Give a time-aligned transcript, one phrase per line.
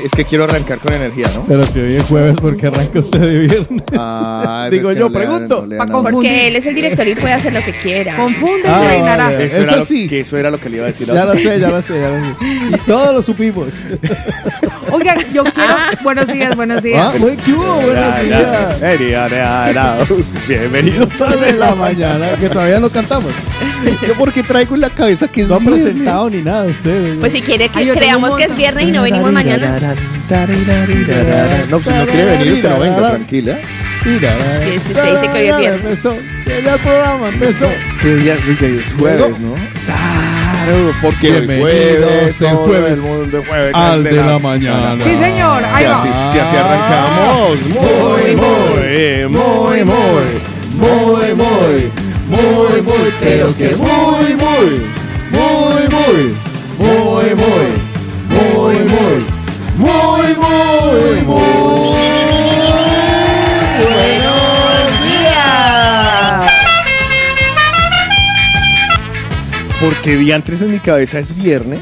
[0.00, 1.44] Que, es que quiero arrancar con energía, ¿no?
[1.46, 3.82] Pero si hoy es jueves, ¿por qué arranca usted de viernes?
[3.94, 5.66] Ah, Digo es que yo, no pregunto.
[5.66, 6.02] no.
[6.10, 8.16] Porque él es el director y puede hacer lo que quiera.
[8.16, 9.32] Confunde Ah, y reinará.
[9.34, 10.06] Eso, Eso era lo, sí.
[10.06, 11.06] que eso era lo que le iba a decir.
[11.08, 12.34] Ya lo sé, ya lo sé, ya lo sé.
[12.70, 13.66] Y todos lo supimos.
[15.12, 15.74] Oigan, yo quiero.
[16.02, 17.00] Buenos días, buenos días.
[17.14, 17.80] Ah, buen ¿qué hubo?
[17.82, 18.80] Buenos días.
[20.48, 23.32] Bienvenidos de la mañana, que todavía no cantamos.
[24.06, 27.18] Yo porque traigo en la cabeza que es No ha presentado ni nada usted.
[27.18, 29.78] Pues si quiere que creamos que es viernes y no venimos mañana.
[31.68, 33.58] No, pues si no quiere venir, usted no venga, tranquila.
[34.04, 35.82] Mira, Sí, que usted dice que hoy es viernes.
[35.84, 37.68] Empezó, que ya el programa empezó.
[38.00, 39.54] Que es jueves, ¿no?
[40.64, 45.04] Claro, porque el jueves, el jueves el mundo jueves al de la mañana.
[45.04, 45.64] Sí, señor.
[45.64, 46.02] Ahí va.
[46.32, 47.58] si así arrancamos.
[47.68, 49.94] Muy, muy, muy, muy,
[50.74, 51.90] muy, muy,
[52.28, 54.82] muy, muy, pero que muy, muy,
[55.30, 56.22] muy, muy,
[56.78, 57.64] muy, muy,
[58.28, 59.24] muy, muy,
[59.78, 61.61] muy, muy, muy.
[70.02, 71.80] Porque diantres en mi cabeza es viernes.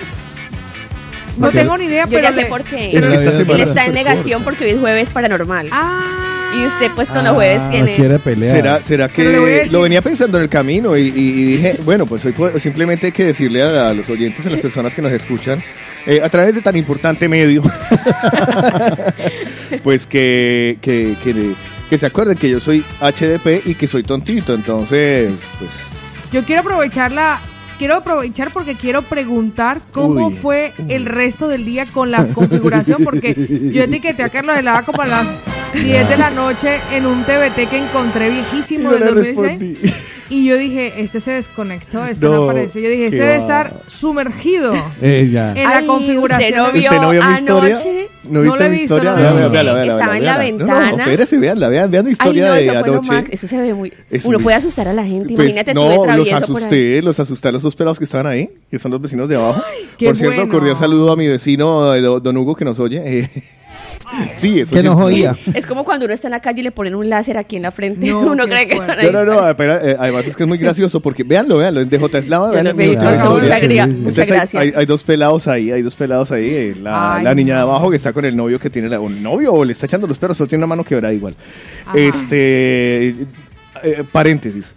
[1.38, 2.22] No Porque- tengo ni idea, Yo pero.
[2.24, 2.94] ya sé le- por qué.
[2.98, 5.68] Es que esta Él semana Él está en negación porque hoy es jueves paranormal.
[5.72, 6.52] Ah.
[6.54, 7.94] Y usted, pues, con los jueves Ah, tiene.
[7.94, 8.56] quiere pelear.
[8.56, 11.02] ¿Será, será Pero le voy a que decir- lo venía pensando en el camino y,
[11.02, 14.44] y- y dije, bueno, pues hoy puedo- simplemente hay que decirle a, a los oyentes,
[14.44, 15.62] a las personas que nos escuchan,
[16.04, 17.62] eh, a través de tan importante medio,
[19.82, 21.54] pues que, que, que,
[21.88, 25.70] que se acuerden que yo soy HDP y que soy tontito, entonces, pues...
[26.32, 27.40] Yo quiero aprovechar la.
[27.80, 30.34] Quiero aprovechar porque quiero preguntar cómo Uy.
[30.34, 33.32] fue el resto del día con la configuración, porque
[33.72, 35.26] yo etiqueté a Carlos Helada como a las
[35.72, 39.94] 10 de la noche en un TBT que encontré viejísimo del 2016.
[40.30, 42.80] Y yo dije, este se desconectó, este no, No, apareció.
[42.80, 43.42] Yo dije, este debe va.
[43.42, 45.52] estar sumergido Ella.
[45.56, 46.48] en la Ay, configuración.
[46.50, 47.74] ¿Usted no vio, ¿Usted no vio mi historia?
[47.74, 48.08] anoche?
[48.30, 49.10] ¿No viste mi historia?
[49.10, 50.92] Estaba en la ventana.
[50.92, 53.12] No, espérese, veanla, vean, vean la Ay, historia no, de anoche.
[53.12, 53.28] max.
[53.32, 53.92] Eso se ve muy.
[54.08, 55.34] Es Uno muy- puede asustar a la gente.
[55.34, 56.62] Pues, Imagínate tú no, de los travieso por ahí.
[56.62, 59.34] asusté, los asusté a los dos pelados que estaban ahí, que son los vecinos de
[59.36, 59.62] abajo.
[59.98, 60.52] qué Por cierto, bueno.
[60.52, 63.02] cordial saludo a mi vecino eh, do- Don Hugo que nos oye.
[63.04, 63.28] Eh,
[64.34, 65.36] sí, eso Que nos oía.
[65.54, 67.62] Es como cuando uno está en la calle y le ponen un láser aquí en
[67.62, 68.06] la frente.
[68.08, 68.74] No, uno cree que.
[68.76, 71.88] No, no, no, espera, eh, además es que es muy gracioso porque, véanlo, véanlo, en
[71.90, 73.60] DJ Eslava, Yo vean lo el vi minuto con de Claro, mucha, historia.
[73.60, 73.90] sí, gria- sí.
[73.92, 74.60] mucha Entonces hay, gracia.
[74.60, 76.48] hay- hay dos pelados ahí, hay dos pelados ahí.
[76.48, 77.70] eh, La, Ay, la niña de no.
[77.70, 80.06] abajo que está con el novio que tiene la, un novio o le está echando
[80.06, 81.34] los perros, solo tiene una mano quebrada igual.
[81.86, 81.98] Ajá.
[81.98, 83.08] Este,
[83.82, 84.74] eh, paréntesis,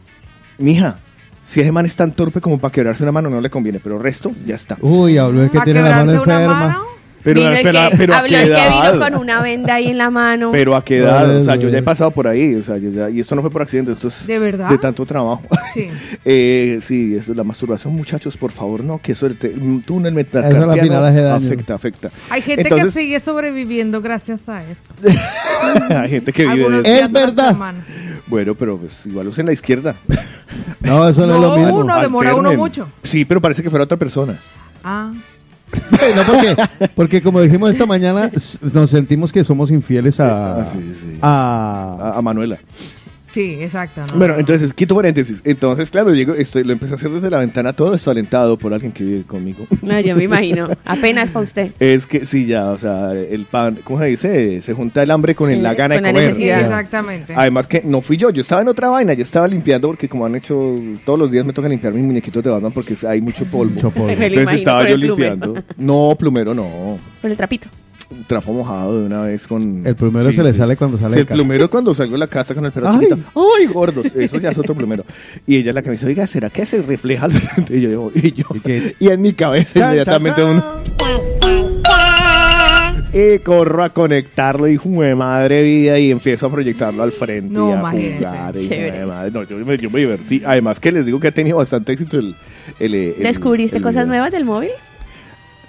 [0.58, 1.00] mija,
[1.44, 3.98] si ese man es tan torpe como para quebrarse una mano no le conviene, pero
[4.00, 4.78] resto ya está.
[4.82, 6.54] Uy, habló el que ¿Pa' tiene la mano enferma.
[6.60, 6.93] mano?
[7.24, 9.98] Pero, Vino el pero- que, pero habló el que vino con una venda ahí en
[9.98, 10.52] la mano.
[10.52, 12.78] Pero a qué edad, Vale, o sea, yo ya he pasado por ahí, o sea,
[12.78, 14.70] yo ya- y esto no fue por accidente, esto es ¿De verdad?
[14.70, 15.42] de tanto trabajo.
[15.74, 15.88] Sí.
[16.26, 19.38] Eh, sí, eso es la masturbación, muchachos, por favor, no, que eso el
[19.86, 20.98] túnel metacarpiano
[21.34, 22.12] afecta, afecta.
[22.30, 24.94] Hay gente Entonces- que sigue sobreviviendo gracias a eso.
[25.90, 27.56] Hay gente que vive de Es verdad.
[28.28, 29.96] Bueno, pero pues igual usen la izquierda.
[30.82, 31.78] No, eso no, es lo No, mismo.
[31.80, 32.00] uno.
[32.02, 32.88] demora uno mucho.
[33.04, 34.38] Sí, pero parece que fuera otra persona.
[34.84, 35.12] Ah.
[36.16, 36.56] No, porque,
[36.96, 38.32] porque como dijimos esta mañana,
[38.74, 41.18] nos sentimos que somos infieles a, Ah, sí, sí, sí.
[41.22, 42.60] a, A, a Manuela.
[43.34, 44.02] Sí, exacto.
[44.12, 44.18] ¿no?
[44.20, 45.42] Bueno, entonces, quito paréntesis.
[45.44, 48.74] Entonces, claro, llego, estoy, lo empecé a hacer desde la ventana, todo esto alentado por
[48.74, 49.66] alguien que vive conmigo.
[49.82, 50.70] No, yo me imagino.
[50.86, 51.72] Apenas para usted.
[51.80, 54.62] Es que sí, ya, o sea, el pan, ¿cómo se dice?
[54.62, 56.30] Se junta el hambre con el- la gana con de la comer.
[56.30, 56.62] necesidad.
[56.62, 57.34] Exactamente.
[57.36, 60.26] Además que no fui yo, yo estaba en otra vaina, yo estaba limpiando porque como
[60.28, 63.46] han hecho todos los días me toca limpiar mis muñequitos de Batman porque hay mucho
[63.46, 63.74] polvo.
[63.74, 65.16] Mucho Entonces imagino estaba yo plumero.
[65.16, 65.64] limpiando.
[65.78, 67.00] No, plumero no.
[67.22, 67.68] Por el trapito.
[68.28, 69.86] Trapo mojado de una vez con...
[69.86, 70.58] El plumero Sí, se le sí.
[70.60, 71.36] sale cuando sale Sí, el casa.
[71.36, 73.00] plumero cuando salgo de la casa con el perro Ay.
[73.00, 73.18] chiquito.
[73.36, 74.06] ¡Ay, gordos!
[74.16, 75.04] Eso ya es otro plumero.
[75.48, 77.28] Y ella es la que me dice, oiga, ¿será que se refleja?
[77.70, 78.96] y yo, digo, y yo, ¿Y qué?
[79.00, 80.64] y en mi cabeza Chan, inmediatamente chan, un...
[83.16, 87.70] Y corro a conectarlo, hijo de madre vida, y empiezo a proyectarlo al frente No,
[87.70, 88.54] y a jugar.
[88.56, 89.32] de madre.
[89.32, 90.42] No, yo, me, yo me divertí.
[90.44, 92.34] Además que les digo que ha tenido bastante éxito el...
[92.80, 94.08] el- el- ¿Descubriste el cosas video.
[94.08, 94.72] nuevas del móvil?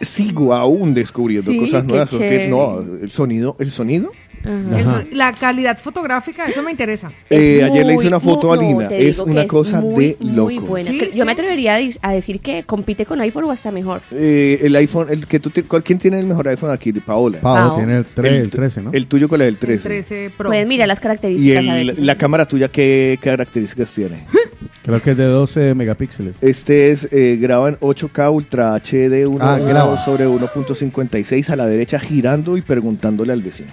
[0.01, 2.13] Sigo aún descubriendo Sí, cosas nuevas.
[2.13, 2.49] Usted-.
[2.49, 4.11] No, el sonido, el sonido.
[4.47, 4.79] Ajá.
[4.79, 4.91] El Ajá.
[4.91, 7.11] son- la calidad fotográfica, eso me interesa.
[7.31, 8.95] Eh, ayer le hice una foto muy- a Lina.
[8.95, 10.67] Es una cosa muy, de Muy loco.
[10.67, 10.91] buena.
[10.91, 14.03] Sí, Cre- Yo me atrevería a decir que compite con iPhone o hasta mejor.
[14.13, 16.93] Eh, el iPhone, el que tú ti- ¿cuál- ¿quién tiene el mejor iPhone aquí?
[16.93, 17.41] Paola.
[17.41, 17.77] Pau.
[17.79, 18.93] tiene el, tre- el 13, ¿no?
[18.93, 19.89] El tuyo con el del 13.
[19.89, 20.49] Pues, El 13 Pro.
[20.51, 21.67] Pueden mirar las Y características.
[21.67, 24.27] a ver el- si la son- cámara tuya, ¿qué características tiene?
[24.85, 26.35] Creo que es de 12 megapíxeles.
[26.43, 31.99] Este es, eh, graba en 8K Ultra HD 1 Ah, sobre 1.56 a la derecha
[31.99, 33.73] girando y preguntándole al vecino.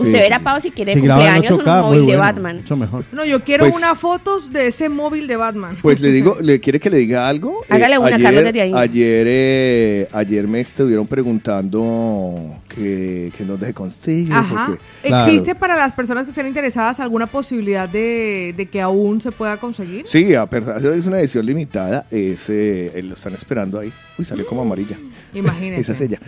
[0.00, 0.44] Usted Sí, verá, sí.
[0.44, 2.56] Pau, si quiere Si cumpleaños, un 8K, muy móvil de Batman.
[2.58, 3.04] Mucho mejor.
[3.12, 5.76] No, yo quiero Pues- unas fotos de ese móvil de Batman.
[5.82, 7.62] Pues le digo, ¿le quiere que le diga algo?
[7.64, 8.72] Eh, Hágale una, ayer, Carlos, desde ahí.
[8.74, 14.34] Ayer, eh, ayer me estuvieron preguntando que, que nos deje consigo.
[14.34, 14.66] Ajá.
[14.68, 15.30] porque- Claro.
[15.30, 19.56] ¿Existe para las personas que estén interesadas alguna posibilidad de, de que aún se pueda
[19.56, 20.06] conseguir?
[20.06, 23.78] Sí, a pesar de que es una edición limitada, es, eh, eh, lo están esperando
[23.78, 23.92] ahí.
[24.18, 24.96] Uy, salió como amarilla.
[25.34, 25.80] Imagínese.
[25.80, 26.18] Esa es ella.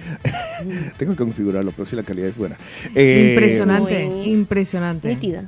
[0.97, 2.57] Tengo que configurarlo, pero si la calidad es buena.
[2.95, 5.09] Eh, Impresionante, Muy impresionante.
[5.09, 5.45] Nítida.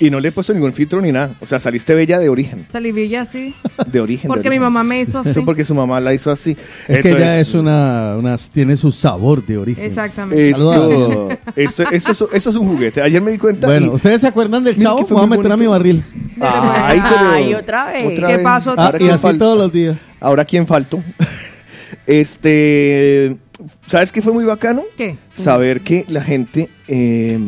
[0.00, 1.36] Y no le he puesto ningún filtro ni nada.
[1.40, 2.66] O sea, saliste bella de origen.
[2.72, 3.54] Salí bella así.
[3.86, 4.26] De origen.
[4.26, 5.28] Porque de mi mamá me hizo así.
[5.30, 6.56] Eso porque su mamá la hizo así.
[6.88, 9.84] Es que ella es una, una- tiene su sabor de origen.
[9.84, 10.50] Exactamente.
[10.50, 13.00] Esto, esto, esto, es, esto es un juguete.
[13.00, 13.68] Ayer me di cuenta.
[13.68, 15.06] Bueno, y- ¿ustedes se acuerdan del chavo?
[15.06, 16.02] Voy a meter a mi barril.
[16.40, 18.02] Ay, pero- Ay, otra vez.
[18.18, 18.74] ¿Qué pasó?
[18.76, 19.98] Ah, y así todos los días.
[20.18, 21.00] Ahora, ¿quién faltó?
[22.08, 23.36] este.
[23.86, 24.82] ¿Sabes qué fue muy bacano?
[24.96, 25.16] ¿Qué?
[25.32, 27.38] Saber que la gente eh,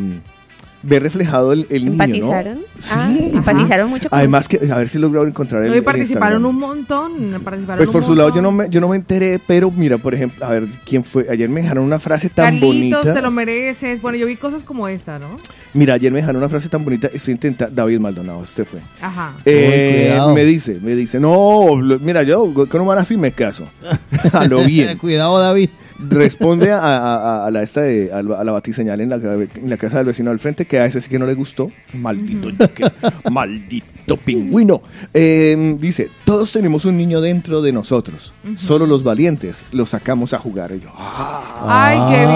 [0.83, 2.05] ve reflejado el, el niño, ¿no?
[2.05, 2.59] ¿Empatizaron?
[2.91, 6.45] Ah, Sí, empatizaron mucho con Además que, a ver si lograron encontrar el y participaron
[6.45, 7.13] un montón.
[7.43, 8.67] Participaron Pues un por su lado yo no, montón.
[8.69, 11.27] me, yo no me enteré, pero mira, por ejemplo, a ver, ¿quién fue?
[11.31, 13.15] Ayer me dejaron una frase tan Carlitos, bonita.
[13.15, 14.03] te lo mereces.
[14.03, 15.39] Bueno, yo vi cosas como esta, ¿no?
[15.73, 18.81] Mira, ayer me dejaron una frase tan bonita, estoy intentando, David Maldonado, este fue.
[19.01, 19.33] Ajá.
[19.47, 20.35] Eh, cuidado.
[20.35, 23.65] me dice, me dice, no, lo- mira, yo con un man así me caso.
[24.35, 24.99] a lo bien.
[25.05, 25.71] Cuidado, David.
[25.99, 29.17] Responde a, a- a- a la esta de, a, la- a la batiseñal en la,
[29.17, 31.71] en la casa del vecino al frente, que a ese sí que no le gustó.
[31.93, 32.93] Maldito Joker,
[33.31, 34.83] maldito pingüino.
[35.13, 38.33] Eh, dice, todos tenemos un niño dentro de nosotros.
[38.57, 40.73] Solo los valientes los sacamos a jugar.
[40.73, 42.35] Y yo, ah, Ay, qué bien.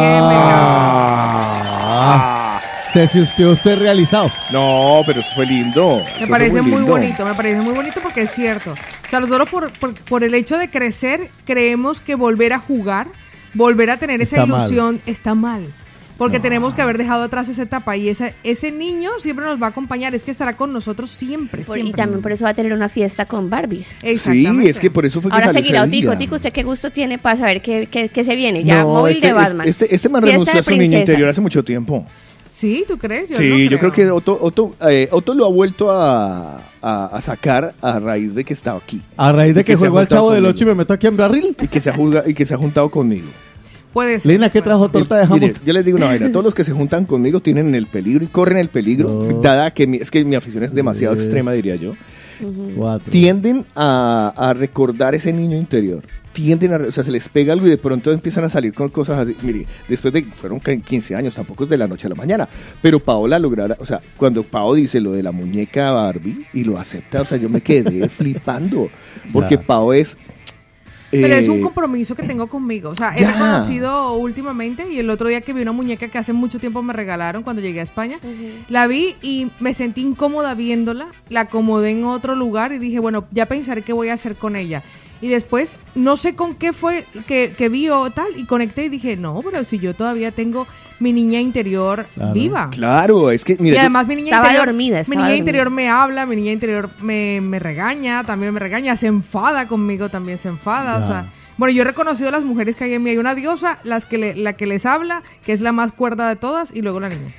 [1.30, 2.60] Ah,
[2.92, 4.30] se sintió usted realizado.
[4.52, 6.00] no, pero eso fue lindo.
[6.20, 6.86] Me parece muy, lindo.
[6.92, 8.72] bonito, me parece muy bonito porque es cierto.
[8.72, 13.08] O sea, nosotros por, por, por el hecho de crecer creemos que volver a jugar,
[13.54, 14.60] volver a tener esa mal.
[14.68, 15.62] ilusión está mal.
[16.16, 19.66] Porque tenemos que haber dejado atrás esa etapa y esa, ese niño siempre nos va
[19.66, 21.62] a acompañar, es que estará con nosotros siempre.
[21.62, 23.94] Por- y también por eso va a tener una fiesta con Barbies.
[24.16, 26.16] Sí, es que por eso fue que Ahora seguirá ese Tico.
[26.18, 28.64] Tico, ¿usted qué gusto tiene para saber qué, qué- qué se viene?
[28.64, 29.68] Ya, No, móvil este, de Batman.
[29.68, 32.04] Este, este man renunció de a su niño interior hace mucho tiempo.
[32.58, 33.28] Sí, ¿tú crees?
[33.28, 34.16] Yo sí, no yo creo que creo.
[34.16, 38.52] Otto, Otto, eh, Otto lo ha vuelto a, a- a sacar a raíz de que
[38.52, 39.00] estaba aquí.
[39.16, 40.54] A raíz de que, se ha juego al chavo del conmigo.
[40.56, 41.56] 8 y me meto aquí en barril.
[41.60, 41.94] Y que se ha,
[42.26, 43.28] y que se ha juntado conmigo.
[43.92, 44.32] Puede ser.
[44.32, 45.40] Lina, ¿qué trajo torta de jamón?
[45.40, 48.24] mire, yo les digo una vaina, todos los que se juntan conmigo tienen el peligro
[48.24, 49.40] y corren el peligro, No.
[49.40, 51.24] dada que mi- es que mi afición es demasiado Yes.
[51.24, 51.92] extrema, diría yo.
[53.10, 56.02] Tienden a, a recordar ese niño interior.
[56.38, 58.90] Tienden a, o sea, se les pega algo y de pronto empiezan a salir con
[58.90, 59.34] cosas así.
[59.42, 62.48] Mire, después de, fueron ca- 15 años, tampoco es de la noche a la mañana,
[62.80, 66.78] pero Paola lograra, o sea, cuando Pao dice lo de la muñeca Barbie y lo
[66.78, 68.88] acepta, o sea, yo me quedé flipando,
[69.32, 69.62] porque Ya.
[69.62, 70.16] Pao es...
[71.10, 72.90] Pero eh, es un compromiso que tengo conmigo.
[72.90, 73.32] O sea, he ya.
[73.32, 76.92] reconocido últimamente y el otro día que vi una muñeca que hace mucho tiempo me
[76.92, 78.18] regalaron cuando llegué a España,
[78.68, 83.24] la vi y me sentí incómoda viéndola, la acomodé en otro lugar y dije, bueno,
[83.32, 84.82] ya pensaré qué voy a hacer con ella.
[85.20, 88.88] Y después, no sé con qué fue que, que vi o tal, y conecté y
[88.88, 90.66] dije, no, pero si yo todavía tengo
[91.00, 92.32] mi niña interior Claro.
[92.34, 92.70] viva.
[92.70, 95.26] Claro, es que, Y mira, yo- además mi niña Estaba interior, dormida, mi estaba niña
[95.28, 95.38] dormida.
[95.38, 100.08] interior me habla, mi niña interior me, me regaña, también me regaña, se enfada conmigo,
[100.08, 103.02] también se enfada, o sea, bueno, yo he reconocido a las mujeres que hay en
[103.02, 105.90] mí, hay una diosa, las que le- la que les habla, que es la más
[105.92, 107.32] cuerda de todas, y luego la niña.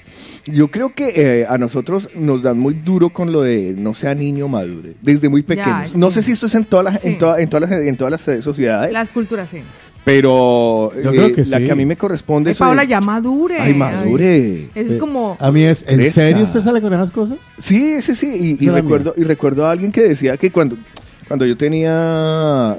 [0.51, 4.13] Yo creo que eh, a nosotros nos dan muy duro con lo de no sea
[4.15, 5.91] niño madure, desde muy pequeños.
[5.91, 7.97] es no sé si esto es en todas las, en, toda- en todas las, en
[7.97, 9.59] todas las eh, sociedades, Las culturas, sí.
[10.03, 11.63] pero Yo eh, creo que la sí.
[11.65, 13.59] que a mí me corresponde Ay, eso de- Paola, ya madure.
[13.59, 14.69] Ay, madure.
[14.75, 15.37] Es Eh, como...
[15.39, 17.37] A mí es, ¿en serio usted sale con esas cosas?
[17.57, 18.57] Sí, sí, sí.
[18.59, 20.77] Y, y es recuerdo, y recuerdo a alguien que decía que cuando,
[21.27, 22.75] Cuando yo tenía,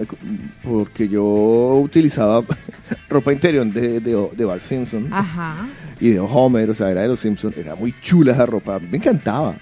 [0.65, 2.43] porque yo utilizaba
[3.09, 5.69] ropa interior de, de, de Bart Simpson Ajá.
[6.00, 8.97] Y de Homer, o sea, era de los Simpsons, era muy chula esa ropa, me
[8.97, 9.57] encantaba.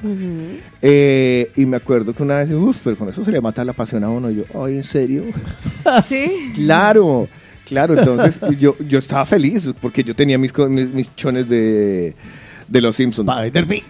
[0.81, 3.73] Eh, y me acuerdo que una vez, uff, pero con eso se le mata la
[3.73, 4.31] pasión a uno.
[4.31, 5.25] Y yo, ay, ¿en serio?
[6.07, 6.53] Sí.
[6.55, 7.29] claro,
[7.65, 7.99] claro.
[7.99, 12.15] Entonces yo, yo estaba feliz porque yo tenía mis, mis chones de,
[12.69, 13.29] de los Simpsons.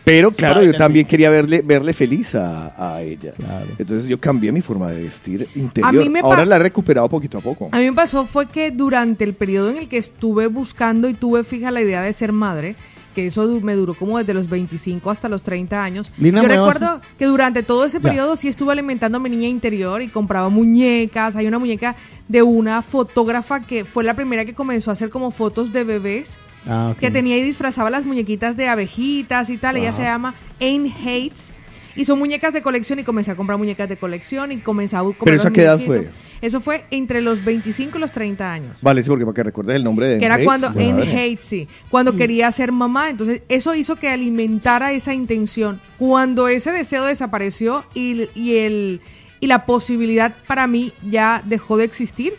[0.04, 3.32] Pero claro, yo también quería verle, verle feliz a, a ella.
[3.32, 3.66] Claro.
[3.78, 5.88] Entonces yo cambié mi forma de vestir interior.
[5.88, 7.68] A mí me pa- Ahora la he recuperado poquito a poco.
[7.72, 11.14] A mí me pasó fue que durante el periodo en el que estuve buscando y
[11.14, 12.76] tuve fija la idea de ser madre,
[13.14, 16.10] que eso du- me duró como desde los 25 hasta los 30 años.
[16.18, 18.02] Lina, Yo ¿me vas recuerdo que durante todo ese Ya.
[18.02, 21.34] periodo sí estuve alimentando a mi niña interior y compraba muñecas.
[21.34, 21.96] Hay una muñeca
[22.28, 26.38] de una fotógrafa que fue la primera que comenzó a hacer como fotos de bebés.
[26.66, 29.76] Ah, que tenía y disfrazaba las muñequitas de abejitas y tal.
[29.76, 31.52] Ella se llama Ain Hates.
[31.96, 35.00] Y son muñecas de colección y comencé a comprar muñecas de colección y comencé a
[35.00, 36.08] comprar ¿Pero eso los a qué edad fue?
[36.40, 38.78] Eso fue entre los 25 y los 30 años.
[38.82, 41.00] Vale, sí, porque para que recuerdes el nombre de Que era Hates, cuando en.
[41.00, 45.80] Hate, sí, cuando quería ser mamá, entonces eso hizo que alimentara esa intención.
[45.98, 49.00] Cuando ese deseo desapareció y, y el
[49.40, 52.34] y la posibilidad para mí ya dejó de existir,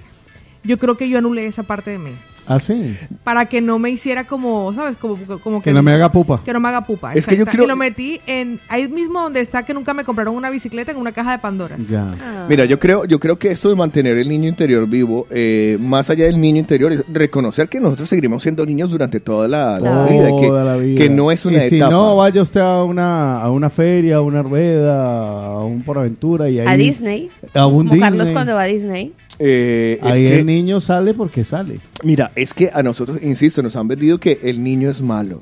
[0.64, 2.12] yo creo que yo anulé esa parte de mí
[2.50, 2.98] Ah, sí.
[3.24, 4.98] para que no me hiciera como, ¿sabes?
[4.98, 6.42] Como, como Que no me haga pupa.
[6.44, 7.14] que no me haga pupa.
[7.14, 10.04] Es que yo creo- Y lo metí en ahí mismo donde está que nunca me
[10.04, 11.78] compraron una bicicleta en una caja de Pandora.
[11.90, 12.08] Ya.
[12.22, 12.46] Ah.
[12.50, 16.10] Mira, yo creo, yo creo que esto de mantener el niño interior vivo, eh, más
[16.10, 19.76] allá del niño interior, es reconocer que nosotros seguiremos siendo niños durante toda la,
[20.10, 20.98] vida, que, Toda la vida.
[20.98, 21.92] que no es una y si etapa.
[21.92, 26.50] no, vaya usted a una, a una feria, a una rueda, a un por aventura
[26.50, 26.68] y ahí...
[26.68, 27.30] A Disney.
[27.54, 28.34] A un Como Carlos Disney.
[28.34, 29.14] cuando va a Disney.
[29.40, 31.80] Eh, es Ahí que- el niño sale porque sale.
[32.04, 35.42] Mira, es que a nosotros, insisto, nos han vendido que el niño es malo.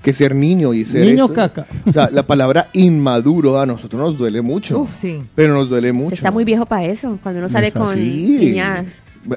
[0.00, 1.02] Que ser niño y ser.
[1.06, 1.66] Niño esto- caca.
[1.86, 4.80] O sea, la palabra inmaduro a nosotros nos duele mucho.
[4.80, 5.20] Uf, sí.
[5.36, 6.14] Pero nos duele mucho.
[6.14, 7.18] Está muy viejo para eso.
[7.22, 8.36] Cuando uno sale con Sí.
[8.40, 8.86] niñas.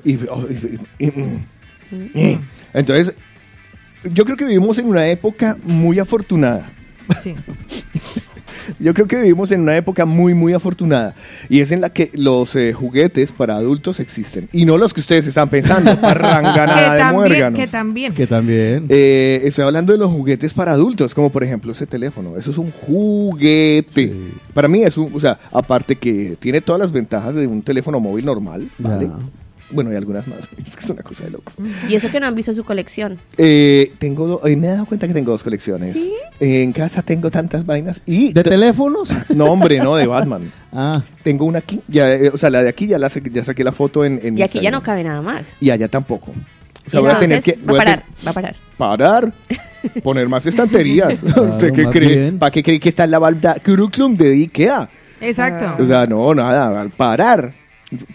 [0.04, 2.40] Y- oh, y- y- y- y-
[2.74, 3.14] Entonces,
[4.12, 6.72] yo creo que vivimos en una época muy afortunada.
[7.22, 7.36] Sí.
[8.80, 11.16] Yo creo que vivimos en una época muy, muy afortunada.
[11.50, 14.50] Y es en la que los eh, juguetes para adultos existen.
[14.52, 16.00] Y no los que ustedes están pensando.
[16.02, 17.60] Parranganada de también, muérganos.
[17.60, 18.14] que también.
[18.14, 18.86] Que también.
[18.90, 22.38] Eh, estoy hablando de los juguetes para adultos, como por ejemplo ese teléfono.
[22.38, 24.08] Eso es un juguete.
[24.08, 24.32] Sí.
[24.54, 28.00] Para mí es un, o sea, aparte que tiene todas las ventajas de un teléfono
[28.00, 29.10] móvil normal, ¿vale?
[29.72, 30.50] Bueno, y algunas más.
[30.66, 31.56] Es que es una cosa de locos.
[31.90, 33.18] Y eso que no han visto su colección.
[33.38, 35.98] Eh, tengo do- eh, me he dado cuenta que tengo dos colecciones.
[36.40, 39.10] Eh, en casa tengo tantas vainas y ¿De te- teléfonos?
[39.30, 40.52] no hombre, no de Batman.
[40.74, 43.44] ah, Tengo una aquí, ya, eh, o sea, la de aquí ya la saqué- ya
[43.44, 45.46] saqué la foto en, en Y aquí ya no cabe nada más.
[45.60, 46.32] y allá tampoco.
[46.88, 48.56] O sea, voy a tener que entonces, voy va a parar, va a parar.
[48.78, 49.34] parar,
[50.04, 51.20] poner más estanterías.
[51.20, 52.18] Claro, ¿Usted qué más cree?
[52.18, 52.38] bien.
[52.40, 54.88] ¿Para qué cree que está en la balda curriculum de Ikea?
[55.22, 55.82] Exacto.
[55.84, 57.54] O sea, no, nada, al parar.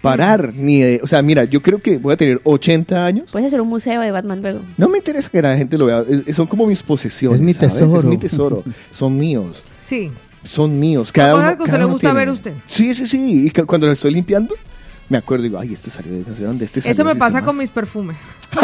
[0.02, 3.30] Parar, ni de- o sea, mira, yo creo que voy a tener 80 años.
[3.32, 4.60] Puedes hacer un museo de Batman luego.
[4.76, 7.40] No me interesa que la gente lo vea, es- son como mis posesiones.
[7.40, 7.72] Es mi ¿sabes?
[7.74, 7.98] tesoro.
[7.98, 8.64] Es mi tesoro.
[8.90, 9.64] Son míos.
[9.84, 10.10] Sí.
[10.44, 11.12] Son míos.
[11.12, 12.52] Cada uno, que a usted cada le uno gusta tiene ver usted.
[12.66, 13.46] Sí, sí, sí.
[13.46, 14.54] Y cu- cuando lo estoy limpiando,
[15.10, 17.14] me acuerdo y digo, ay, este salió de no sé dónde, este salió Eso me
[17.16, 18.16] pasa con mis perfumes.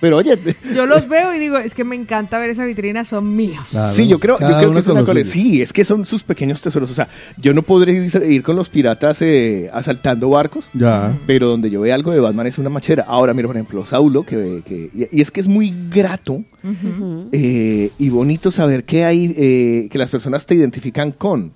[0.00, 0.38] Pero oye,
[0.74, 3.64] Yo los veo y digo, es que me encanta ver esa vitrina, son míos.
[3.70, 3.94] claro.
[3.94, 5.24] Sí, yo creo, yo creo que es una.
[5.24, 6.90] Sí, es que son sus pequeños tesoros.
[6.90, 7.92] O sea, yo no podré
[8.28, 11.16] ir, con los piratas eh, asaltando barcos, Ya.
[11.26, 13.04] pero donde yo vea algo de Batman es una machera.
[13.06, 16.42] Ahora, mira, por ejemplo, Saulo, que, que- y, y es que es muy grato
[17.32, 21.52] eh, y bonito saber que hay, eh, que las personas te identifican con.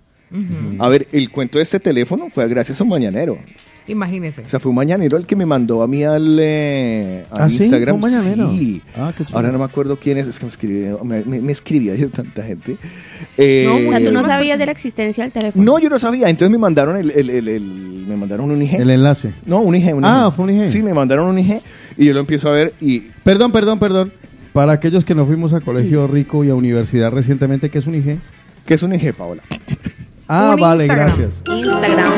[0.79, 3.39] A ver, el cuento de este teléfono fue gracias a un mañanero.
[3.87, 4.43] Imagínese.
[4.43, 7.49] O sea, fue un mañanero el que me mandó a mí al, eh, al ¿Ah,
[7.49, 7.57] sí?
[7.63, 7.99] Instagram.
[7.99, 8.51] ¿Fue un mañanero?
[8.53, 8.83] Sí.
[8.95, 9.25] Ah, qué.
[9.33, 12.11] Ahora no me acuerdo quién es, es que me escribió, me, me, me escribía ayer
[12.11, 12.77] tanta gente.
[13.39, 15.65] Eh, No, O sea, tú no Muchísimas sabías de la existencia del teléfono.
[15.65, 18.75] no, yo no sabía, entonces me mandaron el, el- el- el- me mandaron un IG.
[18.75, 19.33] El enlace.
[19.47, 20.37] no, un IG, un Ah, IG.
[20.37, 20.69] fue un IG.
[20.69, 21.63] Sí, me mandaron un IG
[21.97, 24.13] y yo lo empiezo a ver y Perdón, perdón, perdón.
[24.53, 27.95] Para aquellos que no fuimos a colegio rico y a universidad recientemente, ¿qué es un
[27.95, 28.19] IG?
[28.67, 29.43] ¿qué es un IG, Paola?
[30.29, 31.07] Ah, Un vale, Instagram.
[31.17, 31.43] gracias.
[31.47, 32.13] Instagram.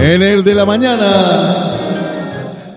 [0.00, 1.74] En el de la mañana.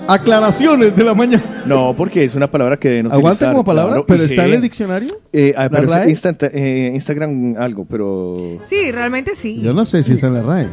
[0.07, 1.63] Aclaraciones de la mañana.
[1.65, 4.53] No, porque es una palabra que deben Aguanta utilizar, como palabra, claro, pero está en
[4.53, 5.09] el diccionario.
[5.31, 6.09] Eh, ah, ¿La pero es RAE?
[6.09, 9.61] instantá- eh, Instagram algo, pero Sí, realmente sí.
[9.61, 10.67] Yo no sé si está en la RAE.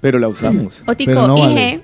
[0.00, 0.82] pero la usamos.
[0.86, 1.80] Otico, Pero no IG vale.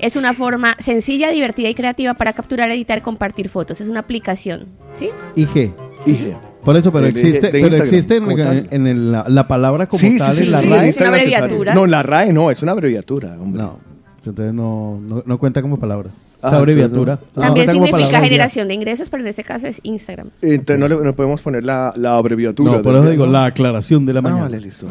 [0.00, 3.80] es una forma sencilla, divertida y creativa para capturar, editar, compartir fotos.
[3.80, 5.10] Es una aplicación, ¿sí?
[5.36, 5.72] IG.
[6.06, 6.34] IG.
[6.66, 10.18] Por eso, pero De- existe, de pero existe en, el- la, la palabra como Sí,
[10.18, 10.88] tal sí, sí, en la sí, RAE.
[10.90, 11.74] Es una abreviatura.
[11.74, 13.62] No, la RAE no, es una abreviatura, hombre.
[13.62, 13.78] No,
[14.26, 16.10] entonces no, no, no cuenta como palabra.
[16.38, 17.12] esa Ah, abreviatura.
[17.14, 20.28] entonces No, También no significa generación de ingresos, pero en este caso es Instagram.
[20.42, 22.72] Entonces no, le, no podemos poner la, la abreviatura.
[22.72, 23.32] No, por eso digo ¿no?
[23.32, 24.42] la aclaración de la Ah, mañana.
[24.42, 24.86] vale, listo.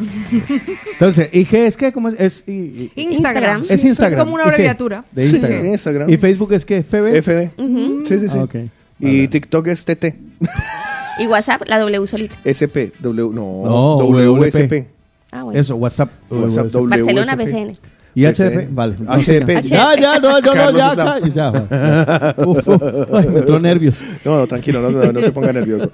[0.93, 1.91] Entonces, ¿IG es qué?
[1.91, 2.43] ¿Cómo es?
[2.47, 3.63] Instagram.
[3.69, 4.19] es Instagram.
[4.19, 4.51] Es como una ¿Y qué?
[4.53, 5.03] abreviatura.
[5.11, 5.61] De Instagram.
[5.61, 6.09] Sí, Instagram.
[6.09, 6.83] ¿Y Facebook es qué?
[6.83, 7.21] ¿FB?
[7.21, 8.05] FB.
[8.05, 8.37] Sí, sí, sí.
[8.37, 8.47] Ah.
[8.99, 10.05] Y TikTok es TT.
[11.19, 12.35] Y WhatsApp, la W solita.
[12.43, 12.91] SP.
[12.99, 14.87] W, no, No, WSP.
[15.31, 15.59] Ah, bueno.
[15.59, 16.09] Eso, WhatsApp.
[16.29, 16.71] WhatsApp.
[16.73, 17.53] Barcelona, WSP.
[17.55, 17.77] BCN.
[18.17, 18.69] ¿Y HDP?
[18.73, 18.95] Vale.
[18.95, 19.61] HDP.
[19.63, 20.89] Ya, ya, no, no, no, Carlos ya,
[21.27, 21.67] Islam.
[21.69, 22.45] ya, ya.
[22.45, 22.81] Uf, uf.
[23.13, 23.99] Ay, me entró nervios.
[24.23, 25.91] No, no, tranquilo, no, no, no se ponga nervioso.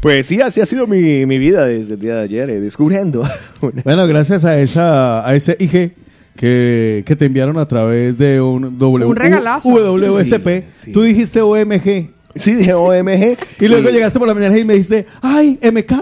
[0.00, 3.22] Pues sí, así ha sido mi, mi vida desde el día de ayer, eh, descubriendo.
[3.84, 5.94] Bueno, gracias a esa a ese IG
[6.36, 9.68] que, que te enviaron a través de un W Un regalazo.
[9.68, 10.46] WSP.
[10.46, 10.92] Sí, sí.
[10.92, 12.10] Tú dijiste OMG.
[12.36, 13.36] Sí, dije OMG.
[13.60, 15.92] Y luego llegaste por la mañana y me dijiste, ay, MK.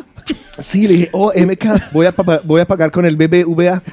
[0.61, 3.83] Sí, le dije, oh, MK, voy a, voy a pagar con el BBVA.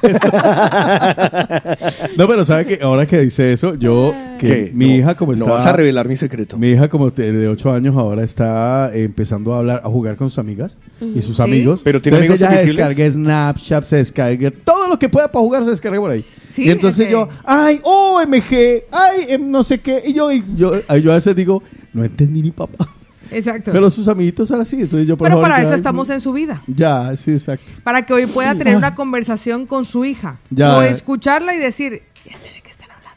[2.16, 4.70] No, pero ¿sabe que Ahora que dice eso, yo, que ¿Qué?
[4.74, 5.44] mi No, hija como está...
[5.46, 6.56] No vas a revelar mi secreto.
[6.58, 10.28] Mi hija como de 8 años ahora está eh, empezando a hablar, a jugar con
[10.28, 11.42] sus amigas y sus Sí.
[11.42, 11.80] amigos.
[11.82, 15.64] Pero ¿tiene Entonces amigos ella descarga Snapchat, se descarga todo lo que pueda para jugar
[15.64, 16.24] se descarga por ahí.
[16.50, 20.02] Sí, y entonces yo, ay, OMG, ay, em, no sé qué.
[20.06, 22.88] Y yo, y yo, yo a veces digo, no entendí ni papá.
[23.30, 23.70] Exacto.
[23.72, 24.80] Pero sus amiguitos son así.
[24.80, 26.62] Entonces yo por Pero favor, para ya- eso estamos en su vida.
[26.66, 27.70] Ya, sí, exacto.
[27.84, 30.38] Para que hoy pueda tener una conversación con su hija.
[30.50, 30.76] Ya.
[30.78, 32.36] O escucharla y decir, ya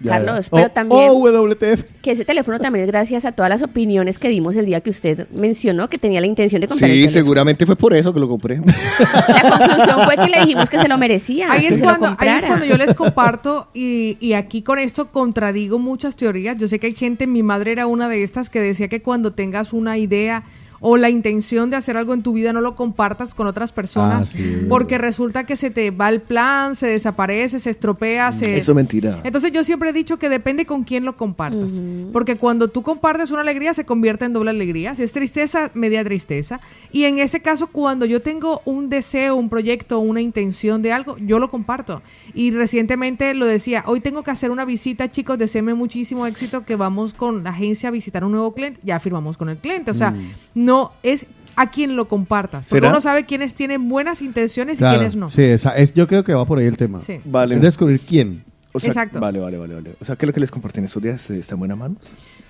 [0.10, 0.50] Carlos, ya.
[0.52, 1.84] pero también- O WTF.
[2.02, 4.90] Que ese teléfono también es gracias a todas las opiniones que dimos el día que
[4.90, 8.28] usted mencionó que tenía la intención de comprar Sí, seguramente fue por eso que lo
[8.28, 8.58] compré.
[9.28, 11.52] La conclusión fue que le dijimos que se lo merecía.
[11.52, 14.62] Ahí que es, se lo cuando, ahí es cuando yo les comparto y, y aquí
[14.62, 16.58] con esto contradigo muchas teorías.
[16.58, 19.34] Yo sé que hay gente, mi madre era una de estas que decía que cuando
[19.34, 20.44] tengas una idea
[20.86, 24.04] o la intención de hacer algo en tu vida no lo compartas con otras personas
[24.12, 28.58] Ah, sí, porque resulta que se te va el plan, se desaparece, se estropea, se...
[28.58, 29.22] Eso es mentira.
[29.24, 31.82] Entonces yo siempre he dicho que depende con quién lo compartas.
[32.12, 34.96] Porque cuando tú compartes una alegría se convierte en doble alegría.
[34.96, 36.60] Si es tristeza, media tristeza.
[36.92, 41.18] Y en ese caso, cuando yo tengo un deseo, un proyecto, una intención de algo,
[41.18, 42.02] yo lo comparto.
[42.34, 46.76] Y recientemente lo decía, hoy tengo que hacer una visita, chicos, deseame muchísimo éxito que
[46.76, 48.80] vamos con la agencia a visitar un nuevo cliente.
[48.84, 49.92] Ya firmamos con el cliente.
[49.92, 50.14] O sea,
[50.54, 50.73] no
[51.04, 51.26] es
[51.56, 52.66] a quien lo compartas.
[52.66, 52.90] Porque ¿Será?
[52.90, 55.30] uno sabe quiénes tienen buenas intenciones y quiénes no.
[55.30, 57.02] Sí, esa, es, yo creo que va por ahí el tema.
[57.02, 57.20] Sí.
[57.26, 57.56] Vale.
[57.56, 58.44] Es descubrir quién.
[58.76, 59.20] O sea, Exacto.
[59.20, 59.96] Vale, vale, vale, vale.
[60.02, 61.30] O sea, ¿qué es lo que les compartí en estos días?
[61.30, 62.00] ¿Está en buenas manos?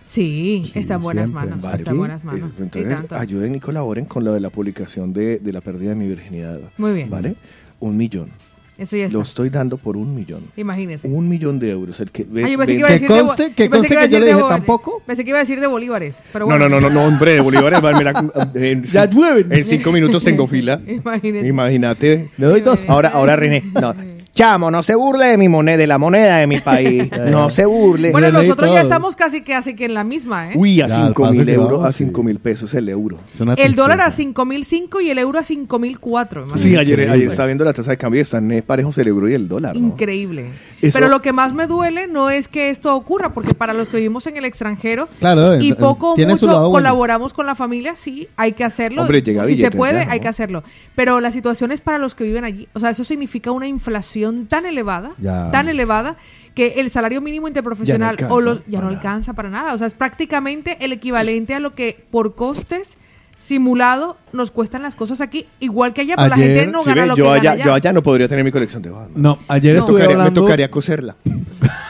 [0.05, 1.49] Sí, está en buenas siempre.
[1.49, 1.61] manos.
[1.63, 1.77] Vale.
[1.79, 2.49] Está en buenas manos.
[2.51, 3.15] Eh, Y Entonces, tanto.
[3.17, 6.59] ayuden y colaboren con lo de la publicación de, de la pérdida de mi virginidad.
[6.77, 7.09] Muy bien.
[7.09, 7.35] ¿Vale?
[7.81, 8.29] Un millón.
[8.77, 9.17] Eso ya está.
[9.17, 10.45] Lo estoy dando por un millón.
[10.57, 11.07] Imagínese.
[11.07, 11.99] Un millón de euros.
[11.99, 13.63] El que, ve- Ah, yo pensé ve- que iba a Que decir de conste- que
[13.65, 15.01] yo pensé conste a que yo le de dije tampoco.
[15.05, 16.23] Pensé que iba a decir de bolívares.
[16.33, 16.67] Pero No, bueno.
[16.69, 18.13] no, no, no, no, hombre, de bolívares, mira,
[18.55, 19.53] en, llueven.
[19.53, 20.81] en cinco minutos tengo fila.
[20.87, 21.47] Imagínese.
[21.47, 22.29] Imagínate.
[22.37, 22.79] Le doy dos.
[22.87, 23.93] Ahora, ahora René, no.
[24.35, 27.07] Chamo, no se burle de mi moneda, de la moneda de mi país.
[27.29, 28.11] No se burle.
[28.11, 28.83] Bueno, leí nosotros ya todo.
[28.83, 30.53] estamos casi que así que en la misma, ¿eh?
[30.55, 32.03] Uy, a cinco paso mil que euros, vamos, a sí.
[32.05, 33.19] cinco mil pesos el euro.
[33.31, 34.23] Es una el dólar a tristeza.
[34.23, 36.57] 5005 y el euro a 5004.
[36.57, 37.11] Sí, ayer, increíble.
[37.13, 39.47] ayer estaba viendo la tasa de cambio y están eh, parejos el euro y el
[39.47, 39.87] dólar, ¿no?
[39.89, 40.47] Increíble.
[40.81, 43.89] Eso- Pero lo que más me duele no es que esto ocurra, porque para los
[43.89, 46.83] que vivimos en el extranjero Claro, y poco o tiene su mucho lado bueno.
[46.89, 49.03] colaboramos con la familia, sí, hay que hacerlo.
[49.03, 50.11] Hombre, llega si se billete, puede, ya, ¿no?
[50.11, 50.63] hay que hacerlo.
[50.95, 52.67] Pero la situación es para los que viven allí.
[52.73, 55.51] O sea, eso significa una inflación tan elevada, Ya.
[55.51, 56.17] tan elevada,
[56.55, 59.73] que el salario mínimo interprofesional Ya no o los, ya no para alcanza para nada.
[59.73, 62.97] O sea, es prácticamente el equivalente a lo que por costes
[63.43, 67.01] simulado nos cuestan las cosas aquí, igual que allá, pero la gente no Sí, gana
[67.03, 67.65] ve, lo yo, que allá, gana allá.
[67.65, 69.21] yo allá no podría tener mi colección de Batman.
[69.21, 69.79] No, ayer No.
[69.81, 70.41] estuve Tocaría- hablando...
[70.41, 71.15] Me tocaría coserla.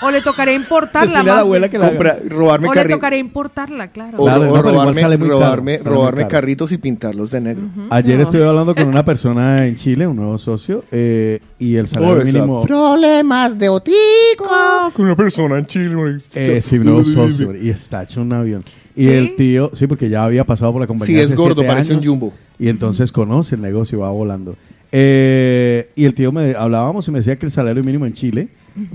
[0.01, 1.89] O le tocaría importarla Decirle a la más abuela que la.
[1.91, 4.17] Compra- robarme O le tocaría importarla, claro.
[4.17, 7.39] o, Claro, o no, robarme, sale muy caro, robarme, sale robarme carritos y pintarlos de
[7.41, 7.63] negro.
[7.89, 8.23] Ayer No.
[8.23, 12.25] estuve hablando con una persona en Chile, un nuevo socio, eh, y el salario Oh,
[12.25, 12.63] mínimo...
[12.65, 14.49] Problemas de Otico.
[14.93, 16.17] Con una persona en Chile.
[16.35, 18.63] Eh, sí, un nuevo socio, y está hecho un avión.
[18.95, 19.09] Y ¿Sí?
[19.09, 21.15] el tío, sí, porque ya había pasado por la compañía.
[21.15, 22.33] Sí, es hace gordo, siete parece un jumbo.
[22.59, 24.55] Y entonces conoce el negocio y va volando.
[24.91, 28.49] Eh, y el tío me hablábamos y me decía que el salario mínimo en Chile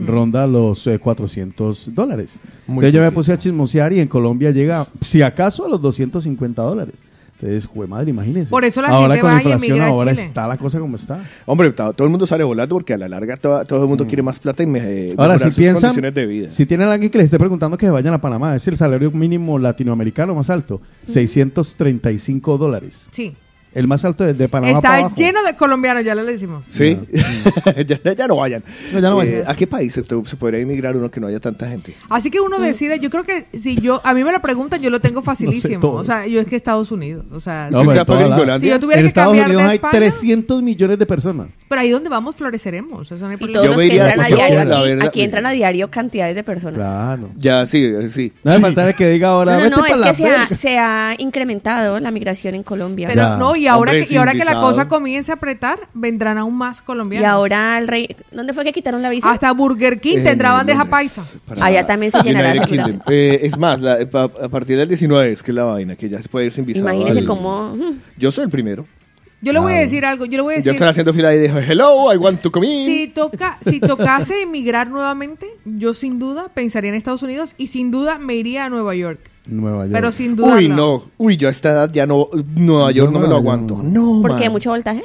[0.07, 2.39] ronda los eh, 400 dólares.
[2.69, 5.83] Muy Entonces yo me puse a chismosear y en Colombia llega, si acaso, a los
[5.83, 6.95] 250 dólares.
[7.41, 8.51] Entonces, jue madre, imagínense.
[8.51, 10.25] Por eso la ahora gente con va la y inflación, emigra a ahora Chile.
[10.25, 11.21] está la cosa como está.
[11.47, 14.07] Hombre, to- todo el mundo sale volando porque a la larga to- todo el mundo
[14.09, 16.51] quiere más plata y me, eh, Ahora, si sus piensan, condiciones de vida.
[16.51, 19.11] si tienen alguien que les esté preguntando que se vayan a Panamá, es el salario
[19.13, 23.07] mínimo latinoamericano más alto, 635 dólares.
[23.13, 23.35] Sí.
[23.75, 25.15] El más alto de, de Panamá para Está abajo.
[25.17, 26.65] lleno de colombianos, ya le decimos.
[26.69, 26.99] Sí,
[27.87, 28.63] ya, ya no vayan.
[28.93, 29.35] No, ya no vayan.
[29.35, 31.95] Eh, ¿A qué país se, se podría emigrar uno que no haya tanta gente?
[32.09, 34.91] Así que uno decide, yo creo que si yo, a mí me lo preguntan, yo
[34.91, 35.81] lo tengo facilísimo.
[35.81, 35.93] todo.
[35.97, 37.25] o sea, yo es que Estados Unidos.
[37.33, 39.69] O sea, No, si- para la- si yo tuviera En que Estados cambiar Unidos de
[39.71, 41.47] hay España, 300 millones de personas.
[41.69, 43.11] pero ahí donde vamos floreceremos.
[43.13, 45.21] Eso no hay Y todos Yo los que entran a diario la aquí, verdad- aquí
[45.23, 46.77] entran a diario cantidades de personas.
[46.79, 47.31] Claro.
[47.37, 48.33] Ya, sí, eh, sí.
[48.45, 49.53] No me falta que diga ahora.
[49.59, 50.57] No, no, "Vete no, es la que se ha, verga".
[50.57, 53.09] se ha incrementado la migración en Colombia.
[53.09, 56.39] Pero no, y ahora, Hombre, que, y ahora que la cosa comience a apretar, vendrán
[56.39, 57.29] aún más y colombianos.
[57.29, 58.17] ahora el rey...
[58.33, 59.31] ¿Dónde fue que quitaron la visa?
[59.31, 61.39] Hasta Burger King En tendrá bandeja Londres, paisa.
[61.61, 62.55] Allá también se llenará.
[63.09, 66.09] Eh, es más, la- pa- a partir del 19 es que es la vaina, que
[66.09, 66.89] ya se puede ir sin visado.
[66.93, 67.75] Imagínese al- cómo...
[67.77, 68.87] mm, Yo soy el primero.
[69.41, 70.73] Yo le voy a decir algo, yo le voy a Ya decir...
[70.73, 72.87] están haciendo fila y dijo, hello, I want to come in.
[72.87, 77.93] Si, toca, si tocase emigrar nuevamente, yo sin duda pensaría en Estados Unidos y sin
[77.93, 79.21] duda me iría a Nueva York.
[79.49, 79.93] Nueva York.
[79.95, 80.55] Pero sin duda.
[80.57, 81.05] Uy, no.
[81.19, 82.29] Uy, yo a esta edad ya no.
[82.57, 83.81] Nueva York no me lo aguanto.
[83.83, 84.17] no.
[84.17, 84.49] No, ¿Por qué?
[84.51, 85.03] ¿Mucho voltaje?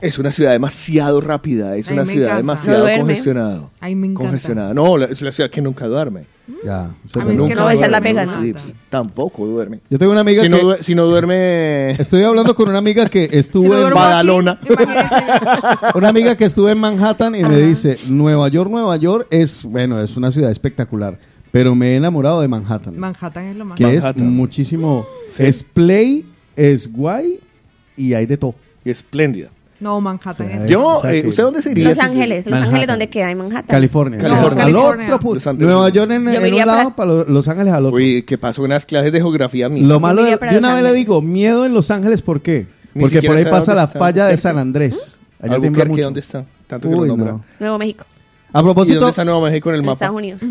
[0.00, 1.76] Es una ciudad demasiado rápida.
[1.76, 2.36] Es Ay, una ciudad encanta.
[2.38, 3.00] demasiado No duerme.
[3.02, 3.68] congestionada.
[3.80, 4.28] Ay, me encanta.
[4.30, 4.74] Congestionada.
[4.74, 6.24] No, la- es la ciudad que nunca duerme.
[6.64, 6.84] Ya.
[6.84, 8.74] A mí es que nunca no, es la duerme, pega, no sleeps.
[8.88, 9.80] Tampoco duerme.
[9.88, 10.62] Yo tengo una amiga Si que...
[10.62, 11.90] no, si no duerme.
[11.92, 14.58] Estoy hablando con una amiga que Si estuvo no en aquí, Badalona.
[15.94, 20.00] una amiga que estuvo en Manhattan y me dice, Nueva York, Nueva York es, bueno,
[20.02, 21.18] es una ciudad espectacular,
[21.50, 23.76] pero me he enamorado de Manhattan, Manhattan es lo más.
[23.78, 24.34] que es Manhattan.
[24.34, 25.44] muchísimo, Sí.
[25.44, 26.24] es play,
[26.56, 27.40] es guay
[27.96, 28.54] y hay de todo.
[28.84, 29.48] Y espléndida.
[29.80, 30.62] No, Manhattan Sí, es.
[30.64, 31.88] Es- Yo, o sea eh, ¿usted dónde se iría?
[31.88, 32.46] Los Ángeles.
[32.46, 32.60] Los.
[32.60, 33.30] Ángeles, ¿dónde queda?
[33.30, 33.66] En Manhattan.
[33.66, 34.18] California.
[34.18, 34.64] California.
[34.64, 35.06] Al California.
[35.06, 35.52] otro punto.
[35.54, 37.96] Nueva York en, Yo en un lado, para- para Lo- Los Ángeles al otro.
[37.96, 39.80] Uy, que pasó unas clases de geografía a mí.
[39.80, 40.94] Lo malo, de, Los una vez le Ángeles.
[40.94, 42.66] digo, miedo en Los Ángeles, ¿por qué?
[42.92, 44.36] Ni Porque por ahí pasa la falla de.
[44.36, 45.16] San Andrés.
[45.40, 46.02] Allá tiembla mucho.
[46.02, 46.44] ¿dónde está?
[46.66, 47.42] Tanto que Uy, lo no.
[47.58, 48.04] Nuevo México.
[48.52, 49.92] A ¿Y propósito, dónde está Nuevo México en el mapa?
[49.92, 50.42] Estados Unidos.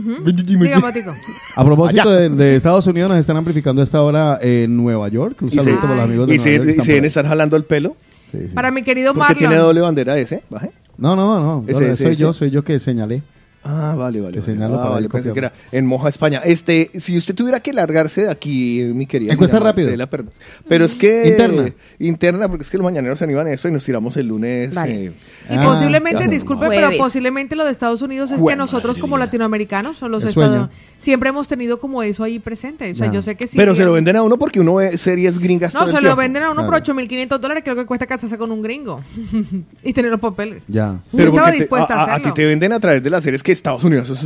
[1.56, 5.38] A propósito de, de Estados Unidos, nos están amplificando a esta hora en Nueva York.
[5.42, 6.68] Un Y saludo se- para los amigos de ¿Y Nueva se, York.
[6.68, 7.96] y están se deben estar jalando el pelo?
[8.32, 8.54] Sí, sí.
[8.56, 9.68] Para mi querido Porque tiene Marlon.
[9.68, 10.44] doble bandera ese.
[10.50, 10.72] Baje.
[10.98, 11.64] No, no, no.
[11.68, 12.22] Ese, no, ese, soy ese.
[12.22, 13.22] yo, soy yo que señalé.
[13.64, 14.40] Ah, vale, vale.
[14.40, 14.64] Que vale.
[14.66, 15.54] Ah, para vale, el pensé que copiador.
[15.72, 16.42] era en Moja, España.
[16.46, 19.34] Este, si usted tuviera que largarse de aquí, mi querida.
[19.34, 19.88] Encuesta rápido.
[19.88, 20.24] Marcela, Pero,
[20.68, 21.28] pero es que.
[21.28, 21.72] Interna.
[22.00, 24.74] Interna, porque es que los mañaneros se animan a esto y nos tiramos el lunes.
[24.74, 25.06] Vale.
[25.08, 25.12] eh,
[25.50, 26.32] Y Ah, posiblemente, claro.
[26.32, 29.26] disculpe, pero posiblemente lo de Estados Unidos es que nosotros madre como mía.
[29.26, 30.70] latinoamericanos o los sueño.
[30.98, 32.90] siempre hemos tenido como eso ahí presente.
[32.92, 33.58] O sea, yo sé que sí.
[33.58, 36.02] pero se lo venden a uno porque uno ve series gringas No, todo el se
[36.02, 36.22] lo tiempo.
[36.22, 37.00] venden a uno por Claro.
[37.02, 39.02] 8.500 dólares, creo que cuesta casarse con un gringo
[39.84, 40.64] y tener los papeles.
[40.68, 41.00] Ya.
[41.12, 42.24] Estaba te- a a, a hacerlo.
[42.24, 44.24] ti te venden a través de las series que Estados Unidos es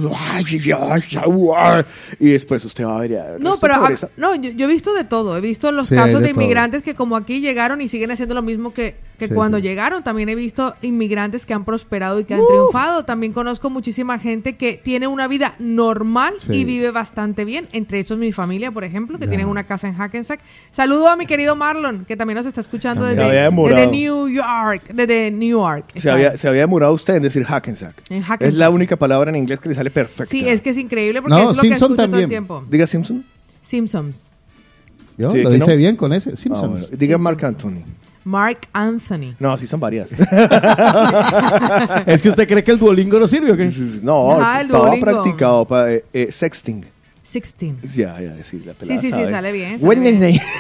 [2.20, 3.76] y después usted va a ver No, pero
[4.18, 5.38] no, yo, yo he visto de todo.
[5.38, 6.42] He visto los Sí, casos de de todo.
[6.42, 8.96] inmigrantes que como aquí llegaron y siguen haciendo lo mismo que,
[9.28, 9.64] que Sí, cuando sí.
[9.64, 10.04] llegaron.
[10.04, 13.06] También he visto inmigrantes que han prosperado y que han triunfado.
[13.06, 16.54] También conozco muchísima gente que tiene una vida normal Sí.
[16.54, 17.68] y vive bastante bien.
[17.72, 19.30] Entre esos mi familia, por ejemplo, que Ya.
[19.32, 20.40] tienen una casa en Hackensack.
[20.72, 23.50] Saludo a mi querido Marlon, que también nos está escuchando desde,
[23.92, 24.84] New York.
[24.94, 25.86] Desde New York.
[25.96, 27.96] se había, se había demorado usted en decir Hackensack.
[28.10, 30.30] En Es la única palabra en inglés que le sale perfecta.
[30.32, 32.24] Sí, es que es increíble porque No, es lo Simpson que escucho todo también.
[32.24, 32.64] el tiempo.
[32.70, 33.24] Diga Simpson.
[33.62, 34.16] Simpsons.
[35.18, 35.30] ¿Yo?
[35.30, 35.76] Sí, lo dice no.
[35.78, 36.32] bien con ese.
[36.32, 36.72] Ah, Simpsons.
[36.72, 36.88] bueno.
[36.92, 37.84] Diga Mark Anthony.
[38.24, 39.36] Mark Anthony.
[39.40, 40.12] No, sí son varias.
[42.06, 43.70] es que usted cree que el Duolingo no sirve o qué?
[44.04, 45.06] no, Ajá, el estaba Duolingo.
[45.12, 46.86] practicado para eh, eh, sexting.
[47.34, 47.74] 16.
[47.96, 50.32] Ya, ya, sí, la pelada Sí, sí, sí, sale bien, sale Wednesday.
[50.32, 50.42] bien.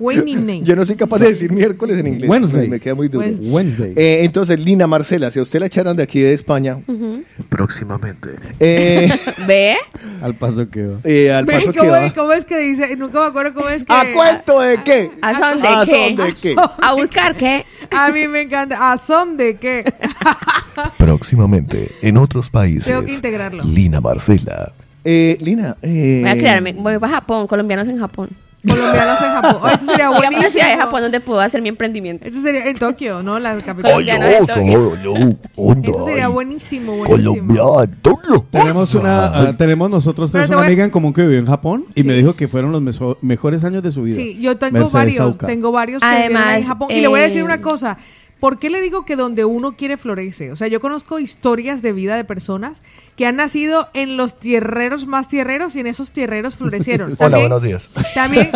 [0.00, 0.62] Wednesday.
[0.64, 2.30] Yo no soy capaz de decir miércoles en inglés.
[2.30, 2.68] Wednesday.
[2.68, 3.26] Me, queda muy duro.
[3.38, 3.92] Wednesday.
[3.94, 6.80] Eh, entonces, Lina Marcela, si a usted la echaran de aquí de España,
[7.50, 8.30] Próximamente.
[8.60, 9.10] eh,
[9.46, 9.76] ¿Ve?
[10.22, 11.00] Al paso que va.
[11.04, 12.06] eh, al que ¿cómo, va.
[12.06, 12.96] es, cómo es que dice?
[12.96, 13.92] Nunca me acuerdo cómo es que...
[13.92, 15.10] ¿A cuento de qué?
[15.20, 15.90] ¿A son de ¿A qué?
[15.90, 16.56] son de qué?
[16.82, 17.66] ¿A buscar qué?
[17.90, 18.92] A mí me encanta.
[18.92, 19.84] ¿A son de qué?
[20.96, 22.86] Próximamente en otros países.
[22.86, 23.62] Tengo que integrarlo.
[23.64, 24.72] Lina Marcela.
[25.04, 26.72] Eh, Lina, eh, Voy a crearme.
[26.74, 27.46] Voy para Japón.
[27.46, 28.28] Colombianos en Japón.
[28.68, 29.56] Colombianos en Japón.
[29.62, 30.38] Oh, eso sería buenísimo.
[30.38, 32.28] una ciudad de Japón donde puedo hacer mi emprendimiento.
[32.28, 33.38] Eso sería en Tokio, ¿no?
[33.38, 34.04] La capital.
[34.04, 34.92] De Tokio.
[35.82, 37.86] Eso sería buenísimo, buenísimo.
[38.02, 38.44] Tokio.
[38.50, 41.38] Tenemos una, ah, tenemos nosotros tres te una voy a- amiga en común que vivió
[41.38, 42.06] en Japón y Sí.
[42.06, 42.82] me dijo que fueron los
[43.22, 44.16] mejores años de su vida.
[44.16, 45.46] Sí, yo tengo Mercedes varios, Sauca.
[45.46, 46.88] tengo varios que Además, en Japón.
[46.90, 47.96] Y le voy a decir eh, una cosa.
[48.40, 50.50] ¿Por qué le digo que donde uno quiere florece?
[50.50, 52.82] O sea, yo conozco historias de vida de personas
[53.16, 57.10] que han nacido en los tierreros más tierreros y en esos tierreros florecieron.
[57.18, 57.90] Hola, También- buenos días.
[58.14, 58.50] También,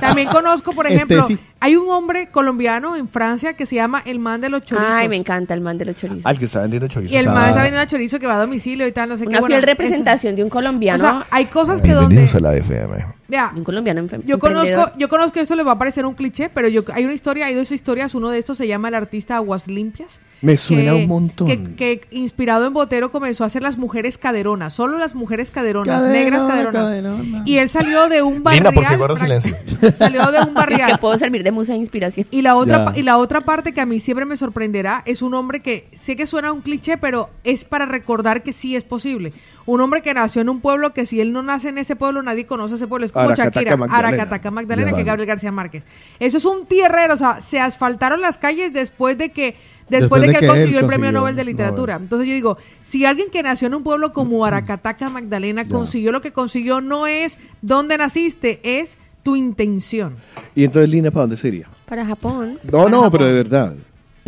[0.00, 1.38] también conozco, por Este ejemplo, sí.
[1.60, 4.92] hay un hombre colombiano en Francia que se llama el man de los chorizos.
[4.92, 6.26] Ay, me encanta el man de los chorizos.
[6.26, 7.14] Al que está vendiendo chorizo.
[7.14, 9.24] Y el man Ah, está vendiendo chorizo que va a domicilio y tal, no sé
[9.24, 9.30] qué.
[9.30, 9.66] Una bueno, fiel eso.
[9.66, 11.02] representación de un O colombiano.
[11.02, 12.14] sea, hay cosas que donde...
[12.16, 13.06] Bienvenidos a la FM.
[13.32, 16.68] Vea, un colombiano yo conozco, yo conozco esto le va a parecer un cliché, pero
[16.68, 19.68] yo hay una historia, hay dos historias, uno de estos se llama el artista Aguas
[19.68, 21.46] Limpias, Me suena que- un montón.
[21.46, 26.02] Que, que inspirado en Botero comenzó a hacer las mujeres caderonas, solo las mujeres caderonas,
[26.02, 26.82] Caderona, negras caderonas.
[26.82, 27.42] caderona.
[27.46, 28.74] Y él salió de un barrial.
[28.74, 29.56] Porque guarda pra- silencio.
[29.98, 30.90] Salió de un Es barrial.
[30.92, 32.26] que puedo servir de musa de inspiración.
[32.30, 32.98] Y la otra Ya.
[32.98, 36.16] y la otra parte que a mí siempre me sorprenderá es un hombre que sé
[36.16, 39.32] que suena un cliché, pero es para recordar que sí es posible.
[39.64, 42.20] Un hombre que nació en un pueblo que si él no nace en ese pueblo
[42.22, 44.08] nadie conoce ese pueblo, es como Aracataca, Shakira, Magdalena.
[44.08, 45.04] Aracataca Magdalena, Ya, que vale.
[45.06, 45.86] Gabriel García Márquez.
[46.18, 49.54] Eso es un tierrero, o sea, se asfaltaron las calles después de que
[50.00, 51.92] después, Después de de que que él él consiguió el premio consiguió Nobel de literatura.
[51.94, 52.04] Nobel.
[52.04, 56.20] Entonces yo digo, si alguien que nació en un pueblo como Aracataca Magdalena consiguió lo
[56.20, 60.16] que consiguió no es dónde naciste, es tu intención.
[60.54, 61.68] Y entonces, Lina, ¿para dónde sería?
[61.86, 62.58] Para Japón.
[62.64, 63.10] No, Para no, Japón.
[63.12, 63.74] pero de verdad.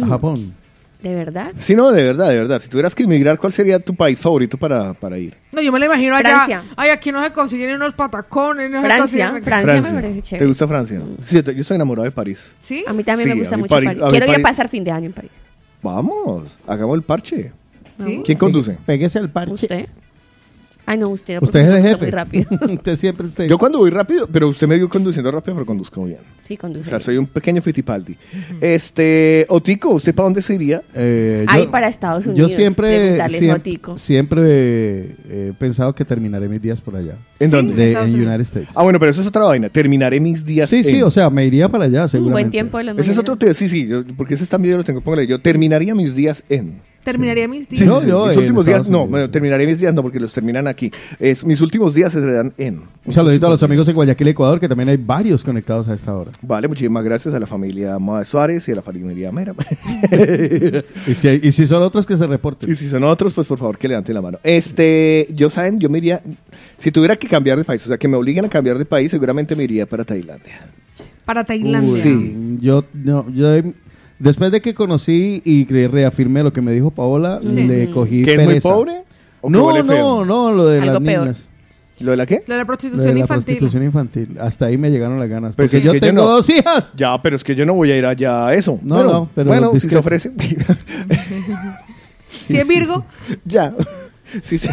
[0.03, 0.55] A Japón.
[1.03, 1.53] ¿De verdad?
[1.59, 2.59] Sí, no, de verdad, de verdad.
[2.61, 5.37] Si tuvieras que emigrar, ¿cuál sería tu país favorito para, para ir?
[5.53, 6.31] No, yo me lo imagino allá.
[6.31, 6.63] Francia.
[6.77, 8.71] Ay, aquí no se consiguen unos patacones.
[8.71, 9.83] No se Francia, me parece
[10.15, 10.47] ¿Te chévere.
[10.47, 11.03] gusta Francia?
[11.23, 12.55] Sí, yo estoy enamorado de París.
[12.63, 12.85] ¿Sí?
[12.87, 14.03] A mí también Sí, me gusta mucho París- París.
[14.09, 15.31] Quiero ir a París- pasar fin de año en París.
[15.85, 17.53] Vamos, hagamos el parche.
[18.03, 18.21] ¿Sí?
[18.25, 18.79] ¿Quién conduce?
[18.87, 19.53] Péguese al parche.
[19.53, 19.87] ¿Usted?
[20.87, 21.39] Ay, no, usted.
[21.41, 22.03] Usted es el jefe.
[22.05, 22.47] Muy rápido.
[22.75, 23.27] usted siempre.
[23.49, 26.19] Yo cuando voy rápido, pero usted me vio conduciendo rápido, pero conduzco bien.
[26.45, 26.91] Sí, O conduce.
[26.91, 28.17] sea, soy un pequeño Fittipaldi.
[28.61, 30.83] Este, Otico, ¿usted para dónde se iría?
[30.95, 36.49] Eh, Ahí para Estados Yo Unidos, siempre, a siempre, siempre eh, he pensado que terminaré
[36.49, 37.15] mis días por allá.
[37.39, 37.57] ¿En Sí.
[37.57, 37.75] dónde?
[37.75, 38.15] De, en.
[38.15, 38.69] United States.
[38.75, 39.69] Ah, bueno, pero eso es otra vaina.
[39.69, 42.43] Terminaré mis días sí, sí, en- o sea, me iría para allá, Un seguramente.
[42.43, 43.55] buen tiempo de los Ese es otro tema.
[43.55, 45.01] Sí, sí, yo- porque ese también lo tengo.
[45.01, 45.41] Póngale yo.
[45.41, 46.81] Terminaría mis días en.
[47.05, 47.87] Terminaría mis Sí, días.
[47.89, 48.89] No, sí, sí, yo mis últimos días.
[48.89, 50.91] No, bueno, terminaría mis días no, porque los terminan aquí.
[51.21, 52.81] Es, mis últimos días se serán en.
[53.05, 56.15] Un saludito a los amigos de Guayaquil, Ecuador, que también hay varios conectados a esta
[56.15, 56.31] hora.
[56.41, 59.55] Vale, muchísimas gracias a la familia Moa Suárez y a la familia Mera.
[61.07, 62.71] Y si, hay- y si son otros que se reporten.
[62.71, 64.39] y si son otros, pues por favor que levanten la mano.
[64.43, 66.23] Este, yo saben, yo me iría,
[66.79, 69.11] si tuviera que cambiar de país, o sea, que me obliguen a cambiar de país,
[69.11, 70.69] seguramente me iría para Tailandia.
[71.25, 71.91] Para Tailandia.
[71.93, 72.59] Uy, Sí.
[72.61, 73.49] Yo, no, yo,
[74.19, 77.49] después de que conocí y re- reafirmé lo que me dijo Paola, Sí.
[77.63, 79.03] le cogí ¿Que es muy pobre?
[79.41, 81.21] ¿O que No, no, no, lo de Algo las peor.
[81.23, 81.49] niñas.
[82.01, 82.43] ¿Lo de la qué?
[82.49, 83.45] Lo de la Lo prostitución de la infantil.
[83.59, 84.37] prostitución infantil.
[84.41, 85.55] Hasta ahí me llegaron las ganas.
[85.55, 86.29] Pues porque es yo que yo tengo no.
[86.29, 86.91] dos hijas.
[86.97, 88.81] Ya, pero es que yo no voy a ir allá a eso.
[88.83, 90.33] No, bueno, no, pero bueno, si se ofrece.
[92.29, 93.05] Si es Virgo,
[93.45, 93.73] ya.
[94.43, 94.69] Sí, sí.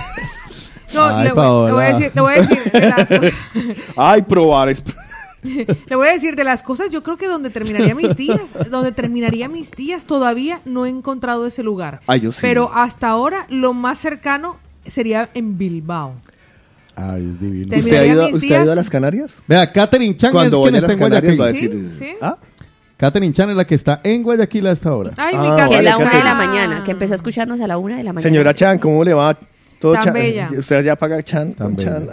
[0.96, 1.98] no, Ay, le, voy, le voy a Paola.
[1.98, 3.34] decir, le voy a decir de las cosas,
[3.96, 4.84] Ay, probar es.
[5.88, 8.40] le voy a decir de las cosas, yo creo que donde terminaría mis días,
[8.72, 12.02] donde terminaría mis días, todavía no he encontrado ese lugar.
[12.08, 12.40] Ay, yo sí.
[12.42, 16.14] Pero hasta ahora lo más cercano sería en Bilbao.
[16.96, 17.70] Ay, es divino.
[17.70, 19.42] Te- ¿Usted ha, ido, mis ¿Usted ha ido a las Canarias?
[19.48, 21.70] Vea, Catherine Chan Cuando es quien está las en Canarias va a Guayaquil.
[21.72, 21.92] decir.
[21.98, 22.06] ¿Sí?
[22.06, 22.12] Sí.
[22.22, 22.38] ¿Ah?
[22.98, 25.12] Catherine Chan es la que está en Guayaquil a esta hora.
[25.18, 26.04] Ay, Ah, mi vale, Que es la Catherine.
[26.12, 26.36] una de la Ah.
[26.36, 28.22] mañana, que empezó a escucharnos a la una de la mañana.
[28.30, 29.36] Señora Chan, ¿cómo le va?
[29.82, 30.14] Todo Tan Chan.
[30.14, 30.50] bella.
[30.58, 31.54] Usted ya paga Chan.
[31.56, 32.08] Tan con Chan.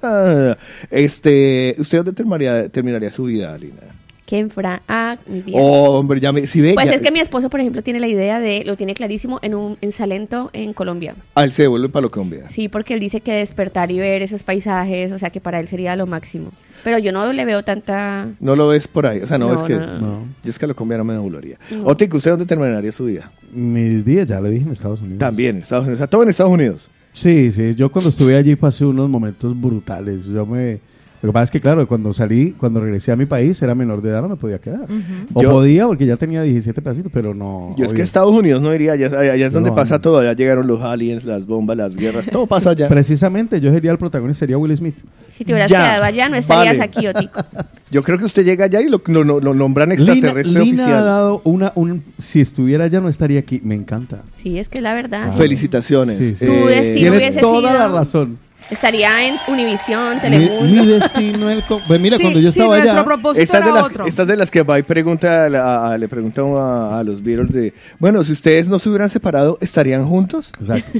[0.90, 3.80] este, ¿Usted dónde terminaría, terminaría su vida, Alina?
[4.24, 4.82] Que en Fra...
[4.86, 5.16] Ah.
[5.54, 6.46] Oh, hombre, ya me.
[6.46, 8.76] Si ve, Pues ya- es que mi esposo, por ejemplo, tiene la idea de, lo
[8.76, 11.14] tiene clarísimo, en un en Salento, en Colombia.
[11.34, 12.42] Ah, él se devuelve para Colombia.
[12.50, 15.66] Sí, porque él dice que despertar y ver esos paisajes, o sea, que para él
[15.68, 16.50] sería lo máximo.
[16.84, 18.28] Pero yo no le veo tanta...
[18.38, 19.20] No lo ves por ahí.
[19.20, 19.74] O sea, no, No, es que.
[19.74, 19.98] no, no.
[19.98, 20.24] No.
[20.44, 21.58] Yo es que a Colombia no me devolvería.
[21.70, 21.84] No.
[21.86, 23.32] Otic, ¿usted dónde terminaría su vida?
[23.50, 25.18] Mis días, ya le dije, en Estados Unidos.
[25.20, 25.96] También, en Estados Unidos.
[25.96, 26.90] O sea, todo en Estados Unidos.
[27.18, 27.74] Sí, sí.
[27.74, 30.24] Yo cuando estuve allí pasé unos momentos brutales.
[30.26, 30.78] Yo me...
[31.20, 34.00] Lo que pasa es que, claro, cuando salí, cuando regresé a mi país, era menor
[34.00, 34.86] de edad, no me podía quedar.
[35.34, 37.74] O Yo- podía, porque ya tenía 17 pedacitos, pero no...
[37.76, 38.02] Yo es que.
[38.02, 38.92] Estados Unidos no iría.
[38.92, 40.00] Allá, allá es donde No, pasa no.
[40.00, 40.18] todo.
[40.18, 42.30] Allá llegaron los aliens, las bombas, las guerras.
[42.30, 42.86] Todo pasa allá.
[42.88, 44.94] Precisamente, yo sería el protagonista, sería Will Smith.
[45.38, 46.90] Si te hubieras Ya, quedado allá, no estarías vale.
[46.90, 47.40] aquí, Otico.
[47.92, 50.60] Yo creo que usted llega allá y lo, lo- lo- lo nombran Lina, extraterrestre Lina
[50.60, 51.04] ha oficial.
[51.04, 51.72] dado una...
[51.76, 53.60] Un, si estuviera allá, no estaría aquí.
[53.64, 54.22] Me encanta.
[54.34, 55.28] Sí, es que es la verdad.
[55.28, 55.32] Ah.
[55.32, 56.18] Felicitaciones.
[56.18, 56.44] Sí, sí.
[56.44, 58.38] Tu destino Tiene hubiese toda sido- la razón.
[58.68, 60.64] Estaría en Univisión, Mi, Telemundo.
[60.64, 61.62] mi destino, el...
[61.86, 63.04] Pues mira, Sí, cuando yo sí, estaba allá...
[63.36, 64.06] Estas de, las, otro.
[64.06, 67.22] estas de las que va y pregunta, a la- a- le pregunta a, a los
[67.22, 70.52] Beatles de, bueno, si ustedes no se hubieran separado, ¿estarían juntos?
[70.60, 70.98] Exacto.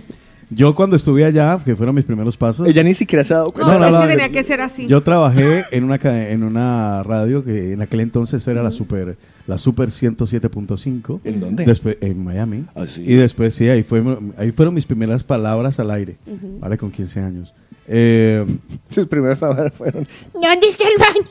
[0.51, 3.49] Yo cuando estuve allá, que fueron mis primeros pasos, Ella ni siquiera se ha dado
[3.49, 3.73] No, cuenta.
[3.75, 4.87] No, no, es no, que no, tenía yo- que ser así.
[4.87, 5.97] yo trabajé en una
[6.31, 11.65] en una radio que en aquel entonces era la super la super 107.5 ¿En dónde?
[11.65, 13.03] después en Miami Ah, sí.
[13.07, 14.03] y después sí ahí fue
[14.37, 16.17] ahí fueron mis primeras palabras al aire
[16.61, 17.55] vale con 15 años
[17.87, 18.45] Eh,
[18.91, 21.27] Sus primeras palabras fueron, ¿Dónde está el baño?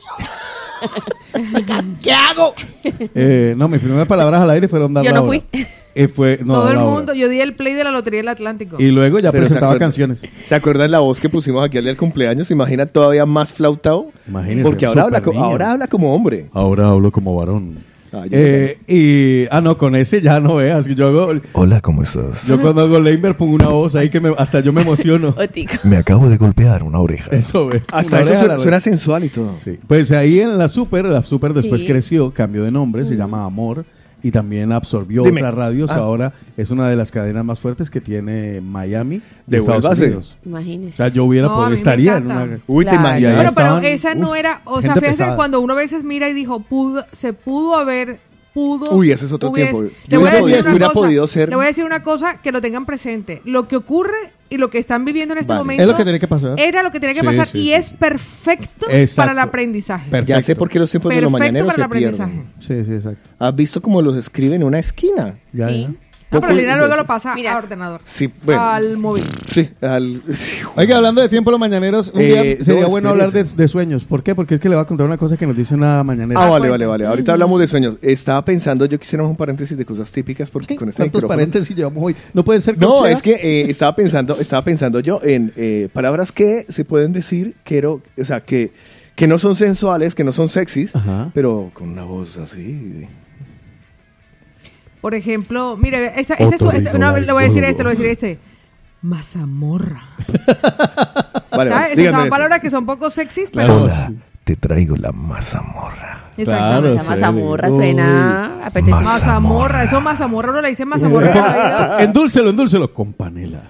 [2.02, 2.54] ¿Qué hago?
[3.14, 5.40] eh, no mis primeras palabras al aire fueron dar Yo la no hora.
[5.52, 5.66] fui.
[6.04, 8.76] Eh, fue, no, Todo el mundo, yo di el play de la Lotería del Atlántico.
[8.78, 11.76] y luego ya Pero se presentaba acuerda- canciones ¿Se acuerdan la voz que pusimos aquí
[11.78, 12.46] al día del cumpleaños?
[12.48, 14.12] ¿Se imagina todavía más flautado?
[14.28, 15.42] Imagínese, Porque ahora habla, niño.
[15.44, 16.46] ahora habla como hombre.
[16.52, 17.76] ahora hablo como varón
[18.10, 22.02] Ah, Eh, y ah no con ese ya no veas que yo hago Hola, ¿cómo
[22.02, 22.46] estás?
[22.46, 25.34] yo cuando hago Leiber pongo una voz ahí que me- hasta yo me emociono.
[25.84, 27.28] Me acabo de golpear una oreja.
[27.30, 27.82] Eso, ve.
[27.92, 29.56] Hasta Una eso oreja suena, sensual y todo.
[29.62, 29.78] Sí.
[29.86, 31.86] Pues ahí en la Super, la Super después Sí.
[31.86, 33.84] creció, cambió de nombre, se llama Amor.
[34.22, 35.40] Y también absorbió Dime.
[35.40, 35.90] otras radios.
[35.90, 35.96] Ah.
[35.96, 39.98] Ahora es una de las cadenas más fuertes que tiene Miami de Estados.
[39.98, 40.36] Unidos.
[40.44, 40.96] O Imagínese.
[40.96, 42.58] sea, yo hubiera No, podido, estaría en una...
[42.66, 43.02] Uy, te Claro.
[43.36, 45.36] Bueno, pero estaban, esa no uf, era, o sea, pesada.
[45.36, 48.18] cuando uno a veces mira y dijo, pudo, se pudo haber,
[48.54, 48.90] pudo.
[48.92, 49.82] Uy, ese es otro hubiese- tiempo.
[49.82, 51.84] Le Yo voy a hubiera decir podido- una cosa, podido ser- Le voy a decir
[51.84, 53.42] una cosa que lo tengan presente.
[53.44, 55.60] Lo que ocurre y lo que están viviendo en este Vale.
[55.60, 56.58] momento Es lo que tiene que pasar.
[56.58, 57.72] era lo que tenía que Sí, pasar sí, y sí.
[57.74, 59.16] es perfecto Exacto.
[59.16, 60.10] para el aprendizaje.
[60.10, 60.28] Perfecto.
[60.30, 62.20] Ya sé por qué los tiempos de los mañaneros para el se pierden.
[62.22, 62.52] aprendizaje.
[62.60, 63.30] Sí, sí, exacto.
[63.38, 65.38] ¿Has visto cómo los escriben en una esquina?
[65.52, 65.82] Ya, Sí.
[65.82, 66.07] ya.
[66.30, 67.54] No, pero Lina luego lo pasa Mira.
[67.54, 68.00] a ordenador.
[68.04, 68.60] Sí, bueno.
[68.60, 69.24] Al móvil.
[69.50, 70.20] Sí, al...
[70.34, 70.52] sí.
[70.76, 73.56] Oiga, hablando de tiempo los mañaneros, un Eh, día sería no, bueno hablar de, espérese.
[73.62, 74.04] de sueños.
[74.04, 74.34] ¿Por qué?
[74.34, 76.42] Porque es que le voy a contar una cosa que nos dice una mañanera.
[76.44, 77.06] Ah, vale, vale, vale.
[77.06, 77.96] Ahorita hablamos de sueños.
[78.02, 81.74] Estaba pensando, yo quisiera un paréntesis de cosas típicas porque con este ¿Cuántos micrófono- paréntesis
[81.74, 82.14] llevamos hoy?
[82.34, 83.16] No pueden ser No, corcheas?
[83.18, 87.54] es que eh, estaba pensando, estaba pensando yo en eh, palabras que se pueden decir,
[87.64, 88.72] quiero, o sea, que,
[89.14, 91.30] que no son sensuales, que no son sexys, Ajá.
[91.32, 93.08] pero con una voz así.
[95.00, 97.90] Por ejemplo, mire, esta, esta es su- esta- no, le voy a decir este, le
[97.90, 98.38] voy a decir este.
[99.02, 100.02] Mazamorra.
[101.52, 101.98] Vale, ¿Sabes?
[101.98, 102.30] Esas son eso.
[102.30, 103.84] palabras que son poco sexys, pero.
[103.84, 104.12] Hola,
[104.44, 106.24] te traigo la mazamorra.
[106.36, 107.02] Exactamente.
[107.02, 109.04] La mazamorra suena apetecible.
[109.04, 111.96] Mazamorra, eso mazamorra, uno le dice mazamorra.
[112.00, 113.62] endúlcelo, endúlcelo con panela.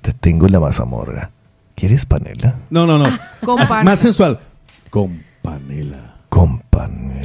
[0.00, 1.30] Te tengo la mazamorra.
[1.74, 2.56] ¿Quieres panela?
[2.70, 3.06] No, no, no.
[3.44, 3.82] Con panela.
[3.84, 4.40] Más sensual.
[4.90, 6.14] Con panela.
[6.28, 7.17] Con panela.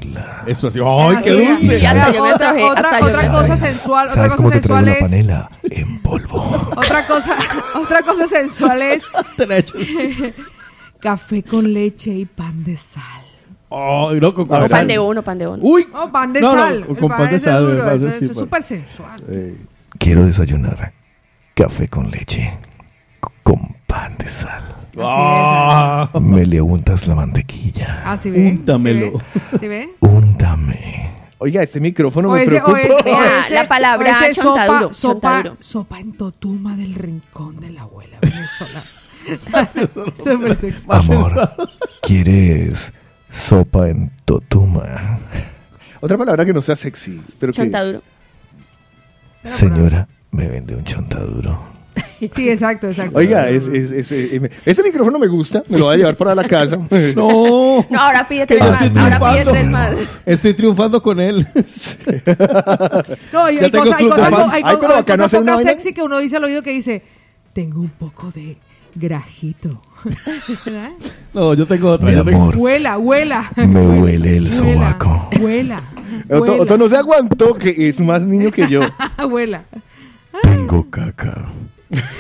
[0.47, 0.79] Eso así.
[0.85, 1.49] ¡Ay, qué es.
[1.61, 1.79] dulce!
[1.81, 4.15] Ya, Otra, yo me otra, antojé, otra, hasta yo otra me cosa ¿Sabes- sensual, otra
[4.15, 5.49] ¿Sabes cosa cómo te traigo la panela?
[5.63, 6.71] En polvo.
[6.75, 7.37] otra cosa,
[7.75, 9.03] otra cosa sensual es
[10.99, 13.03] café con leche y pan de sal.
[13.69, 14.87] Ay, no, con pan sal.
[14.87, 15.59] de uno, pan de uno.
[15.63, 15.87] ¡Uy!
[15.91, 16.85] No, pan de No, no, sal.
[16.85, 18.35] con el pan de sal, duro, eso sí, es pan.
[18.35, 19.23] súper sensual.
[19.29, 19.57] Eh,
[19.97, 20.93] Quiero desayunar.
[21.55, 22.57] Café con leche.
[23.43, 24.72] Con pan de sal.
[24.99, 28.03] Ah, Me le untas la mantequilla.
[28.11, 28.47] Así ve.
[28.49, 29.19] Úntamelo.
[29.59, 29.89] ¿Sí ve?
[29.99, 31.09] Úntame.
[31.39, 32.79] Oiga, este micrófono O me ese, o preocupa.
[32.81, 35.57] ese, o Ah, ese- la palabra o ese chontaduro, sopa, sopa, chontaduro.
[35.61, 38.83] sopa en totuma del rincón de la abuela venezolana.
[40.23, 40.85] Súper sexy.
[40.89, 41.33] Amor,
[42.01, 42.93] ¿quieres
[43.29, 45.19] sopa en totuma?
[46.01, 47.57] Otra palabra que no sea sexy, pero que...
[47.57, 48.01] Chontaduro.
[49.43, 51.72] Señora, me vende un chontaduro.
[52.33, 53.17] Sí, exacto, exacto.
[53.17, 56.15] Oiga, es, es- es- eh, me- ese micrófono me gusta, me lo voy a llevar
[56.15, 56.77] para la casa.
[57.15, 57.85] No.
[57.89, 58.81] No, ahora pide tres más.
[58.81, 59.51] estoy Ahora pide triunfando.
[59.51, 60.21] tres más.
[60.25, 61.45] Estoy triunfando con él.
[63.33, 65.57] No, y hay cosas, hay cosas, hay hay acá no cosas vaina.
[65.71, 67.03] sexy que uno dice al oído que dice,
[67.53, 68.57] tengo un poco de
[68.95, 69.81] grajito.
[70.65, 70.91] ¿Verdad?
[71.33, 72.09] No, yo tengo otra.
[72.09, 73.51] Mi yo tengo- Huela, huela.
[73.57, 75.29] me huele el sobaco.
[75.39, 75.81] Huela.
[76.29, 78.81] Otto, huela, Otto no se aguantó, que es más niño que yo.
[79.29, 79.63] huela.
[80.41, 81.49] Tengo caca.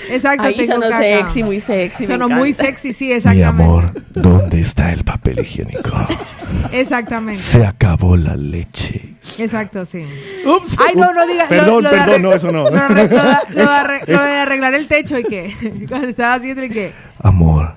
[0.09, 0.99] Exacto, Ahí tengo sonó caca.
[0.99, 2.03] sexy, muy sexy.
[2.03, 3.45] me Sonó muy sexy, sí, Mi exactamente.
[3.63, 5.91] amor, ¿dónde está el papel higiénico?
[6.71, 7.39] Exactamente.
[7.39, 9.15] Se acabó la leche.
[9.37, 10.05] Exacto, sí.
[10.45, 10.75] Ups.
[10.79, 11.47] Ay, no, no digas.
[11.47, 12.63] Perdón, de perdón, arreg- no, eso no.
[12.69, 13.63] Lo, de lo
[14.07, 15.53] lo lo arreglar el techo y qué.
[15.87, 16.91] Cuando estaba haciendo y qué.
[17.19, 17.75] Amor,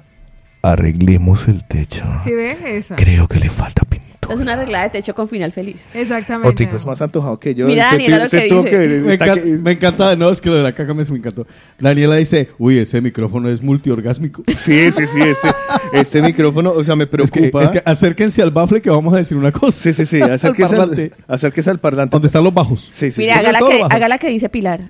[0.62, 2.04] arreglemos el techo.
[2.24, 2.56] ¿Sí ve?
[2.78, 2.96] Eso.
[2.96, 3.82] Creo que le falta
[4.28, 5.76] Es una arreglada de techo con final feliz.
[5.94, 6.48] Exactamente.
[6.48, 7.66] Otico es más antojado que yo.
[7.66, 8.70] Mira, Se Daniela, lo se que tuvo dice.
[8.78, 11.16] que- Me, encanta, que- me encanta, no, es que lo de la caca me, me
[11.18, 11.46] encantó.
[11.78, 14.42] Daniela dice, uy, ese micrófono es multiorgásmico.
[14.56, 15.48] Sí, sí, sí, este,
[15.92, 17.64] este micrófono, o sea, me Es que, preocupa.
[17.64, 19.72] es que acérquense al bafle que vamos a decir una cosa.
[19.78, 21.12] Sí, sí, sí, acérquese Al al, parlante.
[21.28, 22.10] acérquese al parlante.
[22.12, 22.86] ¿Dónde están los bajos?
[22.90, 23.40] Sí, sí, Mira, sí.
[23.40, 24.80] haga la, que, haga la que dice Pilar.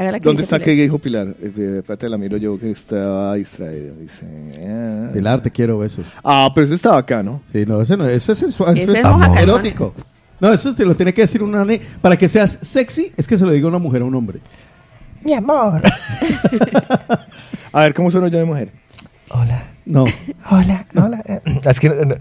[0.00, 0.82] Haga la que ¿Dónde está que Pilar.
[0.82, 1.28] dijo Pilar?
[1.42, 3.94] Eh, de- Espérate, la miro yo que estaba distraído.
[3.96, 4.24] Dice.
[4.66, 5.10] ah.
[5.12, 6.06] Pilar, te quiero besos.
[6.24, 7.42] Ah, pero eso estaba acá, ¿no?
[7.52, 8.78] Sí, no, ese no, eso es sensual.
[8.78, 9.94] Eso es moja erótico.
[10.40, 13.36] No, eso se lo tiene que decir una ne- para que seas sexy, es que
[13.36, 14.38] se lo diga una mujer a un hombre.
[15.22, 15.82] Mi amor.
[17.72, 18.72] A ver, ¿cómo sueno yo de mujer?
[19.28, 19.64] Hola.
[19.84, 20.04] No.
[20.50, 21.22] Hola, hola.
[21.26, 22.18] Eh, Es que eh,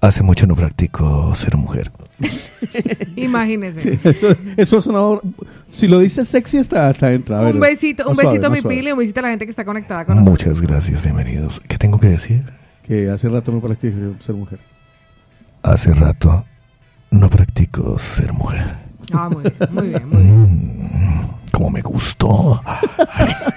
[0.00, 1.90] hace mucho no practico ser mujer.
[3.16, 3.98] Imagínese.
[4.56, 5.22] Eso es una hor-
[5.72, 7.40] Si lo dices sexy, hasta, hasta entra.
[7.40, 8.76] Un besito, un suave, besito a mi suave.
[8.76, 10.46] pili, un besito a la gente que está conectada con nosotros.
[10.46, 11.60] Muchas gracias, bienvenidos.
[11.68, 12.42] ¿Qué tengo que decir?
[12.86, 14.58] Que hace rato no practico ser, mujer.
[15.62, 16.44] Hace rato
[17.10, 18.74] no practico ser mujer.
[19.12, 21.20] Ah, muy bien, muy bien, muy bien.
[21.20, 22.60] Mm, como me gustó.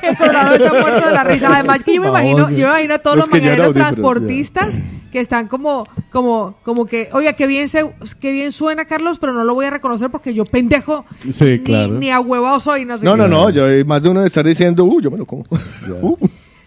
[0.03, 1.53] El programa está muerto de la risa.
[1.53, 4.77] Además que yo me imagino, yo me imagino a todos Es los mañaneros transportistas
[5.17, 9.34] que están como, como, como que, oiga, qué bien se, qué bien suena Carlos, pero
[9.34, 11.93] no lo voy a reconocer porque yo pendejo Sí, ni, claro.
[11.97, 13.17] ni a huevado soy, no sé No, qué.
[13.17, 13.49] no, no.
[13.49, 15.43] Yo eh, más de uno de estar diciendo, uh, yo me lo como.
[16.01, 16.15] Uh,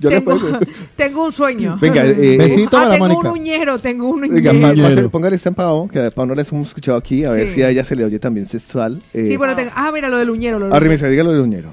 [0.01, 0.37] yo Tengo,
[0.97, 1.79] tengo un sueño.
[1.81, 3.31] Venga, eh, Besito ah, para tengo Mónica.
[3.33, 5.03] un uñero, tengo un Venga, uñero.
[5.05, 7.63] pa- póngale este empado, que a Pau no les hemos escuchado aquí, a ver si
[7.63, 9.01] a ella se le oye también sexual.
[9.15, 10.59] Eh, Sí, bueno, tengo, ah, mira lo del uñero.
[10.59, 11.73] Lo del Arrímese, dígalo de uñero.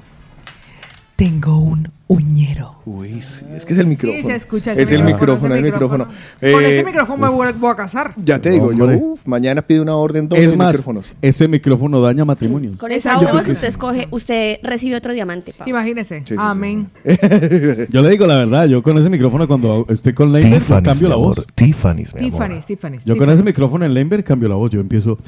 [1.16, 2.74] Tengo un uñero.
[2.86, 4.22] Uy, sí, es que es el micrófono.
[4.22, 6.06] Sí, se escucha ese Es el micrófono, ese el micrófono.
[6.06, 8.14] Con Eh, ese micrófono me voy voy a casar.
[8.16, 11.14] Ya te digo, yo uf, mañana pido una orden doble Es más, micrófonos.
[11.20, 12.76] ese micrófono daña matrimonios.
[12.76, 15.68] Con esa voz usted escoge, usted recibe otro diamante, Pau.
[15.68, 16.20] Imagínese.
[16.20, 16.40] Sí, sí, sí.
[16.40, 16.88] Amén.
[17.90, 21.08] Yo le digo la verdad, yo con ese micrófono cuando estoy con Leinberg Tiffany's, cambio
[21.08, 21.46] la voz.
[21.54, 22.30] Tiffany's, mi amor.
[22.48, 22.98] Tiffany, Tiffany.
[23.04, 25.18] Yo con ese micrófono en Leinberg cambio la voz, yo empiezo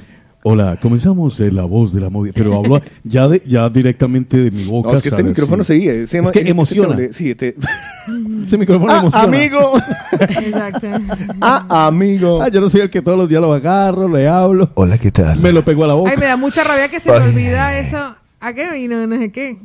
[0.42, 4.50] Hola, comenzamos eh, la voz de la movida, pero hablo ya de, ya directamente de
[4.50, 4.88] mi boca.
[4.90, 5.74] No, es que este micrófono Sí.
[5.74, 5.92] seguía.
[5.92, 6.96] Ese, Es que ese emociona.
[6.96, 7.56] te- sí, te-
[8.46, 9.24] Ese micrófono ah, emociona.
[9.26, 9.72] amigo.
[10.18, 10.86] Exacto.
[11.42, 12.40] ah, amigo.
[12.42, 15.10] Ah, yo no soy el que todos los días lo agarro, le hablo, Hola, ¿qué
[15.10, 15.38] tal?
[15.40, 16.10] me lo pego a la boca.
[16.10, 18.16] Ay, me da mucha rabia que se me olvida eso.
[18.42, 19.06] ¿A qué vino?
[19.06, 19.58] No sé qué.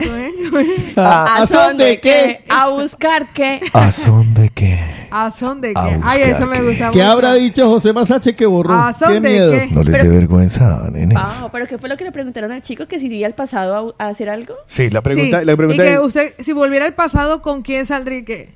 [0.98, 2.44] Ah, ¿A son de qué?
[2.50, 3.62] A buscar qué.
[3.72, 5.08] ¿A son de qué?
[5.10, 5.80] ¿A son de qué?
[5.80, 6.64] A Ay, eso me qué.
[6.64, 7.10] gusta ¿Qué mucho.
[7.10, 8.74] habrá dicho José Masache que borró?
[8.74, 9.52] ¿A son ¡Qué de miedo!
[9.54, 9.68] qué?
[9.72, 11.18] ¿No les dé vergüenza, nenes?
[11.18, 12.86] Pau, pero ¿qué fue lo que le preguntaron al chico?
[12.86, 14.56] Que si iría al pasado a, a hacer algo.
[14.66, 17.86] Sí, la pregunta, Sí, la pregunta y que usted, si volviera al pasado, ¿con quién
[17.86, 18.56] saldría qué?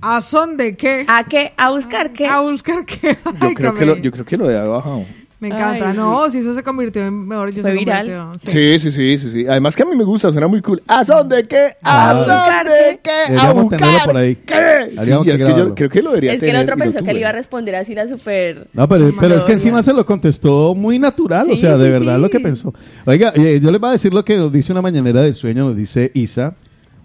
[0.00, 1.04] ¿A son de qué?
[1.06, 1.52] ¿A qué?
[1.58, 2.26] A buscar qué.
[2.26, 3.18] A buscar qué.
[3.42, 5.04] yo, creo que lo, yo creo que lo de bajado.
[5.40, 5.90] Me encanta.
[5.90, 8.32] Ay, no, si eso se convirtió en mejor, yo Fue se viral.
[8.44, 8.78] sí.
[8.78, 9.46] Sí, sí, sí, sí, sí.
[9.48, 10.82] Además que a mí me gusta, suena muy cool.
[10.86, 11.76] ¿A son de qué?
[11.82, 12.10] Ah.
[12.10, 13.36] ¿A son de qué?
[13.38, 14.36] ¿A buscar por ahí.
[14.36, 14.54] qué?
[15.02, 17.12] Sí, que es que yo creo que lo debería Es que el otro pensó que
[17.14, 18.66] le iba a responder así la super...
[18.74, 21.88] No, pero, pero es que encima se lo contestó muy natural, o Sí, sea, de
[21.90, 22.20] verdad sí.
[22.20, 22.74] lo que pensó.
[23.06, 25.64] Oiga, eh, yo les voy a decir lo que nos dice una mañanera de sueño,
[25.68, 26.54] nos dice Isa.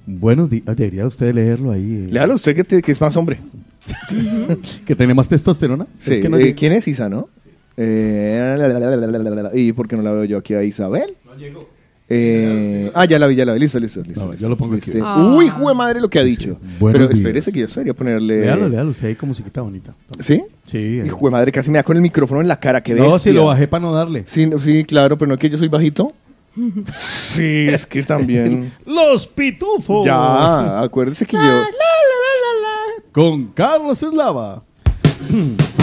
[0.06, 2.06] Buenos días, debería usted leerlo ahí.
[2.06, 3.40] eh, Léalo usted que, te- que es más hombre.
[4.86, 5.88] Que tiene más testosterona.
[5.98, 6.54] Sí, Es que no eh.
[6.54, 7.30] ¿Quién es Isa, no?
[7.78, 11.16] Eh, ¿Y por qué no la veo yo aquí a Isabel?
[11.26, 11.68] No llegó.
[12.08, 13.60] Eh, ah, ya la vi, ya la vi.
[13.60, 14.34] Listo, listo, listo.
[14.36, 15.00] Yo lo pongo este.
[15.04, 15.34] ah.
[15.36, 16.58] Uy, hijo de madre lo que ha dicho.
[16.80, 17.54] Pero espérese días.
[17.54, 18.42] que yo sería ponerle.
[18.42, 18.92] Léalo, léalo.
[18.92, 19.94] Usted ahí como musiquita bonita.
[20.20, 20.44] ¿Sí?
[20.68, 21.02] Sí.
[21.04, 22.82] Hijo de madre, casi me da con el micrófono en la cara.
[22.84, 24.24] que No, si lo bajé para no darle.
[24.28, 26.12] Sí, sí, claro, pero no es que yo soy bajito.
[27.34, 28.72] sí, es que también.
[28.86, 30.06] Los pitufos.
[30.06, 31.64] Ya, acuérdese que yo.
[33.12, 34.64] Con Carlos Eslava.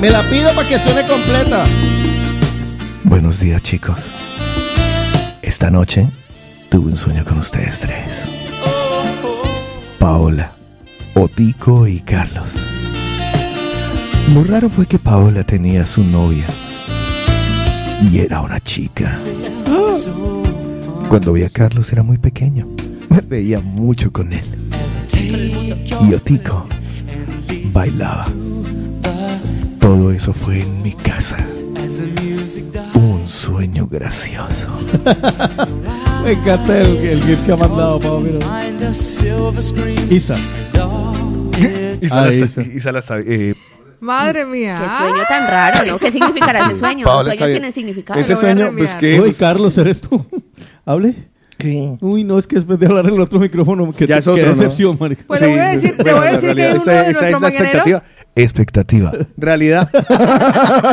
[0.00, 1.64] Me la pido para que suene completa.
[3.04, 4.10] Buenos días, chicos.
[5.40, 6.08] Esta noche
[6.68, 8.24] tuve un sueño con ustedes tres.
[9.98, 10.52] Paola,
[11.14, 12.62] Otico y Carlos.
[14.34, 16.46] Lo raro fue que Paola tenía su novia.
[18.10, 19.18] Y era una chica.
[21.08, 22.68] Cuando vi a Carlos era muy pequeño.
[23.08, 24.44] Me reía mucho con él.
[25.14, 26.66] Y Otico
[27.72, 28.26] bailaba.
[29.86, 31.36] Todo eso fue en mi casa.
[32.94, 34.66] Un sueño gracioso.
[36.24, 38.38] Me encanta el, el gif que ha mandado, Pau, mira.
[40.10, 40.34] Isa.
[42.02, 42.62] Isa Ah, la está- Isa.
[42.62, 43.54] Isa la está- eh,
[44.00, 44.76] Madre mía.
[44.82, 45.98] Qué sueño tan raro, ¿no?
[46.00, 47.04] ¿Qué significará ese sueño?
[47.04, 47.52] Paola Los está sueños bien.
[47.54, 48.18] tienen significado.
[48.20, 49.22] Ese Lo voy a sueño, pues reenviar.
[49.22, 49.28] que.
[49.28, 50.26] Uy, Carlos, ¿eres tú?
[50.84, 51.14] ¿Hable?
[51.58, 51.96] ¿Qué?
[52.02, 54.44] Uy, no, es que después de hablar en el otro micrófono, que Ya es otro,
[54.50, 55.22] decepción, marica.
[55.26, 57.00] Pues le voy a decir, le voy a decir que realidad, uno esa, de esa
[57.00, 58.02] es nuestros la mañaneros expectativa.
[58.36, 59.12] Expectativa.
[59.38, 59.88] Realidad.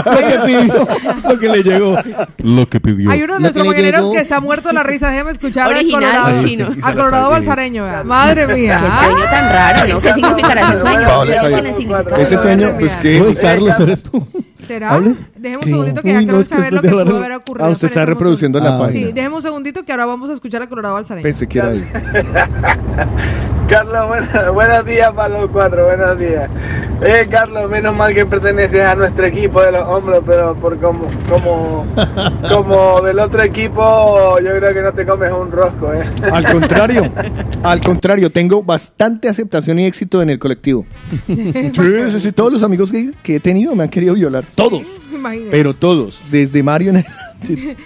[0.05, 0.87] Lo que pidió,
[1.27, 1.97] lo que le llegó.
[2.37, 3.11] Lo que pidió.
[3.11, 4.11] Hay uno de nuestros que llegó.
[4.13, 5.09] que está muerto de la risa.
[5.09, 6.43] Déjeme escuchar al Original Colorado.
[6.47, 6.67] chino.
[6.67, 7.31] Sí, sí, Al Colorado sí, sí.
[7.47, 8.03] balsareño.
[8.05, 8.79] Madre Qué mía.
[8.79, 10.01] sueño tan raro, ¿no?
[10.01, 12.17] ¿Qué significará ese sueño?
[12.17, 13.21] Ese sueño, pues que.
[13.21, 14.25] Uy, Carlos, ¿eres tú?
[14.65, 14.91] ¿Será?
[14.91, 15.15] ¿Hable?
[15.35, 15.73] Dejemos ¿Qué?
[15.73, 17.65] un segundito que Uy, ya no, quiero es que saber lo que pudo haber ocurrido.
[17.67, 19.11] Ah, usted está reproduciendo Ah, la Sí, página.
[19.11, 21.23] dejemos un segundito que ahora vamos a escuchar al Colorado balsareño.
[21.23, 21.83] Pensé que era ahí.
[23.67, 24.05] Carlos,
[24.53, 26.49] buenos días para los cuatro, buenos días.
[27.01, 31.07] Eh, Carlos, menos mal que perteneces a nuestro equipo de los hombros, pero por como,
[31.27, 31.83] como,
[32.47, 36.03] como del otro equipo, yo creo que no te comes un rosco, eh.
[36.31, 37.11] Al contrario,
[37.63, 40.85] al contrario, tengo bastante aceptación y éxito en el colectivo.
[41.25, 44.43] Sí, sí, sí, todos los amigos que, que he tenido me han querido violar.
[44.53, 44.87] Todos.
[45.11, 45.49] Imagínate.
[45.49, 46.21] Pero todos.
[46.29, 47.03] Desde Mario en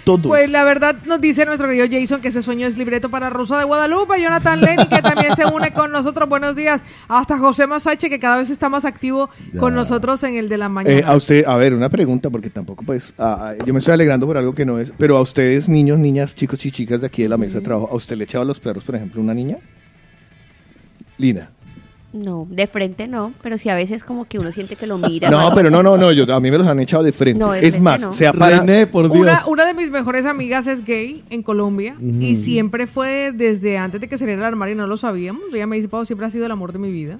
[0.04, 0.26] todos.
[0.26, 3.58] Pues la verdad nos dice nuestro querido Jason que ese sueño es libreto para Rosa
[3.58, 8.08] de Guadalupe, Jonathan Lenny que también se une con nosotros, buenos días, hasta José Masache
[8.08, 10.98] que cada vez está más activo con nosotros en el de la mañana.
[10.98, 14.26] Eh, a usted, a ver, una pregunta, porque tampoco pues, ah, yo me estoy alegrando
[14.26, 17.22] por algo que no es, pero a ustedes, niños, niñas, chicos y chicas de aquí
[17.22, 19.58] de la mesa de trabajo, ¿a usted le echaba los perros, por ejemplo, una niña?
[21.18, 21.50] Lina.
[22.18, 25.30] No, de frente no, pero sí a veces como que uno siente que lo mira.
[25.30, 27.38] No, pero no, no, no, yo, a mí me los han echado de frente.
[27.38, 28.12] No, de es frente más, no.
[28.12, 28.60] se apara...
[28.60, 29.22] René, por Dios.
[29.22, 34.00] Una, una de mis mejores amigas es gay en Colombia y siempre fue desde antes
[34.00, 35.42] de que saliera del armario y no lo sabíamos.
[35.54, 37.18] Ella me dice, Pau, siempre ha sido el amor de mi vida.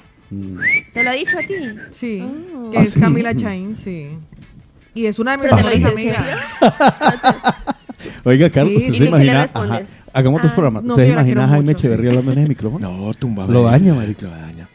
[0.92, 1.54] ¿Te lo ha dicho a ti?
[1.90, 2.70] Sí, Oh.
[2.70, 4.08] que es Camila Chain, sí.
[4.94, 6.26] Y es una de mis mejores amigas.
[8.24, 8.78] Oiga, Carlos, Sí.
[8.90, 9.48] ¿usted ¿Y se imagina?
[9.54, 9.82] Ajá,
[10.12, 10.80] hagamos Ah, programa.
[10.82, 12.90] no, ¿Usted se imagina a Jaime mucho, Echeverría hablando en ese micrófono?
[13.06, 13.46] No, tumba.
[13.46, 14.26] Lo daña, marica.
[14.26, 14.67] Lo daña.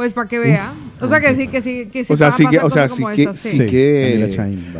[0.00, 0.72] Pues para que vea.
[0.98, 2.12] O sea que sí, que sí, que sí.
[2.14, 3.66] O sea, van a sí que, pasar o sea, cosas sí como que, sí Sí,
[3.66, 4.24] que.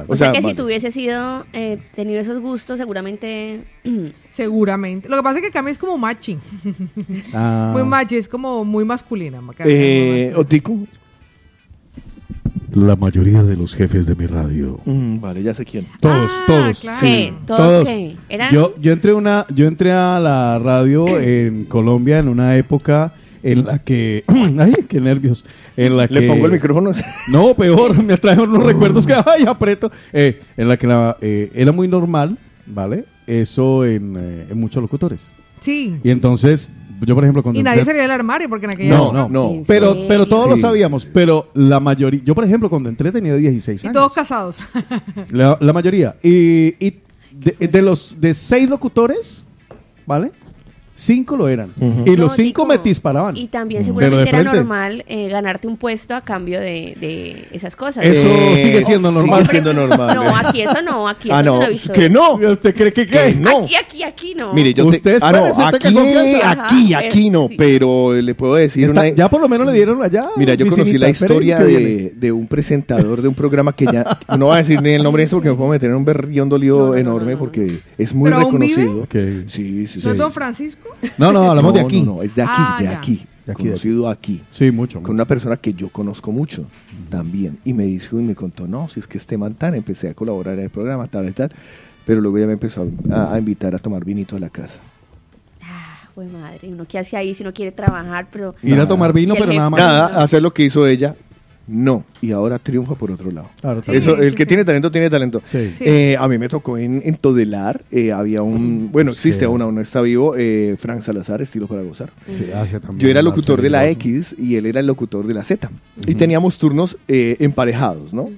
[0.09, 0.49] O, sea, que vale.
[0.49, 3.65] si tuviese sido, eh, tenido esos gustos, seguramente...
[4.31, 5.11] Seguramente.
[5.11, 6.39] Lo que pasa es que Cami es como machi.
[7.35, 9.43] Ah, Muy machi, es como muy masculina.
[9.59, 10.87] Eh, Otico.
[12.73, 14.81] La mayoría de los jefes de mi radio.
[14.87, 15.87] Mm, vale, ya sé quién.
[16.01, 16.81] Todos, Ah, todos.
[16.81, 16.99] claro.
[16.99, 17.35] ¿Qué?
[17.47, 18.17] ¿Todos qué?
[18.31, 18.55] ¿Eran?
[18.55, 23.13] Yo, yo entré una, yo entré a la radio en Colombia en una época
[23.43, 24.25] en la que,
[24.59, 25.45] ay, qué nervios,
[25.77, 26.93] en la Le que pongo el micrófono.
[27.33, 31.51] No, peor, me trae unos recuerdos que ay aprieto, eh, en la que la, eh,
[31.55, 32.37] era muy normal,
[32.67, 33.05] ¿vale?
[33.27, 35.31] Eso en, eh, en muchos locutores.
[35.61, 35.97] Sí.
[36.03, 36.69] Y entonces,
[37.07, 39.19] yo por ejemplo cuando Y nadie entré- salía del armario porque en aquella no, época-
[39.19, 39.51] no, no.
[39.53, 43.35] ¿En Pero, pero todos lo sabíamos, pero la mayoría, yo por ejemplo cuando entré tenía
[43.37, 43.95] 16 Y años.
[43.95, 44.57] todos casados.
[45.31, 46.17] La, la mayoría.
[46.23, 46.99] Y, y
[47.33, 49.45] de, de los de seis locutores,
[50.07, 50.33] ¿vale?
[51.01, 51.71] Cinco lo eran.
[52.05, 53.35] Y No, los cinco me disparaban.
[53.35, 58.05] Y también seguramente era normal eh, ganarte un puesto a cambio de, de esas cosas.
[58.05, 59.47] Eso Eh, sigue siendo normal.
[59.47, 60.15] Sigue siendo normal.
[60.15, 61.93] No, aquí eso no, aquí ah, eso no, no.
[61.95, 62.35] Que no.
[62.53, 63.35] ¿Usted cree que qué?
[63.35, 63.61] no.
[63.65, 64.53] Aquí, aquí, aquí no.
[64.53, 65.25] Mire, yo Usted te...
[65.25, 66.35] Ah, no, aquí, aquí,
[66.93, 67.55] Ajá, aquí no, sí.
[67.57, 69.09] pero le puedo decir Está- una...
[69.11, 70.29] ya por lo menos le dieron allá.
[70.37, 74.05] Mira, yo conocí la historia de, de un presentador de un programa que ya...
[74.37, 76.05] No voy a decir ni el nombre de eso porque me puedo meter en un
[76.05, 77.39] berrión dolido No, no, no, enorme no, no.
[77.39, 79.07] porque es muy reconocido.
[79.11, 80.01] Sí, sí, sí.
[80.05, 80.90] ¿No es Don Francisco?
[81.19, 82.01] No, no, hablamos de aquí.
[82.03, 82.99] No, no, es de aquí, Ah, de ya.
[82.99, 83.27] aquí.
[83.47, 84.43] De aquí, conocido aquí.
[84.51, 84.95] Sí, mucho.
[84.95, 85.13] Con mucho.
[85.13, 86.67] una persona que yo conozco mucho
[87.09, 87.59] también.
[87.65, 90.15] Y me dijo y me contó, no, si es que este man tan, empecé a
[90.15, 91.51] colaborar en el programa, tal y tal.
[92.05, 94.79] Pero luego ya me empezó a, a invitar a tomar vinito a la casa.
[95.63, 98.55] Ah, jue madre, uno qué hace ahí si no quiere trabajar, pero...
[98.63, 99.81] Ir a tomar vino, Y el pero nada jefe- más.
[99.81, 101.17] Nada, hacer lo que hizo ella,
[101.71, 102.05] no.
[102.21, 103.49] Y ahora triunfa por otro lado.
[103.61, 103.93] Claro, Sí.
[103.95, 104.49] Eso, el sí, que sí.
[104.49, 105.43] tiene talento, tiene talento.
[105.55, 109.45] Eh, a mí me tocó en, en Todelar, eh, había un, bueno, existe Sí.
[109.47, 112.11] aún, aún no está vivo, eh, Frank Salazar, estilo para gozar.
[112.27, 115.45] También Yo era una locutor de la X y él era el locutor de la
[115.45, 115.71] Z.
[116.07, 118.29] Y teníamos turnos eh, emparejados, ¿no?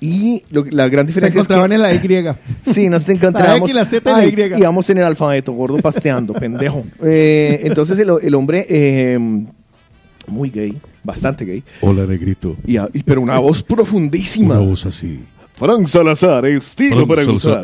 [0.00, 1.54] Y lo- la gran Se diferencia es que...
[1.54, 2.02] encontraban en la Y.
[2.62, 3.60] Sí, nos encontrábamos.
[3.60, 4.60] La X, la Z y la Y.
[4.60, 6.84] Íbamos en el alfabeto, gordo pasteando, pendejo.
[7.02, 9.18] Eh, entonces el, el hombre, eh,
[10.26, 12.56] muy gay, bastante gay, Hola, negrito.
[12.66, 14.58] y, a- y- pero una voz profundísima.
[14.58, 15.20] voz así.
[15.62, 17.62] Frank Salazar, estilo para gozar.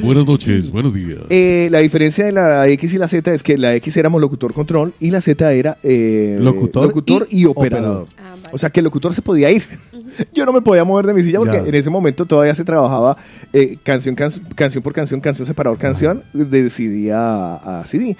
[0.00, 1.18] buenas noches, buenos días.
[1.30, 4.52] Eh, la diferencia de la X y la Z es que la X éramos locutor
[4.54, 8.02] control y la Z era eh, Locutor y, y operador.
[8.02, 8.06] operador.
[8.18, 8.48] Ah, vale.
[8.52, 9.64] O sea que el locutor se podía ir.
[10.34, 11.66] Yo no me podía mover de mi silla porque Ya.
[11.66, 13.16] en ese momento todavía se trabajaba
[13.52, 18.16] eh, canción, can- canción por canción, canción separador, canción, de CD a, a CD.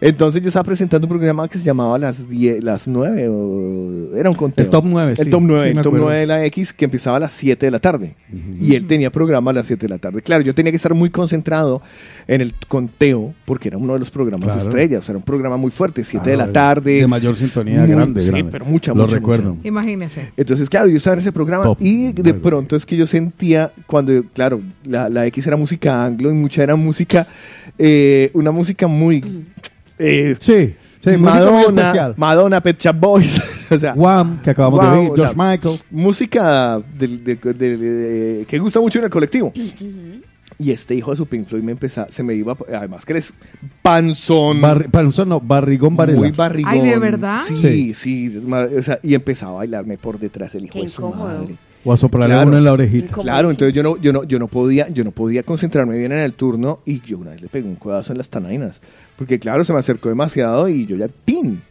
[0.00, 4.28] Entonces yo estaba presentando un programa que se llamaba Las 10, las 9, o- era
[4.30, 4.64] un conteo.
[4.64, 5.30] El Top 9, El sí.
[5.30, 6.06] Top 9, Sí, me el Top acuerdo.
[6.06, 8.14] 9 de la X que empezaba a las 7 de la tarde.
[8.60, 10.22] Y él tenía programa a las 7 de la tarde.
[10.22, 11.82] Claro, yo tenía que estar muy concentrado
[12.26, 14.68] en el conteo porque era uno de los programas Claro.
[14.68, 15.00] estrellas.
[15.00, 17.00] O sea, era un programa muy fuerte, 7 de la tarde.
[17.00, 18.50] De mayor sintonía, Muy- grande, sí, grande.
[18.52, 19.54] pero mucha, Lo mucha, recuerdo.
[19.54, 19.68] mucha.
[19.68, 20.30] Imagínese.
[20.36, 23.72] Entonces, claro, yo estaba en ese programa Top y de pronto es que yo sentía,
[23.86, 27.26] cuando, claro, la, la X era música anglo y mucha era música,
[27.78, 29.22] eh, una música muy...
[29.98, 30.74] eh, Sí,
[31.12, 32.14] sí, Madonna.
[32.16, 33.40] Madonna, Pet Shop Boys,
[33.70, 35.78] o sea, Wham, que acabamos Wow, de ver, o George sea, Michael.
[35.90, 39.52] música del- de- de- de- que gusta mucho en el colectivo.
[40.58, 43.18] Y este hijo de su Pink Floyd me empezaba, se me iba, además que él
[43.18, 43.34] es
[43.82, 46.18] panzón, Barri- panzón, no, barrigón Varela.
[46.18, 46.72] muy barrigón.
[46.72, 47.38] Ay, ¿de verdad?
[47.46, 50.88] Sí, sí, ma- o sea, y empezaba a bailarme por detrás el hijo Qué de
[50.88, 51.24] su incómodo.
[51.28, 51.56] madre.
[51.84, 52.48] O a soplarle Claro.
[52.48, 53.14] uno en la orejita.
[53.14, 56.18] Claro, entonces yo no, yo no, yo no podía, yo no podía concentrarme bien en
[56.18, 58.80] el turno y yo una vez le pegué un codazo en las tanainas.
[59.16, 61.62] Porque claro, se me acercó demasiado y yo ya ¡pin!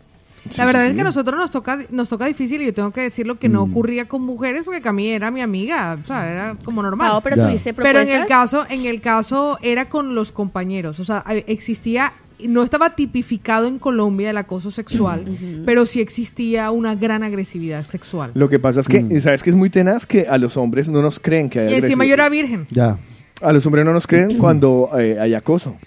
[0.49, 1.07] Sí, La verdad sí, es que a sí.
[1.07, 3.53] nosotros nos toca, nos toca difícil y yo tengo que decir lo que Mm.
[3.53, 7.09] no ocurría con mujeres porque Cami era mi amiga, o sea, era como normal.
[7.09, 11.05] Pao, pero tuviste Pero en el caso, en el caso era con los compañeros, o
[11.05, 12.13] sea, existía
[12.47, 15.23] no estaba tipificado en Colombia el acoso sexual,
[15.65, 18.31] pero sí existía una gran agresividad sexual.
[18.35, 19.21] Lo que pasa es que, Mm.
[19.21, 20.05] ¿sabes que es muy tenaz?
[20.05, 22.67] Que a los hombres no nos creen que hay Y encima yo era virgen.
[22.71, 22.97] Ya.
[23.41, 25.77] A los hombres no nos creen cuando eh, hay acoso.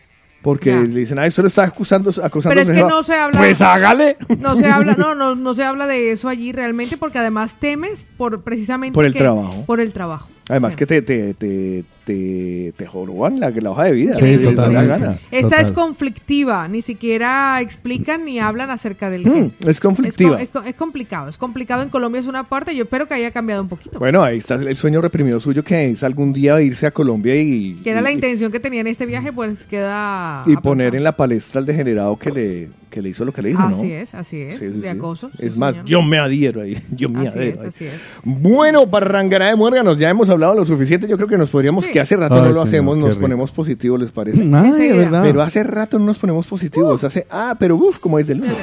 [0.42, 0.80] Porque Ya.
[0.80, 2.88] le dicen, ay, solo está acusando, acosando Pero es a que jefa".
[2.88, 4.16] no se habla- Pues hágale.
[4.38, 8.06] No se habla, no, no, no se habla de eso allí realmente porque además temes
[8.16, 9.64] por precisamente Por el que- trabajo.
[9.66, 10.28] Por el trabajo.
[10.48, 10.78] Además Sí.
[10.78, 14.14] que te, te, te, te, te joroban la, la hoja de vida.
[14.16, 15.18] Sí, si les da gana.
[15.30, 15.60] Esta Total.
[15.66, 20.40] es conflictiva, ni siquiera explican ni hablan acerca del Mm, es Es, co- conflictiva.
[20.40, 23.30] es co- es complicado, es complicado en Colombia es una parte, yo espero que haya
[23.30, 23.98] cambiado un poquito.
[23.98, 27.74] Bueno, ahí está el sueño reprimido suyo que es algún día irse a Colombia y,
[27.84, 30.42] que era la intención que tenía en este viaje, pues queda...
[30.46, 33.50] y poner en la palestra al degenerado que le, que le hizo lo que le
[33.50, 33.68] hizo, ¿no?
[33.76, 34.88] Así es, así es, Sí, sí, de sí.
[34.88, 35.30] acoso.
[35.30, 35.86] sí, Es más, señor.
[35.88, 36.76] yo me adhiero ahí.
[36.96, 37.68] Yo me Así adhiero es, ahí.
[37.68, 37.92] así es.
[38.24, 41.06] Bueno, Barrangará de Muérganos, ya hemos hablado lo suficiente.
[41.08, 41.90] Yo creo que nos podríamos, Sí.
[41.92, 43.20] que hace rato Ay, no lo señor, hacemos, nos rico.
[43.22, 44.42] ponemos positivos, ¿les parece?
[44.42, 45.22] Ay, verdad.
[45.22, 47.04] Pero hace rato no nos ponemos positivos.
[47.04, 48.56] Hace, ah, pero uff, como es del lunes.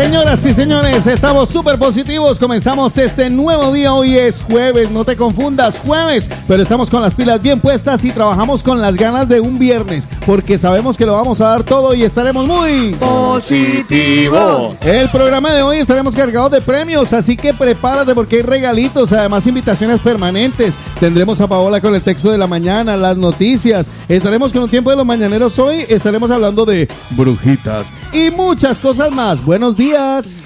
[0.00, 2.38] Señoras y señores, estamos súper positivos.
[2.38, 3.92] Comenzamos este nuevo día.
[3.92, 6.30] Hoy es jueves, no te confundas, jueves.
[6.46, 10.04] Pero estamos con las pilas bien puestas y trabajamos con las ganas de un viernes.
[10.24, 14.76] Porque sabemos que lo vamos a dar todo y estaremos muy Positivo.
[14.82, 19.48] El programa de hoy estaremos cargados de premios, así que prepárate porque hay regalitos, además
[19.48, 20.74] invitaciones permanentes.
[21.00, 23.88] Tendremos a Paola con el texto de la mañana, las noticias.
[24.08, 25.84] Estaremos con un tiempo de los mañaneros hoy.
[25.88, 29.44] Estaremos hablando de brujitas y muchas cosas más.
[29.44, 29.87] Buenos días.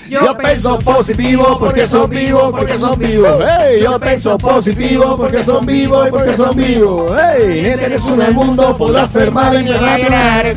[0.09, 3.43] Yo pienso positivo porque son vivos, porque son vivos.
[3.49, 7.13] Hey, yo pienso positivo porque son vivos y porque son vivos.
[7.19, 10.57] Hey, gente nessuno al mundo podrá fermare, fermare.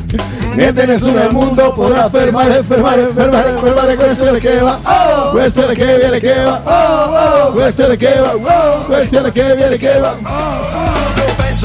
[0.56, 3.96] Gente nessuno al mundo podrá fermare, fermare, fermare, fermare.
[3.96, 7.92] Questo è il che va, oh, questo è il che viene che va, oh, oh,
[7.92, 10.95] il che va, oh, questo è il che viene che va.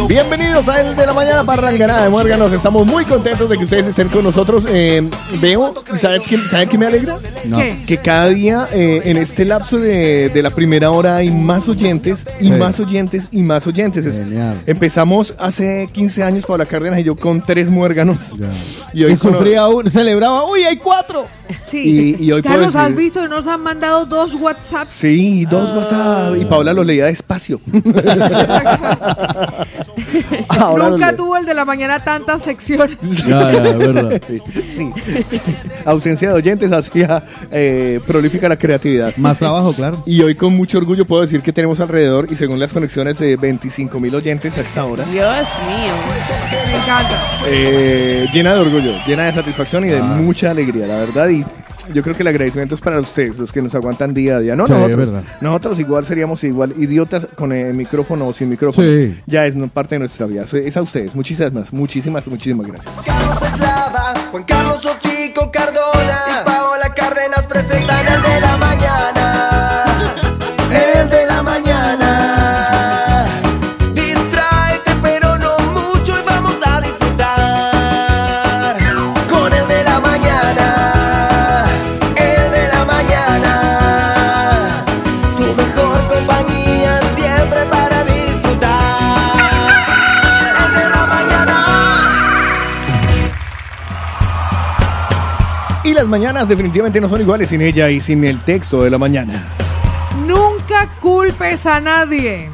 [0.09, 2.53] Bienvenidos a El de la Mañana para de Muérganos.
[2.53, 4.65] Estamos muy contentos de que ustedes estén con nosotros.
[4.69, 5.03] Eh,
[5.41, 7.17] veo, ¿y ¿sabes qué, ¿saben qué me alegra?
[7.43, 7.77] ¿Qué?
[7.87, 12.27] Que cada día eh, en este lapso de, de la primera hora hay más oyentes
[12.41, 12.51] y Sí.
[12.51, 14.07] más oyentes y más oyentes.
[14.07, 14.61] Es- Genial.
[14.67, 18.19] empezamos hace 15 años, Paula Cárdenas y yo, con tres muérganos.
[18.93, 21.27] Y Y hoy con- sufría un, celebraba, uy, hay cuatro.
[21.69, 22.17] Sí.
[22.19, 24.87] Y- y hoy Carlos, ¿has decir- visto que nos han mandado dos WhatsApp?
[24.89, 26.37] Sí, dos WhatsApp.
[26.41, 27.61] Y Paula los leía despacio.
[30.49, 32.97] Ahora Nunca tuvo el de la mañana tantas secciones.
[33.27, 34.21] Ya, ya, verdad.
[34.27, 34.91] Sí, sí.
[35.85, 39.15] Ausencia de oyentes hacía eh, prolífica la creatividad.
[39.17, 40.03] Más trabajo, claro.
[40.07, 43.37] Y hoy con mucho orgullo puedo decir que tenemos alrededor, y según las conexiones, de
[43.37, 45.05] 25 mil oyentes a esta hora.
[45.05, 45.93] Dios mío.
[46.67, 47.21] Me encanta.
[47.47, 50.03] Eh, llena de orgullo, llena de satisfacción y de Ah.
[50.03, 51.29] mucha alegría, la verdad.
[51.29, 51.45] Y
[51.93, 54.57] yo creo que el agradecimiento es para ustedes, los que nos aguantan día a día.
[54.57, 54.97] No Sí, nosotros.
[55.11, 55.25] verdad.
[55.41, 58.87] Nosotros igual seríamos igual idiotas con el micrófono o sin micrófono.
[58.87, 59.19] Sí.
[59.27, 60.45] Ya es parte de nuestra vida.
[60.51, 61.15] Es- a ustedes.
[61.15, 62.95] Muchísimas, muchísimas, muchísimas gracias.
[63.05, 66.43] Carlos Eslava, Juan Carlos Otico Cardona
[96.11, 99.45] mañanas definitivamente no son iguales sin ella y sin el texto de la mañana.
[100.27, 102.51] Nunca culpes a nadie.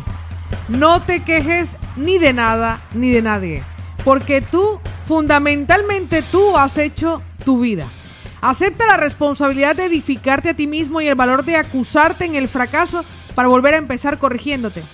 [0.68, 3.62] No te quejes ni de nada ni de nadie.
[4.04, 4.78] Porque tú,
[5.09, 7.88] fundamentalmente tú has hecho tu vida.
[8.42, 12.48] Acepta la responsabilidad de edificarte a ti mismo y el valor de acusarte en el
[12.48, 13.04] fracaso
[13.34, 14.84] para volver a empezar corrigiéndote.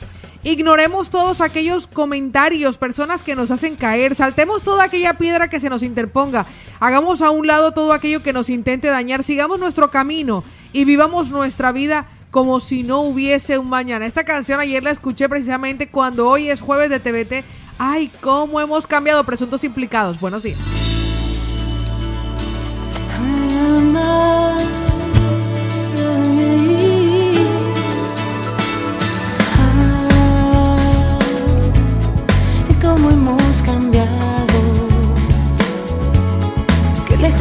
[0.45, 5.71] Ignoremos todos aquellos comentarios, personas que nos hacen caer, saltemos toda aquella piedra que se
[5.71, 6.47] nos interponga,
[6.81, 11.31] hagamos a un lado todo aquello que nos intente dañar, sigamos nuestro camino y vivamos
[11.31, 14.07] nuestra vida como si no hubiese un mañana.
[14.07, 17.45] Esta canción ayer la escuché precisamente cuando hoy es jueves de TVT.
[17.79, 20.19] Ay, cómo hemos cambiado presuntos implicados.
[20.19, 20.59] Buenos días.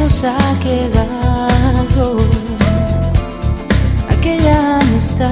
[0.02, 2.16] Lejos ha quedado
[4.10, 5.30] aquella amistad.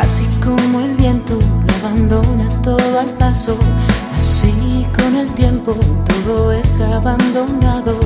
[0.00, 3.56] Así como el viento lo abandona todo al paso,
[4.16, 5.74] así con el tiempo
[6.06, 7.98] todo es abandonado.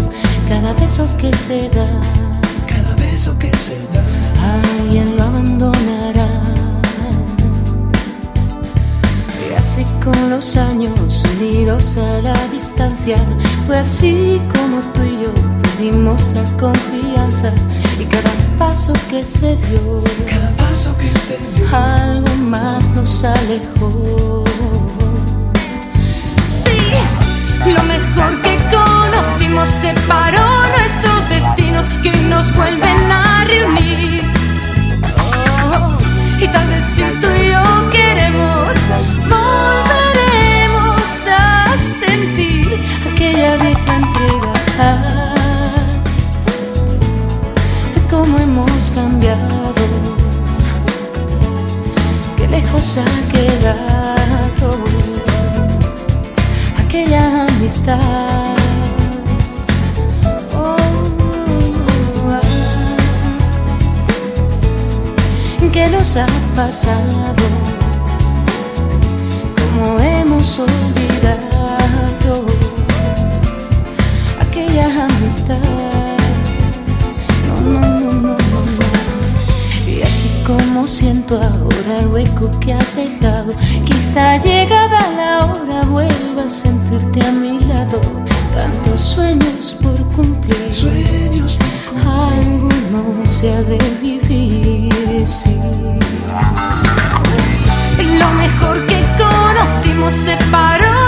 [0.49, 1.87] Cada beso que se da,
[2.66, 4.03] Cada beso que se da.
[4.79, 6.29] alguien lo abandonará.
[9.51, 13.16] Y así con los años unidos a la distancia,
[13.66, 15.32] fue así como tú y yo
[15.62, 17.50] perdimos la confianza.
[17.98, 21.66] Y cada paso que se dio, Cada paso que se dio.
[21.76, 24.44] algo más nos alejó.
[26.46, 26.76] Sí,
[27.66, 30.44] lo mejor que conocimos separó
[30.78, 34.22] nuestros destinos que hoy nos vuelven a reunir.
[35.18, 35.96] Oh,
[36.42, 38.76] y tal vez si tú y yo queremos,
[41.77, 45.35] sentir aquella vieja entrega.
[48.11, 49.75] Cómo hemos cambiado,
[52.37, 54.79] qué lejos ha quedado
[56.79, 57.99] aquella amistad.
[60.57, 60.77] Oh,
[62.31, 62.41] ah.
[65.72, 67.45] ¿Qué nos ha pasado?
[69.57, 71.43] ¿Cómo hemos olvidado
[74.41, 75.59] aquella amistad.
[77.47, 79.91] No, no, no, no, no.
[79.91, 83.53] Y así como siento ahora el hueco que has dejado,
[83.85, 88.01] quizá llegada la hora vuelva a sentirte a mi lado.
[88.55, 91.75] Tantos sueños por cumplir, sueños por
[93.29, 94.93] se ha de vivir.
[97.99, 101.03] Y lo mejor que conocimos separó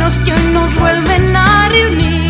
[0.00, 2.29] destinos que hoy nos vuelven a reunir.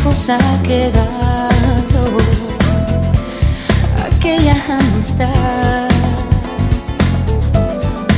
[0.00, 1.48] Lejos ha quedado
[4.06, 5.88] aquella amistad.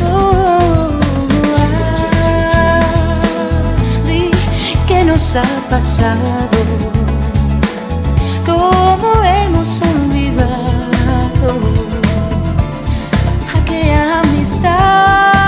[0.04, 0.90] Oh,
[1.58, 2.82] ah,
[4.06, 4.30] di,
[4.86, 6.58] ¿Qué nos ha pasado?
[8.46, 11.48] ¿Cómo hemos olvidado
[13.56, 15.41] aquella amistad?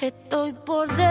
[0.00, 1.10] Estoy por dentro.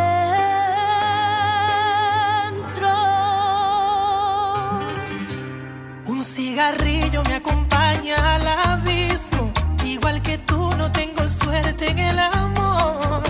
[6.07, 9.51] Un cigarrillo me acompaña al abismo.
[9.85, 13.21] Igual que tú, no tengo suerte en el amor.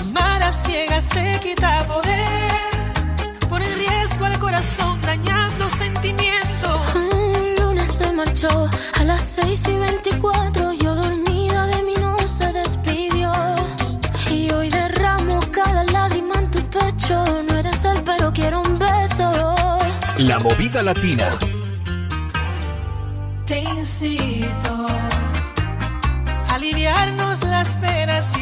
[0.00, 3.48] Amar a ciegas te quita poder.
[3.48, 7.04] Pone en riesgo al corazón, dañando sentimientos.
[7.12, 8.68] Un lunes se marchó
[9.00, 10.72] a las 6 y 24.
[20.42, 21.28] Movida latina.
[23.46, 24.86] Te incito
[26.48, 28.39] a aliviarnos las penas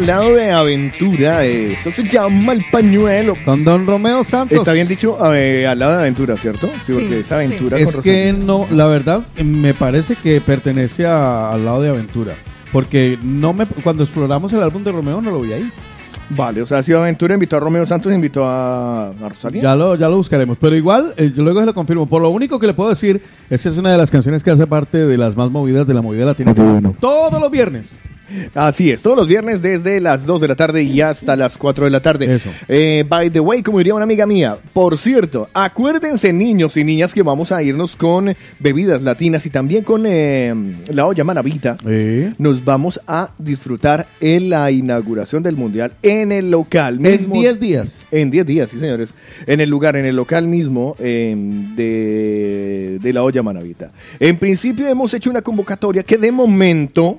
[0.00, 1.44] Rosalía al lado de Aventura.
[1.44, 3.34] Eso se llama el pañuelo.
[3.44, 4.58] Con Don Romeo Santos.
[4.58, 6.68] Está bien dicho eh, al lado de Aventura, ¿cierto?
[6.84, 8.44] Sí, porque es Aventura Es con que Rosalía.
[8.46, 12.34] no, la verdad, me parece que pertenece a- al lado de Aventura.
[12.72, 15.70] Porque no me, cuando exploramos el álbum de Romeo no lo vi ahí.
[16.32, 19.62] Vale, o sea, si Aventura invitó a Romeo Santos, invitó a, a Rosalía.
[19.62, 20.56] Ya lo, ya lo buscaremos.
[20.60, 22.06] Pero igual, eh, yo luego se lo confirmo.
[22.06, 23.20] Por lo único que le puedo decir,
[23.50, 26.02] esa es una de las canciones que hace parte de las más movidas de la
[26.02, 26.54] movida latina.
[27.00, 27.98] Todos los viernes.
[28.54, 31.84] Así es, todos los viernes desde las 2 de la tarde y hasta las 4
[31.84, 32.34] de la tarde.
[32.34, 32.50] Eso.
[32.68, 37.14] Eh, by the way, como diría una amiga mía, por cierto, acuérdense niños y niñas
[37.14, 40.54] que vamos a irnos con bebidas latinas y también con eh,
[40.92, 41.76] la olla manavita.
[41.86, 42.32] Eh.
[42.38, 47.34] Nos vamos a disfrutar en la inauguración del Mundial en el local En mismo.
[47.34, 47.88] 10 días.
[48.10, 49.14] En 10 días, sí señores.
[49.46, 51.34] En el lugar, en el local mismo eh,
[51.76, 53.92] de, de la olla manavita.
[54.18, 57.18] En principio hemos hecho una convocatoria que de momento...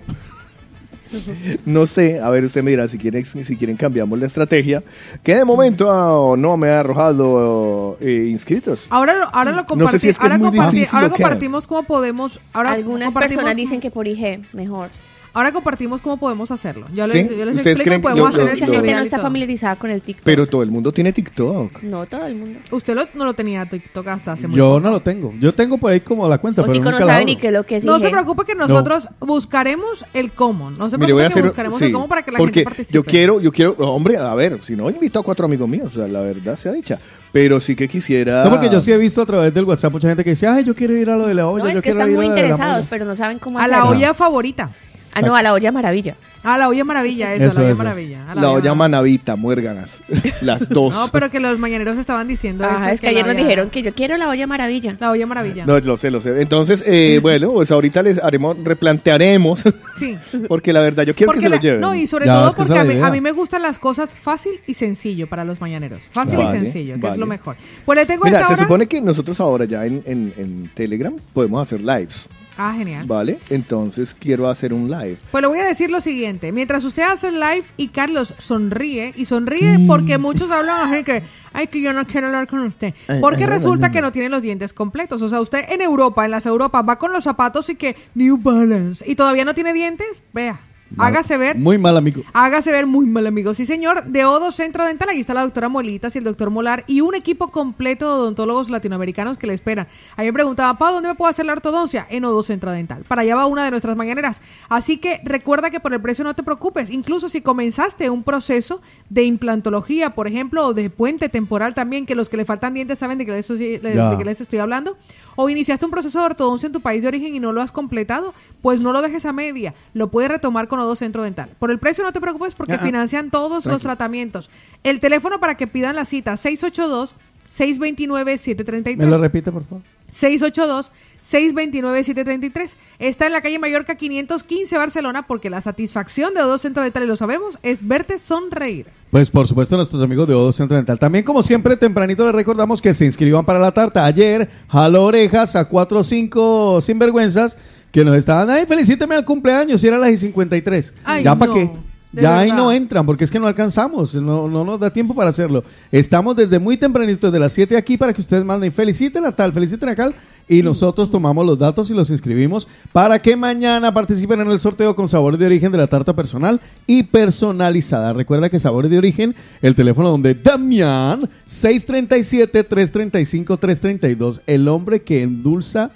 [1.66, 4.84] No sé, a ver, usted me dirá si quieren, si quieren cambiamos la estrategia.
[5.24, 8.88] Que de momento ah, no me ha arrojado eh, inscritos.
[8.90, 10.96] Ahora lo, ahora lo No sé si comparti- es que es ahora muy comparti- difícil
[10.96, 11.24] ahora o qué.
[11.24, 12.40] compartimos cómo podemos.
[12.54, 14.90] Ahora Algunas compartimos personas dicen que por IG mejor.
[15.34, 16.88] Ahora compartimos cómo podemos hacerlo.
[16.94, 17.14] Yo ¿Sí?
[17.24, 18.94] les, yo les ¿Ustedes explico creen que podemos lo- hacer lo- el Mucha lo- gente
[18.96, 20.26] no está familiarizada con el TikTok.
[20.26, 21.84] Pero todo el mundo tiene TikTok.
[21.84, 22.60] No todo el mundo.
[22.70, 25.34] Usted lo- no lo tenía TikTok hasta hace muy Yo no lo tengo.
[25.40, 27.78] Yo tengo por ahí como la cuenta, pero no sabe ni qué es lo que
[27.78, 30.70] es No se preocupe que nosotros buscaremos el cómo.
[30.70, 31.44] No se preocupe que hacer.
[31.44, 32.94] buscaremos sí, el cómo para que la porque gente participe.
[32.94, 35.96] yo quiero, yo quiero, hombre, a ver, si no invito a cuatro amigos míos, o
[35.96, 37.00] sea, la verdad sea dicha.
[37.32, 38.44] Pero sí que quisiera.
[38.44, 40.66] No, porque yo sí he visto a través del WhatsApp mucha gente que dice, ay,
[40.66, 41.64] yo quiero ir a lo de la olla.
[41.64, 42.88] No, es yo que están muy interesados, moda".
[42.90, 43.96] pero no saben cómo A la hacerlo.
[43.96, 44.70] olla favorita.
[45.14, 46.16] Ah, no, a la olla maravilla.
[46.44, 47.78] A la olla maravilla, eso, Eso, la olla eso.
[47.78, 48.32] maravilla.
[48.32, 50.02] a La olla manavita, muérganas.
[50.42, 50.96] Las dos.
[50.96, 52.74] No, pero que los mañaneros estaban diciendo eso.
[52.74, 54.96] Ajá, es que la ayer nos olla- dijeron que yo quiero la olla maravilla.
[55.00, 55.66] La olla maravilla.
[55.68, 56.42] No, lo sé, lo sé.
[56.42, 59.64] Entonces, eh, bueno, pues ahorita les haremos, replantearemos.
[60.02, 60.18] Sí.
[60.48, 61.80] porque la verdad, yo quiero Porque que se lo la- lleven.
[61.82, 63.32] No, y sobre Ya, todo es que porque es a la mí, a mí me
[63.34, 66.02] gustan las cosas fácil y sencillo para los mañaneros.
[66.10, 67.18] Fácil Vale, y sencillo, que es vale.
[67.20, 67.56] lo mejor.
[67.86, 70.72] Pues le tengo Mira, esta se hora- supone que nosotros ahora ya en, en- en
[70.74, 72.28] Telegram podemos hacer lives,
[72.64, 73.08] Ah, genial.
[73.08, 73.40] ¿vale?
[73.50, 75.18] Entonces quiero hacer un live.
[75.32, 76.52] Pues le voy a decir lo siguiente.
[76.52, 81.24] Mientras usted hace el live y Carlos sonríe, y sonríe porque muchos hablan así que,
[81.54, 82.94] ay, que yo no quiero hablar con usted.
[83.20, 85.24] Porque resulta que no tiene los dientes completos.
[85.24, 88.38] O sea, usted en Europa, en las Europas, va con los zapatos y que New
[88.38, 90.60] Balance y todavía no tiene dientes, vea.
[90.98, 91.58] Hágase ver.
[91.58, 92.24] Muy mal, amigo.
[92.34, 93.54] Hágase ver muy mal, amigo.
[93.54, 94.06] Sí, señor.
[94.06, 97.16] De Odo Centro Dental, aquí está la doctora Molitas y el doctor Molar y un
[97.16, 99.88] equipo completo de odontólogos latinoamericanos que le esperan.
[100.16, 102.06] A mí me preguntaba, ¿para dónde me puedo hacer la ortodoncia?
[102.10, 103.04] En Odo Centro Dental.
[103.08, 104.42] Para allá va una de nuestras mañaneras.
[104.70, 106.90] Así que recuerda que por el precio no te preocupes.
[106.90, 112.16] Incluso si comenzaste un proceso de implantología, por ejemplo, o de puente temporal también, que
[112.16, 114.98] los que le faltan dientes saben de qué les, de les estoy hablando,
[115.36, 117.72] o iniciaste un proceso de ortodoncia en tu país de origen y no lo has
[117.72, 119.74] completado, pues no lo dejes a media.
[119.94, 121.50] Lo puedes retomar con Odo Centro Dental.
[121.60, 124.50] Por el precio no te preocupes porque financian todos los tratamientos.
[124.84, 128.98] El teléfono para que pidan la cita, 682-629-733.
[128.98, 129.82] ¿Me lo repite, por favor?
[130.12, 132.76] 682-629-733.
[133.00, 137.08] Está en la calle Mallorca 515 Barcelona porque la satisfacción de Odo Centro Dental, y
[137.08, 138.88] lo sabemos, es verte sonreír.
[139.10, 140.98] Pues por supuesto nuestros amigos de Odo Centro Dental.
[141.00, 144.06] También como siempre tempranito les recordamos que se inscriban para la tarta.
[144.06, 147.56] Ayer jaló orejas a cuatro o cinco sinvergüenzas
[147.92, 148.66] que nos estaban ahí.
[148.66, 150.94] Felicíteme al cumpleaños y era las y 53.
[151.04, 151.72] Ay, ¿Ya para no, qué?
[152.12, 155.16] de Ya ahí no entran porque es que no alcanzamos, no, no nos da tiempo
[155.16, 155.64] para hacerlo.
[155.92, 159.54] Estamos desde muy tempranito, desde las 7 aquí para que ustedes manden feliciten a tal,
[159.54, 160.14] feliciten a tal
[160.50, 164.94] y nosotros tomamos los datos y los inscribimos para que mañana participen en el sorteo
[164.96, 168.12] con sabores de origen de la tarta personal y personalizada.
[168.12, 175.92] Recuerda que sabores de origen, el teléfono donde Damián 637-335-332, el hombre que endulza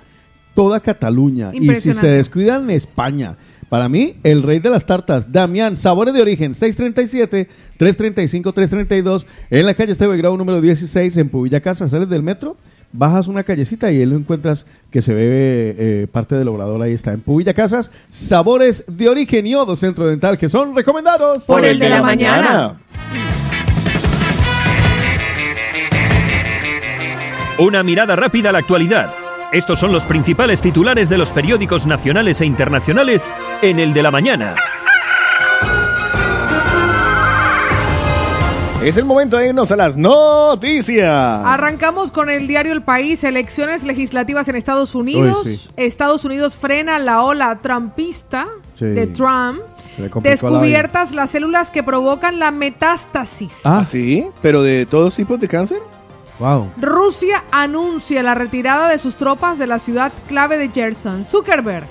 [0.55, 3.35] toda Cataluña y si se descuidan España.
[3.69, 9.91] Para mí, el rey de las tartas, Damián, sabores de origen, 637-335-332, en la calle
[9.91, 12.57] Esteve Grau número 16, en Pubilla Casa, sales del metro,
[12.93, 16.93] bajas una callecita y ahí lo encuentras que se ve eh, parte del obrador, ahí
[16.93, 21.65] está, en Pubilla Casas, sabores de origen y Odo Centro Dental que son recomendados Por
[21.65, 22.79] el de la mañana.
[27.57, 29.24] Una mirada rápida a la actualidad.
[29.55, 33.23] Estos son los principales titulares de los periódicos nacionales e internacionales
[33.61, 34.53] en el de la mañana.
[38.83, 41.09] Es el momento de irnos a las noticias.
[41.45, 45.45] Arrancamos con el diario El País, elecciones legislativas en Estados Unidos.
[45.45, 45.69] Uy, sí.
[45.77, 48.47] Estados Unidos frena la ola trumpista
[48.77, 48.83] Sí.
[48.87, 49.61] de Trump.
[50.11, 53.61] Complicó la Descubiertas las células que provocan la metástasis.
[53.63, 54.27] Ah, ¿Sí?
[54.41, 55.79] ¿Pero de todos tipos de cáncer?
[56.77, 61.25] Rusia anuncia la retirada de sus tropas de la ciudad clave de Gerson.
[61.25, 61.87] Zuckerberg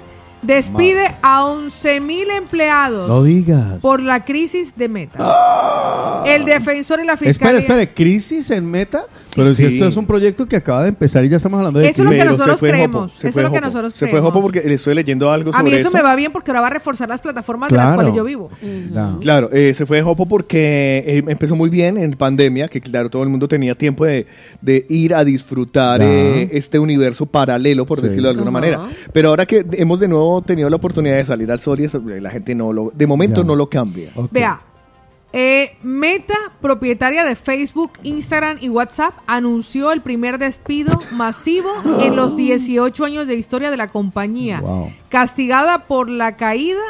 [0.47, 3.81] despide a 11.000 empleados No digas.
[3.81, 6.23] por la crisis de Meta.
[6.27, 7.59] El defensor y la fiscalía.
[7.61, 9.05] Espera, espera, crisis en meta.
[9.37, 9.75] Pero es que Sí.
[9.75, 12.05] esto es un proyecto que acaba de empezar y ya estamos hablando de Eso es
[12.09, 13.13] lo que nosotros creemos.
[13.17, 14.21] Eso fue es lo que nosotros Se fue.
[14.21, 15.97] Jopo porque le estoy leyendo algo A mí sobre eso, eso.
[15.97, 17.89] me va bien porque ahora va a reforzar las plataformas de Claro.
[17.89, 18.49] las cuales yo vivo.
[18.93, 19.19] Claro.
[19.21, 23.11] Claro, eh, se fue de Jopo porque eh, empezó muy bien en pandemia, que claro,
[23.11, 24.27] todo el mundo tenía tiempo de,
[24.61, 28.05] de ir a disfrutar eh, este universo paralelo, por Sí.
[28.07, 28.83] decirlo de alguna manera.
[29.13, 31.99] Pero ahora que hemos de nuevo tenido la oportunidad de salir al sol y eso,
[32.11, 33.47] eh, la gente no lo, de momento Ya.
[33.47, 34.11] no lo cambia.
[34.31, 34.61] Vea,
[35.33, 41.71] eh, Meta, propietaria de Facebook, Instagram y WhatsApp, anunció el primer despido masivo
[42.01, 44.93] en los 18 años de historia de la compañía, Wow.
[45.09, 46.83] castigada por la caída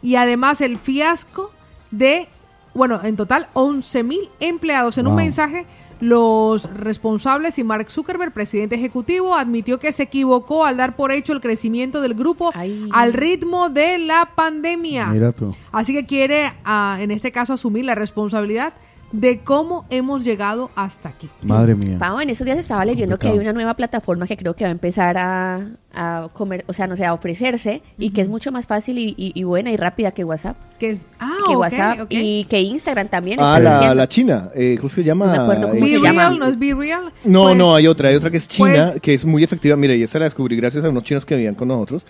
[0.00, 1.50] y además el fiasco
[1.90, 2.28] de,
[2.72, 4.96] bueno, en total 11 mil empleados.
[4.98, 5.66] En un mensaje,
[6.00, 11.32] los responsables y Mark Zuckerberg, presidente ejecutivo, admitió que se equivocó al dar por hecho
[11.32, 12.88] el crecimiento del grupo Ay.
[12.92, 15.06] al ritmo de la pandemia.
[15.06, 15.54] Mira tú.
[15.72, 18.72] Así que quiere, ah, en este caso, asumir la responsabilidad
[19.12, 21.30] de cómo hemos llegado hasta aquí.
[21.42, 21.96] Madre mía.
[21.98, 24.68] Pau, en esos días estaba leyendo que hay una nueva plataforma que creo que va
[24.68, 28.52] a empezar a, a comer, o sea, no sé, a ofrecerse y que es mucho
[28.52, 30.56] más fácil y, y- y buena y rápida que WhatsApp.
[30.78, 33.38] Que es, ah, que ok, WhatsApp y que Instagram también.
[33.40, 35.26] Ah, la, la China, eh, ¿cómo se llama?
[35.26, 36.28] No me acuerdo cómo Be se llama?
[36.28, 37.12] Real, no es Be Real.
[37.24, 39.74] No, Pues, no, hay otra, hay otra que es China, pues- que es muy efectiva.
[39.76, 42.06] Mire, y esa la descubrí gracias a unos chinos que vivían con nosotros.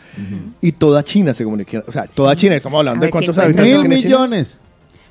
[0.61, 1.83] Y toda China se comunica.
[1.87, 4.29] O sea, toda China, estamos hablando A de cuántos habitantes Mil China.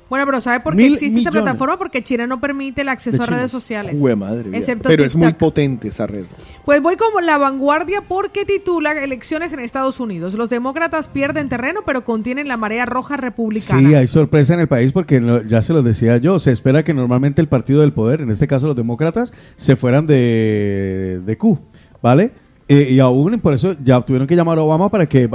[0.08, 1.76] Bueno, pero ¿sabe por qué Mil existe esta plataforma?
[1.76, 3.36] Porque China no permite el acceso De a China.
[3.36, 3.94] redes sociales.
[3.98, 4.48] Jue madre.
[4.56, 6.24] Excepto Pero es muy potente esa red.
[6.64, 10.32] Pues voy como la vanguardia porque titula elecciones en Estados Unidos.
[10.34, 13.86] Los demócratas pierden terreno, pero contienen la marea roja republicana.
[13.86, 16.82] Sí, hay sorpresa en el país porque no- ya se los decía yo, se espera
[16.84, 21.36] que normalmente el partido del poder, en este caso los demócratas, se fueran de, de
[21.36, 21.58] Q,
[22.02, 22.32] ¿vale?
[22.66, 25.28] Eh, y aún por eso ya tuvieron que llamar a Obama para que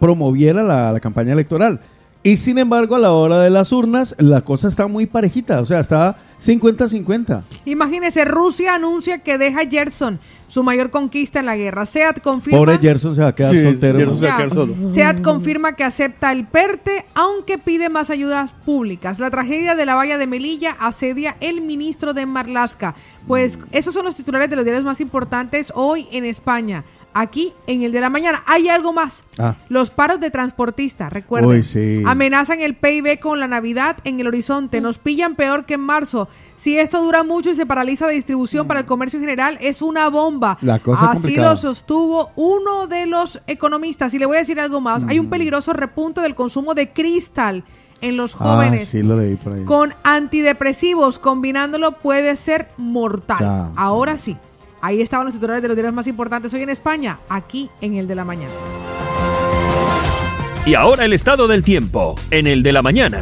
[0.00, 1.80] promoviera la, la campaña electoral.
[2.22, 5.64] Y sin embargo, a la hora de las urnas, la cosa está muy parejita, o
[5.64, 7.42] sea, está 50-50.
[7.64, 11.86] Imagínese, Rusia anuncia que deja Gerson, su mayor conquista en la guerra.
[11.86, 12.58] SEAT confirma...
[12.58, 13.98] Pobre Gerson se va a quedar Sí, soltero.
[13.98, 14.20] Gerson ¿no?
[14.20, 14.90] se va a quedar solo.
[14.90, 19.20] SEAT confirma que acepta el PERTE, aunque pide más ayudas públicas.
[19.20, 22.94] La tragedia de la valla de Melilla asedia el ministro de Marlaska.
[23.26, 26.84] Pues esos son los titulares de los diarios más importantes hoy en España.
[27.14, 28.42] Aquí en el de la mañana.
[28.46, 29.24] Hay algo más.
[29.38, 29.54] Ah.
[29.68, 31.50] Los paros de transportistas, recuerden.
[31.50, 32.02] Uy, sí.
[32.06, 34.80] Amenazan el PIB con la Navidad en el horizonte.
[34.80, 36.28] Nos pillan peor que en marzo.
[36.56, 39.82] Si esto dura mucho y se paraliza la distribución para el comercio en general, es
[39.82, 40.58] una bomba.
[40.60, 44.14] La cosa Así lo sostuvo uno de los economistas.
[44.14, 45.04] Y le voy a decir algo más.
[45.04, 45.08] Mm.
[45.08, 47.64] Hay un peligroso repunte del consumo de cristal
[48.00, 48.88] en los Ah, jóvenes.
[48.88, 49.64] sí, lo leí por ahí.
[49.64, 53.38] Con antidepresivos, combinándolo puede ser mortal.
[53.40, 53.70] Ya.
[53.76, 54.36] Ahora sí.
[54.80, 58.06] Ahí estaban los titulares de los diarios más importantes hoy en España, aquí en el
[58.06, 58.52] de la mañana.
[60.66, 63.20] Y ahora el estado del tiempo, en el de la mañana.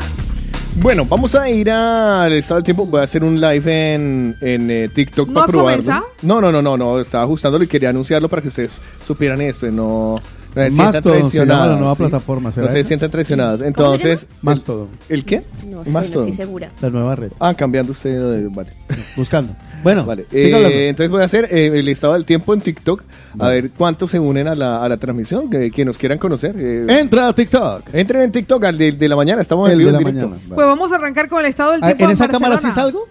[0.79, 2.85] Bueno, vamos a ir al estado del tiempo.
[2.85, 6.05] Voy a hacer un live en, en eh, TikTok ¿No para probarlo.
[6.23, 7.01] No, no, no, no, no.
[7.01, 9.67] Estaba ajustándolo y quería anunciarlo para que ustedes supieran esto.
[9.67, 10.21] y No,
[10.55, 11.99] no se sientan se llama traicionados, la nueva ¿sí?
[11.99, 12.89] plataforma, ¿será No se esa?
[12.89, 13.61] sientan traicionados.
[13.61, 14.89] ¿Cómo se Entonces, Mastodon.
[15.09, 15.45] ¿el qué?
[15.67, 16.71] No sé, no estoy segura.
[16.83, 17.33] La nueva red.
[17.41, 18.47] Ah, cambiando usted.
[18.51, 18.71] Vale.
[19.17, 19.55] Buscando.
[19.87, 20.27] Bueno, Vale.
[20.33, 23.05] Eh, entonces voy a hacer eh, el estado del tiempo en TikTok.
[23.39, 25.49] A ver cuántos se unen a la, a la transmisión.
[25.49, 26.57] Que, que nos quieran conocer.
[26.59, 27.83] eh, Entra a TikTok.
[27.93, 29.43] Entren en TikTok al de, de la mañana.
[29.43, 30.29] Estamos en El vivo de en la directo.
[30.31, 30.55] mañana.
[30.55, 33.07] Pues vamos a arrancar con el estado del Ah, tiempo ¿En esa cámara sí salgo?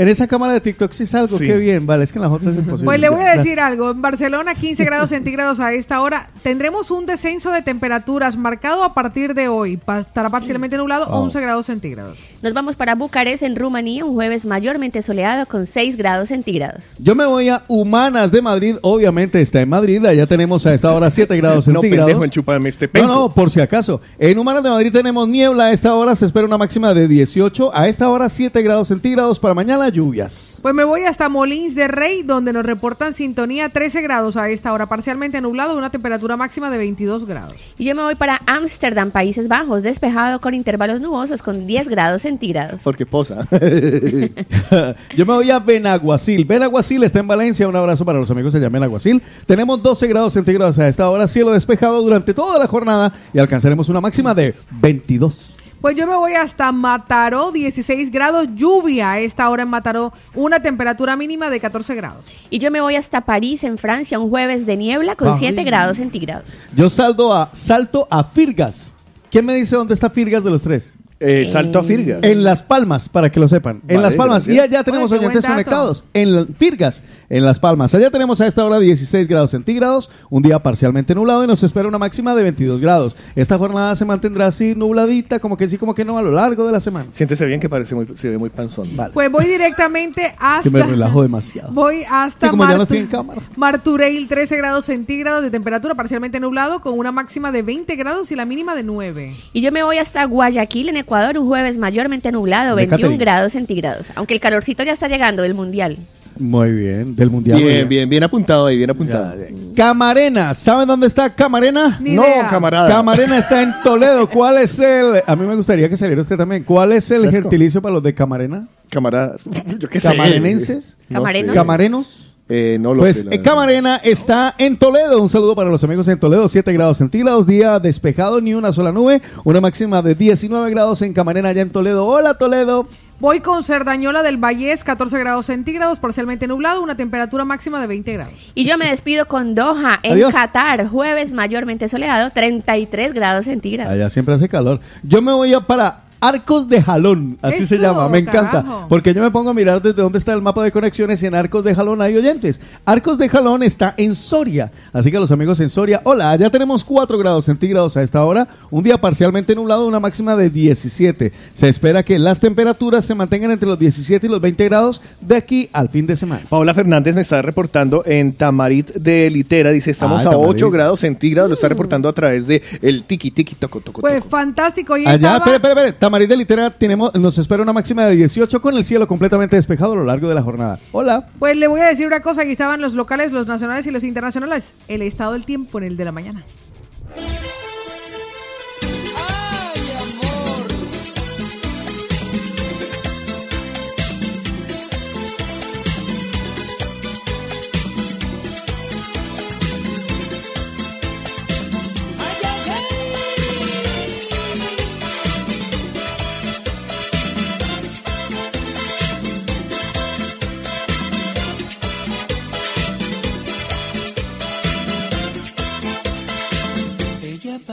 [0.00, 1.46] En esa cámara de TikTok sí salgo, Sí.
[1.46, 2.84] qué bien, vale, es que en las otras es imposible.
[2.86, 3.90] Pues le voy a decir algo.
[3.90, 6.30] En Barcelona, 15 grados centígrados a esta hora.
[6.42, 9.78] Tendremos un descenso de temperaturas marcado a partir de hoy.
[9.98, 11.18] Estará parcialmente nublado, Oh.
[11.20, 12.16] 11 grados centígrados.
[12.42, 16.82] Nos vamos para Bucarest, en Rumanía, un jueves mayormente soleado con 6 grados centígrados.
[16.98, 20.92] Yo me voy a Humanas de Madrid, obviamente está en Madrid, allá tenemos a esta
[20.92, 22.12] hora 7 grados No, centígrados.
[22.12, 23.06] pendejo, este No, penco.
[23.08, 24.00] no, por si acaso.
[24.18, 27.70] En Humanas de Madrid tenemos niebla, a esta hora se espera una máxima de 18,
[27.76, 30.58] a esta hora 7 grados centígrados, para mañana lluvias.
[30.62, 34.72] Pues me voy hasta Molins de Rey, donde nos reportan sintonía 13 grados a esta
[34.72, 37.54] hora, parcialmente nublado, una temperatura máxima de 22 grados.
[37.78, 42.22] Y yo me voy para Ámsterdam, Países Bajos, despejado con intervalos nubosos con 10 grados
[42.22, 42.80] centígrados.
[42.82, 43.46] Porque posa.
[45.16, 46.44] Yo me voy a Benaguacil.
[46.44, 47.68] Benaguacil está en Valencia.
[47.68, 49.22] Un abrazo para los amigos de Benaguacil.
[49.46, 53.88] Tenemos 12 grados centígrados a esta hora, cielo despejado durante toda la jornada y alcanzaremos
[53.88, 55.54] una máxima de 22.
[55.80, 60.60] Pues yo me voy hasta Mataró, 16 grados, lluvia a esta hora en Mataró, una
[60.60, 62.22] temperatura mínima de 14 grados.
[62.50, 65.36] Y yo me voy hasta París, en Francia, un jueves de niebla con Ay.
[65.38, 66.58] 7 grados centígrados.
[66.76, 68.92] Yo saldo a, salto a Firgas.
[69.30, 70.98] ¿Quién me dice dónde está Firgas de los tres?
[71.20, 72.20] Eh, salto a Firgas.
[72.22, 73.82] En Las Palmas, para que lo sepan.
[73.88, 74.46] en Las Palmas.
[74.46, 74.56] gracias.
[74.56, 75.70] Y allá tenemos Oye, qué oyentes buen dato.
[75.70, 76.04] conectados.
[76.14, 77.94] En la- Firgas, en Las Palmas.
[77.94, 81.86] Allá tenemos a esta hora 16 grados centígrados, un día parcialmente nublado y nos espera
[81.88, 83.16] una máxima de 22 grados.
[83.36, 86.64] Esta jornada se mantendrá así nubladita, como que sí, como que no, a lo largo
[86.66, 87.08] de la semana.
[87.12, 88.88] Siéntese bien que parece muy, se ve muy panzón.
[88.96, 89.12] Vale.
[89.12, 90.62] Pues voy directamente hasta...
[90.62, 91.70] que me relajo demasiado.
[91.72, 93.42] Voy hasta Que como ya no Martu- estoy en cámara.
[93.56, 98.36] Martureil, 13 grados centígrados de temperatura parcialmente nublado con una máxima de 20 grados y
[98.36, 99.34] la mínima de 9.
[99.52, 103.16] Y yo me voy hasta Guayaquil, en Ecuador, un jueves mayormente nublado, De 21 Catherine.
[103.24, 104.06] grados centígrados.
[104.14, 105.96] Aunque el calorcito ya está llegando del mundial.
[106.38, 107.58] Muy bien, del mundial.
[107.60, 109.34] Bien, bien, bien apuntado ahí, bien apuntado.
[109.74, 111.98] Camarena, ¿saben dónde está Camarena?
[112.00, 112.46] Ni no, idea.
[112.46, 112.88] camarada.
[112.88, 114.30] Camarena está en Toledo.
[114.30, 115.20] ¿Cuál es el.?
[115.26, 116.62] A mí me gustaría que saliera usted también.
[116.62, 117.42] ¿Cuál es el Fresco.
[117.42, 118.68] gentilicio para los de Camarena?
[118.88, 119.42] Camaradas.
[119.78, 120.08] Yo qué sé.
[120.10, 120.96] ¿Camarenenses?
[121.08, 121.52] No ¿Camarenos?
[121.52, 121.58] sé.
[121.58, 122.29] ¿Camarenos?
[122.50, 123.42] Eh, no lo Pues sé.
[123.42, 125.22] Camarena está en Toledo.
[125.22, 126.48] Un saludo para los amigos en Toledo.
[126.48, 129.22] 7 grados centígrados, día despejado, ni una sola nube.
[129.44, 132.04] Una máxima de 19 grados en Camarena, allá en Toledo.
[132.06, 132.88] Hola, Toledo.
[133.20, 138.12] Voy con Cerdañola del Vallés, 14 grados centígrados, parcialmente nublado, una temperatura máxima de 20
[138.14, 138.32] grados.
[138.54, 140.32] Y yo me despido con Doha, en Adiós.
[140.32, 143.92] Qatar, jueves mayormente soleado, 33 grados centígrados.
[143.92, 144.80] Allá siempre hace calor.
[145.02, 148.62] Yo me voy a para Arcos de Jalón, así se llama, me encanta.
[148.62, 148.86] carajo.
[148.88, 151.34] Porque yo me pongo a mirar desde dónde está el mapa de conexiones y en
[151.34, 152.60] Arcos de Jalón hay oyentes.
[152.84, 156.84] Arcos de Jalón está en Soria, así que los amigos en Soria, hola, ya tenemos
[156.84, 161.32] 4 grados centígrados a esta hora, un día parcialmente nublado, una máxima de 17.
[161.54, 165.36] Se espera que las temperaturas se mantengan entre los 17 y los 20 grados de
[165.36, 166.42] aquí al fin de semana.
[166.48, 169.70] Paola Fernández me está reportando en Tamarit de Litera.
[169.70, 170.50] Dice, estamos Ah, a Tamarit.
[170.54, 171.48] 8 grados centígrados.
[171.50, 174.28] Lo está reportando a través de el tiki tiki toco toco Pues toco.
[174.30, 174.96] fantástico.
[174.96, 175.92] Y Allá, estaba- espere, espere, espere.
[176.10, 179.92] Tamarit de Litera tenemos, nos espera una máxima de 18 con el cielo completamente despejado
[179.92, 180.80] a lo largo de la jornada.
[180.90, 181.28] Hola.
[181.38, 184.02] Pues le voy a decir una cosa, aquí estaban los locales, los nacionales y los
[184.02, 184.74] internacionales.
[184.88, 186.42] El estado del tiempo en el de la mañana.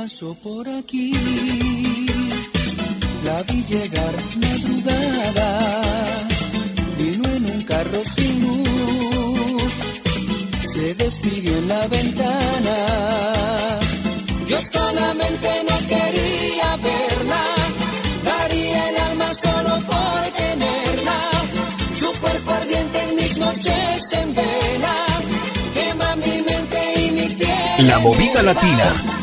[0.07, 1.11] Pasó por aquí,
[3.25, 5.49] la vi llegar madrugada,
[6.97, 9.73] vino en un carro sin luz,
[10.71, 12.75] se despidió en la ventana.
[14.47, 17.43] Yo solamente no quería verla,
[18.23, 21.19] daría el alma solo por tenerla.
[21.99, 24.95] Su cuerpo ardiente en mis noches en vela,
[25.73, 27.87] quema mi mente y mi piel.
[27.89, 29.17] La movida latina.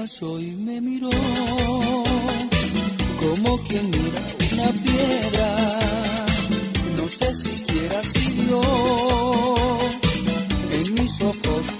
[0.00, 1.08] Pasó y me miró
[3.18, 4.20] como quien mira
[4.52, 5.48] una piedra.
[6.98, 8.60] No sé siquiera si vio
[10.78, 11.75] en mis ojos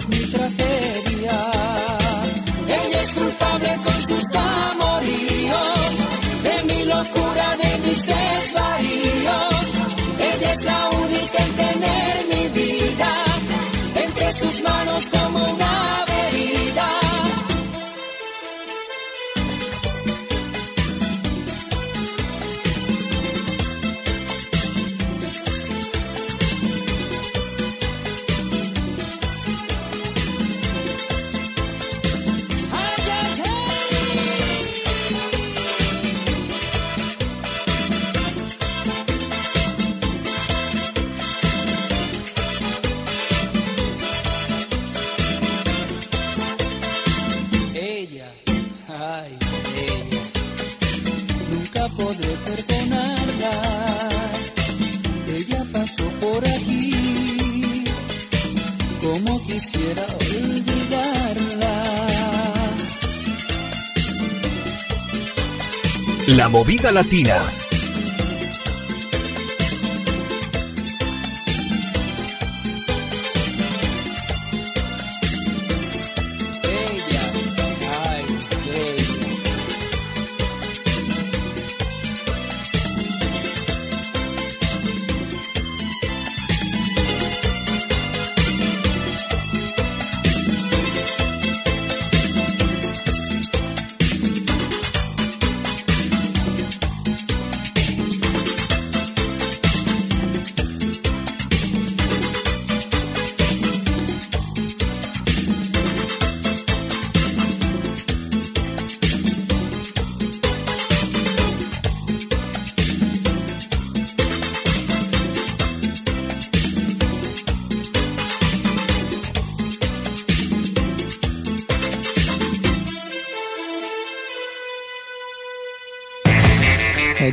[66.85, 67.66] Latina.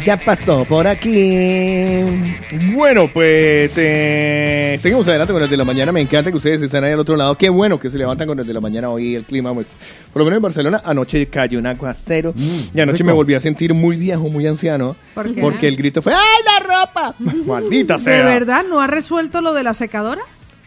[0.05, 2.01] Ya pasó por aquí.
[2.74, 5.93] Bueno, pues eh, seguimos adelante con el de la mañana.
[5.93, 7.36] Me encanta que ustedes están ahí al otro lado.
[7.39, 9.14] Qué bueno que se levantan con el de la mañana hoy.
[9.14, 9.68] El clima, pues,
[10.12, 12.35] por lo menos en Barcelona, anoche cayó un aguacero.
[12.36, 13.06] y anoche rico.
[13.06, 14.94] me volví a sentir muy viejo, muy anciano.
[15.14, 15.40] ¿Por qué?
[15.40, 17.14] Porque el grito fue: ¡Ay, la ropa!
[17.47, 18.18] Maldita sea.
[18.18, 20.20] ¿De verdad no ha resuelto lo de la secadora?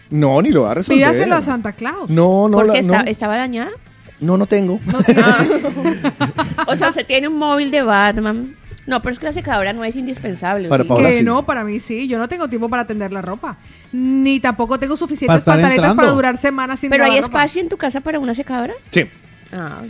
[0.09, 0.97] No, ni lo va a resolver.
[0.97, 2.09] Pídaselo a Santa Claus.
[2.09, 3.71] No, no, Porque la- está- no, estaba dañada.
[4.19, 4.79] no, no tengo.
[6.69, 8.55] O sea, usted tiene un móvil de Batman.
[8.87, 10.69] No, pero es que la secadora no es indispensable.
[10.69, 10.89] Para ¿sí?
[10.89, 11.23] Paola, que sí.
[11.23, 12.07] no, para mí sí.
[12.07, 13.57] Yo no tengo tiempo para tender la ropa.
[13.91, 15.95] Ni tampoco tengo Para suficientes pantaletas entrando.
[16.01, 17.25] para durar semanas sin Pero hay ropa.
[17.27, 18.73] espacio en tu casa para una secadora.
[18.89, 19.05] Sí,
[19.53, 19.81] Ah,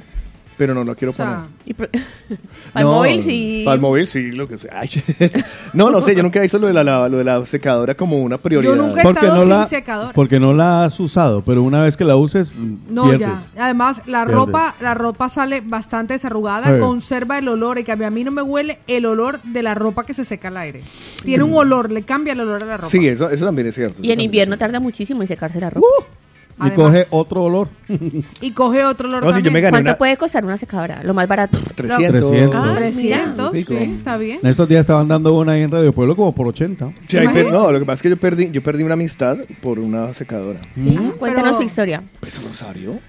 [0.57, 1.49] pero no lo quiero O sea, poner.
[1.65, 1.88] y pro-
[2.73, 3.61] para el móvil sí.
[3.63, 4.79] Para el móvil sí, lo que sea.
[4.79, 4.89] Ay,
[5.73, 8.21] no, no sé, yo nunca hice lo de la, la- lo de la secadora como
[8.21, 8.73] una prioridad.
[8.75, 10.13] Yo nunca he Porque estado no, sin la, secadora.
[10.13, 13.53] porque no la has usado, pero una vez que la uses, mm, No, pierdes.
[13.55, 13.65] ya.
[13.65, 14.35] Además, la Pierdes.
[14.35, 18.41] ropa, la ropa sale bastante desarrugada, conserva el olor y que a mí no me
[18.41, 20.81] huele el olor de la ropa que se seca al aire.
[21.23, 22.89] Tiene un olor, le cambia el olor a la ropa.
[22.89, 24.01] Sí, eso, eso también es cierto.
[24.01, 25.85] Y en invierno tarda muchísimo en secarse la ropa.
[25.99, 26.16] Y
[26.59, 26.75] Además.
[26.75, 27.67] coge otro olor.
[28.41, 31.01] Y coge otro olor No, si yo me gané ¿Cuánto una- puede costar una secadora?
[31.03, 31.57] Lo más barato.
[31.75, 32.29] 300.
[32.31, 32.55] 300.
[32.55, 33.65] Ah, 300, mira.
[33.67, 34.39] sí, está bien.
[34.41, 36.91] En estos días estaban dando una ahí en Radio Pueblo como por 80.
[37.07, 37.51] Sí, hay per- Imagínese.
[37.51, 40.59] no, lo que pasa es que yo perdí, yo perdí una amistad por una secadora.
[40.75, 42.03] Sí, Cuéntanos Pero- tu historia.
[42.19, 42.99] Pues Rosario,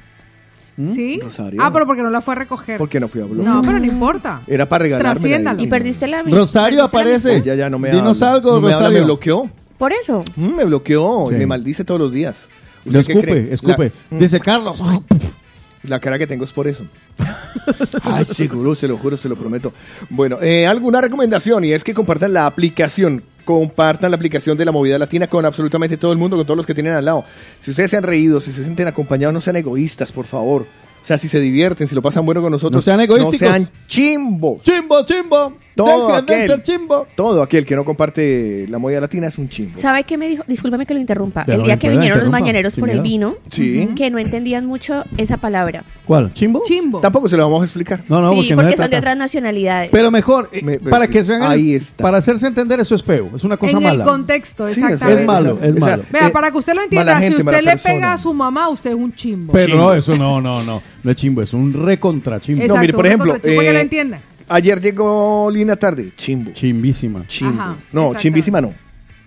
[0.94, 1.18] ¿Sí?
[1.20, 1.60] Rosario.
[1.60, 2.78] Ah, pero porque no la fue a recoger.
[2.78, 3.44] ¿por qué no fui a hablar?
[3.44, 4.42] No, pero no importa.
[4.46, 5.12] Era para regalarme.
[5.12, 5.60] Trasciéndalo.
[5.60, 7.38] ¿Y perdiste la Rosario aparece.
[7.38, 8.36] Ella ya no me Dinos habla.
[8.36, 8.98] algo, no me habla, Rosario.
[9.00, 9.50] me bloqueó.
[9.76, 10.20] Por eso.
[10.36, 12.48] Mm, me bloqueó y me maldice todos los días.
[12.90, 13.52] Le ¿Usted qué cree?
[13.52, 13.92] escupe, escupe.
[14.10, 14.82] La, mm, Dice Carlos.
[15.84, 16.84] la cara que tengo es por eso.
[18.02, 19.72] Ay, seguro, se lo juro, se lo prometo.
[20.10, 23.22] Bueno, eh, alguna recomendación y es que compartan la aplicación.
[23.44, 26.66] Compartan la aplicación de la movida latina con absolutamente todo el mundo, con todos los
[26.66, 27.24] que tienen al lado.
[27.60, 30.66] Si ustedes se han reído, si se sienten acompañados, no sean egoístas, por favor.
[31.02, 33.40] O sea, si se divierten, si lo pasan bueno con nosotros, No sean egoísticos.
[33.40, 34.60] No sean chimbo.
[34.62, 35.54] Chimbo, chimbo.
[35.78, 37.06] Todo Dejen de aquel, ser chimbo.
[37.14, 39.78] todo aquel que no comparte la movida latina es un chimbo.
[39.78, 40.42] ¿Sabe qué me dijo?
[40.46, 41.44] Discúlpame que lo interrumpa.
[41.46, 43.88] Pero el día que vinieron los mañaneros por el vino, Sí.
[43.96, 45.84] que no entendían mucho esa palabra.
[46.04, 46.32] ¿Cuál?
[46.34, 46.62] ¿Chimbo?
[46.66, 47.00] Chimbo.
[47.00, 48.02] Tampoco se lo vamos a explicar.
[48.08, 49.90] No, no, sí, porque, porque, no se son de otras nacionalidades.
[49.92, 52.02] Pero mejor, eh, Me- pero para sí, que se hagan, ahí está.
[52.02, 54.02] para hacerse entender eso es feo, es una cosa en mala.
[54.04, 55.20] el contexto, Sí, exactamente.
[55.22, 56.02] Es malo, es malo.
[56.10, 57.94] Vea, Eh, para que usted lo entienda, si gente, usted le persona.
[57.94, 59.52] pega a su mamá, usted es un chimbo.
[59.52, 60.82] Pero no, eso no, no, no.
[61.02, 62.64] No es chimbo, es un recontra chimbo.
[62.66, 64.20] No, mire, por ejemplo, que eh, lo entienda.
[64.48, 66.52] Ayer llegó Lina tarde, chimbo.
[66.52, 67.26] Chimbísima.
[67.26, 67.60] Chimbo.
[67.62, 68.72] Ajá, no, chimbísima no.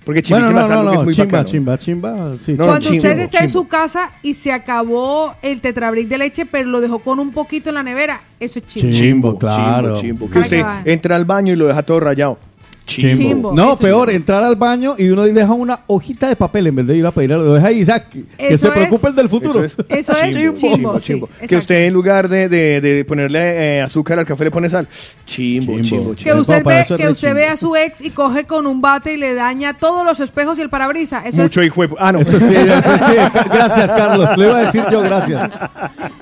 [0.03, 1.49] Porque Bueno, chimbísima no, es no, algo que no, es muy chimba, bacano.
[1.49, 2.51] chimba, chimba, sí.
[2.53, 6.45] No, Cuando chimbo, usted está en su casa y se acabó el tetrabric de leche,
[6.47, 8.89] pero lo dejó con un poquito en la nevera, eso es chimbo.
[8.91, 9.93] Chimbo, claro.
[9.95, 10.29] Chimbo, chimbo.
[10.31, 12.39] Que usted entra al baño y lo deja todo rayado.
[12.85, 13.15] Chimbo.
[13.15, 13.53] Chimbo.
[13.53, 14.15] No, Eso peor, es.
[14.15, 17.11] entrar al baño y uno deja una hojita de papel en vez de ir a
[17.11, 19.63] pedir, lo deja ahí, Isaac, que Eso se es- preocupen del futuro.
[19.63, 19.99] Eso es.
[20.09, 21.47] Eso es Chimbo, chimbo, chimbo, sí.
[21.47, 24.87] Que usted en lugar de, de- de ponerle eh, azúcar al café le pone sal.
[25.25, 26.15] Chimbo, Chimbo.
[26.15, 27.35] chimbo, Que usted, ve, que usted chimbo.
[27.35, 30.57] ve a su ex y coge con un bate y le daña todos los espejos
[30.57, 31.25] y el parabrisas.
[31.25, 31.89] Eso Mucho es, hijo de...
[31.99, 32.19] Ah, no.
[32.19, 33.15] Eso sí, eso sí.
[33.53, 34.29] Gracias, Carlos.
[34.37, 35.49] Lo iba a decir yo, gracias.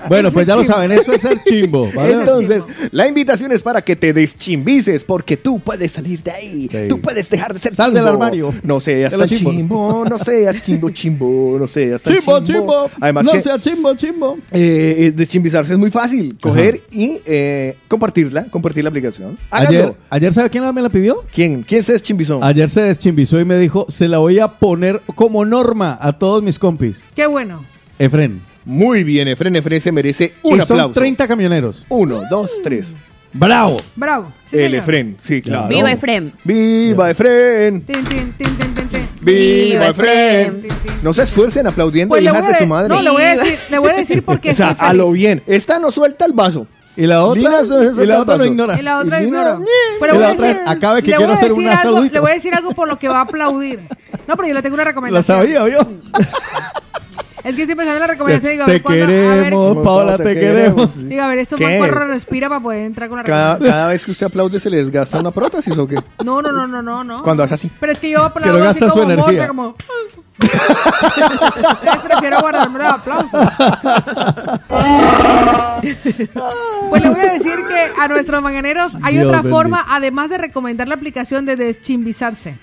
[0.08, 1.88] Bueno, pues es ya lo saben, eso es el chimbo.
[1.94, 2.12] ¿vale?
[2.12, 6.49] Entonces, la invitación es para que te deschimbices, porque tú puedes salir de ahí.
[6.50, 6.68] Sí.
[6.88, 8.52] Tú puedes dejar de ser Sal del armario.
[8.62, 12.90] No seas tan chimbo, no seas chimbo, chimbo, no seas tan Chimbo, chimbo.
[13.00, 14.36] Además no que sea chimbo, chimbo.
[14.50, 16.36] eh, eh, deschimbizarse es muy fácil.
[16.40, 19.38] Coger y eh, compartirla, compartir la aplicación.
[19.50, 19.68] Hágalo.
[19.78, 21.24] Ayer, ayer, ¿sabe quién me la pidió?
[21.32, 21.62] ¿Quién?
[21.62, 22.42] ¿Quién se deschimbizó?
[22.42, 26.42] Ayer se deschimbizó y me dijo, se la voy a poner como norma a todos
[26.42, 27.02] mis compis.
[27.14, 27.64] qué bueno.
[27.98, 28.40] Efren.
[28.64, 29.56] Muy bien, Efren.
[29.56, 30.94] Efren se merece un y son aplauso.
[31.00, 31.86] 30 camioneros.
[31.88, 32.94] Uno, dos, tres.
[33.32, 33.76] Bravo.
[33.96, 34.32] Bravo.
[34.46, 34.82] sí, el señor.
[34.82, 35.68] Efren, sí, claro.
[35.68, 36.32] Viva Efrem.
[36.44, 37.82] ¡Viva Efren!
[37.82, 39.08] Tin, tin, tin, tin, tin, tin.
[39.20, 40.66] ¡Viva Efren!
[41.02, 42.88] No se esfuercen aplaudiendo, Pues hijas de su madre.
[42.88, 45.42] No, le voy a decir, le voy a decir porque o sea, a lo bien.
[45.46, 46.66] Esta no suelta el vaso.
[46.96, 48.44] Y la otra, Lina y suelta la el otra lo vaso.
[48.46, 48.78] ignora.
[48.78, 49.58] Y la otra ignoro.
[49.60, 49.66] ñe.
[50.00, 51.82] Pero la a otra decir, acabe que le quiero voy a hacer decir un algo,
[51.82, 52.14] saludito.
[52.14, 53.80] Le voy a decir algo por lo que va a aplaudir.
[54.26, 55.38] No, pero yo le tengo una La recomendación.
[55.38, 55.78] sabía, ¿vio?
[57.42, 59.06] Es que pensando en la recomendación y digo, a Te a ver,
[59.44, 61.08] queremos, Paola, te queremos.
[61.08, 61.64] digo, a ver, esto ¿Qué?
[61.64, 63.72] mancuerno respira para poder entrar con la Cada, recomendación.
[63.80, 65.96] cada vez que usted aplaude se le desgasta una prótesis o qué?
[66.24, 67.22] No, no, no, no, no, no.
[67.22, 67.70] Cuando hace así.
[67.80, 68.26] Pero es que yo Que no
[68.56, 69.24] aplaudo así gasta su como energía.
[69.32, 69.74] morsa, como...
[72.08, 73.40] Prefiero guardarme los aplausos.
[76.90, 79.56] Pues le voy a decir que a nuestros mañaneros hay Dios otra bendito.
[79.56, 82.58] forma, además de recomendar la aplicación de deschimbizarse.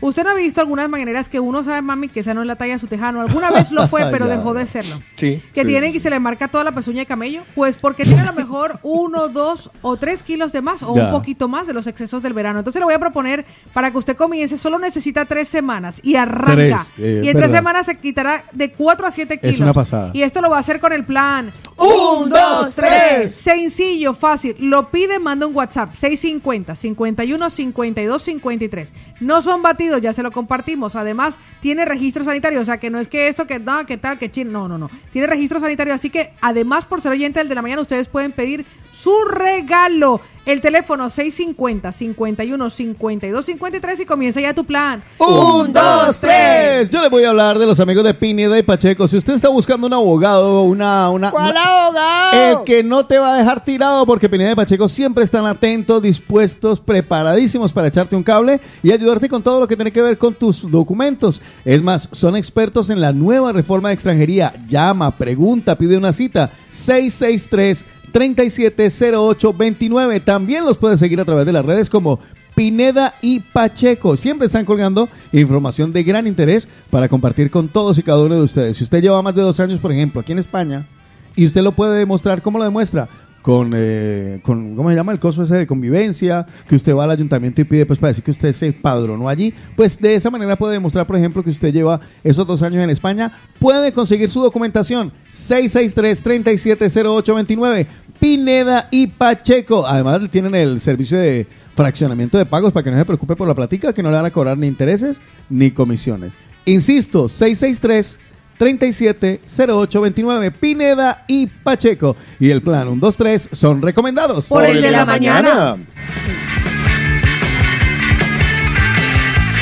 [0.00, 2.56] Usted no ha visto algunas mañaneras que uno sabe, mami, que esa no es la
[2.56, 3.20] talla de su tejano.
[3.22, 4.96] Alguna vez lo fue, pero dejó de serlo.
[5.14, 5.42] Sí.
[5.54, 5.66] Que sí.
[5.66, 7.42] tienen y se le marca toda la pezuña de camello.
[7.54, 11.06] Pues porque tiene a lo mejor uno, dos o tres kilos de más o Ya.
[11.06, 12.58] un poquito más de los excesos del verano.
[12.60, 16.54] Entonces le voy a proponer para que usted comience, solo necesita tres semanas y arranca.
[16.54, 19.60] Tres, eh, y en tres semanas se quitará de cuatro a siete Es kilos.
[19.60, 20.10] una pasada.
[20.12, 21.50] Y esto lo va a hacer con el plan.
[21.78, 23.34] Un, dos, tres.
[23.34, 24.56] Sencillo, fácil.
[24.58, 25.94] Lo pide, manda un WhatsApp.
[25.94, 28.92] 650 51 52 53.
[29.20, 30.96] No son batidos, ya se lo compartimos.
[30.96, 32.60] Además, tiene registro sanitario.
[32.60, 34.52] O sea, que no es que esto, que no, que tal, que chin.
[34.52, 34.90] No, no, no.
[35.12, 35.94] Tiene registro sanitario.
[35.94, 40.20] Así que, además, por ser oyente del de la mañana, ustedes pueden pedir su regalo.
[40.46, 45.02] El teléfono 650 51 52 53 y comienza ya tu plan.
[45.18, 46.88] Un, dos, tres.
[46.88, 49.08] Yo le voy a hablar de los amigos de Pineda y Pacheco.
[49.08, 51.10] Si usted está buscando un abogado, una...
[51.10, 52.60] una ¿Cuál una- abogado?
[52.60, 56.00] El que no te va a dejar tirado porque Pineda y Pacheco siempre están atentos,
[56.00, 60.16] dispuestos, preparadísimos para echarte un cable y ayudarte con todo lo que tiene que ver
[60.16, 61.40] con tus documentos.
[61.64, 64.54] Es más, son expertos en la nueva reforma de extranjería.
[64.68, 66.52] Llama, pregunta, pide una cita.
[66.70, 67.84] 663
[68.16, 70.20] 370829.
[70.20, 72.18] También los puedes seguir a través de las redes como
[72.54, 74.16] Pineda y Pacheco.
[74.16, 78.40] Siempre están colgando información de gran interés para compartir con todos y cada uno de
[78.40, 78.78] ustedes.
[78.78, 80.86] Si usted lleva más de dos años, por ejemplo, aquí en España,
[81.34, 83.06] y usted lo puede demostrar, ¿cómo lo demuestra?
[83.46, 85.12] Con, eh, con, ¿cómo se llama?
[85.12, 88.24] El coso ese de convivencia, que usted va al ayuntamiento y pide, pues, para decir
[88.24, 89.54] que usted se padronó allí.
[89.76, 92.90] Pues de esa manera puede demostrar, por ejemplo, que usted lleva esos dos años en
[92.90, 93.38] España.
[93.60, 95.12] Puede conseguir su documentación.
[95.32, 97.86] 663-370829.
[98.18, 99.86] Pineda y Pacheco.
[99.86, 101.46] Además, tienen el servicio de
[101.76, 104.26] fraccionamiento de pagos para que no se preocupe por la platica, que no le van
[104.26, 106.32] a cobrar ni intereses ni comisiones.
[106.64, 108.18] Insisto, 663
[108.58, 112.16] 370829 Pineda y Pacheco.
[112.38, 114.46] Y el plan 1, 2, 3 son recomendados.
[114.46, 115.76] Por el de la mañana.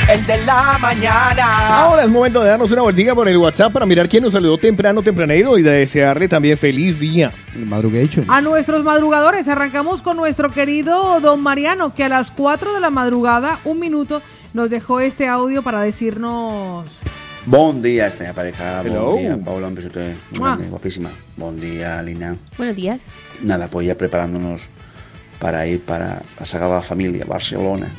[0.07, 1.79] El de la mañana.
[1.79, 4.55] Ahora es momento de darnos una vueltica por el WhatsApp para mirar quién nos saludó
[4.59, 7.33] temprano, tempranero y de desearle también feliz día.
[7.55, 8.23] El madrugation.
[8.27, 12.91] A nuestros madrugadores, arrancamos con nuestro querido don Mariano, que a las 4 de la
[12.91, 14.21] madrugada, un minuto,
[14.53, 16.85] nos dejó este audio para decirnos...
[17.47, 18.81] Bon dia, esta pareja.
[18.81, 19.11] Hello.
[19.11, 20.47] Bon dia, Paula, un besote muy Mua.
[20.55, 21.11] grande, guapísima.
[21.37, 22.37] Bon día, Lina.
[22.57, 23.01] Buenos días.
[23.43, 24.67] Nada, pues ya preparándonos
[25.39, 27.93] para ir para la Sagrada Familia, Barcelona.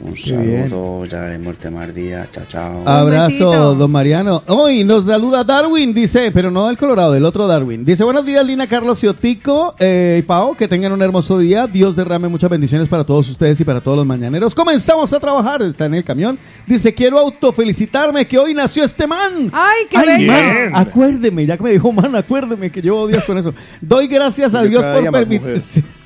[0.00, 2.28] Un saludo, ya haremos el tema día.
[2.30, 2.88] Chao, chao.
[2.88, 4.44] Abrazo, don Mariano.
[4.46, 7.84] Hoy nos saluda Darwin, dice, pero no del Colorado, del otro Darwin.
[7.84, 11.66] Dice, buenos días, Lina, Carlos y Otico eh, y Pao, que tengan un hermoso día.
[11.66, 14.54] Dios derrame muchas bendiciones para todos ustedes y para todos los mañaneros.
[14.54, 16.38] Comenzamos a trabajar, está en el camión.
[16.64, 19.50] Dice, quiero autofelicitarme que hoy nació este man.
[19.52, 23.36] ¡Ay, qué Ay, man, acuérdeme, ya que me dijo, man, acuérdeme que llevo días con
[23.36, 23.52] eso.
[23.80, 25.56] Doy gracias a Dios por día más permitir...
[25.56, 25.84] mujer.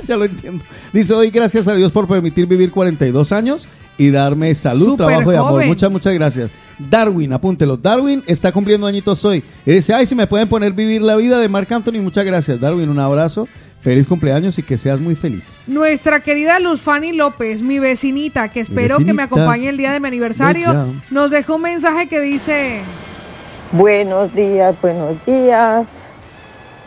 [0.04, 0.64] ya lo entiendo.
[0.92, 3.68] Dice, doy gracias a Dios por permitir vivir 42 años
[3.98, 5.64] y darme salud, trabajo y amor.
[5.66, 6.50] Muchas, muchas gracias.
[6.78, 7.76] Darwin, apúntelo.
[7.76, 9.42] Darwin está cumpliendo añitos hoy.
[9.64, 12.60] Y dice, ay, si me pueden poner vivir la vida de Marc Anthony, muchas gracias.
[12.60, 13.48] Darwin, un abrazo.
[13.80, 15.64] Feliz cumpleaños y que seas muy feliz.
[15.68, 20.00] Nuestra querida Luz Fanny López, mi vecinita, que espero que me acompañe el día de
[20.00, 22.80] mi aniversario, nos dejó un mensaje que dice...
[23.72, 25.86] Buenos días, buenos días.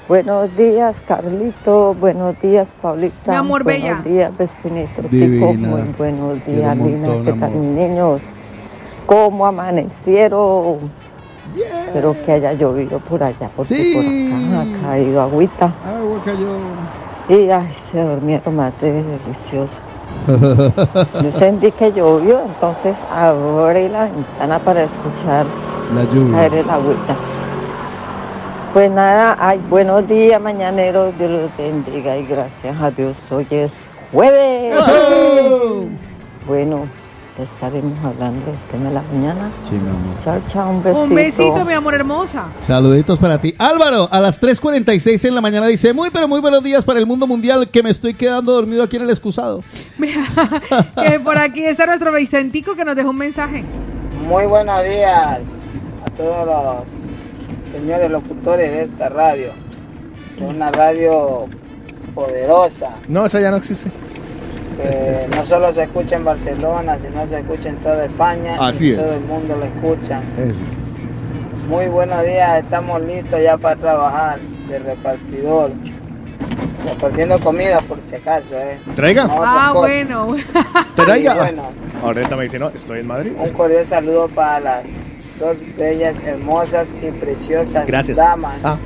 [0.09, 1.93] Buenos días, Carlito.
[1.93, 3.31] Buenos días, Paulita.
[3.31, 4.01] Mi amor, buenos bella.
[4.03, 5.03] días, vecinito.
[5.03, 5.67] Divina.
[5.69, 7.07] Muy buenos días, Lina.
[7.07, 7.61] montón, ¿Qué tal, amor.
[7.61, 8.21] mis niños?
[9.05, 10.77] ¿Cómo amanecieron?
[11.85, 13.93] Espero que haya llovido por allá, porque Sí.
[13.93, 15.65] por acá ha caído agüita.
[15.85, 16.47] Agua cayó.
[17.29, 19.73] Y ay, se durmieron más de delicioso.
[21.23, 25.45] Yo sentí que llovió, entonces abrí la ventana para escuchar
[25.93, 26.45] La caer lluvia.
[26.47, 27.15] el agüita.
[28.73, 33.73] Pues nada, ay, buenos días, mañaneros, Dios los bendiga y gracias a Dios, hoy es
[34.11, 34.75] jueves.
[34.75, 35.85] ¡Eso!
[36.45, 36.87] Bueno,
[37.39, 39.51] estaremos hablando del tema de la mañana.
[39.67, 40.17] Sí, mi amor.
[40.23, 41.03] Chao, chao, un besito.
[41.03, 42.45] Un besito, mi amor hermosa.
[42.67, 43.55] Saluditos para ti.
[43.57, 47.07] Álvaro, a las 3.46 en la mañana dice, muy pero muy buenos días para el
[47.07, 49.63] mundo mundial que me estoy quedando dormido aquí en el excusado.
[51.03, 53.63] Que por aquí está nuestro Vicentico que nos dejó un mensaje.
[54.27, 55.73] Muy buenos días
[56.05, 56.98] a todos los
[57.71, 59.51] señores locutores de esta radio.
[60.41, 61.47] Una radio
[62.15, 63.89] poderosa, No, esa ya no existe.
[64.77, 68.91] que no solo se escucha en Barcelona, sino se escucha en toda España Así y
[68.91, 68.97] es.
[68.97, 70.21] todo el mundo lo escucha.
[70.37, 71.67] Eso.
[71.67, 74.39] Muy buenos días, estamos listos ya para trabajar
[74.69, 75.71] de repartidor.
[76.87, 78.79] Repartiendo comida por si acaso, eh.
[78.95, 79.25] Traiga.
[79.25, 79.91] No Ah, cosas.
[79.91, 80.35] bueno.
[80.95, 81.33] Traiga.
[81.35, 81.63] Bueno,
[82.01, 83.33] Ahorita me dice, no, estoy en Madrid.
[83.37, 84.83] un cordial saludo para las
[85.39, 88.17] dos bellas, hermosas y preciosas Gracias.
[88.17, 88.77] damas Ah.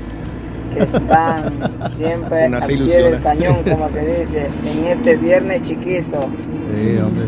[0.73, 1.53] que están
[1.91, 6.21] siempre al pie del cañón, como se dice, en este viernes chiquito.
[6.21, 7.25] Sí, hombre.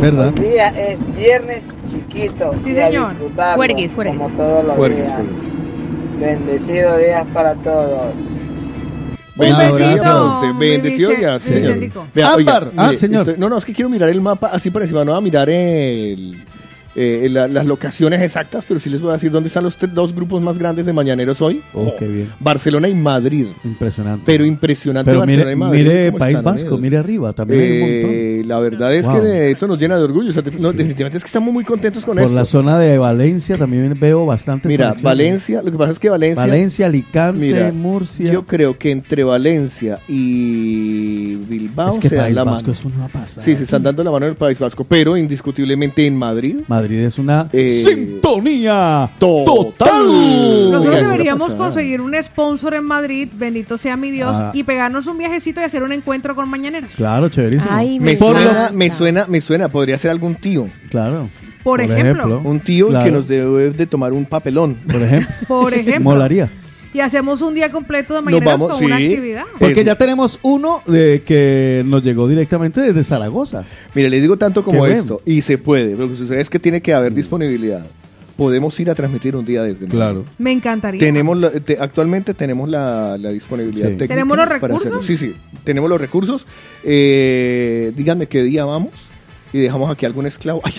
[0.00, 0.28] ¿Verdad?
[0.36, 2.52] El día es viernes chiquito.
[2.64, 3.12] Sí, señor.
[3.56, 4.18] Juerguis, juerguis.
[4.18, 5.12] Como todos los días.
[6.18, 8.14] Bendecido días para todos.
[9.36, 11.78] Bendición Vice- ya, señor.
[12.14, 12.70] Vea, oiga.
[12.76, 13.20] Ah, mire, señor.
[13.20, 15.04] estoy- no, no, es que quiero mirar el mapa así por encima.
[15.04, 16.42] No voy a mirar el,
[16.94, 20.14] eh, la- las locaciones exactas, pero sí les voy a decir dónde están los dos
[20.14, 21.62] grupos más grandes de mañaneros hoy.
[21.74, 22.28] Oh, qué bien.
[22.40, 23.46] Barcelona y Madrid.
[23.64, 24.22] Impresionante.
[24.26, 25.82] Pero impresionante Pero Barcelona mire, y Madrid.
[25.84, 28.10] mire ¿cómo País Vasco, mire arriba, también hay un montón.
[28.12, 29.22] Eh, la verdad es Wow.
[29.22, 30.30] que eso nos llena de orgullo.
[30.30, 32.36] o sea, definitivamente es que estamos muy contentos con Por esto.
[32.36, 34.68] la zona de Valencia también veo bastante.
[34.68, 36.42] Mira, Valencia, lo que pasa es que Valencia.
[36.44, 38.32] Valencia, Alicante, Mira, Murcia.
[38.32, 42.72] Yo creo que entre Valencia y Bilbao es que se dan País la Vasco mano.
[42.72, 43.42] es una pasada.
[43.44, 46.60] Sí, se están dando la mano en el País Vasco, pero indiscutiblemente en Madrid.
[46.68, 49.44] Madrid es una Eh, sintonía total.
[49.76, 50.70] total.
[50.70, 54.50] Nosotros deberíamos conseguir un sponsor en Madrid, bendito sea mi Dios, Ah.
[54.54, 56.92] y pegarnos un viajecito y hacer un encuentro con mañaneros.
[56.96, 57.70] Claro, chéverísimo.
[57.72, 60.68] Ay, Me lo- suena, me suena, me suena, podría ser algún tío.
[60.90, 61.28] Claro.
[61.62, 62.40] Por ejemplo.
[62.44, 63.04] Un tío Claro.
[63.04, 64.74] que nos debe de tomar un papelón.
[64.90, 65.28] Por ejemplo.
[65.46, 66.00] Por ejemplo.
[66.10, 66.50] Molaría.
[66.94, 69.44] Y hacemos un día completo de mañaneros vamos, con una actividad.
[69.58, 73.64] Porque Eh, ya tenemos uno de que nos llegó directamente desde Zaragoza.
[73.94, 76.58] Mire, le digo tanto como Qué esto, y se puede, lo que sucede es que
[76.58, 77.84] tiene que haber disponibilidad.
[78.36, 79.86] Podemos ir a transmitir un día desde.
[79.86, 80.24] Claro.
[80.38, 80.98] Me encantaría.
[81.00, 83.92] Tenemos la- te- actualmente tenemos la, la disponibilidad Sí.
[83.94, 84.14] técnica.
[84.14, 84.80] ¿Tenemos los para recursos?
[84.80, 85.02] hacerlo.
[85.02, 86.46] Sí, sí, tenemos los recursos.
[86.84, 88.90] Eh, díganme qué día vamos
[89.52, 90.62] y dejamos aquí algún esclavo.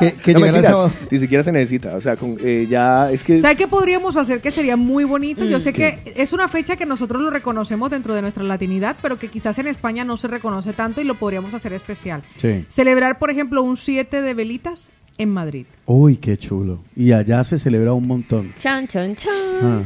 [0.00, 0.92] Que, que No, llegara mentiras, sábado.
[1.10, 1.96] ni siquiera se necesita.
[1.96, 3.38] O sea, con, eh, ya es que...
[3.40, 5.44] ¿Sabes qué podríamos hacer que sería muy bonito?
[5.44, 5.62] Yo Mm.
[5.62, 9.28] sé que es una fecha que nosotros lo reconocemos dentro de nuestra latinidad, pero que
[9.28, 12.22] quizás en España no se reconoce tanto y lo podríamos hacer especial.
[12.38, 12.64] Sí.
[12.68, 15.66] Celebrar, por ejemplo, un 7 de velitas en Madrid.
[15.86, 16.82] Uy, qué chulo.
[16.96, 18.52] Y allá se celebra un montón.
[18.60, 19.32] Chan, chan, chan.
[19.62, 19.80] Ah.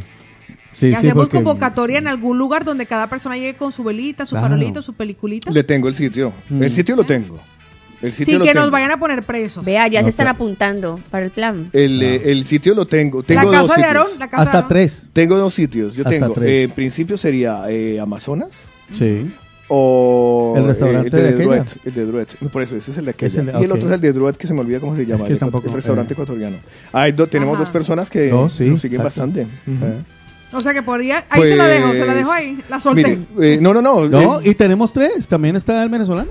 [0.73, 3.83] Sí, y sí, hacemos porque- convocatoria en algún lugar donde cada persona llegue con su
[3.83, 4.49] velita, su Claro.
[4.49, 5.51] farolito, su peliculita.
[5.51, 6.33] Le tengo el sitio.
[6.51, 6.63] Mm.
[6.63, 7.39] El sitio lo tengo.
[8.03, 8.63] El sitio Sin lo que tengo.
[8.65, 9.65] nos vayan a poner presos.
[9.65, 11.71] Vea, ya No, se están apuntando para el plan.
[11.73, 13.23] El, eh, el sitio lo tengo.
[13.23, 14.05] Tengo la dos casa de sitios.
[14.07, 14.69] Aarón, la casa de Hasta Aarón.
[14.69, 15.09] tres.
[15.13, 15.95] Tengo dos sitios.
[15.95, 16.35] Yo Hasta tengo.
[16.35, 16.49] tres.
[16.49, 19.31] eh, en principio sería eh, Amazonas Sí.
[19.69, 21.65] o El restaurante eh, de el de, aquella.
[21.65, 22.27] Druet, el de Druet.
[22.53, 23.27] Por eso, ese es el de aquella.
[23.29, 23.77] Es el de- y el ok.
[23.77, 25.25] otro es el de Druet que se me olvida cómo se llama.
[25.27, 26.15] que el, tampoco, el restaurante eh.
[26.15, 26.57] ecuatoriano.
[26.93, 27.65] Hay do- tenemos Ajá.
[27.65, 29.33] dos personas que Dos, sí, nos siguen exacto.
[29.33, 29.47] bastante.
[29.67, 30.57] Ujú.
[30.57, 31.25] O sea que podría...
[31.29, 32.59] Ahí se la dejo, se la dejo ahí.
[32.69, 33.03] La solté.
[33.37, 34.09] Mire, eh, no, no, no.
[34.09, 35.27] No, eh, y tenemos tres.
[35.27, 36.31] También está el venezolano.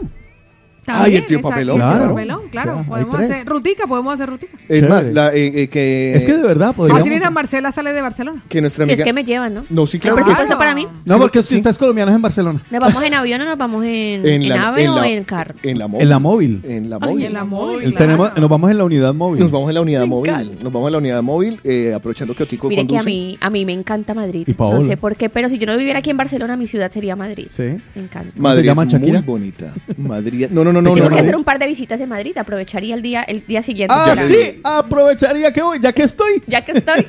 [0.86, 2.10] También, Ay, el tío Papelón, claro.
[2.10, 2.72] Papelón, claro.
[2.72, 4.56] O sea, hay podemos hacer rutica, podemos hacer rutica.
[4.56, 4.88] es Chévere.
[4.88, 7.07] más, la, eh, eh, que, Es que de verdad podríamos.
[7.07, 8.44] ir a Marcela sale de Barcelona.
[8.48, 9.66] que nuestra Si es que me llevan, ¿no?
[9.72, 10.18] No, sí, claro.
[10.18, 10.26] que sí.
[10.28, 10.86] presupuesto para mí.
[11.06, 11.49] No, porque sí.
[11.49, 12.62] si ustedes colombianos en Barcelona.
[12.70, 15.56] ¿Nos vamos en avión o nos vamos en, en, la- ave o la- en carro?
[15.64, 16.03] En la móvil.
[16.03, 16.62] En la móvil.
[16.66, 17.26] En la Ay, móvil.
[17.26, 18.06] en la móvil, El claro.
[18.06, 19.40] tenemos, nos vamos en la unidad móvil.
[19.41, 20.30] Nos vamos en la unidad Me móvil.
[20.32, 20.64] encanta.
[20.64, 23.49] Nos vamos en la unidad móvil, eh, aprovechando que Otico Mire que a mí, a
[23.49, 24.44] mí me encanta Madrid.
[24.48, 24.80] Y Paola.
[24.80, 27.16] No sé por qué, pero si yo no viviera aquí en Barcelona, mi ciudad sería
[27.16, 27.48] Madrid.
[27.49, 27.64] Sí.
[27.95, 28.32] Me encanta.
[28.38, 29.74] Madrid ¿Te llaman es muy bonita.
[29.98, 30.48] Madrid.
[30.52, 30.93] No, no, no, no.
[30.95, 31.22] Tengo no, que no.
[31.22, 32.38] hacer un par de visitas en Madrid.
[32.38, 33.93] Aprovecharía el día, el día siguiente.
[33.97, 36.43] Ah, para- sí, aprovecharía que voy, ya que estoy.
[36.47, 37.07] Ya que estoy.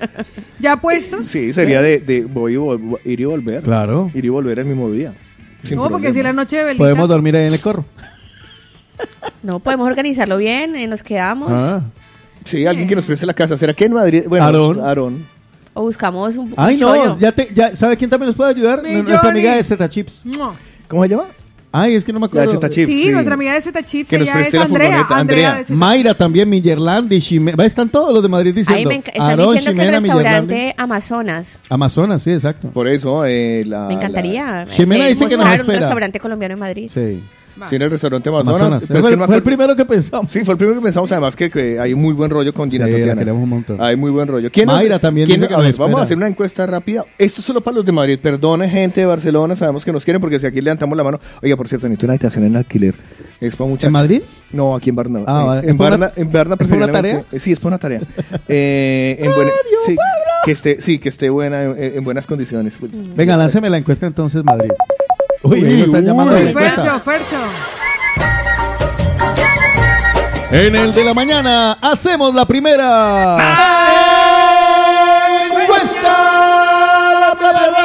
[0.60, 1.22] ¿Ya puesto?
[1.24, 3.62] Sí, sería de, de voy y vol- ir y volver.
[3.62, 4.10] Claro.
[4.14, 5.14] Ir y volver el mismo día.
[5.62, 6.84] Sin No, porque si la noche de velitas...
[6.84, 7.84] Podemos dormir ahí en el corro.
[9.42, 11.50] No, podemos organizarlo bien, eh, nos quedamos.
[11.52, 11.80] Ah.
[12.44, 13.56] Sí, alguien que nos preste la casa.
[13.56, 14.24] ¿Será que en Madrid?
[14.28, 14.80] Bueno, Aarón.
[14.80, 15.26] Aarón.
[15.74, 17.06] O buscamos un, un Ay, chollo.
[17.06, 18.82] no, ya te, ya, ¿sabe quién también nos puede ayudar?
[18.82, 19.30] Mi Nuestra Johnny.
[19.30, 20.22] amiga de Zeta Chips.
[20.88, 21.24] ¿Cómo se llama?
[21.78, 22.52] Ay, es que no me La de acuerdo.
[22.60, 22.86] Zeta Chips.
[22.86, 24.86] Sí, nuestra amiga de Z Chips, Que nos ella es la Andrea.
[25.00, 25.54] Andrea, Andrea.
[25.54, 27.64] de Zeta Mayra también, Millerlandi, Ximena.
[27.64, 28.90] Están todos los de Madrid diciendo.
[28.90, 31.58] Ahí me están Aarón, diciendo que el restaurante Amazonas.
[31.68, 32.68] Amazonas, sí, exacto.
[32.70, 33.88] Por eso, eh, la.
[33.88, 34.66] Me encantaría.
[34.70, 35.78] Ximena eh, dice que nos buscar un espera.
[35.80, 36.90] restaurante colombiano en Madrid.
[36.92, 37.22] Sí.
[37.68, 38.60] Sí, en el restaurante Amazonas.
[38.60, 38.84] Amazonas.
[38.86, 40.30] pero es Fue que el- no me fue el acuerdo- primero que pensamos.
[40.30, 41.10] Sí, fue el primero que pensamos.
[41.12, 43.18] Además que, que hay muy buen rollo con Gina Sí, la Tatiana.
[43.20, 43.80] queremos un montón.
[43.80, 44.50] Hay muy buen rollo.
[44.52, 46.66] ¿Quién nos- Mayra también quién- dice que a nos ver, vamos a hacer una encuesta
[46.66, 47.04] rápida.
[47.18, 48.18] Esto es solo para los de Madrid.
[48.20, 49.56] Perdone, gente de Barcelona.
[49.56, 51.18] Sabemos que nos quieren porque si aquí levantamos la mano.
[51.42, 52.94] Oiga, por cierto, necesito una habitación en alquiler.
[53.40, 53.86] ¿Es para muchachos?
[53.88, 54.22] ¿En Madrid?
[54.52, 55.20] No, aquí en Barna.
[55.26, 55.60] Ah, en, vale.
[55.62, 57.78] en ¿Es por Barna, una- en Barna es una preferiblemente- eh, Sí, es por una
[57.78, 58.00] tarea.
[58.48, 59.50] Eh, en buena-
[59.86, 59.96] sí,
[60.44, 62.78] que esté, sí, que esté buena, en, en buenas condiciones.
[63.16, 64.70] Venga, lánceme la encuesta entonces, Madrid.
[65.42, 66.06] Uy, Uy, están uy.
[66.06, 66.82] llamando encuesta.
[66.82, 67.36] Fercho, Fercho.
[70.50, 73.36] En el de la mañana hacemos la primera
[75.52, 77.34] encuesta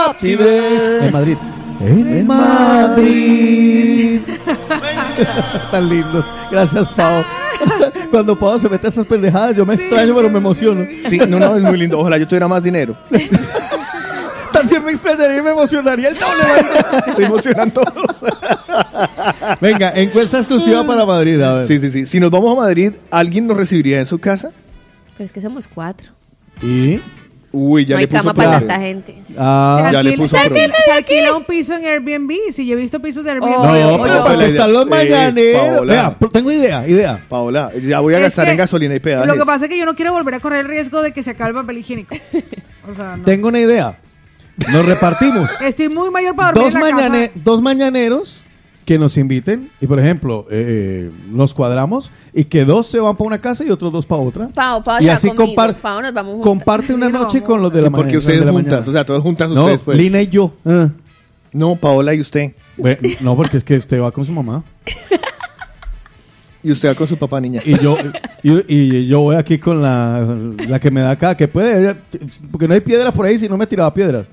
[0.06, 1.06] rápida.
[1.06, 1.38] En Madrid.
[1.82, 4.22] En Madrid.
[5.72, 6.26] Tan lindos.
[6.52, 7.24] Gracias, Pau.
[8.12, 10.86] Cuando Pau se mete a estas pendejadas, yo me extraño, pero me emociono.
[11.08, 11.98] Sí, no, no, es muy lindo.
[12.00, 12.96] Ojalá yo tuviera más dinero.
[14.62, 17.14] También me extrañaría y me emocionaría el doble.
[17.16, 18.24] Se emocionan todos.
[19.62, 21.42] Venga, encuesta exclusiva para Madrid.
[21.42, 21.64] A ver.
[21.66, 22.06] Sí, sí, sí.
[22.06, 24.52] Si nos vamos a Madrid, ¿alguien nos recibiría en su casa?
[25.18, 26.12] Pero es que somos cuatro.
[26.62, 27.00] ¿Y?
[27.54, 29.16] Uy, ya no le hay puso cama para tanta gente.
[29.38, 30.48] Ah, ya le puso se
[30.94, 32.32] alquila- un piso en Airbnb.
[32.54, 33.50] Si yo he visto pisos de Airbnb.
[33.50, 35.62] No, pero para que están los mañaneros.
[35.62, 35.94] Paola.
[36.18, 37.26] Vea, tengo idea, idea.
[37.28, 39.28] Paola, ya voy a Es gastar que en gasolina y peajes.
[39.28, 41.24] Lo que pasa es que yo no quiero volver a correr el riesgo de que
[41.24, 42.16] se acabe el papel higiénico.
[42.92, 43.24] O sea, no.
[43.24, 43.96] Tengo una idea.
[44.72, 45.50] Nos repartimos.
[45.62, 47.42] Estoy muy mayor para dormir dos, en la mañane- casa.
[47.44, 48.42] dos mañaneros
[48.86, 53.28] que nos inviten y, por ejemplo, eh, nos cuadramos y que dos se van para
[53.28, 54.48] una casa y otros dos para otra.
[54.50, 55.62] Pau, Pau y así conmigo.
[55.82, 56.48] Pau, nos vamos juntas.
[56.50, 57.48] comparte una noche vamos.
[57.50, 58.20] con los de la Porque mañana.
[58.20, 58.90] ustedes de la juntas, mañana.
[58.90, 59.98] o sea, todos juntas No, ustedes pues.
[59.98, 60.54] Lina y yo.
[60.66, 60.90] Ah.
[61.54, 62.54] No, Paola y usted.
[62.78, 64.64] Bueno, no, porque es que usted va con su mamá.
[66.64, 67.60] Y usted va con su papá, niña.
[67.66, 67.98] Y yo,
[68.44, 70.24] y, y yo voy aquí con la,
[70.68, 71.96] la que me da acá, que puede.
[72.52, 74.28] porque no hay piedras por ahí, si no me tiraba piedras.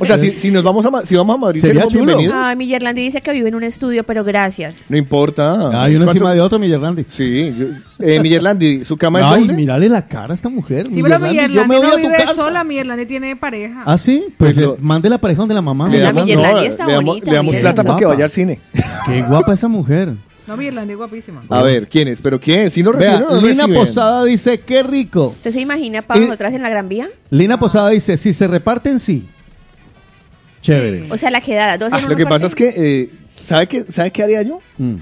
[0.00, 2.04] O sea, si, si nos vamos a, si vamos a Madrid, Sería chulo.
[2.06, 2.34] bienvenidos.
[2.36, 4.76] Ay, mi Yerlandi dice que vive en un estudio, pero gracias.
[4.88, 5.82] No importa.
[5.82, 7.04] Hay uno ¿Cuántos- encima de otro, Miguel Randy.
[7.08, 7.54] Sí.
[7.58, 7.66] yo-
[7.98, 9.54] eh, Miguel Landy, ¿su cama es Ay, doble?
[9.54, 10.86] mírale la cara a esta mujer.
[10.92, 12.34] Sí, pero mi Miguel Randy, yo me voy no a tu vive casa.
[12.34, 12.64] sola.
[12.64, 13.82] Mi Irlanda tiene pareja.
[13.84, 14.24] ¿Ah, sí?
[14.38, 15.88] Pues Pues es- mande la pareja donde la mamá.
[15.88, 16.32] Mi Randy.
[16.32, 18.60] Irlanda está le damos, bonita, le damos plata para que vaya al cine.
[19.06, 20.14] Qué guapa esa mujer.
[20.50, 21.44] No, mi Irlanda es guapísima.
[21.48, 22.20] A ver, ¿quién es?
[22.20, 22.72] ¿Pero quién es?
[22.72, 23.74] Si no Vea, reciben no Lina reciben?
[23.86, 25.26] Posada dice, qué rico.
[25.28, 27.08] ¿Usted se imagina para Y- nosotras en la Gran Vía?
[27.30, 29.28] Lina Posada dice, si se reparten, sí.
[30.60, 31.04] Chévere.
[31.08, 33.10] O sea, la quedada, dos en Ah, lo que pasa es que, eh,
[33.46, 34.60] ¿sabe qué, ¿sabe qué haría yo?
[34.78, 34.94] Mm.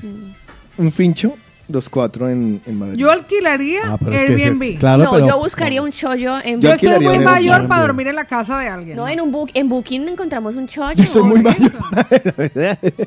[0.77, 1.35] Un fincho,
[1.69, 2.97] los cuatro en, en Madrid.
[2.99, 4.78] Yo alquilaría Ah, pero es que Airbnb.
[4.78, 7.55] claro, no, pero- yo buscaría un chollo en Yo Yo estoy alquilaría muy un mayor
[7.57, 7.69] Airbnb.
[7.69, 8.97] para dormir en la casa de alguien.
[8.97, 10.95] No, en un book, en Booking encontramos un chollo.
[10.97, 11.73] Yo soy muy mayor.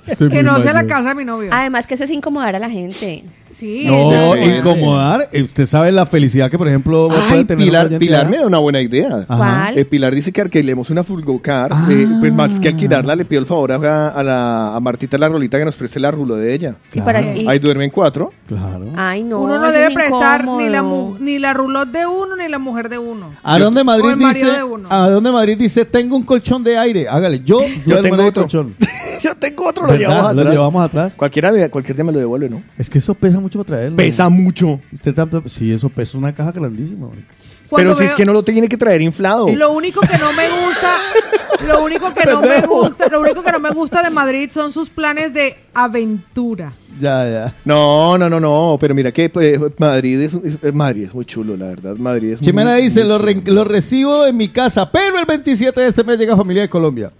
[0.08, 0.88] Estoy Que muy no sea la mayor.
[0.90, 1.50] casa de mi novio.
[1.52, 3.24] Además que eso es incomodar a la gente.
[3.62, 5.30] Sí, No, incomodar.
[5.32, 8.48] eh, Usted sabe la felicidad que, por ejemplo, Ay, puede tener Pilar, Pilar me da
[8.48, 9.28] una buena idea.
[9.76, 11.70] Eh, Pilar dice que alquilemos una furgocar.
[11.72, 11.88] Ah.
[11.92, 15.30] eh, pues más que alquilarla, le pido el favor a, a la, a Martita la
[15.30, 16.76] rolita que nos preste la rulo de ella.
[16.92, 17.40] Y para- Claro.
[17.40, 18.34] y- Ahí duermen cuatro.
[18.48, 18.88] Claro.
[18.96, 19.42] Ay, no.
[19.42, 20.84] uno no debe es prestar ni la,
[21.20, 23.32] ni la roulotte de uno ni la mujer de uno.
[23.44, 27.08] Aarón de Madrid dice, de Madrid dice, tengo un colchón de aire.
[27.08, 28.44] Hágale, yo, duermo tengo otro.
[28.44, 28.76] colchón.
[29.22, 30.54] Yo tengo otro, lo llevamos Lo atrás.
[30.54, 31.14] llevamos atrás.
[31.16, 32.62] Cualquiera, cualquier día me lo devuelve, ¿no?
[32.78, 33.98] Es que eso pesa mucho para traerlo.
[33.98, 34.80] Pesa mucho.
[34.94, 37.08] Usted tanto- sí, eso pesa una caja grandísima.
[37.08, 37.28] marica.
[37.70, 39.48] Cuando Pero si es veo- que no lo tiene que traer inflado.
[39.56, 40.98] Lo único que no me gusta,
[41.68, 42.82] lo único que no me Pendejo.
[42.84, 46.74] gusta, lo único que no me gusta de Madrid son sus planes de aventura.
[47.00, 47.54] Ya, ya.
[47.64, 48.78] No, no, no, no.
[48.80, 51.96] Pero mira que pues, Madrid es, es- Madrid es muy chulo, la verdad.
[51.96, 53.54] Madrid es Chimena muy, dice, muy lo, chulo.
[53.54, 57.12] lo recibo en mi casa, pero el 27 de este mes llega familia de Colombia.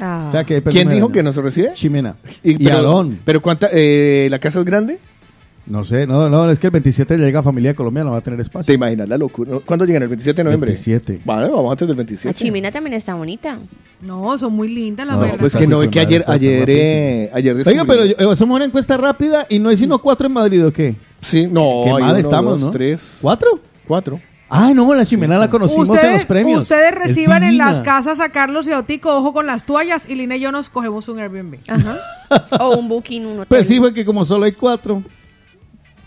[0.00, 0.26] Ah.
[0.28, 1.72] O sea, que ¿Quién dijo que nos recibe?
[1.74, 2.16] Chimena.
[2.42, 3.18] Y, Y pero, Aarón.
[3.24, 4.98] pero cuánta, eh, ¿la casa es grande?
[5.66, 8.20] No sé, no, no, es que el 27 llega familia de Colombia, no va a
[8.22, 8.74] tener ¿Te espacio.
[8.74, 9.58] imaginas la locura?
[9.64, 10.02] ¿Cuándo llegan?
[10.02, 10.68] ¿El 27 de noviembre?
[10.68, 11.20] 27.
[11.24, 12.34] Vale, vamos antes del La 27.
[12.44, 13.58] chimina también está bonita.
[14.00, 15.28] No, son muy lindas las No.
[15.38, 18.64] Pues que no, es que ayer, ayer, eh, ayer Oiga, pero yo- eh, hacemos una
[18.64, 20.96] encuesta rápida y no hay sino cuatro en Madrid, ¿o qué?
[21.20, 22.70] Sí, no, Qué hay mal uno, estamos, dos, ¿no?
[22.70, 23.60] tres, ¿Cuatro?
[23.86, 24.20] cuatro.
[24.50, 26.62] Ah, no, la chimena la conocimos en los premios.
[26.62, 30.08] ustedes Es reciban en las casas a Carlos y a Otico, ojo con las toallas,
[30.08, 31.58] y Lina y yo nos cogemos un Airbnb.
[31.68, 31.98] Ajá.
[32.60, 33.46] o un Booking, un hotel.
[33.48, 35.02] Pues sí, porque como solo hay cuatro.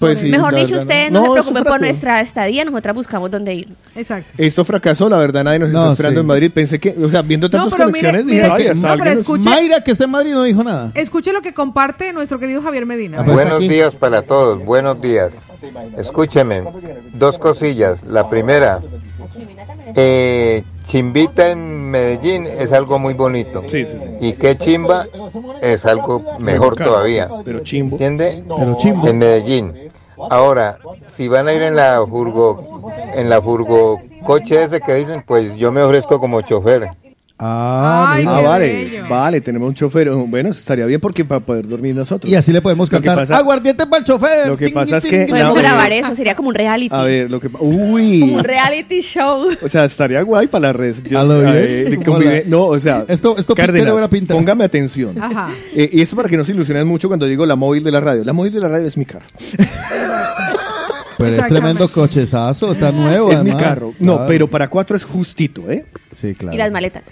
[0.08, 3.32] Pues sí, Mejor dicho, verdad, ustedes no, No, se preocupen por nuestra estadía, nosotras buscamos
[3.32, 3.68] dónde ir.
[3.96, 4.32] Exacto.
[4.38, 6.24] Esto fracasó, la verdad, nadie nos No, está esperando sí.
[6.24, 6.52] en Madrid.
[6.54, 9.44] Pensé que, o sea, viendo tantas mire, conexiones, mire dije, que- ay, hasta pero escuche-
[9.50, 10.92] Mayra, que está en Madrid, no dijo nada.
[10.94, 13.18] Escuche lo que comparte nuestro querido Javier Medina.
[13.20, 13.68] Ah, pues Buenos aquí.
[13.70, 15.34] días para todos, buenos días.
[15.98, 16.64] Escúcheme,
[17.14, 18.04] dos cosillas.
[18.04, 18.82] La primera,
[19.96, 23.64] eh, Chimbita en Medellín es algo muy bonito.
[23.68, 24.10] Sí, sí, sí.
[24.20, 25.08] Y qué chimba
[25.62, 27.30] es algo mejor Pero, todavía.
[27.46, 27.96] Pero chimbo.
[27.96, 28.44] ¿Entiende?
[28.46, 29.08] Pero chimbo.
[29.08, 29.74] En Medellín.
[30.30, 32.60] Ahora, si van a ir en la furgo,
[33.14, 36.90] en la furgo coche ese que dicen, pues yo me ofrezco como chofer.
[37.38, 38.16] Ah.
[38.26, 40.10] Ah, vale, vale, tenemos un chofer.
[40.12, 42.32] Bueno, eso estaría bien porque para poder dormir nosotros.
[42.32, 43.18] Y así le podemos cantar.
[43.18, 44.48] pasa- Aguardiente para el chofer.
[44.48, 45.26] Lo que Ting, pasa es que-.
[45.28, 46.96] Podemos No, grabar eh, eso, sería como un reality.
[46.96, 48.22] A ver, lo que pa- Como Uy.
[48.22, 49.48] un reality show.
[49.62, 50.96] O sea, estaría guay para la red.
[51.06, 54.34] Eh, de ¿Cómo convive- la- No, o sea, Esto- esto Cárdenas, buena pinta.
[54.36, 55.22] póngame atención.
[55.22, 55.50] Ajá.
[55.76, 58.00] Eh, y eso para que no se ilusionen mucho cuando digo la móvil de la
[58.00, 58.24] radio.
[58.24, 59.26] La móvil de la radio es mi carro.
[61.18, 63.32] Pero es tremendo cochezazo, está nuevo.
[63.32, 63.94] es mi carro.
[64.00, 64.28] No, Claro.
[64.28, 65.86] pero para cuatro es justito, ¿eh?
[66.16, 66.54] Sí, claro.
[66.56, 67.04] Y las maletas.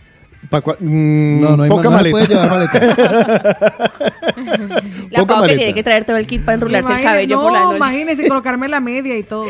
[0.50, 2.12] Pa' cua- mm, No, no hay poca maleta.
[2.12, 3.72] puede llevar maleta.
[5.12, 7.36] La Poca Pau que tiene que traer todo el kit para enrolarse el Imagine- cabello
[7.38, 7.78] no, por la noche.
[7.78, 9.46] imagínese colocarme la media y todo.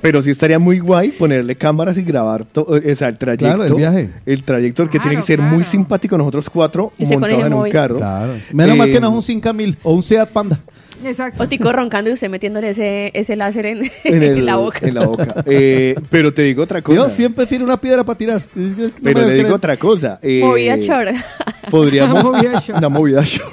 [0.00, 3.46] Pero sí estaría muy guay ponerle cámaras y grabar to- o sea, el trayecto.
[3.56, 4.10] Claro, el viaje.
[4.26, 7.58] El trayecto que tiene que Claro, ser muy simpático nosotros cuatro montados el en un
[7.60, 7.72] móvil.
[7.72, 7.96] carro.
[7.96, 8.34] Claro.
[8.52, 10.60] Menos mal Eh, que no es un 5000 o un Seat Panda.
[11.04, 11.42] Exacto.
[11.42, 14.78] O Tico roncando y usted metiéndole ese, ese láser en, en, el- en la boca.
[14.82, 15.34] en la boca.
[15.46, 16.96] Eh, pero te digo otra cosa.
[16.96, 18.42] Yo siempre tiene una piedra para tirar.
[18.54, 20.18] No pero le digo otra cosa.
[20.22, 21.10] eh, Movida short.
[21.70, 22.14] Podríamos.
[22.24, 22.80] La movida short.
[22.82, 23.52] La movida short.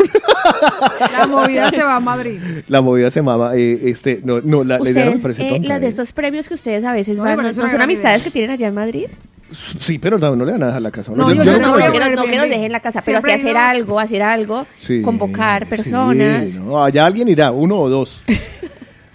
[1.12, 2.40] La movida se va a Madrid.
[2.68, 3.56] La movida se llamaba.
[3.56, 5.80] eh, este, no, no, la, la idea no me Ustedes, parece eh, tonta.
[5.80, 5.90] de eh.
[5.90, 8.24] estos premios que ustedes a veces No, van, pero ¿no, son amistades idea.
[8.26, 9.06] que tienen allá en Madrid?
[9.52, 11.12] Sí, pero no, no le dan nada a la casa.
[11.16, 12.50] No, yo no, no no, que nos, no que nos Airbnb.
[12.50, 16.54] dejen en la casa, pero Siempre hacer algo, hacer algo, Sí, convocar sí, personas.
[16.56, 18.24] no, allá alguien irá, uno o dos.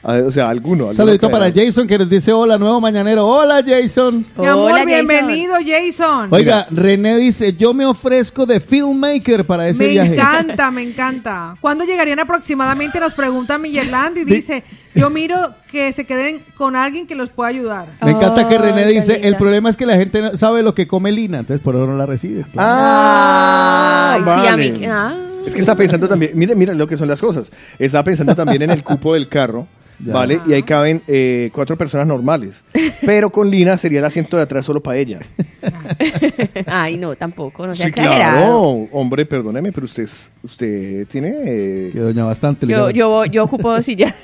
[0.06, 0.92] O sea, alguno.
[0.92, 1.50] Saludito para.
[1.50, 3.26] Jason que nos dice hola, nuevo mañanero.
[3.26, 4.26] Hola, Jason.
[4.36, 6.28] Mi amor, Hola, bienvenido, Jason.
[6.30, 10.14] Oiga, René dice, yo me ofrezco de filmmaker para ese me viaje.
[10.14, 11.56] encanta, me encanta.
[11.60, 13.00] ¿Cuándo llegarían aproximadamente?
[13.00, 14.62] Nos pregunta Miguel Land y dice,
[14.94, 17.86] yo miro que se queden con alguien que los pueda ayudar.
[18.02, 20.86] Me encanta que René dice, el problema es que la gente no sabe lo que
[20.86, 22.44] come Lina, entonces por eso no la recibe.
[22.52, 22.68] claro.
[22.70, 24.84] Ah, Ay, sí, a mí.
[24.86, 25.14] ah.
[25.46, 27.50] Es que está pensando también, mire, mira lo que son las cosas.
[27.78, 29.66] Está pensando también en el cupo del carro,
[30.00, 30.12] Ya.
[30.12, 30.40] ¿vale?
[30.46, 32.64] Y ahí caben eh, cuatro personas normales.
[33.06, 35.20] Pero con Lina sería el asiento de atrás solo para ella.
[36.66, 38.36] Ay, no, tampoco, no sea Sí, exagerado.
[38.36, 38.88] claro.
[38.92, 41.32] Hombre, perdóneme, pero usted, es- usted tiene...
[41.46, 44.14] eh, Que doña bastante Yo, yo, yo ocupo sillas.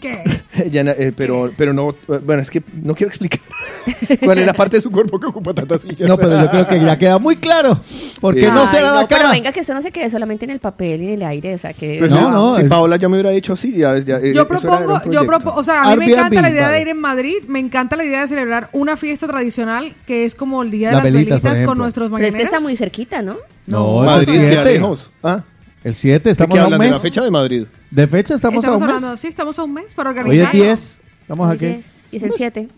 [0.00, 0.24] ¿Qué?
[0.70, 3.40] ya na- eh, pero, pero no, eh, bueno, es que no quiero explicar
[4.24, 6.08] cuál es la parte de su cuerpo que ocupa tantas sillas.
[6.08, 7.80] No, pero yo creo que ya queda muy claro.
[8.20, 8.46] Porque Sí.
[8.52, 9.32] no Ay, será la Pero cara.
[9.32, 11.58] venga, que eso no se quede solamente en el papel y en el aire, o
[11.58, 11.96] sea, que...
[11.98, 14.32] Pues No, si- no, si es- Paola ya me hubiera dicho así, ya, ya, eh,
[14.34, 16.74] Yo propongo, yo propongo, o sea, a mí me Airbnb, encanta la idea vale.
[16.76, 20.34] de ir en Madrid, me encanta la idea de celebrar una fiesta tradicional que es
[20.34, 22.44] como el Día de Las las velitas, con nuestros Pero es que mañaneros.
[22.44, 23.36] está muy cerquita, ¿no?
[23.66, 24.72] No, Madrid, es el queda 7.
[24.72, 25.12] lejos.
[25.22, 25.42] Ah,
[25.84, 26.80] El 7, ¿de estamos a un hablan?
[26.80, 27.02] ¿De la mes.
[27.02, 27.66] fecha de Madrid?
[27.90, 29.20] De fecha estamos, Estamos a un hablando, mes.
[29.20, 30.46] sí, estamos a un mes para Hoy organizar.
[30.46, 31.00] es 10.
[31.22, 31.66] Estamos Hoy aquí.
[31.66, 32.68] es- Y es el 7.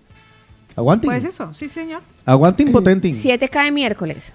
[0.77, 1.09] Aguanten.
[1.11, 2.01] Pues eso, sí, señor.
[2.25, 3.15] Aguanten potentín.
[3.15, 4.33] 7 cae miércoles.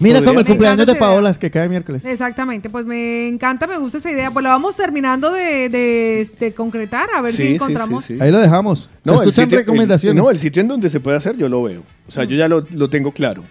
[0.00, 1.00] Mira como el cumpleaños de idea.
[1.00, 2.04] Paola es que cae miércoles.
[2.04, 4.32] Exactamente, pues me encanta, me gusta esa idea.
[4.32, 8.04] Pues la vamos terminando de, de, de concretar, a ver Sí, si sí, encontramos.
[8.04, 8.20] sí, sí.
[8.22, 8.90] Ahí lo dejamos.
[9.04, 10.16] No, Se el sitio, recomendaciones.
[10.18, 11.82] el- no, el sitio en donde se puede hacer, yo lo veo.
[12.08, 13.44] O sea, yo ya lo, lo tengo claro.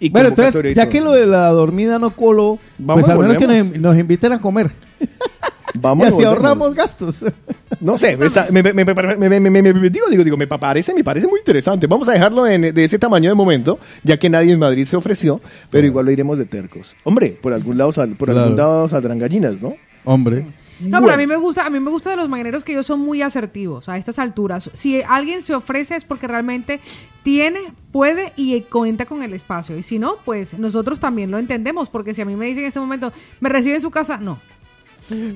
[0.00, 3.36] Y bueno, entonces, ya que lo de la dormida no coló, Vamos pues al menos
[3.36, 4.72] que nos, nos inviten a comer.
[5.74, 7.18] Vamos y así ahorramos gastos.
[7.80, 10.58] No sé, me, me- me- me- me- me- me- me- digo, digo, digo, me pa-
[10.58, 11.86] parece, me parece muy interesante.
[11.86, 14.96] Vamos a dejarlo en- de ese tamaño de momento, ya que nadie en Madrid se
[14.96, 15.40] ofreció,
[15.70, 16.94] pero igual lo iremos de tercos.
[17.04, 19.76] Hombre, por algún lado, sal- por algún lado saldrán gallinas, ¿no?
[20.04, 20.44] Hombre.
[20.80, 22.86] No, pero a mí me gusta, a mí me gusta de los mañaneros que ellos
[22.86, 24.70] son muy asertivos a estas alturas.
[24.74, 26.80] Si alguien se ofrece es porque realmente
[27.22, 27.60] tiene,
[27.92, 29.78] puede y cuenta con el espacio.
[29.78, 32.68] Y si no, pues nosotros también lo entendemos, porque si a mí me dicen en
[32.68, 34.16] este momento, ¿me recibe en su casa?
[34.18, 34.38] No.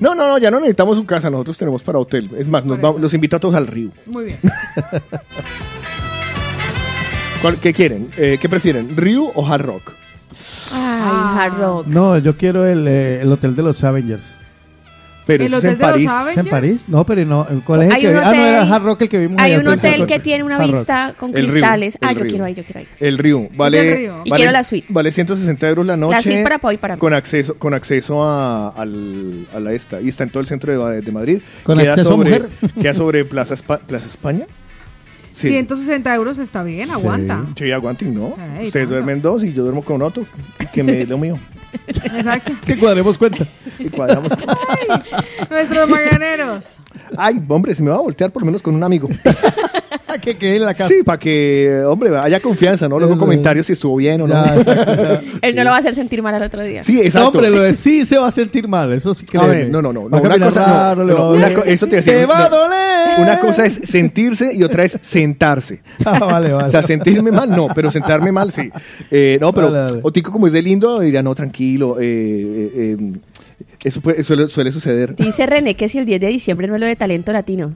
[0.00, 2.30] No, no, no, ya no necesitamos su casa, nosotros tenemos para hotel.
[2.38, 2.98] Es más, nos eso.
[2.98, 3.90] los invito a todos al río.
[4.06, 4.38] Muy bien.
[7.42, 8.08] ¿Cuál- ¿Qué quieren?
[8.16, 8.96] Eh, ¿Qué prefieren?
[8.96, 9.92] ¿Río o Hard Rock?
[10.72, 11.86] Ay, Hard Rock.
[11.86, 14.24] No, yo quiero el, eh, el hotel de los Avengers.
[15.26, 16.30] Pero ¿El eso es hotel en de los París.
[16.32, 16.84] ¿Es en París?
[16.88, 17.46] No, pero no.
[17.64, 19.60] ¿Cuál es el que Ah, no, era el Hard Rock el que vimos Hay allá,
[19.62, 21.94] un hotel que tiene una vista con El río, cristales.
[21.94, 22.28] el Ah, yo río.
[22.28, 22.88] quiero ahí, yo quiero ahí.
[23.00, 24.20] El río el vale, río.
[24.24, 24.86] Y vale, quiero la suite.
[24.90, 26.20] vale 160 euros la noche.
[26.22, 26.96] suite para Pau y para.
[26.98, 30.00] Con acceso, con acceso a, al- a la esta.
[30.00, 31.40] Y está en todo el centro de, de Madrid.
[31.62, 32.48] Con queda acceso a sobre, mujer.
[32.80, 34.46] Queda sobre Plaza, Espa- Plaza España.
[35.34, 35.48] Sí.
[35.48, 37.44] 160 euros está bien, aguanta.
[37.56, 38.26] Sí, aguanten, ¿no?
[38.28, 38.90] Ustedes tanto.
[38.90, 40.24] duermen dos y yo duermo con otro.
[40.72, 41.38] Que me dé lo mío.
[41.86, 42.52] Exacto.
[42.66, 43.48] Que cuadremos cuentas.
[43.78, 44.32] Y cuadramos.
[45.50, 46.64] Nuestros mañaneros.
[47.16, 49.08] Ay, hombre, se me va a voltear por lo menos con un amigo.
[50.20, 50.88] que quede en la casa.
[50.88, 52.98] Sí, para que, hombre, haya confianza, ¿no?
[52.98, 54.34] Luego comentarios si estuvo bien o no.
[54.34, 55.22] Ya, exacto, ya.
[55.42, 56.82] Él no lo va a hacer sentir mal al otro día.
[56.82, 57.28] Sí, No, exacto.
[57.38, 58.92] hombre, lo de sí se va a sentir mal.
[58.92, 60.08] Eso sí ver, no, no, no.
[60.08, 62.56] no, una cosa, no, raro, no, una co- eso te decía, ¡Te va a no.
[62.56, 63.20] doler!
[63.20, 65.80] Una cosa es sentirse y otra es sentarse.
[66.04, 66.66] Ah, vale, vale.
[66.66, 68.70] O sea, sentirme mal, no, pero sentarme mal, sí.
[69.10, 70.00] Eh, no, pero Vale, vale.
[70.02, 71.96] Otico, como es de lindo, dirá, no, tranquilo.
[72.00, 73.12] eh, eh, eh,
[73.82, 75.14] eso puede- suele, suele suceder.
[75.16, 77.72] Dice René que si el 10 de diciembre no es lo de talento latino.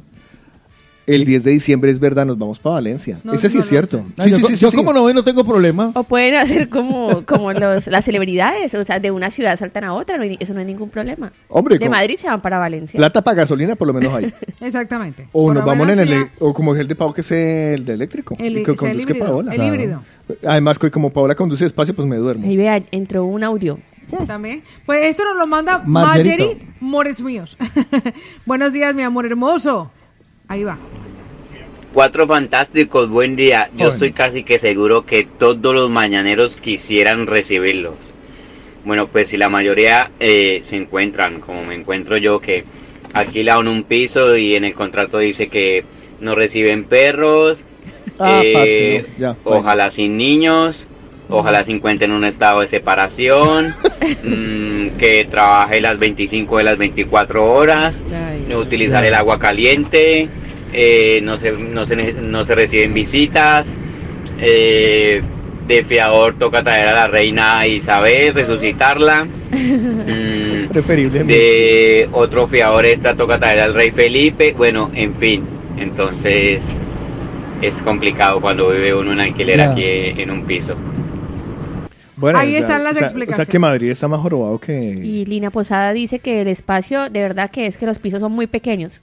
[1.09, 3.18] El 10 de diciembre es verdad, nos vamos para Valencia.
[3.24, 4.05] No, Ese sí no, es no cierto.
[4.18, 4.94] Ah, Sí, yo sí, sí, yo sí, como sí.
[4.94, 5.90] no voy no tengo problema.
[5.94, 9.94] O pueden hacer como, como los, las celebridades, o sea, de una ciudad saltan a
[9.94, 11.32] otra, no hay- eso no es ningún problema.
[11.48, 12.97] Hombre, de Madrid se van para Valencia.
[12.98, 14.32] Plata para gasolina por lo menos hay.
[14.60, 15.28] Exactamente.
[15.32, 17.85] O Por nos vamos en el, o como es el de Pau que es el
[17.85, 18.36] de eléctrico.
[18.39, 19.55] El- que el híbrido, Paola.
[19.55, 20.02] el híbrido.
[20.47, 22.47] Además, que como Paola conduce despacio, pues me duermo.
[22.47, 23.78] Ahí vea, entró un audio.
[24.26, 24.62] También.
[24.86, 26.44] Pues esto nos lo manda Margerito.
[26.44, 27.56] Margerit Mores míos.
[28.47, 29.90] Buenos días, mi amor hermoso.
[30.48, 30.78] Ahí va.
[31.92, 33.70] Cuatro fantásticos, buen día.
[33.76, 37.94] Yo estoy casi que seguro que todos los mañaneros quisieran recibirlos.
[38.84, 42.64] Bueno, pues si la mayoría eh, se encuentran, como me encuentro yo, que
[43.12, 45.84] alquilan un piso y en el contrato dice que
[46.20, 47.58] no reciben perros,
[48.20, 49.36] Ah, eh, bueno.
[49.44, 50.84] ojalá sin niños,
[51.28, 53.74] ojalá se encuentren en un estado de separación,
[54.24, 58.00] mm, que trabaje las 25 de las 24 horas,
[58.48, 60.28] no utilizar el agua caliente,
[60.72, 63.74] eh, no, se, no, se, no se reciben visitas,
[64.40, 65.22] eh,
[65.66, 69.26] de fiador toca traer a la reina Isabel, resucitarla.
[69.50, 71.32] Mm, Preferiblemente.
[71.32, 74.55] de otro fiador extra toca traer al rey Felipe.
[74.56, 75.44] Bueno, en fin.
[75.78, 76.62] Entonces
[77.60, 80.74] es complicado cuando vive uno en alquiler aquí en un piso.
[82.18, 83.46] Bueno, Ahí o sea, están las o sea, O explicaciones.
[83.46, 84.72] sea que Madrid está más jorobado que...
[84.76, 88.32] Y Lina Posada dice que el espacio, de verdad que es que los pisos son
[88.32, 89.02] muy pequeños.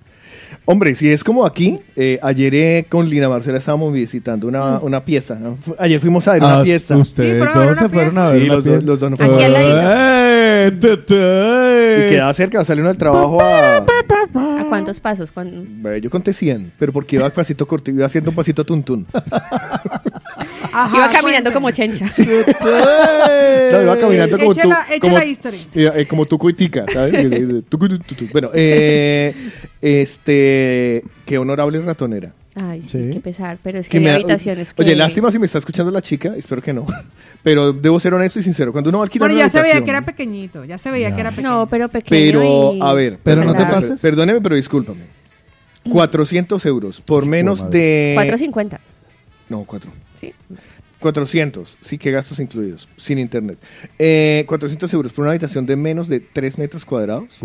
[0.66, 5.06] Hombre, si es como aquí, eh, ayer eh, con Lina Marcela estábamos visitando una, una
[5.06, 5.36] pieza.
[5.36, 5.58] ¿no?
[5.80, 6.98] Ayer fuimos a ver una Ah, pieza.
[6.98, 8.74] ustedes Sí, fueron a ver dos una se fueron a ver Sí, una los, dos,
[8.74, 8.88] pieza.
[8.88, 9.44] los dos no Aquí fueron.
[9.46, 10.98] al ladito.
[11.10, 13.86] Eh, Y quedaba cerca, saliendo del trabajo a...
[14.76, 15.32] ¿A cuántos pasos?
[15.32, 19.06] ¿Cuán- Ve, Yo conté 100, pero porque iba pasito corto, iba haciendo un pasito tuntún.
[20.94, 22.06] Iba caminando como chencha.
[22.06, 24.70] No, iba caminando como tú.
[25.00, 25.60] como, la history.
[25.74, 27.14] eh, como tu cuitica, ¿sabes?
[28.32, 29.34] Bueno, eh,
[29.82, 32.34] este, qué honorable ratonera.
[32.58, 34.82] Ay, sí, qué pesar, pero es que, Que hay habitaciones que...
[34.82, 36.88] Oye, lástima si me está escuchando la chica, espero que no.
[37.44, 38.72] Pero debo ser honesto y sincero.
[38.72, 40.64] Cuando uno va a alquilar una ya se veía que era pequeñito.
[40.66, 41.50] Ya se veía que era pequeño.
[41.50, 44.02] No, pero pequeño Pero, y- a ver, Pero no te perdóneme, pases.
[44.02, 45.02] Perdóneme, pero discúlpame.
[45.92, 47.80] 400 euros por menos madre.
[47.80, 48.16] de.
[48.18, 48.80] 4.50.
[49.50, 49.92] No, 4.
[50.20, 50.34] Sí.
[51.00, 53.60] 400, sí que gastos incluidos, sin internet.
[54.00, 57.40] Eh, 400 euros por una habitación de menos de 3 metros cuadrados.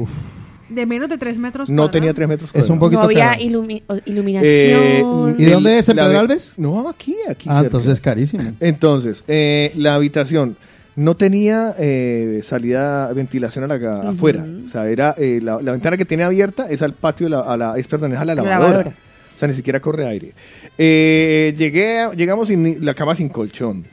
[0.70, 1.90] De menos de 3 metros No cuadrados.
[1.92, 2.70] tenía 3 metros Es cuadrados.
[2.70, 3.40] un poquito No había caro.
[3.42, 5.36] ilumi- o- Eh, iluminación.
[5.38, 5.88] ¿Y el- dónde es?
[5.88, 6.54] ¿En la de- Pedralbes?
[6.56, 7.48] No, aquí, aquí.
[7.48, 7.66] Ah, cerca.
[7.66, 8.52] entonces es carísimo.
[8.60, 10.56] Entonces, eh, la habitación
[10.96, 14.44] no tenía eh, salida, ventilación a la, afuera.
[14.64, 17.40] O sea, era eh, la, la ventana que tiene abierta es al patio, de la,
[17.40, 18.68] a la, es, perdón, es a la La lavadora.
[18.70, 18.96] lavadora.
[19.34, 20.32] O sea, ni siquiera corre aire.
[20.76, 23.86] Eh, llegué, a- llegamos sin la cama sin colchón.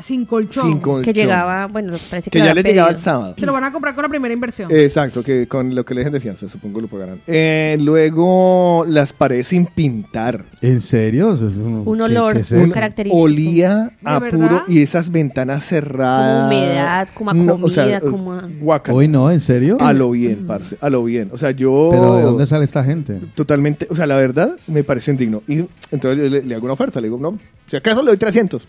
[0.00, 0.64] Sin colchón.
[0.68, 1.02] Sin colchón.
[1.02, 3.34] que llegaba, bueno, parece que, Que ya le llegaba el sábado.
[3.38, 4.70] Se lo van a comprar con la primera inversión.
[4.70, 7.20] Exacto, que con lo que le dejen de fianza, supongo lo pagarán.
[7.26, 10.44] Eh, luego, las paredes sin pintar.
[10.60, 11.34] ¿En serio?
[11.34, 12.74] Es un, Un ¿qué- olor qué es muy eso?
[12.74, 13.22] característico.
[13.22, 16.42] Olía a ¿De puro y esas ventanas cerradas.
[16.42, 18.82] Como humedad, como a No, o sea, comida, como a-.
[18.92, 19.76] Uy, no, ¿en serio?
[19.80, 21.30] A lo bien, parce, a lo bien.
[21.32, 21.88] O sea, yo...
[21.90, 23.20] ¿Pero de dónde sale esta gente?
[23.34, 25.42] Totalmente, o sea, la verdad me pareció indigno.
[25.48, 28.66] Y entonces le, le hago una oferta, le digo, no, si acaso le doy 300.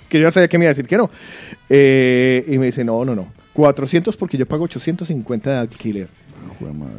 [0.08, 1.10] Que yo ya sabía que me iba a decir que no.
[1.68, 3.32] Eh, y me dice, no, no, no.
[3.52, 6.08] 400 porque yo pago 850 de alquiler.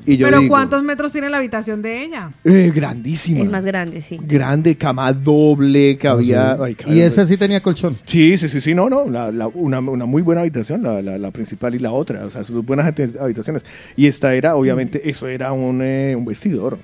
[0.06, 2.32] Y yo Pero digo, ¿cuántos metros tiene la habitación de ella?
[2.44, 3.44] eh, grandísima.
[3.44, 4.20] Es más grande, sí.
[4.22, 6.56] Grande, cama doble, cabía...
[6.56, 6.62] Sí.
[6.64, 7.96] ay, cabía- Y esa sí tenía colchón.
[8.06, 11.18] Sí, sí, sí, sí, no, no, la- la- una, una muy buena habitación, la, la-
[11.18, 13.64] la principal y la otra, o sea, son buenas habit- habitaciones.
[13.96, 16.78] Y esta era, obviamente, eso era un, eh, un vestidor,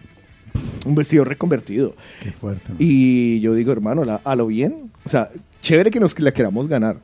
[0.86, 1.96] un vestidor reconvertido.
[2.24, 2.72] Qué fuerte.
[2.80, 5.30] Y yo digo, hermano, la- a lo bien, o sea,
[5.62, 6.98] chévere que nos la queramos ganar.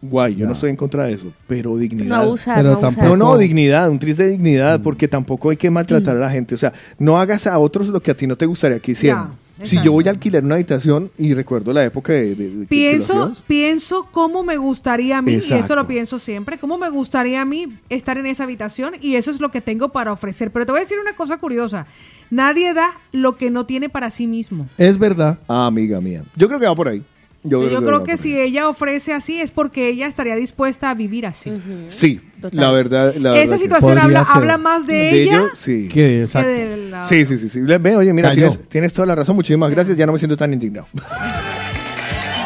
[0.00, 2.08] Guay, yo no estoy en contra de eso, pero dignidad.
[2.08, 5.56] No abusar, Pero no tampoco- No, no, dignidad, un tris de dignidad, porque tampoco hay
[5.56, 6.54] que maltratar a la gente.
[6.54, 9.30] O sea, no hagas a otros lo que a ti no te gustaría que hicieran.
[9.58, 12.66] Ya, si yo voy a alquilar una habitación y recuerdo la época de, de- de
[12.66, 15.74] Pienso, pienso cómo me gustaría a mí, y esto Exacto.
[15.74, 19.40] lo pienso siempre, cómo me gustaría a mí estar en esa habitación y eso es
[19.40, 20.52] lo que tengo para ofrecer.
[20.52, 21.88] Pero te voy a decir una cosa curiosa,
[22.30, 24.68] nadie da lo que no tiene para sí mismo.
[24.78, 25.40] Es verdad.
[25.48, 26.22] Ah, amiga mía.
[26.36, 27.02] Yo creo que va por ahí.
[27.44, 31.24] Yo, Yo, creo, que si ella ofrece así es porque ella estaría dispuesta a vivir
[31.24, 31.52] así.
[31.86, 32.60] Sí, Total.
[32.60, 33.14] la verdad.
[33.14, 35.88] La Esa verdad situación habla, habla más de, De ella ello, sí.
[35.88, 36.48] Que, exacto.
[36.48, 37.04] que de la...
[37.04, 37.60] Sí, sí, sí, sí.
[37.60, 39.36] Ve, oye, mira, tienes, tienes toda la razón.
[39.36, 39.96] Muchísimas gracias.
[39.96, 40.88] Ya no me siento tan indignado.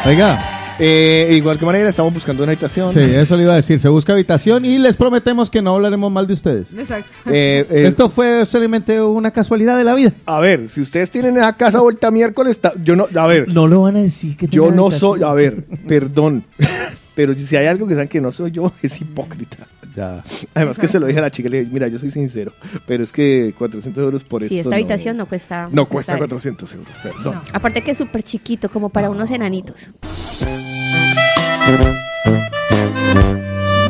[0.05, 0.39] Oiga,
[0.79, 2.91] Eh, igual que manera, estamos buscando una habitación.
[2.91, 3.79] sí, eso le iba a decir.
[3.79, 6.73] Se busca habitación y les prometemos que no hablaremos mal de ustedes.
[6.73, 7.09] Exacto.
[7.27, 10.13] Eh, eh, Esto fue solamente una casualidad de la vida.
[10.25, 13.81] A ver, si ustedes tienen esa casa vuelta miércoles, yo no, a ver, No lo
[13.83, 14.99] van a decir que yo no habitación.
[15.19, 16.43] soy, a ver, perdón,
[17.15, 19.67] pero si hay algo que saben que no soy yo, es hipócrita.
[19.95, 20.23] Ya.
[20.55, 22.51] Además que se lo dije a la chica, le dije, mira, yo soy sincero,
[22.87, 25.69] pero es que 400 euros por Sí, esto esta habitación no cuesta.
[25.71, 26.19] No cuesta eso.
[26.19, 27.41] 400 euros, perdón.
[27.53, 29.89] Aparte que es súper chiquito, como para unos enanitos.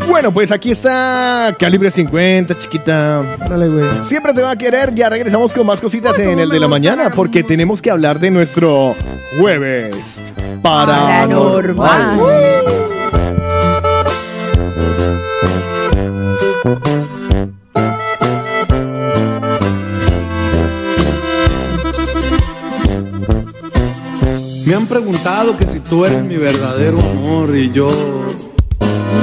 [0.08, 3.24] Bueno, pues aquí está Calibre 50, chiquita.
[3.40, 4.04] Dale, güey.
[4.04, 4.94] Siempre te va a querer.
[4.94, 8.30] Ya regresamos con más cositas en el de la mañana porque tenemos que hablar de
[8.30, 8.96] nuestro
[9.40, 10.22] jueves
[10.62, 12.20] paranormal.
[16.64, 16.72] Me
[24.74, 27.90] han preguntado que si tú eres mi verdadero amor y yo,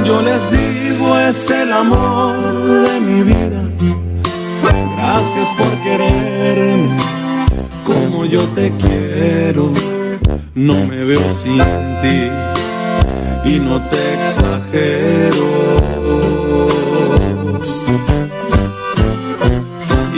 [0.05, 3.63] yo les digo es el amor de mi vida.
[4.95, 6.95] Gracias por quererme
[7.83, 9.73] como yo te quiero.
[10.53, 11.57] No me veo sin
[12.03, 12.29] ti
[13.45, 15.80] y no te exagero.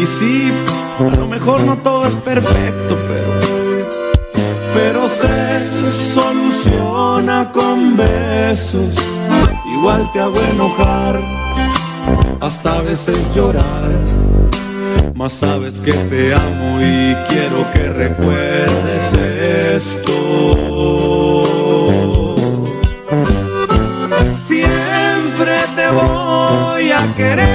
[0.03, 0.51] Y sí,
[0.99, 3.63] a lo mejor no todo es perfecto, pero
[4.73, 8.95] pero se soluciona con besos.
[9.77, 11.21] Igual te hago enojar,
[12.41, 13.91] hasta a veces llorar.
[15.15, 19.13] Mas sabes que te amo y quiero que recuerdes
[19.77, 20.05] esto.
[24.47, 27.52] Siempre te voy a querer,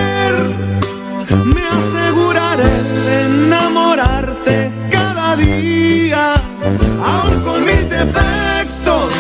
[8.13, 9.13] defectos,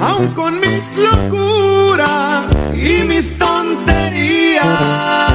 [0.00, 5.33] aún con mis locuras y mis tonterías.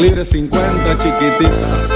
[0.00, 1.90] Calibre 50, chiquitita.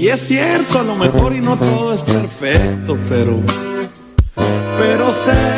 [0.00, 3.40] Es cierto, a lo mejor y no todo es perfecto, pero
[4.78, 5.57] pero se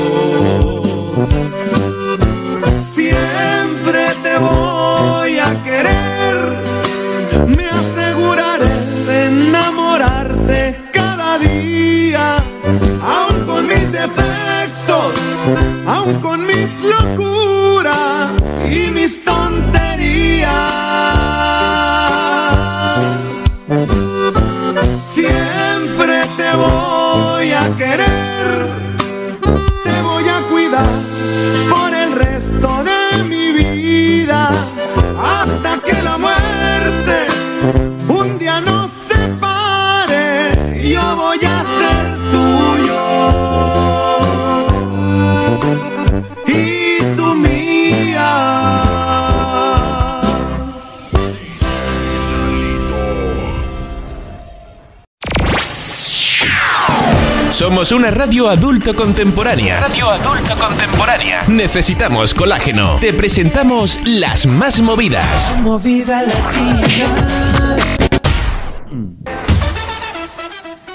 [57.91, 59.81] Somos una radio adulto contemporánea.
[59.81, 61.43] Radio adulto contemporánea.
[61.49, 62.95] Necesitamos colágeno.
[63.01, 65.57] Te presentamos las más movidas.
[65.61, 67.60] Movida latina.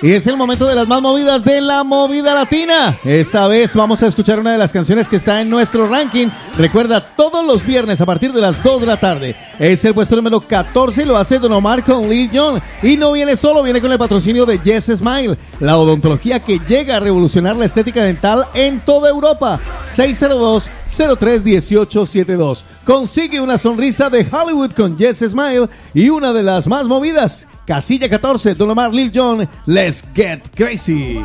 [0.07, 2.97] Y es el momento de las más movidas de la movida latina.
[3.05, 6.29] Esta vez vamos a escuchar una de las canciones que está en nuestro ranking.
[6.57, 9.35] Recuerda, todos los viernes a partir de las 2 de la tarde.
[9.59, 12.63] Es el puesto número 14 y lo hace Don Omar con Lil Jon.
[12.85, 16.99] Y no viene solo, viene con el patrocinio de Yes Smile, la odontología que llega
[16.99, 19.59] a revolucionar la estética dental en toda Europa.
[19.97, 22.59] 602-03-1872.
[22.85, 27.49] Consigue una sonrisa de Hollywood con Yes Smile y una de las más movidas.
[27.67, 31.21] Casilla 14, Don Omar Lil Jon, Let's Get Crazy.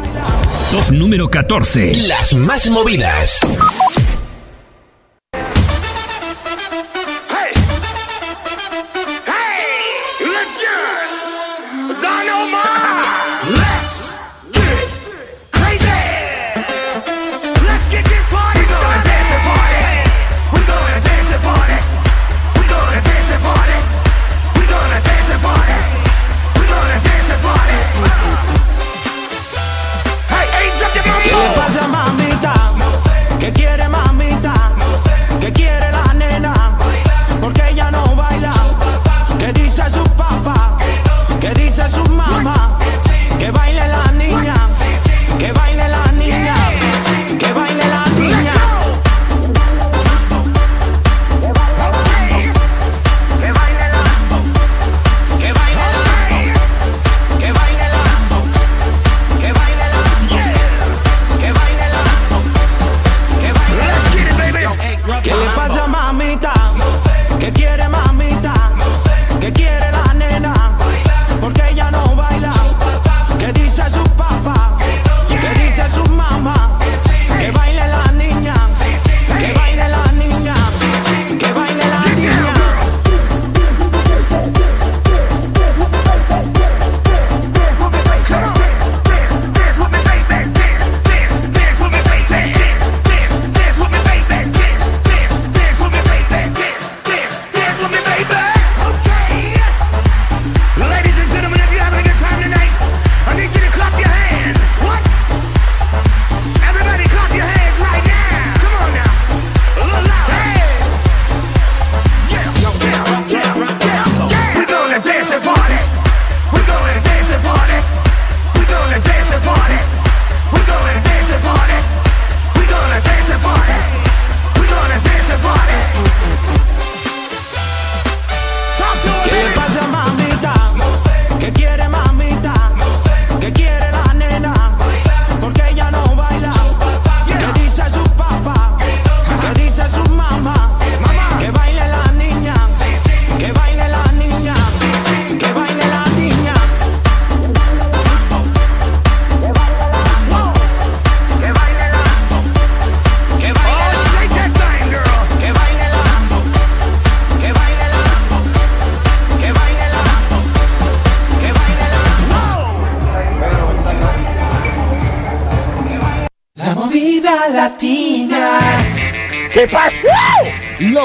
[0.71, 2.07] Top número 14.
[2.07, 3.39] Las más movidas.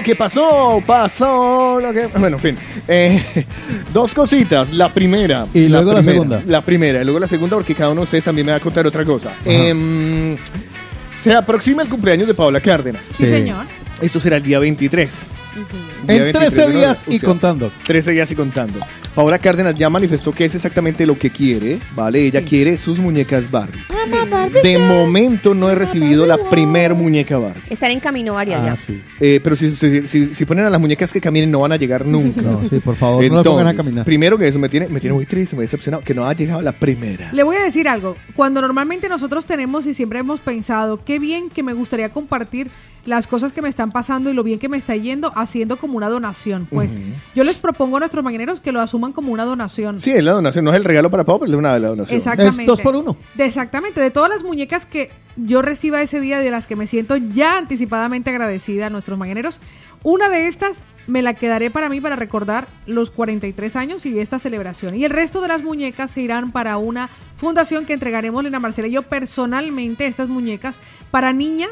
[0.06, 2.06] Que pasó, pasó, lo que...
[2.16, 2.56] Bueno, en fin.
[2.86, 3.20] Eh,
[3.92, 4.72] dos cositas.
[4.72, 5.48] La primera.
[5.52, 6.42] Y luego la primera, segunda.
[6.46, 8.60] La primera, y luego la segunda, porque cada uno de ustedes también me va a
[8.60, 9.34] contar otra cosa.
[9.44, 10.36] Em,
[11.16, 13.04] se aproxima el cumpleaños de Paola Cárdenas.
[13.04, 13.66] Sí, señor.
[14.00, 15.26] Esto será el día 23.
[16.06, 17.72] Día En 23 13 de días y contando.
[17.84, 18.78] 13 días y contando.
[19.12, 22.24] Paola Cárdenas ya manifestó que es exactamente lo que quiere, ¿vale?
[22.24, 23.82] Ella quiere sus muñecas Barbie.
[24.62, 27.62] De momento no he recibido la primer muñeca Barbie.
[27.70, 28.94] Están en camino varias Ah, ya.
[29.20, 31.76] Eh, pero si, si- si- si ponen a las muñecas que caminen no van a
[31.76, 32.40] llegar nunca.
[32.42, 34.04] No, sí, por favor, no pongan a caminar.
[34.04, 36.62] Primero que eso me tiene, me tiene muy triste, muy decepcionado, que no ha llegado
[36.62, 37.32] la primera.
[37.32, 38.16] Le voy a decir algo.
[38.34, 42.68] Cuando normalmente nosotros tenemos y siempre hemos pensado, qué bien que me gustaría compartir
[43.06, 45.96] las cosas que me están pasando y lo bien que me está yendo haciendo como
[45.96, 46.66] una donación.
[46.70, 46.96] Pues
[47.34, 49.98] yo les propongo a nuestros mañaneros que lo asuman como una donación.
[50.00, 51.88] Sí, es la donación, no es el regalo para Pau, pero es una de la
[51.88, 52.16] donación.
[52.18, 52.62] Exactamente.
[52.62, 53.16] Es dos por uno.
[53.34, 54.00] De- exactamente.
[54.00, 57.56] De todas las muñecas que yo reciba ese día, de las que me siento ya
[57.58, 59.60] anticipadamente agradecida a nuestros mañaneros,
[60.02, 64.38] una de estas me la quedaré para mí para recordar los 43 años y esta
[64.38, 64.94] celebración.
[64.96, 68.88] Y el resto de las muñecas se irán para una fundación que entregaremos Lena Marcela
[68.88, 70.78] y yo personalmente estas muñecas
[71.10, 71.70] para niñas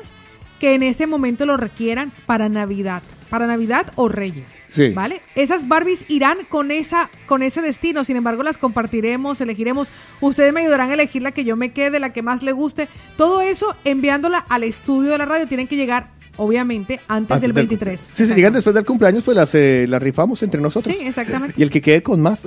[0.64, 4.46] que en este momento lo requieran para Navidad, para Navidad o Reyes.
[4.70, 4.92] Sí.
[4.94, 5.20] ¿Vale?
[5.34, 9.92] Esas Barbies irán con esa con ese destino, sin embargo las compartiremos, elegiremos,
[10.22, 12.88] ustedes me ayudarán a elegir la que yo me quede, la que más le guste,
[13.18, 16.08] todo eso enviándola al estudio de la radio tienen que llegar
[16.38, 18.00] obviamente antes, Antes del del 23.
[18.00, 18.16] cumpleaños.
[18.16, 20.96] Sí, si llegan después del cumpleaños, pues las, eh, las rifamos entre nosotros.
[20.96, 21.54] Sí, exactamente.
[21.58, 22.40] Y el que quede con más.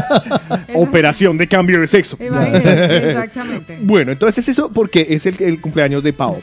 [0.74, 2.18] Operación de cambio de sexo.
[2.20, 3.78] Imagínate, exactamente.
[3.80, 6.38] Bueno, entonces es eso porque es el, el cumpleaños de Pau.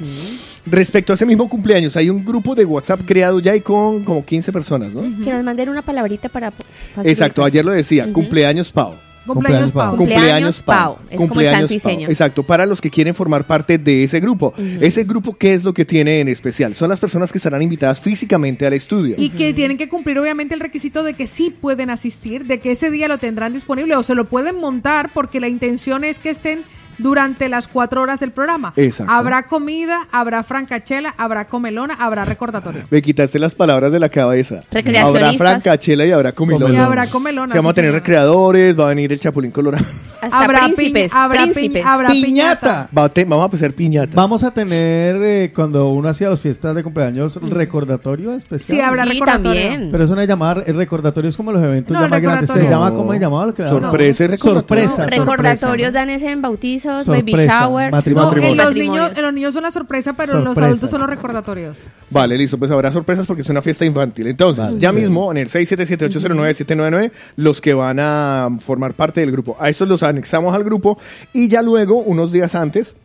[0.65, 4.25] Respecto a ese mismo cumpleaños, hay un grupo de WhatsApp creado ya y con como
[4.25, 5.01] 15 personas, ¿no?
[5.23, 7.07] Que nos manden una palabrita para facilitar.
[7.07, 8.95] Exacto, ayer lo decía, cumpleaños Pau.
[9.25, 9.95] Cumpleaños Pau.
[9.95, 11.91] Cumpleaños Pau, es como el santo y Pau.
[11.91, 12.07] seña.
[12.07, 14.53] Exacto, para los que quieren formar parte de ese grupo.
[14.79, 16.75] Ese grupo, ¿qué es lo que tiene en especial?
[16.75, 19.15] Son las personas que estarán invitadas físicamente al estudio.
[19.17, 22.71] Y que tienen que cumplir obviamente el requisito de que sí pueden asistir, de que
[22.71, 26.29] ese día lo tendrán disponible o se lo pueden montar porque la intención es que
[26.29, 26.63] estén
[26.97, 28.73] durante las cuatro horas del programa.
[28.75, 29.11] Exacto.
[29.11, 32.83] Habrá comida, habrá francachela, habrá comelona, habrá recordatorio.
[32.89, 34.61] Me quitaste las palabras de la cabeza.
[35.03, 36.73] Habrá francachela y habrá comilona.
[36.73, 39.85] Y habrá comelona, Se vamos a tener recreadores, va a venir el Chapulín Colorado.
[40.21, 41.85] Hasta Habrá príncipes, piñ- habrá piñ- príncipes.
[41.85, 42.89] habrá Piñata.
[42.97, 44.11] Va a te- vamos a hacer piñata.
[44.15, 48.77] Vamos a tener, eh, cuando uno hacía las fiestas de cumpleaños, recordatorio especial.
[48.77, 49.61] Sí, habrá Sí, recordatorio.
[49.69, 49.91] también.
[49.91, 52.49] Pero eso no es llamar, el recordatorio es como los eventos No, ya más grandes.
[52.49, 52.69] Se recordatorio.
[52.89, 53.45] llama, ¿cómo se llamaba?
[53.47, 53.81] lo que daban?
[53.81, 54.83] Sorpresa recordatorio.
[54.89, 55.05] Sorpresa.
[55.07, 56.41] Recordatorios dan ese en
[56.85, 58.29] bautizos, baby Sorpresa, showers, matrimonio.
[58.29, 58.75] No, en los, matrimonios.
[59.05, 61.77] niños, en los niños son la sorpresa, pero en los adultos son los recordatorios.
[62.09, 64.27] Vale, listo, pues habrá sorpresas porque es una fiesta infantil.
[64.27, 64.79] Entonces, Vale.
[64.79, 69.87] ya mismo en el 677-809-799, los que van a formar parte del grupo, a esos
[69.87, 70.97] los anexamos al grupo
[71.33, 72.95] y ya luego, unos días antes,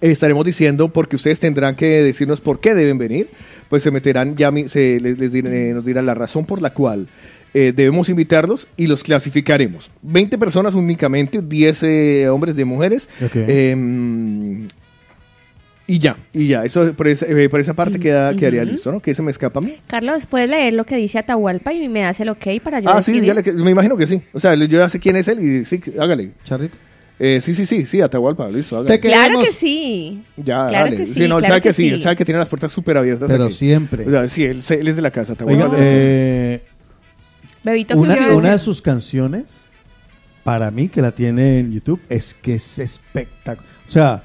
[0.00, 3.30] estaremos diciendo porque ustedes tendrán que decirnos por qué deben venir,
[3.68, 6.60] pues se meterán, ya mi- se, les, les dir- eh, nos dirán la razón por
[6.60, 7.06] la cual
[7.54, 9.90] eh, debemos invitarlos y los clasificaremos.
[10.02, 13.08] 20 personas únicamente, 10 eh, hombres de mujeres.
[13.24, 13.36] Ok.
[13.36, 14.68] Em,
[15.86, 19.00] y ya, y ya, eso por esa, eh, por esa parte queda, quedaría listo, ¿no?
[19.00, 19.74] Que se me escapa a mí.
[19.88, 23.02] Carlos, ¿puedes leer lo que dice Atahualpa y me das el ok para yo Ah,
[23.02, 23.34] sí, escribir?
[23.44, 24.22] ya le- me imagino que sí.
[24.32, 26.30] O sea, yo ya sé quién es él y sí, hágale.
[26.44, 26.76] Charrito.
[27.18, 28.98] Eh, sí, sí, sí, sí, Atahualpa, listo, hágale.
[29.00, 30.22] Claro que sí.
[30.36, 30.96] Ya, Claro dale.
[30.96, 31.98] que sí, no, él claro sabe que, que sí, sí.
[31.98, 33.28] sabe que tiene las puertas súper abiertas.
[33.30, 33.54] Pero aquí.
[33.54, 34.06] siempre.
[34.06, 35.76] O sea, sí, él, es de la casa, Oiga, Atahualpa.
[35.80, 36.62] eh,
[37.64, 39.60] Bebito una, Fiu una de sus canciones,
[40.44, 43.70] para mí, que la tiene en YouTube, es que es espectacular.
[43.86, 44.24] O sea,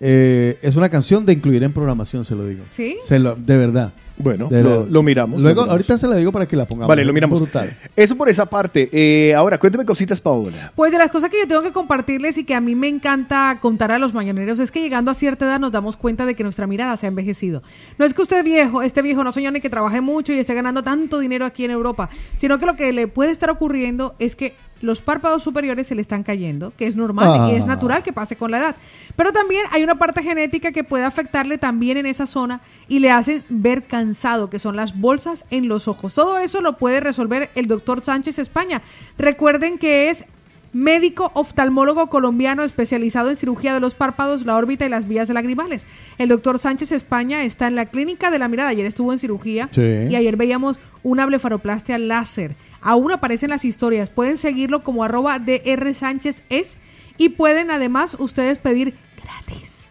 [0.00, 2.64] eh, es una canción de incluir en programación, se lo digo.
[2.70, 2.98] ¿Sí?
[3.04, 3.92] Se lo, de verdad.
[4.18, 5.42] Bueno, De lo, miramos.
[5.42, 5.68] Luego, lo miramos.
[5.68, 6.88] ahorita se la digo para que la pongamos.
[6.88, 7.38] Vale, lo miramos.
[7.38, 7.76] Brutal.
[7.94, 8.88] Eso por esa parte.
[8.92, 10.72] Eh, ahora, cuénteme cositas, Paola.
[10.74, 13.58] Pues de las cosas que yo tengo que compartirles y que a mí me encanta
[13.60, 16.42] contar a los mañaneros es que llegando a cierta edad nos damos cuenta de que
[16.42, 17.62] nuestra mirada se ha envejecido.
[17.98, 20.54] No es que usted viejo, este viejo no señor ni que trabaje mucho y esté
[20.54, 24.34] ganando tanto dinero aquí en Europa, sino que lo que le puede estar ocurriendo es
[24.34, 27.68] que los párpados superiores se le están cayendo, que es normal y es Ah.
[27.68, 28.76] natural que pase con la edad.
[29.16, 33.10] Pero también hay una parte genética que puede afectarle también en esa zona y le
[33.10, 36.12] hace ver cansado, que son las bolsas en los ojos.
[36.14, 38.82] Todo eso lo puede resolver el doctor Sánchez España.
[39.18, 40.24] Recuerden que es
[40.72, 45.86] médico oftalmólogo colombiano especializado en cirugía de los párpados, la órbita y las vías lagrimales.
[46.18, 49.70] El doctor Sánchez España está en la clínica de la mirada, ayer estuvo en cirugía
[49.72, 49.80] Sí.
[49.80, 52.56] y ayer veíamos una blefaroplastia láser.
[52.80, 56.78] Aún aparecen las historias, pueden seguirlo como arroba DR Sánchez es
[57.18, 59.88] y pueden además ustedes pedir gratis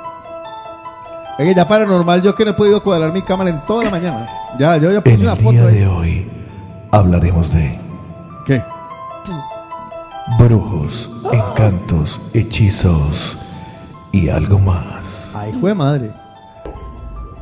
[1.53, 4.25] Ya paranormal, yo que no he podido cuadrar mi cámara en toda la mañana.
[4.57, 5.75] Ya, yo ya puse En una el foto día ahí.
[5.79, 6.31] de hoy
[6.91, 7.77] hablaremos de
[8.45, 8.63] ¿Qué?
[10.39, 13.37] brujos, encantos, hechizos
[14.13, 15.35] y algo más.
[15.35, 16.13] Ay, fue madre.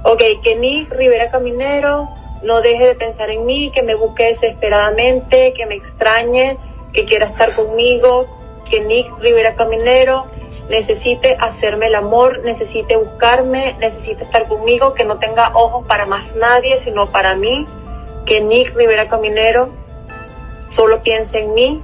[0.03, 2.09] Ok, que Nick Rivera Caminero
[2.43, 6.57] no deje de pensar en mí, que me busque desesperadamente, que me extrañe,
[6.93, 8.27] que quiera estar conmigo,
[8.69, 10.25] que Nick Rivera Caminero
[10.69, 16.35] necesite hacerme el amor, necesite buscarme, necesite estar conmigo, que no tenga ojos para más
[16.35, 17.65] nadie, sino para mí,
[18.25, 19.69] que Nick Rivera Caminero
[20.69, 21.81] solo piense en mí,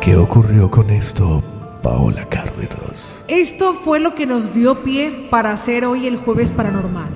[0.00, 1.42] ¿Qué ocurrió con esto,
[1.82, 3.21] Paola Cárdenas?
[3.32, 7.08] Esto fue lo que nos dio pie para hacer hoy el jueves paranormal.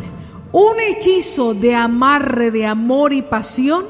[0.50, 3.84] Un hechizo de amarre, de amor y pasión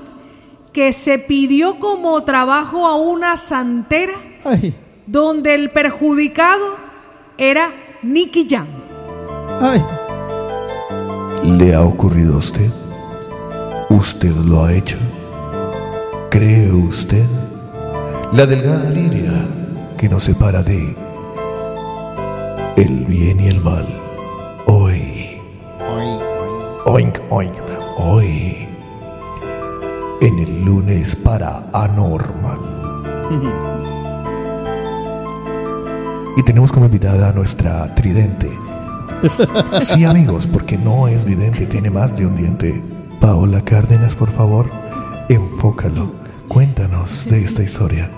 [0.72, 4.14] que se pidió como trabajo a una santera
[5.06, 6.78] donde el perjudicado
[7.38, 7.72] era
[8.02, 8.66] Nicky Jam.
[11.44, 12.70] ¿Le ha ocurrido a usted?
[13.88, 14.98] ¿Usted lo ha hecho?
[16.32, 17.24] ¿Cree usted?
[18.32, 19.46] La delgada línea
[19.96, 21.05] que nos separa de
[22.76, 23.86] el bien y el mal.
[24.66, 25.40] Hoy.
[26.84, 27.54] Oink, oink.
[27.96, 28.68] Hoy.
[30.20, 32.58] En el lunes para Anormal.
[36.38, 38.50] Y tenemos como invitada a nuestra tridente.
[39.80, 42.82] Sí, amigos, porque no es vidente, tiene más de un diente.
[43.20, 44.66] Paola Cárdenas, por favor,
[45.30, 46.25] enfócalo.
[46.48, 48.08] Cuéntanos de esta historia.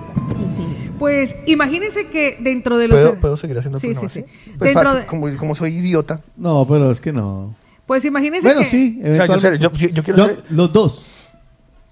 [0.98, 2.98] Pues imagínense que dentro de los...
[3.00, 4.28] ¿Puedo, ¿Puedo seguir haciendo el Sí, programa sí, así?
[4.44, 4.52] sí.
[4.59, 6.20] Pues, Dentro fa- de- como, como soy idiota.
[6.36, 7.55] No, pero es que no.
[7.86, 8.66] Pues imagínense Bueno, que...
[8.66, 8.98] sí.
[9.00, 9.78] O sea, yo eventualmente.
[9.86, 11.06] yo- yo quiero ser- Los dos.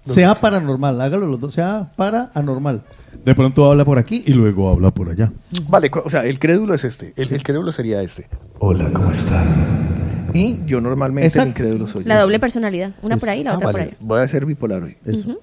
[0.05, 1.53] Sea paranormal, hágalo los dos.
[1.53, 2.81] Sea para anormal.
[3.25, 5.33] De pronto habla por aquí y luego habla por allá.
[5.67, 7.13] Vale, cu- o sea, el crédulo es este.
[7.17, 8.27] El, el crédulo sería este.
[8.59, 9.45] Hola, ¿cómo están?
[10.37, 11.43] Y yo normalmente Exacto.
[11.43, 12.91] el incrédulo soy La doble personalidad.
[13.01, 13.97] Una por ahí, la Ah, otra por allá.
[13.99, 14.95] Voy a ser bipolar hoy.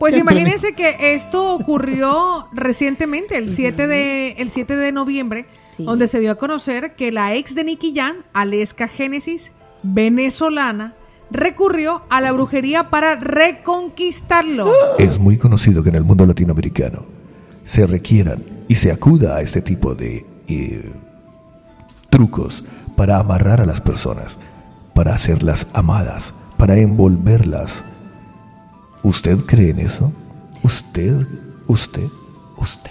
[0.00, 5.46] Pues imagínense que esto ocurrió recientemente, el 7 de, el 7 de noviembre,
[5.78, 9.52] donde se dio a conocer que la ex de Nicky Jan, Aleska Génesis,
[9.84, 10.94] venezolana,
[11.30, 14.72] recurrió a la brujería para reconquistarlo.
[14.98, 17.04] Es muy conocido que en el mundo latinoamericano
[17.62, 20.90] se requieran y se acuda a este tipo de eh,
[22.10, 22.64] trucos
[22.96, 24.38] para amarrar a las personas,
[24.94, 27.84] para hacerlas amadas, para envolverlas.
[29.02, 30.12] ¿Usted cree en eso?
[30.62, 31.26] ¿Usted?
[31.68, 32.08] ¿Usted?
[32.56, 32.90] ¿Usted?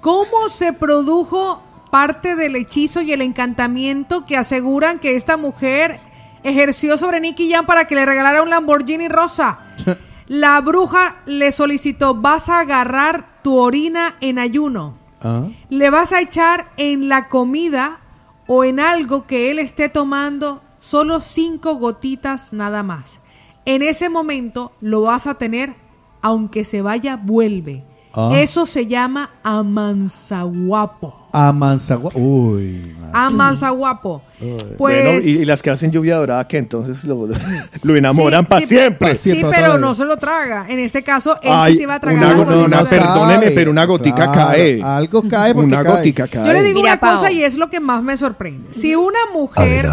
[0.00, 6.00] ¿Cómo se produjo parte del hechizo y el encantamiento que aseguran que esta mujer
[6.42, 9.60] ejerció sobre Nicky Jan para que le regalara un Lamborghini rosa?
[10.28, 15.44] La bruja le solicitó, vas a agarrar tu orina en ayuno, Ah.
[15.68, 18.00] le vas a echar en la comida
[18.46, 23.20] o en algo que él esté tomando solo cinco gotitas nada más.
[23.64, 25.74] En ese momento lo vas a tener,
[26.20, 27.84] aunque se vaya, vuelve.
[28.12, 28.30] Ah.
[28.34, 31.28] Eso se llama amansaguapo.
[31.32, 32.12] A Manzagua.
[32.14, 32.94] Uy.
[33.12, 34.22] Amansaguapo.
[34.42, 37.28] Pues- Bueno, y, y las que hacen lluvia dorada, que entonces lo,
[37.96, 39.14] enamoran Sí, para sí, siempre.
[39.14, 40.66] Sí, pero no se lo traga.
[40.68, 42.90] En este caso, él Ay, sí se va a tragar una, lluvia dorada.
[42.90, 44.82] perdóneme, pero una gotica Claro, cae.
[44.82, 45.92] algo cae porque Una cae.
[45.96, 46.46] gotica cae.
[46.46, 48.72] Yo le digo Mira, una cosa y es lo que más me sorprende.
[48.72, 49.88] Si una mujer,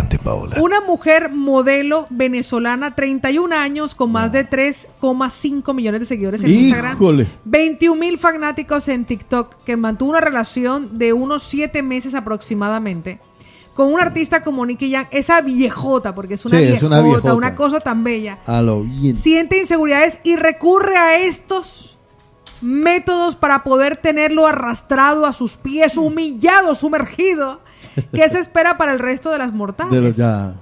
[0.60, 6.94] una mujer modelo venezolana, 31 años, con más de 3,5 millones de seguidores en Instagram,
[6.96, 7.28] Híjole.
[7.46, 13.20] 21 mil fanáticos en TikTok, que mantuvo una relación de unos 7 meses aproximadamente,
[13.80, 17.02] con un artista como Nicky Jam, esa viejota, porque es una, Sí, es viejota, una
[17.02, 17.34] viejota.
[17.34, 19.16] una cosa tan bella, A lo bien.
[19.16, 21.98] siente inseguridades y recurre a estos
[22.62, 27.62] métodos para poder tenerlo arrastrado a sus pies, humillado, sumergido.
[28.14, 29.94] ¿Qué se espera para el resto de las mortales?
[29.94, 30.56] De los ya.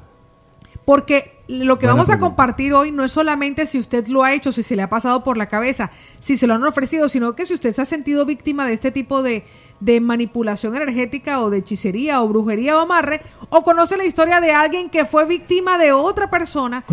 [0.85, 2.27] Porque lo que Buena vamos a pregunta.
[2.35, 5.23] compartir hoy no es solamente si usted lo ha hecho, si se le ha pasado
[5.23, 5.89] por la cabeza,
[6.19, 8.91] si se lo han ofrecido, sino que si usted se ha sentido víctima de este
[8.91, 9.43] tipo de,
[9.79, 14.51] de manipulación energética o de hechicería o brujería o amarre, o conoce la historia de
[14.51, 16.83] alguien que fue víctima de otra persona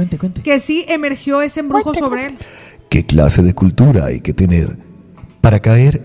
[0.42, 2.38] que sí emergió ese embrujo sobre él.
[2.88, 4.76] ¿Qué clase de cultura hay que tener
[5.40, 6.00] para caer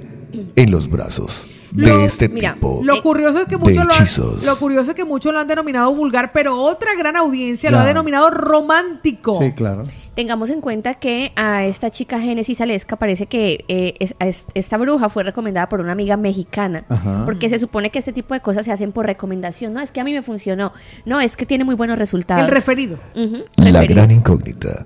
[0.55, 4.01] en los brazos de Lo- este mira, tipo Lo curioso es que muchos lo, han-
[4.01, 4.43] hechizos?
[4.43, 7.85] lo curioso es que muchos lo han denominado vulgar, pero otra gran audiencia lo ha
[7.85, 9.37] denominado romántico.
[9.41, 9.83] Sí, claro.
[10.15, 14.45] Tengamos en cuenta que a esta chica Génesis Alesca parece que eh, es- a es-
[14.53, 16.83] esta bruja fue recomendada por una amiga mexicana.
[16.89, 17.23] Ajá.
[17.25, 19.71] Porque se supone que este tipo de cosas se hacen por recomendación.
[19.73, 20.73] No, es que a mí me funcionó.
[21.05, 22.43] No, es que tiene muy buenos resultados.
[22.45, 22.97] El referido.
[23.15, 23.95] Ujú, La referido.
[23.95, 24.85] gran incógnita,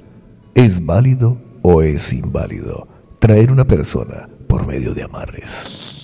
[0.54, 2.88] ¿es válido o es inválido
[3.20, 6.02] traer una persona por medio de amarres?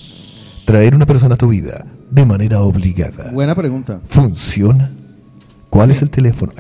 [0.69, 3.31] Traer una persona a tu vida de manera obligada.
[3.31, 4.01] Buena pregunta.
[4.05, 4.91] ¿Funciona?
[5.67, 6.53] ¿Cuál es el teléfono?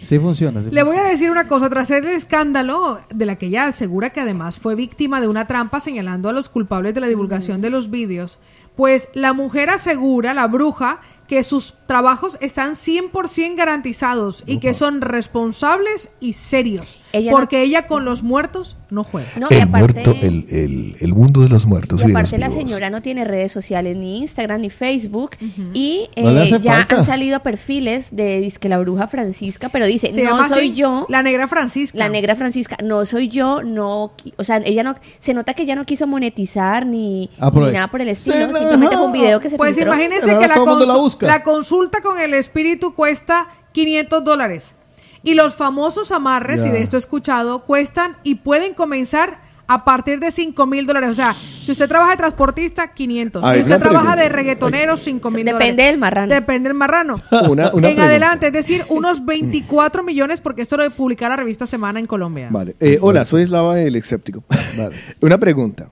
[0.00, 0.62] Sí funciona.
[0.62, 4.08] sí Le voy a decir una cosa, tras el escándalo de la que ella asegura
[4.08, 7.68] que además fue víctima de una trampa señalando a los culpables de la divulgación de
[7.68, 8.38] los vídeos,
[8.74, 15.02] pues la mujer asegura, la bruja, que sus trabajos están 100% garantizados y que son
[15.02, 19.28] responsables y serios, Ella no- porque ella con los muertos no juega.
[19.36, 22.38] No, y el aparte- muerto, el, el- el mundo de los muertos Y y, aparte
[22.38, 22.62] la vivos.
[22.62, 25.30] señora no tiene redes sociales, ni Instagram, ni Facebook.
[25.74, 26.96] Y eh, ya falta.
[26.98, 31.06] han salido perfiles de dizque la bruja Francisca, pero dice, Se no soy así, yo.
[31.08, 31.98] La negra Francisca.
[31.98, 35.74] La negra Francisca, no soy yo, no, o sea, ella no, se nota que ella
[35.74, 39.40] no quiso monetizar ni, Ah, ni nada por el estilo, Se simplemente fue un video
[39.40, 39.92] que se Pues filtró.
[39.94, 44.74] imagínense que la, consu- la consulta con el espíritu cuesta 500 dólares.
[45.22, 50.18] Y los famosos amarres, y de esto he escuchado, cuestan y pueden comenzar a partir
[50.18, 51.10] de 5 mil dólares.
[51.10, 53.44] O sea, si usted trabaja de transportista, 500.
[53.44, 54.22] A si usted trabaja pregunta.
[54.22, 55.60] de reggaetonero, 5 mil dólares.
[55.60, 56.34] Depende del marrano.
[56.34, 57.14] Depende del marrano.
[57.30, 58.04] Una- una en pregunta.
[58.06, 62.06] adelante, es decir, unos 24 millones, porque esto lo de publicar la revista Semana en
[62.06, 62.48] Colombia.
[62.50, 62.74] Vale.
[62.80, 64.42] Eh, hola, soy Eslava el escéptico.
[65.20, 65.90] Una pregunta.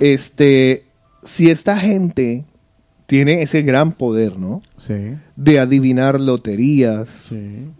[0.00, 0.84] Este,
[1.22, 2.44] si esta gente
[3.06, 4.62] tiene ese gran poder, ¿no?
[4.78, 4.94] Sí.
[5.36, 7.28] De adivinar loterías,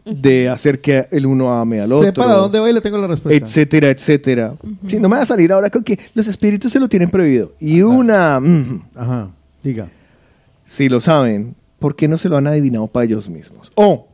[0.04, 2.08] de hacer que el uno ame al otro.
[2.08, 3.44] Sé para dónde va y le tengo la respuesta.
[3.44, 4.54] etcétera, etcétera.
[4.86, 7.52] Sí, no me va a salir ahora con que los espíritus se lo tienen prohibido.
[7.58, 8.38] Y una...
[8.38, 9.30] mm, Ajá,
[9.62, 9.88] diga.
[10.64, 13.72] si lo saben, ¿por qué no se lo han adivinado para ellos mismos?
[13.76, 14.08] O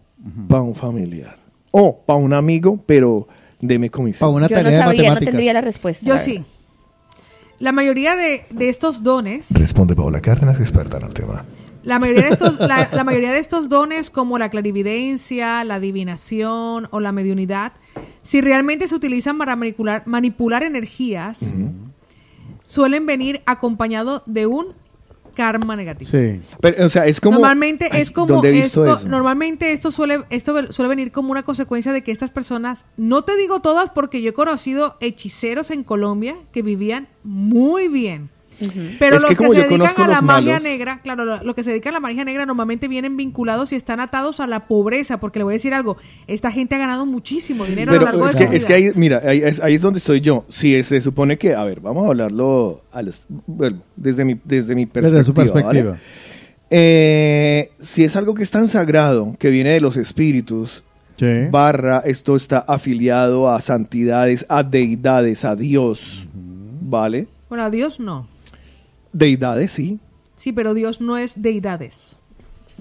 [0.48, 1.36] para un familiar.
[1.72, 3.26] O para un amigo, pero
[3.60, 4.20] deme comisión.
[4.20, 6.06] Para una Yo no sabría, no tendría la respuesta.
[6.06, 6.44] Yo sí.
[7.60, 11.44] La mayoría de, de estos dones Responde Paola Cárdenas, experta en el tema.
[11.82, 16.88] La mayoría, de estos, la, la mayoría de estos dones, como la clarividencia, la adivinación
[16.90, 17.72] o la mediunidad,
[18.22, 21.40] si realmente se utilizan para manipular, manipular energías,
[22.64, 24.68] suelen venir acompañado de un
[25.40, 26.10] karma negativo.
[26.10, 26.40] Sí.
[26.60, 27.36] Pero, o sea, es como...
[27.38, 29.08] normalmente Ay, es como ¿dónde he visto esto- eso?
[29.08, 33.36] normalmente esto suele esto suele venir como una consecuencia de que estas personas no te
[33.36, 38.28] digo todas porque yo he conocido hechiceros en Colombia que vivían muy bien
[38.98, 41.42] pero Es los que se yo dedican a la los magia malos- negra claro lo,
[41.42, 44.46] lo que se dedican a la magia negra normalmente vienen vinculados y están atados a
[44.46, 45.96] la pobreza porque le voy a decir algo
[46.26, 48.68] esta gente ha ganado muchísimo dinero a lo largo es de su que, es vida
[48.68, 50.44] que ahí, mira, ahí es, ahí es donde estoy yo.
[50.48, 54.74] Si se supone que, a ver, vamos a hablarlo a los, bueno, desde mi, desde
[54.74, 55.18] mi perspectiva.
[55.18, 55.90] Desde su perspectiva.
[55.92, 56.00] ¿vale?
[56.70, 60.84] Eh, si es algo que es tan sagrado, que viene de los espíritus,
[61.16, 61.26] Sí.
[61.50, 66.26] barra, esto está afiliado a santidades, a deidades, a Dios,
[66.80, 67.26] ¿vale?
[67.50, 68.26] bueno a Dios no
[69.12, 69.98] Deidades, sí.
[70.36, 72.16] sí pero Dios no es deidades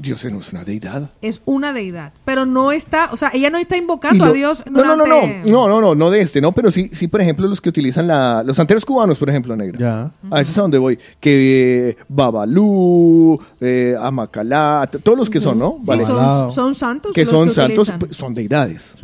[0.02, 1.10] Dios no es una deidad.
[1.22, 4.64] es una deidad pero no está o sea ella no está invocando lo- a Dios
[4.70, 7.10] no, no, no, no, durante- no, no, no, no de este, no, pero sí, sí,
[7.10, 9.78] por ejemplo, los que utilizan la, los santeros cubanos, por ejemplo, negra.
[9.78, 10.12] Ya.
[10.32, 10.98] A eso es a donde voy.
[11.20, 15.78] Que eh, Babalú, eh, Amacalá, todos los que son, ¿no?
[15.82, 16.06] Sí, Vale.
[16.06, 18.00] son, son santos que los son que santos, utilizan.
[18.00, 18.96] pues, son deidades.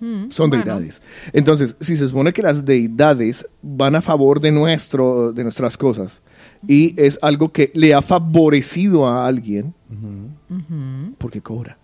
[0.00, 0.64] Mm, Son bueno.
[0.64, 1.00] deidades.
[1.32, 6.20] Entonces, si se supone que las deidades van a favor de, nuestro, de nuestras cosas
[6.66, 11.78] y es algo que le ha favorecido a alguien, ¿por porque cobra.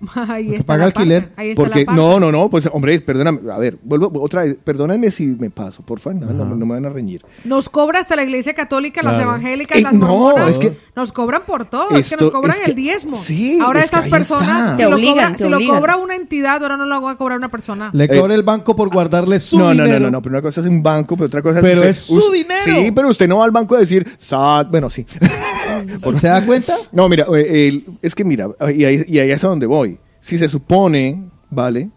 [0.28, 1.32] ahí está paga la parte, alquiler.
[1.36, 2.00] Ahí está Porque, la parte.
[2.00, 5.82] no, no, no, pues hombre, perdóname, a ver, vuelvo otra vez, perdónenme si me paso,
[5.82, 7.22] por favor, no, no, no me van a reñir.
[7.44, 11.42] Nos cobra hasta la iglesia católica, las evangélicas, Eh, las no, es que- nos cobran
[11.46, 11.90] por todo.
[11.90, 13.16] es que nos cobran es que- el diezmo.
[13.16, 14.70] sí, ahora es estas personas, está.
[14.72, 17.10] si, Te lo, obligan, cobra, te si lo cobra una entidad, ahora no lo va
[17.12, 17.90] a cobrar una persona.
[17.92, 19.98] Le cobra el banco por guardarle su no, no, dinero.
[20.00, 21.62] no, no, no, pero una cosa es un banco, pero otra cosa es...
[21.62, 22.60] Pero usted- es su dinero.
[22.64, 25.04] Sí, pero usted no va al banco a decir, "Sat", bueno, sí.
[26.20, 26.76] ¿Se da cuenta?
[26.92, 29.98] No, mira, eh, el- es que mira, y ahí, y ahí es a donde voy.
[30.20, 31.90] Si se supone, ¿vale?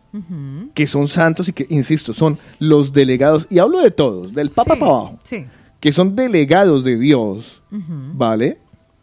[0.74, 4.76] Que son santos y que, insisto, son los delegados, y hablo de todos, del Papa
[4.76, 5.46] para abajo, Sí.
[5.80, 8.60] que son delegados de Dios, ¿vale?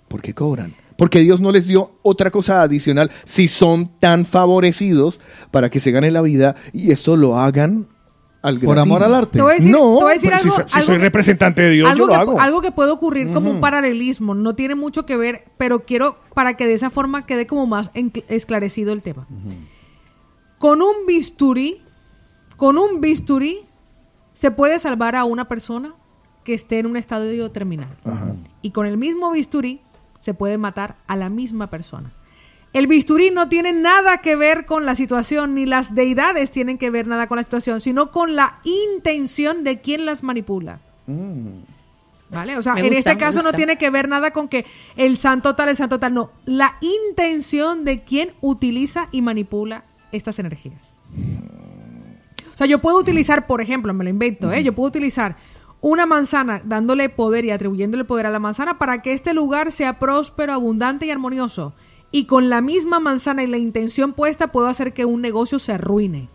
[0.08, 0.74] ¿Por qué cobran?
[0.96, 5.18] Porque Dios no les dio otra cosa adicional si son tan favorecidos
[5.50, 7.86] para que se ganen la vida y esto lo hagan
[8.42, 9.32] al Por amor al arte.
[9.38, 10.96] Te voy a decir, no, te voy a decir algo, si, so- si algo soy
[10.96, 12.40] que- representante de Dios, algo yo lo que, hago.
[12.40, 16.54] algo que puede ocurrir como un paralelismo, no tiene mucho que ver, pero quiero para
[16.54, 17.90] que de esa forma quede como más
[18.28, 19.26] esclarecido el tema.
[20.58, 21.82] Con un bisturí,
[22.56, 23.60] con un bisturí,
[24.32, 25.94] se puede salvar a una persona
[26.44, 27.88] que esté en un estadio terminal.
[28.62, 29.80] Y con el mismo bisturí
[30.20, 32.12] se puede matar a la misma persona.
[32.72, 36.90] El bisturí no tiene nada que ver con la situación, ni las deidades tienen que
[36.90, 40.78] ver nada con la situación, sino con la intención de quien las manipula.
[42.30, 42.56] ¿Vale?
[42.56, 44.64] O sea, Me en gusta, este caso no tiene que ver nada con que
[44.96, 46.30] el santo tal, el santo tal, no.
[46.44, 49.82] La intención de quien utiliza y manipula
[50.12, 50.94] estas energías.
[52.54, 54.62] O sea, yo puedo utilizar, por ejemplo, me lo invento, ¿eh?
[54.62, 55.36] Yo puedo utilizar
[55.80, 59.98] una manzana dándole poder y atribuyéndole poder a la manzana para que este lugar sea
[59.98, 61.74] próspero, abundante y armonioso.
[62.12, 65.72] Y con la misma manzana y la intención puesta puedo hacer que un negocio se
[65.72, 66.28] arruine.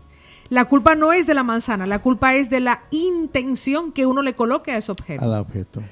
[0.48, 4.22] La culpa no es de la manzana, la culpa es de la intención que uno
[4.22, 5.24] le coloque a ese objeto.
[5.24, 5.82] Al objeto.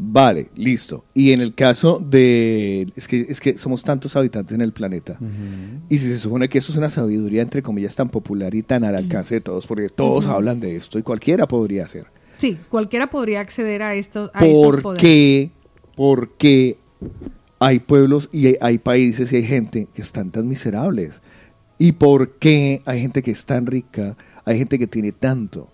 [0.00, 1.04] Vale, listo.
[1.12, 2.86] Y en el caso de...
[2.94, 5.18] Es que, es que somos tantos habitantes en el planeta.
[5.88, 8.84] Y si se supone que eso es una sabiduría, entre comillas, tan popular y tan
[8.84, 12.06] al alcance de todos, porque todos hablan de esto y cualquiera podría hacer.
[12.36, 15.02] Sí, cualquiera podría acceder a, esto, a estos ¿Por poderes.
[15.02, 15.50] qué?
[15.96, 16.78] ¿Por qué
[17.58, 21.20] hay pueblos y hay, países y hay gente que están tan miserables?
[21.78, 24.16] ¿Y por qué hay gente que es tan rica?
[24.44, 25.68] Hay gente que tiene tanto.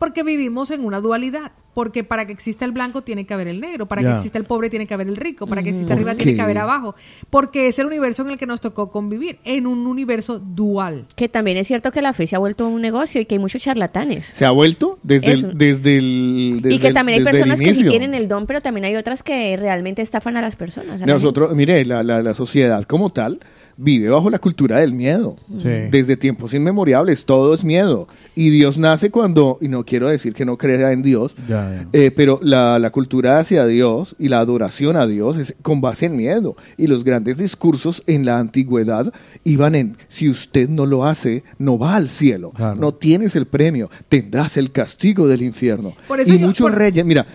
[0.00, 1.52] Porque vivimos en una dualidad.
[1.74, 4.44] Porque para que exista el blanco tiene que haber el negro, para que exista el
[4.44, 6.96] pobre tiene que haber el rico, para que exista ¿Por arriba tiene que haber abajo.
[7.30, 11.06] Porque es el universo en el que nos tocó convivir, en un universo dual.
[11.14, 13.38] Que también es cierto que la fe se ha vuelto un negocio y que hay
[13.38, 14.24] muchos charlatanes.
[14.24, 14.98] ¿Se ha vuelto?
[15.04, 18.26] Desde el, desde el desde y que el- también hay personas que sí tienen el
[18.26, 21.00] don, pero también hay otras que realmente estafan a las personas.
[21.00, 23.38] a la Nosotros, mire, la, la, la sociedad como tal
[23.76, 25.36] vive bajo la cultura del miedo.
[25.62, 25.68] Sí.
[25.90, 28.08] Desde tiempos inmemoriales, todo es miedo.
[28.40, 32.10] Y Dios nace cuando, y no quiero decir que no crea en Dios, Ya, eh,
[32.10, 36.16] pero la, la cultura hacia Dios y la adoración a Dios es con base en
[36.16, 36.56] miedo.
[36.78, 39.12] Y los grandes discursos en la antigüedad
[39.44, 43.90] iban en, si usted no lo hace, no va al cielo, no tienes el premio,
[44.08, 45.92] tendrás el castigo del infierno.
[46.08, 47.26] Por eso y yo- muchos por- reyes, mira,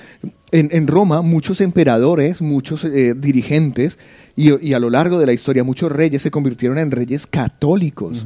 [0.52, 4.00] en, en Roma muchos emperadores, muchos eh, dirigentes
[4.36, 8.26] y, y a lo largo de la historia muchos reyes se convirtieron en reyes católicos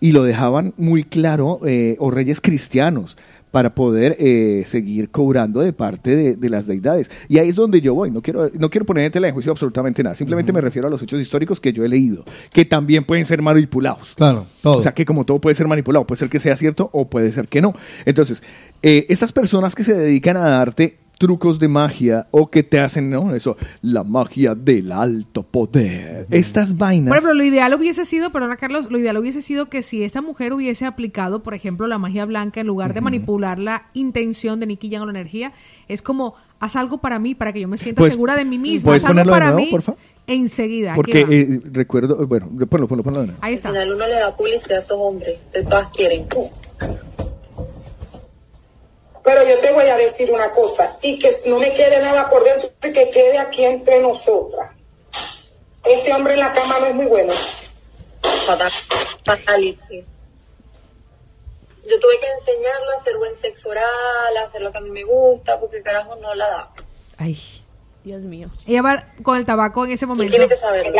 [0.00, 3.16] y lo dejaban muy claro, eh, o reyes cristianos,
[3.50, 7.10] para poder eh, seguir cobrando de parte de, de las deidades.
[7.28, 9.52] Y ahí es donde yo voy, no quiero, no quiero poner en tela de juicio
[9.52, 13.04] absolutamente nada, simplemente me refiero a los hechos históricos que yo he leído, que también
[13.04, 14.14] pueden ser manipulados.
[14.14, 14.78] Claro, todo.
[14.78, 17.32] O sea, que como todo puede ser manipulado, puede ser que sea cierto o puede
[17.32, 17.74] ser que no.
[18.04, 18.42] Entonces,
[18.82, 23.10] eh, estas personas que se dedican a darte trucos de magia o que te hacen,
[23.10, 23.34] ¿no?
[23.34, 26.26] Eso, la magia del alto poder.
[26.30, 27.08] Estas vainas.
[27.08, 30.22] Por ejemplo, lo ideal hubiese sido, perdona Carlos, lo ideal hubiese sido que si esta
[30.22, 34.66] mujer hubiese aplicado, por ejemplo, la magia blanca en lugar de manipular la intención de
[34.66, 35.52] Nicky Jam o la energía,
[35.88, 38.58] es como, haz algo para mí, para que yo me sienta Pues, segura de mí
[38.58, 38.86] misma.
[38.90, 39.94] ¿puedes Haz algo ponerlo de para nuevo, mí porfa?
[40.26, 40.94] enseguida.
[40.94, 43.40] porque eh, recuerdo, bueno, ponlo, ponlo, ponlo de nuevo.
[43.42, 43.70] Ahí está.
[43.70, 46.26] Al final uno le da publicidad a esos hombres, de todas quieren.
[49.28, 52.42] Pero yo te voy a decir una cosa, y que no me quede nada por
[52.44, 54.70] dentro, y que quede aquí entre nosotras.
[55.84, 57.30] Este hombre en la cama no es muy bueno.
[58.46, 58.70] Fatal-
[59.26, 60.02] Fatality.
[61.90, 64.88] Yo tuve que enseñarlo a hacer buen sexo oral, a hacer lo que a mí
[64.88, 66.70] me gusta, porque carajo no la da.
[67.18, 67.38] Ay,
[68.04, 68.48] Dios mío.
[68.66, 70.30] Ella va con el tabaco en ese momento.
[70.30, 70.90] Tiene que saber.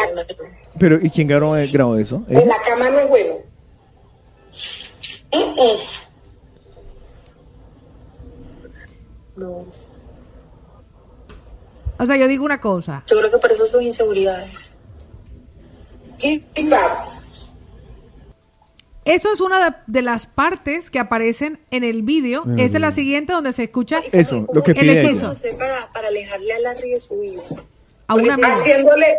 [0.79, 2.23] Pero, ¿y quién grabó, grabó eso?
[2.29, 3.37] En la cama no es bueno.
[5.33, 6.08] Mm.
[9.39, 9.65] No.
[11.99, 13.05] O sea, yo digo una cosa.
[13.07, 14.53] Yo creo que por eso sus inseguridades.
[16.19, 17.23] Quizás.
[19.05, 22.45] Eso es una de, de las partes que aparecen en el vídeo.
[22.45, 22.59] Mm.
[22.59, 25.29] Esta es la siguiente donde se escucha Eso, lo que el pide hechizo.
[25.29, 27.43] No sé, para, para alejarle a Larry de su vida.
[28.09, 29.17] A una haciéndole,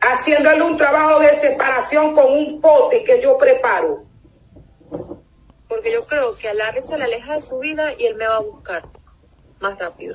[0.00, 4.04] haciéndole un trabajo de separación con un pote que yo preparo.
[5.68, 8.26] Porque yo creo que a Larry se le aleja de su vida y él me
[8.26, 8.82] va a buscar
[9.60, 10.14] más rápido.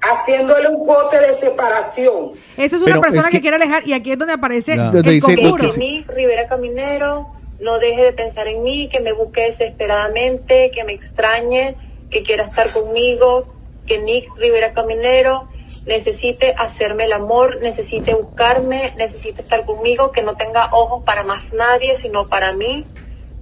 [0.00, 2.32] Haciéndole un pote de separación.
[2.56, 3.36] Eso es una Pero persona es que...
[3.36, 4.90] que- quiere alejar y aquí es donde aparece Ya.
[4.92, 5.56] el conjuro.
[5.72, 7.28] que Nick Rivera Caminero
[7.60, 11.76] no deje de pensar en mí, que me busque desesperadamente, que me extrañe,
[12.10, 13.46] que quiera estar conmigo,
[13.86, 15.48] que Nick Rivera Caminero
[15.86, 21.52] necesite hacerme el amor, necesite buscarme, necesite estar conmigo, que no tenga ojos para más
[21.52, 22.84] nadie, sino para mí,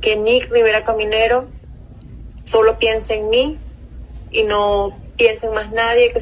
[0.03, 1.47] que Nick Rivera Caminero
[2.45, 3.59] solo piense en mí
[4.31, 6.21] y no piense en más nadie, que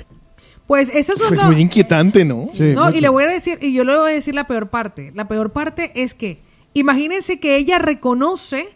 [0.67, 2.49] Pues eso es Pues muy inquietante, ¿no?
[2.59, 5.13] no, y le voy a decir, y yo le voy a decir la peor parte.
[5.15, 6.41] La peor parte es que,
[6.75, 8.69] imagínense que ella reconoce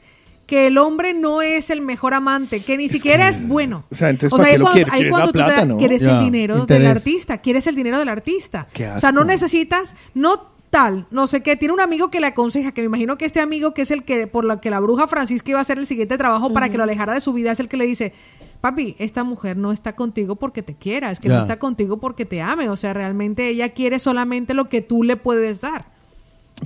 [0.47, 3.85] que el hombre no es el mejor amante, que ni siquiera es bueno.
[3.91, 5.33] O sea, entonces, O ¿para sea, qué ahí lo cuando, ahí ¿Quieres la cuando tú
[5.39, 5.79] te plata, da- no?
[5.79, 8.67] quieres el dinero del artista, quieres el dinero del artista.
[8.73, 9.31] Qué O sea, no asco.
[9.31, 13.17] necesitas, no tal, no sé qué, tiene un amigo que le aconseja, que me imagino
[13.19, 15.63] que este amigo que es el que, por lo que la bruja Francisca iba a
[15.63, 17.87] hacer el siguiente trabajo para que lo alejara de su vida, es el que le
[17.87, 18.13] dice,
[18.63, 22.25] papi, esta mujer no está contigo porque te quiera, es que no está contigo porque
[22.25, 25.85] te ame, o sea, realmente ella quiere solamente lo que tú le puedes dar.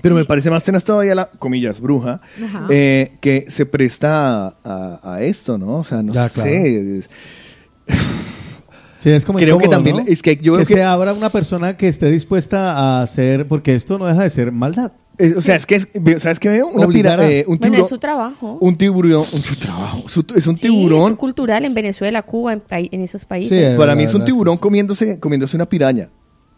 [0.02, 2.20] Pero me parece más tenaz todavía la, comillas, bruja,
[2.68, 5.78] eh, que se presta a, a- a esto, ¿no?
[5.78, 6.50] O sea, no Ya, claro.
[6.50, 6.98] sé.
[6.98, 7.10] es-
[9.00, 10.04] Sí, es como Creo que también- ¿no?
[10.06, 13.74] es que yo creo que- se abra una persona que esté dispuesta a hacer, porque
[13.74, 14.92] esto no deja de ser maldad.
[15.18, 15.88] Es- o sea, es que, es-
[16.22, 16.68] ¿sabes qué veo?
[16.68, 17.82] Una Obligar eh, un Bueno, tiburón.
[17.84, 18.58] es su trabajo.
[18.60, 20.08] Un tiburón, un su trabajo.
[20.08, 21.12] su- es un Sí, tiburón.
[21.12, 23.76] es cultural en Venezuela, Cuba, en, en esos países.
[23.76, 26.08] Para mí es un tiburón comiéndose, comiéndose una piraña.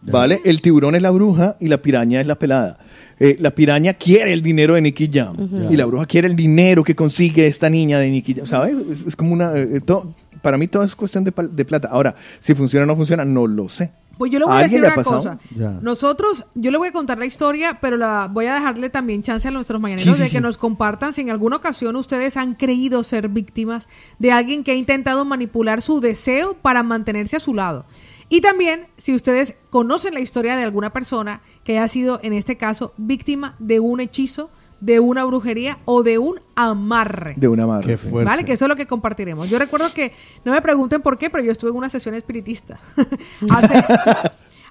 [0.01, 0.39] ¿Vale?
[0.45, 2.79] El tiburón es la bruja y la piraña es la pelada.
[3.19, 5.35] Eh, la piraña quiere el dinero de Nicky Jam
[5.69, 8.45] y la bruja quiere el dinero que consigue esta niña de Nicky Jam.
[8.45, 8.75] ¿Sabes?
[8.89, 9.51] Es, es como una.
[9.57, 11.89] eh, todo- para mí todo es cuestión de, pal- de plata.
[11.91, 13.91] Ahora, si funciona o no funciona, no lo sé.
[14.19, 15.39] Pues yo le voy a decir una cosa.
[15.55, 15.79] Ya.
[15.81, 19.47] Nosotros, yo le voy a contar la historia, pero la voy a dejarle también chance
[19.47, 20.43] a nuestros mañaneros Sí, sí, de que sí.
[20.43, 23.87] nos compartan si en alguna ocasión ustedes han creído ser víctimas
[24.17, 27.85] de alguien que ha intentado manipular su deseo para mantenerse a su lado.
[28.27, 32.57] Y también si ustedes conocen la historia de alguna persona que haya sido, en este
[32.57, 34.49] caso, víctima de un hechizo,
[34.81, 37.33] de una brujería o de un amarre.
[37.37, 37.97] De una madre.
[37.97, 38.07] sí.
[38.11, 38.45] ¿Vale?
[38.45, 39.49] Que eso es lo que compartiremos.
[39.49, 40.13] Yo recuerdo que,
[40.45, 42.79] no me pregunten por qué, pero yo estuve en una sesión espiritista.
[43.49, 43.83] hace,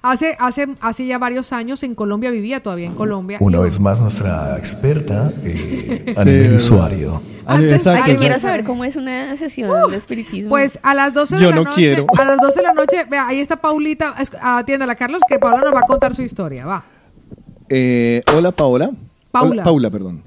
[0.01, 3.37] hace, hace, hace ya varios años en Colombia, vivía todavía en Colombia.
[3.41, 7.21] Una Y- vez más nuestra experta eh, a Sí, nivel usuario.
[7.45, 10.49] Antes- Ay, yo quiero saber cómo es una sesión de espiritismo.
[10.49, 11.75] Pues a las 12 de Yo la no noche.
[11.75, 12.05] quiero.
[12.17, 14.13] A las 12 de la noche, vea, ahí está Paulita.
[14.41, 16.65] Atiéndala, Carlos, que Paula nos va a contar su historia.
[16.65, 16.83] Va.
[17.67, 18.91] Eh, hola, Paola.
[19.31, 19.51] Paula.
[19.51, 20.23] Hola, Paula, perdón.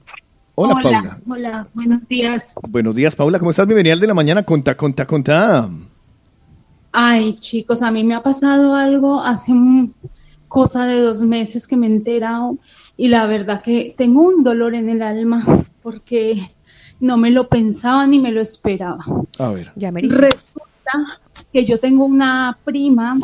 [0.55, 1.19] Hola, Paula.
[1.29, 2.45] Hola, buenos días.
[2.69, 3.39] Buenos días, Paula.
[3.39, 3.66] ¿Cómo estás?
[3.66, 4.43] Bienvenida al de la mañana.
[4.43, 5.69] Conta, conta, conta.
[6.93, 9.95] Ay, chicos, a mí me ha pasado algo hace un-
[10.49, 12.59] cosa de dos meses que me he enterado
[12.99, 15.43] y la verdad que tengo un dolor en el alma
[15.83, 16.53] porque
[17.01, 19.03] no me lo pensaba ni me lo esperaba.
[19.39, 19.73] A ver.
[19.74, 21.19] Resulta
[21.51, 23.16] que yo tengo una prima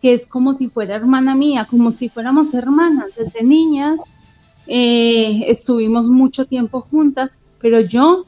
[0.00, 3.98] que es como si fuera hermana mía, como si fuéramos hermanas desde niñas.
[4.66, 8.24] Eh, estuvimos mucho tiempo juntas, pero yo,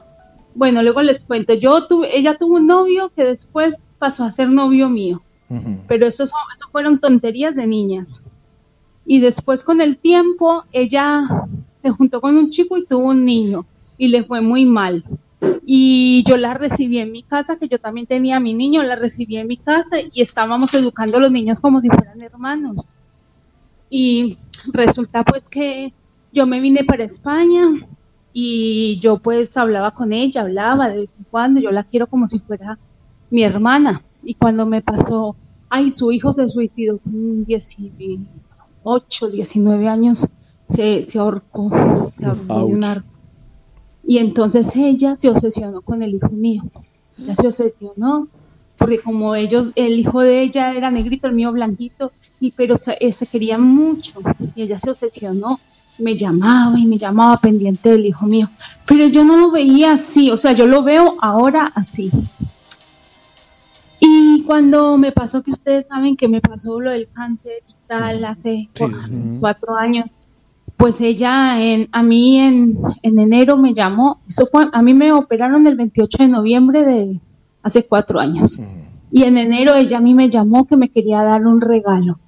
[0.53, 4.49] bueno, luego les cuento, yo tuve, ella tuvo un novio que después pasó a ser
[4.49, 5.21] novio mío,
[5.87, 8.23] pero eso, son- eso fueron tonterías de niñas.
[9.05, 11.23] Y después con el tiempo, ella
[11.83, 13.65] se juntó con un chico y tuvo un niño
[13.97, 15.03] y le fue muy mal.
[15.67, 18.95] Y yo la recibí en mi casa, que yo también tenía a mi niño, la
[18.95, 22.77] recibí en mi casa y estábamos educando a los niños como si fueran hermanos.
[23.89, 24.37] Y
[24.73, 25.93] resulta pues que
[26.35, 27.65] yo me vine para España
[28.33, 32.27] y yo pues hablaba con ella, hablaba de vez en cuando, yo la quiero como
[32.27, 32.77] si fuera
[33.31, 34.03] mi hermana.
[34.21, 35.37] Y cuando me pasó,
[35.69, 38.27] ay, su hijo se suicidó con 18,
[39.31, 40.27] 19 años,
[40.67, 43.07] se, se ahorcó, se ahorcó de un arco.
[44.05, 46.63] Y entonces ella se obsesionó con el hijo mío.
[47.17, 48.27] Ella se obsesionó,
[48.77, 52.97] porque como ellos, el hijo de ella era negrito, el mío blanquito, y pero se,
[52.99, 54.19] eh, se querían mucho.
[54.55, 55.59] Y ella se obsesionó,
[55.97, 58.49] me llamaba y me llamaba pendiente del hijo mío.
[58.85, 62.11] Pero yo no lo veía así, o sea, yo lo veo ahora así.
[63.99, 68.23] Y cuando me pasó, que ustedes saben que me pasó lo del cáncer y tal,
[68.25, 69.13] hace Sí, cua- sí.
[69.39, 70.05] cuatro años,
[70.77, 75.11] pues ella en, a mí en, en enero me llamó, eso fue, a mí me
[75.13, 77.19] operaron el 28 de noviembre de
[77.63, 78.59] hace cuatro años.
[79.11, 82.19] Y en enero ella a mí me llamó que me quería dar un regalo,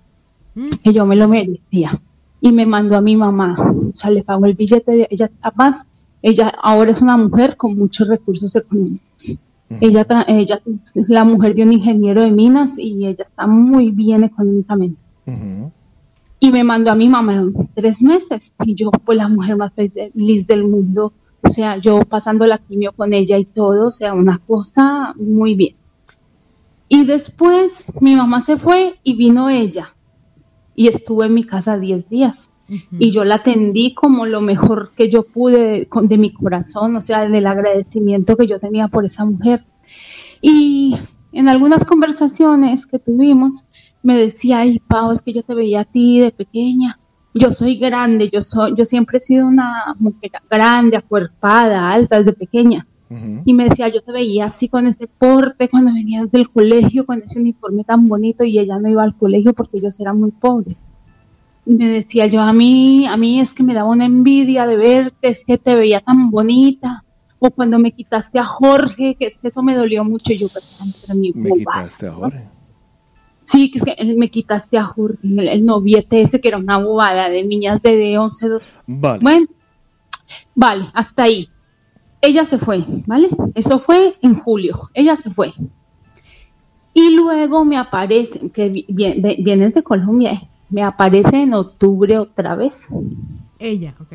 [0.83, 1.99] que yo me lo merecía.
[2.39, 5.87] Y me mandó a mi mamá, o sea, le pagó el billete de ella, además,
[6.21, 9.39] ella ahora es una mujer con muchos recursos económicos.
[9.81, 10.61] Ella, ella
[10.95, 14.99] es la mujer de un ingeniero de minas y ella está muy bien económicamente.
[16.39, 17.43] y me mandó a mi mamá
[17.73, 18.53] tres meses.
[18.63, 22.91] Y yo, pues la mujer más feliz del mundo, o sea, yo pasando la quimio
[22.93, 25.75] con ella y todo, o sea, una cosa muy bien.
[26.89, 29.93] Y después mi mamá se fue y vino ella.
[30.77, 32.49] Y estuvo en mi casa 10 días.
[32.99, 37.01] Y yo la atendí como lo mejor que yo pude con, de mi corazón, o
[37.01, 39.65] sea, del agradecimiento que yo tenía por esa mujer.
[40.41, 40.95] Y
[41.31, 43.65] en algunas conversaciones que tuvimos,
[44.03, 46.99] me decía, ay, Pau, es que yo te veía a ti de pequeña.
[47.33, 52.33] Yo soy grande, yo soy, yo siempre he sido una mujer grande, acuerpada, alta desde
[52.33, 52.85] pequeña.
[53.09, 57.21] Y me decía, yo te veía así con ese porte cuando venías del colegio, con
[57.21, 60.81] ese uniforme tan bonito y ella no iba al colegio porque ellos eran muy pobres.
[61.65, 64.75] Y me decía yo, a mí, a mí es que me daba una envidia de
[64.75, 67.03] verte, es que te veía tan bonita.
[67.39, 70.47] O cuando me quitaste a Jorge, que es que eso me dolió mucho, yo
[71.35, 72.43] me quitaste a Jorge.
[73.45, 77.29] Sí, que es que me quitaste a Jorge, el, noviete ese que era una bobada
[77.29, 78.69] de niñas de, 11, 12.
[78.87, 79.19] Vale.
[79.21, 79.47] Bueno,
[80.55, 81.49] vale, hasta ahí.
[82.21, 83.29] Ella se fue, ¿vale?
[83.53, 85.53] Eso fue en julio, ella se fue.
[86.93, 92.87] Y luego me aparece, que vienes de Colombia, me aparece en octubre otra vez.
[93.59, 94.13] Ella, ok.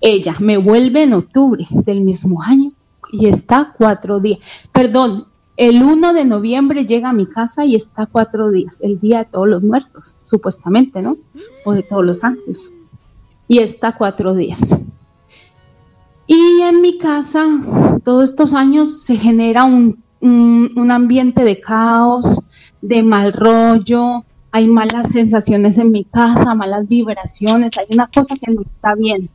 [0.00, 2.72] Ella me vuelve en octubre del mismo año
[3.10, 4.38] y está cuatro días.
[4.72, 5.26] Perdón,
[5.56, 9.24] el 1 de noviembre llega a mi casa y está cuatro días, el día de
[9.24, 11.16] todos los muertos, supuestamente, ¿no?
[11.64, 12.60] O de todos los ángeles.
[13.48, 14.60] Y está cuatro días.
[16.26, 17.46] Y en mi casa,
[18.04, 22.48] todos estos años se genera un, un, ambiente de caos,
[22.80, 28.52] de mal rollo, hay malas sensaciones en mi casa, malas vibraciones, hay una cosa que
[28.52, 29.28] no está bien.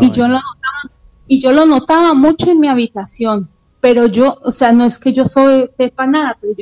[0.00, 0.92] y, yo lo notaba,
[1.28, 3.48] y yo lo notaba mucho en mi habitación
[3.84, 6.54] pero yo, o sea, no es que yo soy, sepa nada, pero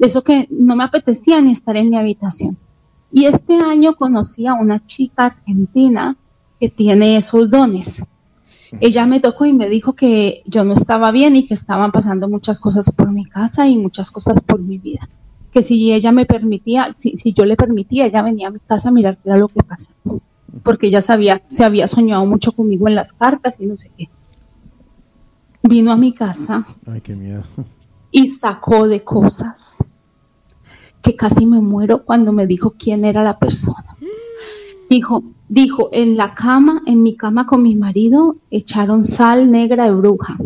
[0.00, 2.56] eso que no me apetecía ni estar en mi habitación.
[3.12, 6.16] Y este año conocí a una chica argentina
[6.58, 8.02] que tiene esos dones.
[8.78, 12.28] Ella me tocó y me dijo que yo no estaba bien y que estaban pasando
[12.28, 15.08] muchas cosas por mi casa y muchas cosas por mi vida.
[15.52, 18.90] Que si ella me permitía, si, si yo le permitía, ella venía a mi casa
[18.90, 19.96] a mirar qué era lo que pasaba.
[20.62, 24.08] Porque ella sabía, se había soñado mucho conmigo en las cartas y no sé qué
[25.62, 26.66] vino a mi casa
[28.10, 29.76] y sacó de cosas
[31.02, 33.96] que casi me muero cuando me dijo quién era la persona.
[34.90, 39.90] Dijo, dijo, en la cama, en mi cama con mi marido, echaron sal negra de
[39.90, 40.36] bruja.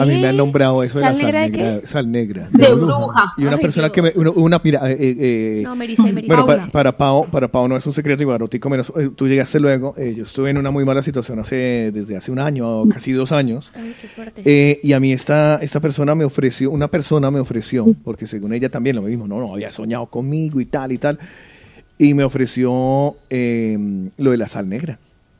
[0.00, 2.48] A mí me han nombrado eso de la sal negra, sal negra.
[2.52, 3.34] De, bruja.
[3.36, 6.96] Y una persona que me, una, mira, eh, eh, eh no, Marisa, bueno, para, para,
[6.96, 10.22] Pau, para Pau no es un secreto y barótico menos, eh, tú llegaste luego, yo
[10.22, 13.72] estuve en una muy mala situación hace, desde hace un año, casi dos años.
[13.74, 14.80] Ay, qué fuerte.
[14.82, 18.68] y a mí esta, esta persona me ofreció, una persona me ofreció, porque según ella
[18.68, 21.18] también lo mismo, no, no, había soñado conmigo y tal y tal,
[21.98, 24.98] y me ofreció lo de la sal negra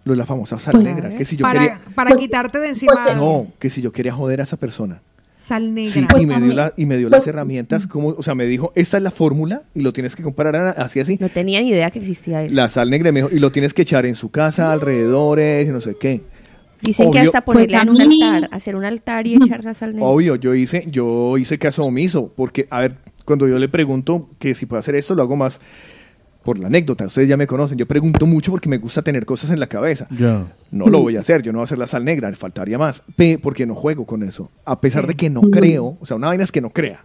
[0.08, 1.14] lo de la famosa sal negra.
[1.14, 3.14] Que si yo para, quería, para quitarte de encima.
[3.14, 5.02] No, que si yo quería joder a esa persona.
[5.36, 5.92] Sal negra.
[5.92, 8.72] Sí, y me dio, la, y me dio las herramientas, como, o sea, me dijo,
[8.74, 11.16] esta es la fórmula y lo tienes que comparar así, así.
[11.20, 12.54] No tenía ni idea que existía eso.
[12.54, 15.96] La sal negra, y lo tienes que echar en su casa, alrededores, y no sé
[15.96, 16.22] qué.
[16.82, 20.06] Dicen que hasta ponerle en un altar, hacer un altar y echar esa sal negra.
[20.06, 24.54] Obvio, yo hice, yo hice caso omiso, porque, a ver, cuando yo le pregunto que
[24.54, 25.60] si puedo hacer esto, lo hago más
[26.42, 27.06] por la anécdota.
[27.06, 27.78] Ustedes ya me conocen.
[27.78, 30.06] Yo pregunto mucho porque me gusta tener cosas en la cabeza.
[30.70, 31.42] No lo voy a hacer.
[31.42, 32.32] Yo no voy a hacer la sal negra.
[32.34, 33.02] Faltaría más.
[33.16, 34.50] P porque no juego con eso.
[34.64, 35.96] A pesar de que no creo.
[36.00, 37.04] O sea, una vaina es que no crea.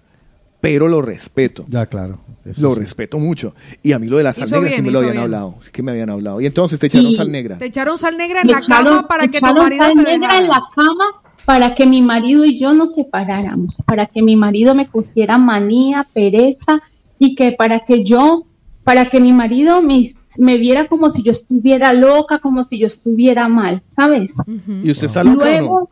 [0.61, 1.65] Pero lo respeto.
[1.67, 2.19] Ya, claro.
[2.57, 3.53] lo respeto mucho.
[3.81, 5.55] Y a mí lo de la sal negra sí me lo habían hablado.
[5.59, 6.39] Sí que me habían hablado.
[6.39, 7.57] Y entonces te echaron sal negra.
[7.57, 10.63] Te echaron sal negra en la cama para que tu marido sal negra en la
[10.73, 13.81] cama para que mi marido y yo nos separáramos.
[13.85, 16.81] Para que mi marido me cogiera manía, pereza
[17.19, 18.45] y que para que yo
[18.83, 22.87] para que mi marido me, me, viera como si yo estuviera loca, como si yo
[22.87, 24.35] estuviera mal, ¿sabes?
[24.83, 25.89] ¿Y usted está loca Luego,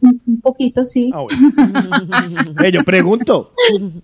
[0.00, 1.10] Un poquito, sí.
[1.14, 3.52] Ah, yo pregunto.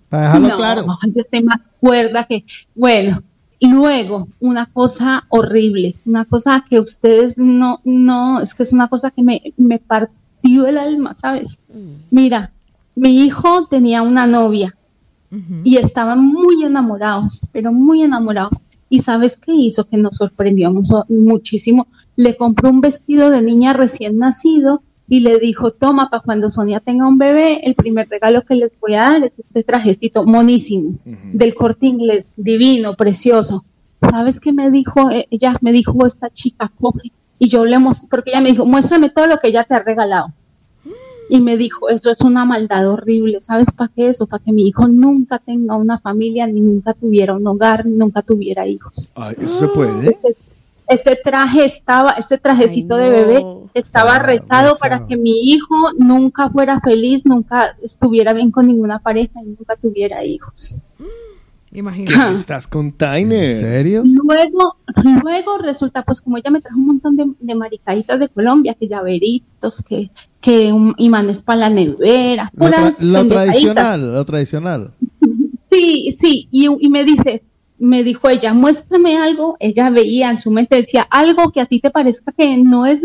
[0.09, 0.85] Para dejarlo claro.
[1.13, 2.45] Yo estoy más cuerda que...
[2.73, 3.21] Bueno,
[3.59, 9.11] luego, una cosa horrible, una cosa que ustedes no, no, es que es una cosa
[9.11, 11.59] que me, me partió el alma, ¿sabes?
[11.69, 11.93] Mm.
[12.11, 12.51] Mira,
[12.95, 14.75] mi hijo tenía una novia
[15.63, 18.57] y estaban muy enamorados, pero muy enamorados.
[18.89, 19.85] ¿Y sabes qué hizo?
[19.85, 20.71] Que nos sorprendió
[21.09, 21.87] muchísimo.
[22.15, 26.79] Le compró un vestido de niña recién nacido y le dijo, toma, para cuando Sonia
[26.79, 30.97] tenga un bebé, el primer regalo que les voy a dar es este trajecito monísimo,
[31.05, 33.65] del corte inglés, divino, precioso.
[34.01, 35.09] ¿Sabes qué me dijo?
[35.09, 37.11] E-, ella me dijo, esta chica coge.
[37.39, 39.79] Y yo le mostré, porque ella me dijo, muéstrame todo lo que ella te ha
[39.79, 40.33] regalado.
[41.33, 44.27] Y me dijo, esto es una maldad horrible, ¿sabes para qué eso?
[44.27, 48.21] Para que mi hijo nunca tenga una familia, ni nunca tuviera un hogar, ni nunca
[48.21, 49.09] tuviera hijos.
[49.15, 50.15] Ay, ¿Eso se puede?
[50.87, 53.43] Ese traje estaba, ese trajecito de bebé
[53.73, 59.41] estaba rezado para que mi hijo nunca fuera feliz, nunca estuviera bien con ninguna pareja
[59.41, 60.83] y nunca tuviera hijos.
[61.73, 62.35] ¿Qué Imagínate.
[62.35, 63.49] estás con Tainer?
[63.51, 64.03] ¿En serio?
[64.05, 64.77] Luego,
[65.23, 68.87] luego resulta, pues como ella me trajo un montón de, de maricaditas de Colombia, que
[68.87, 74.91] llaveritos, que, que un imanes para la nevera, Lo, tra- puras lo tradicional, lo tradicional.
[75.71, 77.43] Sí, sí, y, y me dice,
[77.79, 81.79] me dijo ella, muéstrame algo, ella veía en su mente, decía, algo que a ti
[81.79, 83.03] te parezca que no es,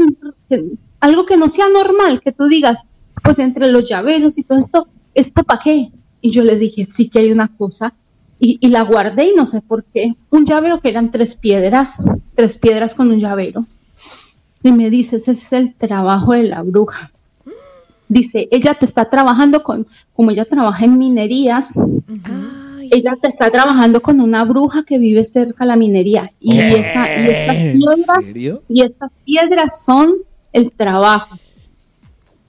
[0.50, 2.84] que- algo que no sea normal, que tú digas,
[3.24, 5.90] pues entre los llaveros y todo esto, ¿esto para qué?
[6.20, 7.94] Y yo le dije, sí que hay una cosa,
[8.40, 12.00] y, y la guardé y no sé por qué, un llavero que eran tres piedras,
[12.34, 13.64] tres piedras con un llavero.
[14.62, 17.12] Y me dice, ese es el trabajo de la bruja.
[18.08, 21.74] Dice, ella te está trabajando con, como ella trabaja en minerías,
[22.90, 26.30] ella te está trabajando con una bruja que vive cerca de la minería.
[26.40, 28.62] Y, esa, y estas ¿En piedras, serio?
[28.68, 30.14] y estas piedras son
[30.52, 31.36] el trabajo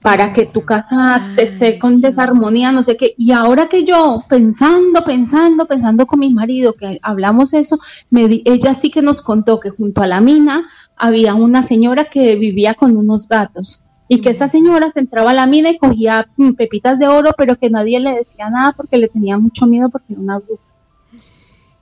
[0.02, 3.14] para que tu casa esté con desarmonía, no sé qué.
[3.18, 8.42] Y ahora que yo, pensando, pensando, pensando con mi marido, que hablamos eso, me di-
[8.46, 12.74] ella sí que nos contó que junto a la mina había una señora que vivía
[12.74, 13.82] con unos gatos.
[14.08, 17.30] Y que esa señora se entraba a la mina y cogía mm, pepitas de oro,
[17.36, 20.62] pero que nadie le decía nada porque le tenía mucho miedo porque era una bruja.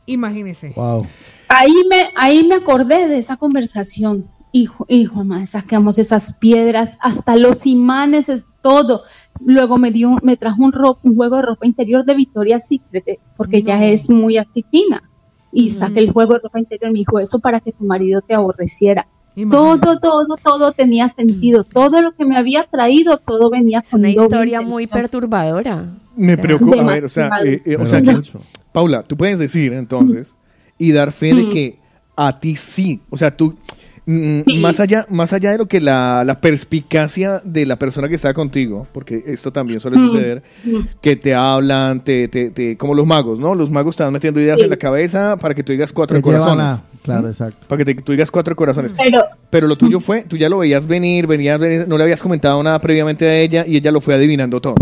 [0.07, 0.73] Imagínese.
[0.75, 1.07] Wow.
[1.49, 4.27] Ahí me, ahí me acordé de esa conversación.
[4.53, 9.03] Hijo, hijo, madre, saquemos esas piedras, hasta los imanes, es todo.
[9.45, 13.07] Luego me dio, me trajo un, ro- un juego de ropa interior de Victoria's Secret,
[13.07, 15.03] eh, porque ella es muy así fina.
[15.53, 18.35] Y saqué el juego de ropa interior, me dijo eso para que tu marido te
[18.35, 19.07] aborreciera.
[19.51, 21.63] Todo, todo, todo tenía sentido.
[21.65, 25.87] Todo lo que me había traído, todo venía con una historia muy perturbadora.
[26.17, 28.11] Me preocupa, a ver, o sea, eh, eh, o sea que,
[28.73, 30.35] Paula, tú puedes decir entonces
[30.79, 31.79] y dar fe de que
[32.17, 33.55] a ti sí, o sea, tú,
[34.11, 38.15] mm, más allá más allá de lo que la, la perspicacia de la persona que
[38.15, 40.09] está contigo, porque esto también suele Mm.
[40.09, 40.43] suceder,
[41.03, 43.55] que te hablan, te, te, te- como los magos, ¿no?
[43.55, 44.65] Los magos te van metiendo ideas Sí.
[44.65, 46.75] en la cabeza para que tú digas cuatro Te corazones.
[46.75, 47.67] a- Claro, exacto.
[47.69, 48.95] Para que te- tú digas cuatro corazones.
[48.97, 52.23] Pero, Pero lo tuyo fue, tú ya lo veías venir, venías, venir, no le habías
[52.23, 54.75] comentado nada previamente a ella y ella lo fue adivinando todo.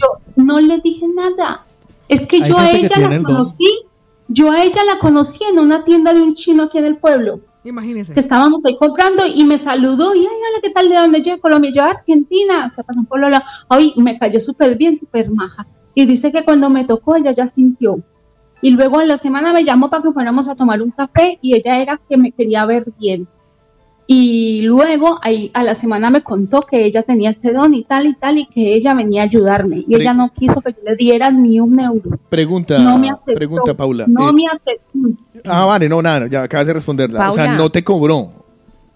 [0.00, 1.64] yo no le dije nada.
[2.08, 3.64] Es que Hay yo a ella la conocí,
[4.28, 7.40] yo a ella la conocí en una tienda de un chino aquí en el pueblo.
[7.64, 8.12] Imagínese.
[8.12, 10.88] Que estábamos ahí comprando y me saludó y ay, hola, ¿qué tal?
[10.90, 11.40] ¿De dónde yo?
[11.40, 15.66] Colombia, yo Argentina, se pasan por la Ay, me cayó súper bien, súper maja.
[15.94, 18.02] Y dice que cuando me tocó ella ya sintió.
[18.60, 21.56] Y luego en la semana me llamó para que fuéramos a tomar un café y
[21.56, 23.28] ella era que me quería ver bien.
[24.06, 28.06] Y luego ahí, a la semana me contó que ella tenía este don y tal
[28.06, 29.78] y tal y que ella venía a ayudarme.
[29.78, 32.18] Y Pre- ella no quiso que yo le diera ni un euro.
[32.28, 33.32] Pregunta, No me aceptó.
[33.32, 34.04] pregunta Paula.
[34.06, 35.20] No Eh, me aceptó.
[35.46, 37.30] Ah, vale, no, nada, ya acabas de responderla.
[37.30, 38.30] O sea, no te cobró.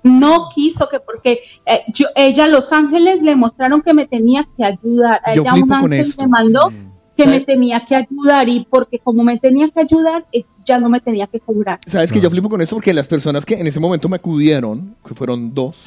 [0.05, 4.47] no quiso que porque eh, yo, ella a Los Ángeles le mostraron que me tenía
[4.57, 5.21] que ayudar.
[5.25, 6.23] A Yo ella flipo un con ángel esto.
[6.23, 6.73] me mandó
[7.19, 7.41] que ¿Sabes?
[7.41, 11.01] me tenía que ayudar y porque como me tenía que ayudar, eh, ya no me
[11.01, 11.81] tenía que cobrar.
[11.85, 14.95] Sabes que yo flipo con esto porque las personas que en ese momento me acudieron,
[15.05, 15.83] que fueron dos,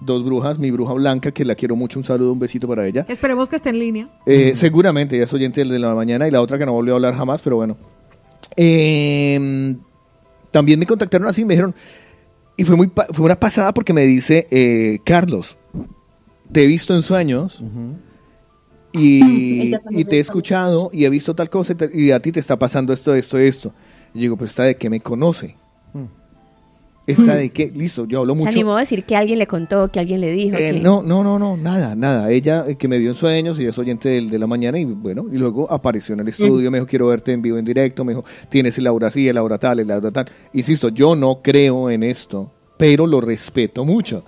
[0.00, 3.04] dos brujas, mi bruja blanca, que la quiero mucho, un saludo, un besito para ella.
[3.08, 4.08] Esperemos que esté en línea.
[4.24, 6.96] Eh, Seguramente, ella es oyente de la mañana y la otra que no volvió a
[6.96, 7.76] hablar jamás, pero bueno.
[8.56, 9.76] Eh,
[10.50, 11.74] también me contactaron así, me dijeron,
[12.56, 15.56] y fue, muy pa- fue una pasada porque me dice, eh, Carlos,
[16.50, 18.11] te he visto en sueños y, Ella
[19.90, 22.92] y te he escuchado y he visto tal cosa y, a ti te está pasando
[22.92, 23.72] esto, esto, esto.
[24.14, 25.56] Y yo digo, pero esta de qué me conoce.
[27.06, 28.50] Esta de qué, listo, yo hablo Se mucho.
[28.50, 30.56] animó a decir que alguien le contó, que alguien le dijo.
[30.56, 32.30] Eh, que- no, no, no, no, nada, nada.
[32.30, 34.84] Ella eh, que me vio en sueños y es oyente del, de la mañana y
[34.84, 38.04] bueno, y luego apareció en el estudio, me dijo, quiero verte en vivo, en directo,
[38.04, 40.26] me dijo, tienes el aura así, el aura tal, el aura tal.
[40.52, 44.24] Insisto, yo no creo en esto, pero lo respeto mucho.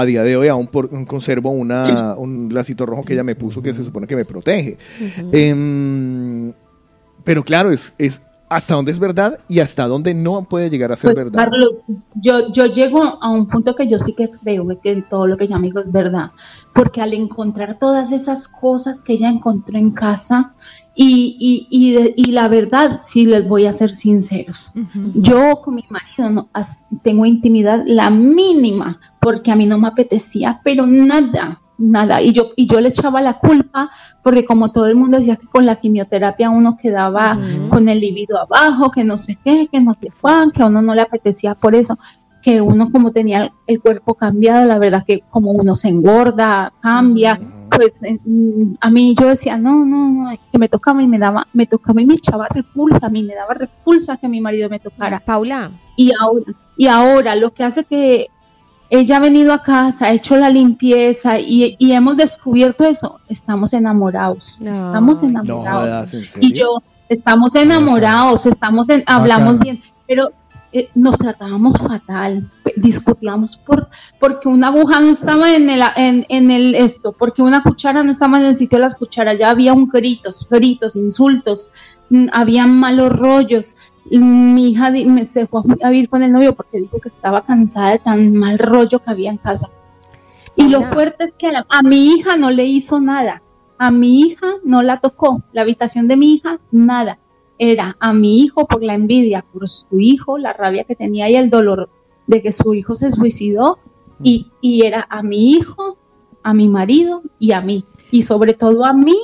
[0.00, 3.60] A día de hoy aún por- conservo una, un lacito rojo que ella me puso
[3.62, 4.76] que se supone que me protege.
[5.32, 6.52] Em,
[7.24, 10.96] pero claro, es, es hasta dónde es verdad y hasta dónde no puede llegar a
[10.96, 11.44] ser Pues, verdad.
[11.44, 11.70] Carlos,
[12.14, 15.44] yo, yo llego a un punto que yo sí que creo que todo lo que
[15.44, 16.30] ella me dijo es verdad,
[16.74, 20.54] porque al encontrar todas esas cosas que ella encontró en casa,
[20.98, 24.70] y, y, y, de- y la verdad, sí les voy a ser sinceros,
[25.14, 29.88] yo con mi marido no, as- tengo intimidad la mínima, porque a mí no me
[29.88, 33.90] apetecía, pero nada, nada, y yo, y yo le echaba la culpa,
[34.22, 37.36] porque como todo el mundo decía que con la quimioterapia uno quedaba
[37.68, 40.80] con el libido abajo, que no sé qué, que no sé cuán, que a uno
[40.80, 41.98] no le apetecía por eso,
[42.40, 47.40] que uno como tenía el cuerpo cambiado, la verdad que como uno se engorda, cambia,
[47.68, 51.08] pues eh, mm, a mí yo decía, no, no, no, es que me tocaba y
[51.08, 54.40] me daba, me tocaba y me echaba repulsa, a mí me daba repulsa que mi
[54.40, 55.18] marido me tocara.
[55.18, 55.72] Paula.
[55.96, 56.44] Y ahora,
[56.76, 58.28] y ahora lo que hace que
[58.90, 63.72] ella ha venido a casa, ha hecho la limpieza y, y hemos descubierto eso, estamos
[63.72, 65.82] enamorados, estamos enamorados.
[65.82, 66.48] jodas, ¿en serio?
[66.48, 70.30] y yo, estamos enamorados, estamos en, hablamos bien, pero
[70.72, 73.88] eh, nos tratábamos fatal, discutíamos por
[74.20, 78.12] porque una aguja no estaba en el en, en el esto, porque una cuchara no
[78.12, 81.72] estaba en el sitio de las cucharas, ya había un gritos, gritos, insultos,
[82.10, 83.78] mm, había malos rollos.
[84.10, 87.90] Mi hija me se fue a vivir con el novio porque dijo que estaba cansada
[87.90, 89.68] de tan mal rollo que había en casa.
[90.54, 93.42] Y lo fuerte es que a, a mi hija no le hizo nada.
[93.78, 95.42] A mi hija no la tocó.
[95.52, 97.18] La habitación de mi hija, nada.
[97.58, 101.36] Era a mi hijo por la envidia, por su hijo, la rabia que tenía y
[101.36, 101.90] el dolor
[102.26, 103.78] de que su hijo se suicidó.
[104.22, 105.98] Y, y era a mi hijo,
[106.42, 107.84] a mi marido y a mí.
[108.10, 109.18] Y sobre todo a mí,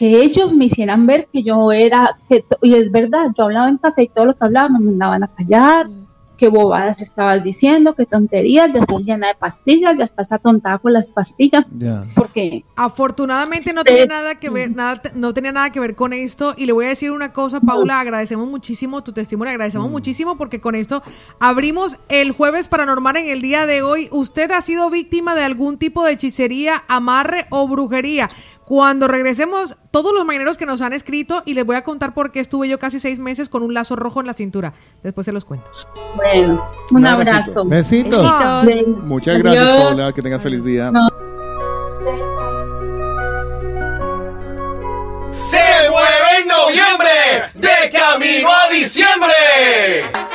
[0.00, 3.76] que ellos me hicieran ver que yo era, que, y es verdad, yo hablaba en
[3.76, 5.88] casa y todo lo que hablaba me mandaban a callar,
[6.38, 10.94] qué bobadas estabas diciendo, qué tonterías, ya estás llena de pastillas, ya estás atontada con
[10.94, 11.66] las pastillas,
[12.14, 16.54] porque Afortunadamente no tiene nada que ver, nada, no tenía nada que ver con esto.
[16.56, 20.62] Y le voy a decir una cosa, Paula, agradecemos muchísimo tu testimonio, agradecemos muchísimo porque
[20.62, 21.02] con esto
[21.40, 24.08] abrimos el jueves paranormal en el día de hoy.
[24.10, 28.30] Usted ha sido víctima de algún tipo de hechicería, amarre o brujería.
[28.70, 32.30] Cuando regresemos, todos los mañaneros que nos han escrito y les voy a contar por
[32.30, 34.74] qué estuve yo casi seis meses con un lazo rojo en la cintura.
[35.02, 35.66] Después se los cuento.
[36.14, 37.64] bueno, un Un abrazo.
[37.64, 38.64] Besitos.
[38.64, 39.02] Besitos.
[39.02, 39.84] Muchas gracias, Adiós.
[39.86, 40.12] Paula.
[40.12, 40.92] Que tengas feliz día.
[45.32, 50.29] Se mueve en noviembre, de camino a diciembre.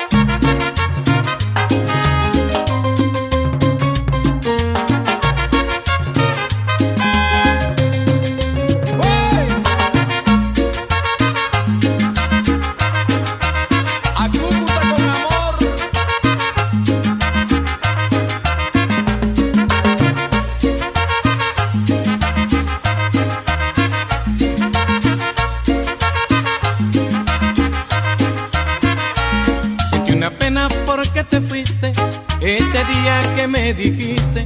[30.95, 31.91] Porque te fuiste
[32.39, 34.45] ese día que me dijiste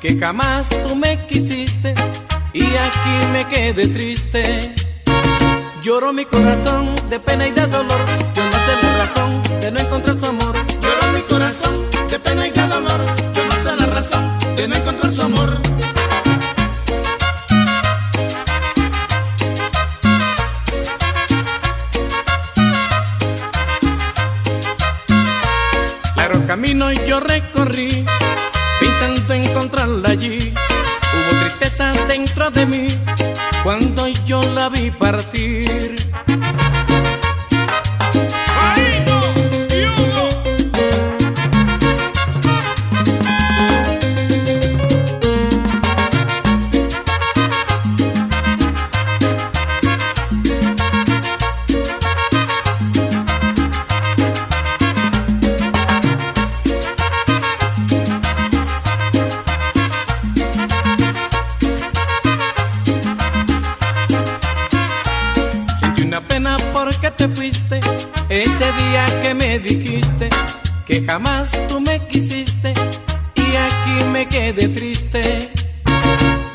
[0.00, 1.92] que jamás tú me quisiste
[2.54, 4.74] y aquí me quedé triste.
[5.82, 8.02] Lloró mi corazón de pena y de dolor.
[8.34, 10.54] Yo no sé la razón de no encontrar su amor.
[10.82, 11.74] Lloró mi corazón
[12.08, 13.00] de pena y de dolor.
[13.34, 15.01] Yo no sé la razón de no encontrar
[26.62, 28.06] camino yo recorrí,
[28.80, 30.54] intento encontrarla allí.
[31.12, 32.86] Hubo tristeza dentro de mí
[33.64, 35.96] cuando yo la vi partir.
[68.32, 70.30] Ese día que me dijiste
[70.86, 72.72] que jamás tú me quisiste
[73.34, 75.50] y aquí me quedé triste.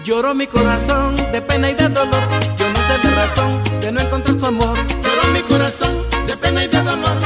[0.04, 2.24] Lloró mi corazón de pena y de dolor.
[2.58, 4.78] Yo no sé la razón de no encontrar tu amor.
[5.04, 7.18] Lloró mi corazón de pena y de dolor.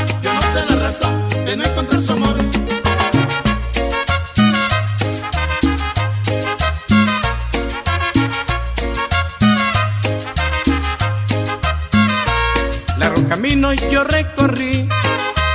[13.51, 14.87] Largo camino yo recorrí,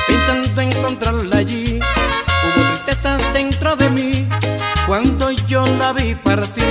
[0.08, 1.78] intentando encontrarla allí.
[1.78, 4.28] Hubo tristeza dentro de mí
[4.86, 6.65] cuando yo la vi partir.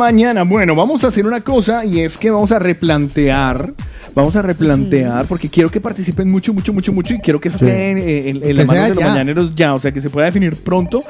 [0.00, 0.42] Mañana.
[0.44, 3.72] Bueno, vamos a hacer una cosa y es que vamos a replantear.
[4.14, 7.58] Vamos a replantear porque quiero que participen mucho, mucho, mucho, mucho y quiero que eso
[7.58, 7.66] Sí.
[7.66, 7.90] quede
[8.30, 9.10] en, en- en las manos de los ya.
[9.10, 11.04] mañaneros ya, o sea, que se pueda definir pronto,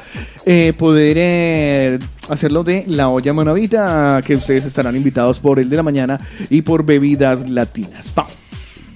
[0.45, 5.77] eh, poder eh, hacerlo de la olla manavita, que ustedes estarán invitados por el de
[5.77, 6.19] la mañana
[6.51, 8.11] y por bebidas latinas.
[8.11, 8.27] Pa.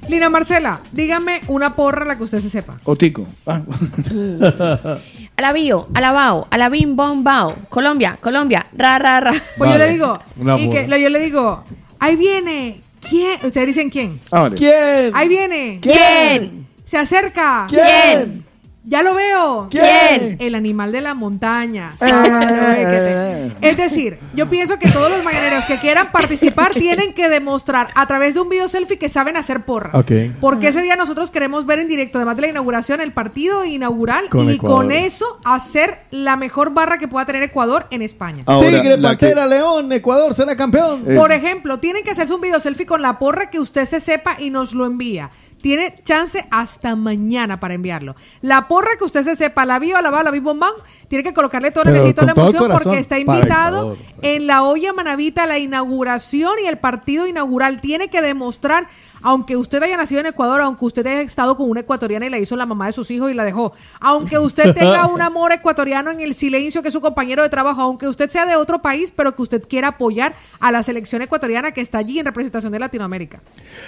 [0.07, 2.77] Lina Marcela, dígame una porra la que usted se sepa.
[2.83, 3.25] Otico.
[3.48, 3.64] Ah.
[5.38, 7.55] Alabío, alabao, alabim, bom, bao.
[7.69, 9.33] Colombia, Colombia, ra, ra, ra.
[9.57, 11.64] Pues yo le digo, Una y que yo le digo,
[11.99, 12.81] ahí viene.
[13.07, 13.39] ¿Quién?
[13.43, 14.19] Ustedes dicen quién.
[14.31, 14.55] Ah, vale.
[14.55, 15.11] ¿Quién?
[15.14, 15.80] Ahí viene.
[15.81, 16.67] ¿Quién?
[16.85, 17.67] Se acerca.
[17.69, 18.43] ¿Quién?
[18.88, 19.67] Ya lo veo.
[19.72, 20.38] ¿Quién?
[20.39, 21.95] El animal de la montaña.
[21.99, 23.51] Eh.
[23.61, 28.05] Es decir, yo pienso que todos los mañaneros que quieran participar tienen que demostrar a
[28.07, 29.91] través de un video selfie que saben hacer porra.
[30.39, 34.30] Porque ese día nosotros queremos ver en directo, además de la inauguración, el partido inaugural
[34.30, 34.77] Con y Ecuador.
[34.83, 38.43] con eso hacer la mejor barra que pueda tener Ecuador en España.
[38.45, 41.03] Ahora, Tigre, que- Pantera, León, Ecuador será campeón.
[41.07, 41.15] Eh.
[41.15, 44.38] Por ejemplo, tienen que hacerse un video selfie con la porra que usted se sepa
[44.39, 45.31] y nos lo envía.
[45.65, 48.15] Tiene chance hasta mañana para enviarlo.
[48.41, 50.69] La porra que usted se sepa, la viva, la va, la viva, bombón,
[51.07, 53.97] tiene que colocarle la Pero energía la todo el emoción corazón porque está invitado Ecuador.
[54.21, 57.81] en la olla manavita, la inauguración y el partido inaugural.
[57.81, 58.89] Tiene que demostrar,
[59.25, 62.37] aunque usted haya nacido en Ecuador, aunque usted haya estado con una ecuatoriana y la
[62.37, 66.11] hizo la mamá de sus hijos y la dejó, aunque usted tenga un amor ecuatoriano
[66.11, 69.11] en el silencio que es su compañero de trabajo, aunque usted sea de otro país,
[69.15, 72.79] pero que usted quiera apoyar a la selección ecuatoriana que está allí en representación de
[72.79, 73.41] Latinoamérica.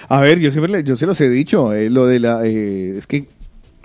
[0.10, 2.96] A ver, yo siempre le- yo se los he dicho, eh, lo de la eh,
[2.98, 3.28] es que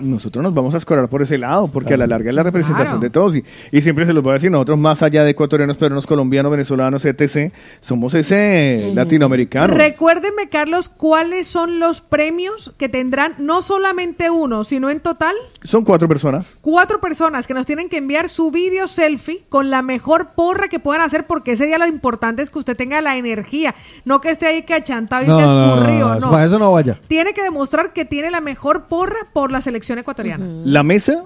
[0.02, 2.82] nosotros nos vamos a escorar por ese lado, porque a la larga es la representación
[2.98, 3.00] Claro.
[3.00, 5.76] de todos y, y siempre se los voy a decir, nosotros más allá de ecuatorianos,
[5.76, 9.72] peruanos, colombianos, venezolanos, etc., somos ese latinoamericano.
[9.74, 15.84] Recuérdeme, Carlos, cuáles son los premios que tendrán no solamente uno, sino en total Son
[15.84, 16.58] cuatro personas.
[16.60, 20.78] cuatro personas que nos tienen que enviar su video selfie con la mejor porra que
[20.80, 23.74] puedan hacer, porque ese día lo importante es que usted tenga la energía,
[24.04, 26.30] no que esté ahí cachantado y No, que no, no, escurrido, no, no.
[26.30, 26.98] para eso no vaya.
[27.08, 30.46] Tiene que demostrar que tiene la mejor porra por la selección ecuatoriana.
[30.64, 31.24] La mesa,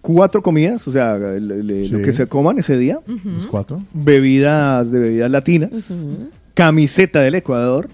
[0.00, 3.82] cuatro comidas, o sea, le- le- lo que se coman ese día, Los cuatro.
[3.92, 5.92] bebidas de bebidas latinas,
[6.54, 7.88] camiseta del Ecuador,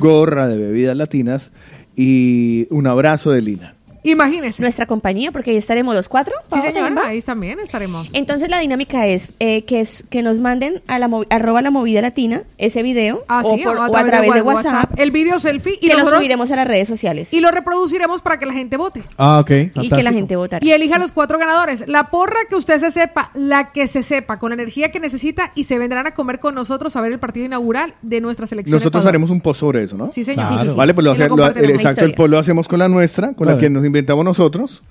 [0.00, 1.52] gorra de bebidas latinas.
[1.94, 3.74] Y un abrazo de Lina.
[4.04, 4.60] Imagínese.
[4.62, 6.34] Nuestra compañía, porque ahí estaremos los cuatro.
[6.52, 8.08] Sí, señora, ahí también estaremos.
[8.12, 12.00] Entonces la dinámica es, eh, que, es que nos manden a la arroba la movida
[12.02, 15.10] latina ese video Ah, o, sí, por- o a o a través de WhatsApp, el
[15.12, 18.38] video selfie y que lo nosotros- subiremos a las redes sociales y lo reproduciremos para
[18.38, 19.02] que la gente vote.
[19.18, 19.50] Ah, ok.
[19.82, 20.64] y que la gente votará.
[20.66, 21.84] Y elija los cuatro ganadores.
[21.86, 25.52] La porra que usted se sepa, la que se sepa, con la energía que necesita
[25.54, 28.74] y se vendrán a comer con nosotros a ver el partido inaugural de nuestra selección.
[28.74, 29.08] Nosotros Ecuador.
[29.10, 30.12] haremos un post sobre eso, ¿no?
[30.12, 30.46] Sí, señor.
[30.46, 30.54] Claro.
[30.62, 30.76] Sí, sí, sí.
[30.76, 33.56] Vale, pues lo hace- lo- exacto, el post lo hacemos con la nuestra, con la
[33.58, 34.82] que nos inventamos nosotros.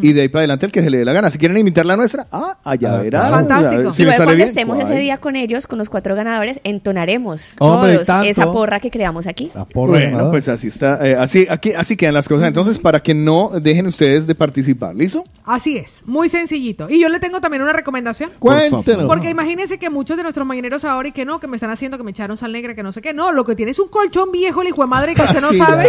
[0.00, 1.30] Y de ahí para adelante el que se le dé la gana.
[1.30, 3.30] Si quieren imitar la nuestra, ah, allá Ah, verán.
[3.30, 3.92] Fantástico.
[3.92, 8.06] Si luego cuando estemos ese día con ellos, con los cuatro ganadores, entonaremos Hombre, todos
[8.06, 8.28] tanto.
[8.28, 9.50] esa porra que creamos aquí.
[9.54, 10.30] La porra Bueno, ganadora.
[10.30, 12.46] pues así está, eh, así, aquí, así quedan las cosas.
[12.48, 15.24] Entonces, para que no dejen ustedes de participar, ¿listo?
[15.44, 16.88] Así es, muy sencillito.
[16.88, 18.30] Y yo le tengo también una recomendación.
[18.38, 19.06] Cuéntenos.
[19.06, 21.98] Porque imagínense que muchos de nuestros mañaneros ahora y que no, que me están haciendo,
[21.98, 23.12] que me echaron sal negra, que no sé qué.
[23.12, 25.52] No, lo que tiene es un colchón viejo, el hijo de madre, que usted no
[25.52, 25.88] sabe.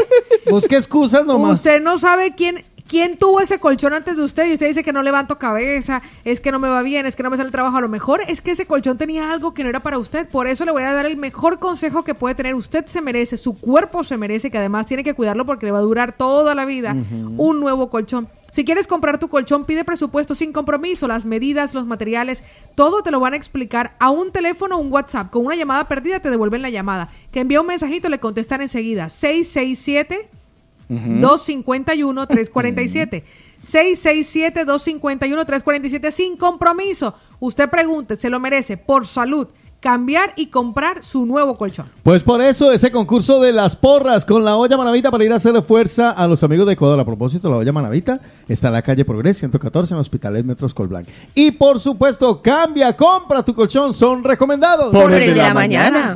[0.50, 1.56] Busque excusas nomás.
[1.56, 4.94] Usted no sabe quién, quién tuvo ese colchón antes de usted y usted dice que
[4.94, 7.52] no levanto cabeza, es que no me va bien, es que no me sale el
[7.52, 7.78] trabajo.
[7.78, 10.28] A lo mejor es que ese colchón tenía algo que no era para usted.
[10.28, 12.56] Por eso le voy a dar el mejor consejo que puede tener.
[12.56, 15.80] Usted se merece, su cuerpo se merece, que además tiene que cuidarlo porque le va
[15.80, 16.96] a durar toda la vida
[17.38, 18.28] un nuevo colchón.
[18.52, 22.42] Si quieres comprar tu colchón, pide presupuesto sin compromiso, las medidas, los materiales,
[22.74, 25.30] todo te lo van a explicar a un teléfono o un WhatsApp.
[25.30, 27.10] Con una llamada perdida te devuelven la llamada.
[27.34, 29.10] Que envía un mensajito, le contestan enseguida.
[29.10, 30.30] 667
[30.90, 33.24] 251-347.
[33.66, 37.16] 667-251-347 sin compromiso.
[37.40, 39.48] Usted pregunte, se lo merece, por salud,
[39.80, 41.86] cambiar y comprar su nuevo colchón.
[42.02, 45.36] Pues por eso ese concurso de las porras con la olla manavita para ir a
[45.36, 47.00] hacer fuerza a los amigos de Ecuador.
[47.00, 51.08] A propósito, la olla manavita está en la calle Progres 114 en Hospitales Metros Colblanc.
[51.36, 54.92] Y por supuesto, cambia, compra tu colchón, son recomendados.
[54.92, 56.16] Por el de la mañana.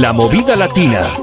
[0.10, 1.19] la movida latina.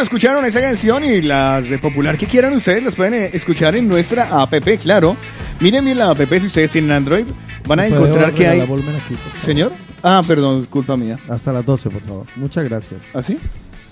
[0.02, 3.88] Escucharon esa canción y las de popular que quieran ustedes, las pueden eh, escuchar en
[3.88, 5.16] nuestra app, claro.
[5.60, 7.24] Miren bien la app si ustedes tienen Android,
[7.66, 8.60] van a ¿Me puede encontrar que hay...
[8.60, 9.00] aquí, por favor?
[9.38, 9.72] Señor.
[10.02, 11.18] Ah, perdón, culpa mía.
[11.28, 12.26] Hasta las 12, por favor.
[12.36, 13.02] Muchas gracias.
[13.12, 13.38] ¿Así?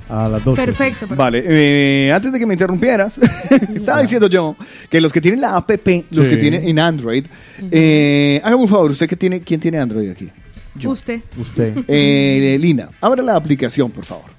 [0.09, 0.65] A las 12.
[0.65, 1.01] Perfecto.
[1.01, 1.17] perfecto.
[1.17, 3.19] Vale, eh, antes de que me interrumpieras,
[3.75, 4.57] estaba diciendo yo
[4.89, 5.70] que los que tienen la app,
[6.11, 6.31] los Sí.
[6.31, 7.27] que tienen en Android,
[7.70, 10.31] eh, hágame un favor, ¿usted que tiene, quién tiene Android aquí?
[10.87, 11.20] Usted.
[11.37, 11.85] Usted.
[11.89, 14.38] Eh, Lina, abra la aplicación, por favor.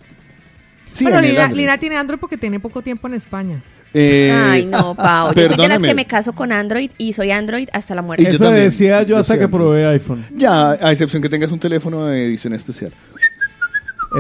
[0.99, 3.61] Sí, el Lina, tiene Android porque tiene poco tiempo en España.
[3.93, 5.33] Eh, Ay, no, Pau.
[5.33, 8.21] Yo soy de las que me caso con Android y soy Android hasta la muerte.
[8.21, 9.61] Y yo Eso decía yo hasta que Android.
[9.63, 10.25] probé iPhone.
[10.35, 12.91] Ya, a excepción que tengas un teléfono de edición especial.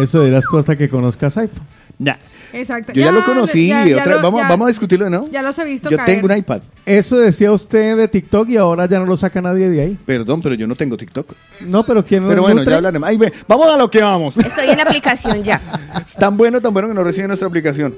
[0.01, 1.63] Eso dirás tú hasta que conozcas iPhone.
[1.99, 2.17] Ya.
[2.53, 2.93] Exacto.
[2.93, 3.67] Yo ya, lo conocí.
[3.67, 5.27] ya- ya otra- lo- vamos, ya- vamos a discutirlo, ¿no?
[5.29, 6.05] Ya los he visto Yo caer.
[6.21, 6.61] tengo un iPad.
[6.85, 9.97] Eso decía usted de TikTok y ahora ya no lo saca nadie de ahí.
[10.05, 11.33] Perdón, pero yo no tengo TikTok.
[11.67, 12.71] No, pero ¿quién Pero lo bueno, nutre?
[12.71, 13.07] ya hablaremos.
[13.09, 14.37] Ay, ve, vamos a lo que vamos.
[14.37, 15.61] Estoy en la aplicación ya.
[16.05, 17.95] Es tan bueno, tan bueno que no recibe nuestra aplicación.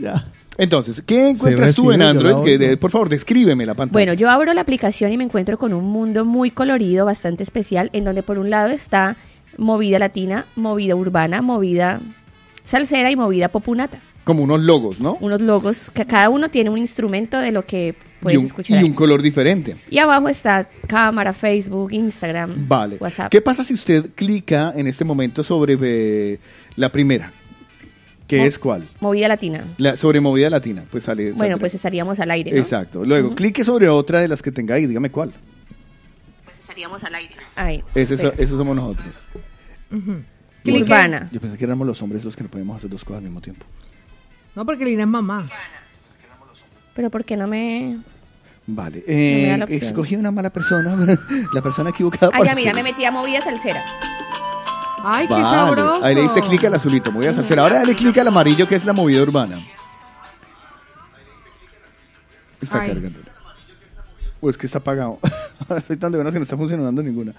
[0.00, 0.26] Ya.
[0.56, 2.34] Entonces, ¿qué encuentras tú en Android?
[2.44, 2.64] Que oigo.
[2.66, 3.92] de- por favor, descríbeme la pantalla.
[3.92, 7.90] Bueno, yo abro la aplicación y me encuentro con un mundo muy colorido, bastante especial,
[7.92, 9.16] en donde por un lado está
[9.56, 12.00] movida latina, movida urbana, movida
[12.68, 13.98] salsera y movida popunata.
[14.24, 15.16] Como unos logos, ¿no?
[15.20, 18.76] Unos logos que cada uno tiene un instrumento de lo que Y puedes un, escuchar.
[18.76, 18.84] y ahí.
[18.84, 19.76] un color diferente.
[19.88, 22.96] Y abajo está cámara, Facebook, Instagram, Vale.
[23.00, 23.30] WhatsApp.
[23.30, 26.38] ¿Qué pasa si usted clica en este momento sobre eh,
[26.76, 27.32] la primera?
[28.26, 28.86] ¿Qué Mo- es cuál?
[29.00, 29.64] Movida latina.
[29.78, 30.84] La, sobre movida latina.
[30.90, 31.32] Pues sale.
[31.32, 32.58] Bueno, pues estaríamos al aire, ¿no?
[32.58, 33.02] Exacto.
[33.02, 33.36] Luego, Ujú.
[33.36, 34.84] clique sobre otra de las que tenga ahí.
[34.86, 35.32] Dígame cuál.
[36.60, 37.34] Estaríamos al aire.
[37.56, 37.82] Ahí.
[37.94, 39.06] Esos somos nosotros.
[40.62, 40.82] Clique.
[40.82, 41.28] Urbana.
[41.32, 43.40] Yo pensé que éramos los hombres los que no podemos hacer dos cosas al mismo
[43.40, 43.64] tiempo.
[44.54, 45.48] No, porque Lina es mamá.
[46.94, 47.98] Pero ¿por qué no me...?
[48.66, 49.02] Vale.
[49.06, 50.94] Eh, escogí una mala persona.
[51.54, 52.30] la persona equivocada.
[52.34, 53.82] Ah, ya, mira, me metí a movida salsera.
[55.02, 55.44] Ay, qué Vale.
[55.44, 56.04] sabroso.
[56.04, 57.62] Ahí le diste clic al azulito, movida salsera.
[57.62, 59.58] Ahora dale clic al amarillo que es la movida urbana.
[62.60, 62.88] Está Ay.
[62.88, 63.20] cargando.
[64.40, 65.18] O es que está apagado.
[65.76, 67.32] Estoy tan de buenas que no está funcionando ninguna.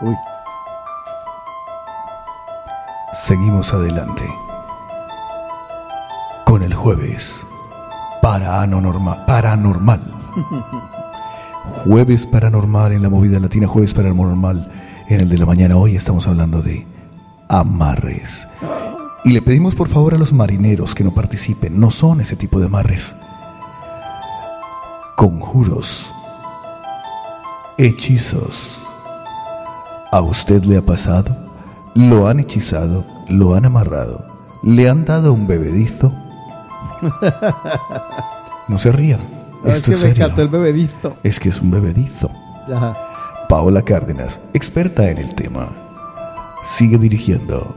[0.01, 0.15] Uy.
[3.13, 4.23] Seguimos adelante.
[6.45, 7.45] Con el jueves
[8.23, 9.23] paranormal.
[9.27, 10.01] paranormal.
[11.85, 14.69] Jueves paranormal en la movida latina, jueves paranormal
[15.07, 15.75] en el de la mañana.
[15.75, 16.85] Hoy estamos hablando de
[17.49, 18.47] amarres.
[19.25, 21.79] Y le pedimos por favor a los marineros que no participen.
[21.79, 23.15] No son ese tipo de amarres.
[25.15, 26.11] Conjuros.
[27.77, 28.79] Hechizos.
[30.11, 31.35] ¿A usted le ha pasado?
[31.95, 33.05] ¿Lo han hechizado?
[33.29, 34.25] ¿Lo han amarrado?
[34.63, 36.13] ¿Le han dado un bebedizo?
[38.69, 39.19] No se rían.
[39.65, 40.23] Esto es es que me serio.
[40.23, 41.17] encantó el bebedizo.
[41.21, 42.31] Es que es un bebedizo.
[42.73, 42.95] Ajá.
[43.53, 45.69] Paola Cárdenas, experta en el tema,
[46.63, 47.75] sigue dirigiendo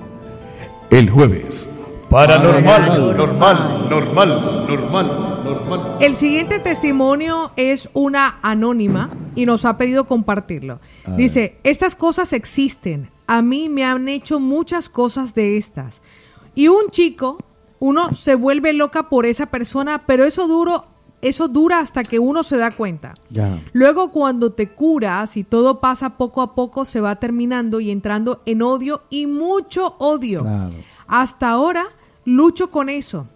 [0.89, 1.69] el jueves.
[2.09, 5.97] Paranormal, normal, normal, normal, normal.
[6.01, 10.81] El siguiente testimonio es una anónima y nos ha pedido compartirlo.
[11.15, 13.11] Dice, estas cosas existen.
[13.27, 16.01] A mí me han hecho muchas cosas de estas.
[16.55, 17.37] Y un chico,
[17.81, 20.87] uno se vuelve loca por esa persona, pero eso duro,
[21.23, 23.15] eso dura hasta que uno se da cuenta.
[23.31, 23.59] Ya.
[23.73, 28.43] Luego cuando te curas y todo pasa poco a poco, se va terminando y entrando
[28.47, 30.43] en odio y mucho odio.
[30.43, 30.73] Claro.
[31.07, 31.87] Hasta ahora
[32.25, 33.27] lucho con eso.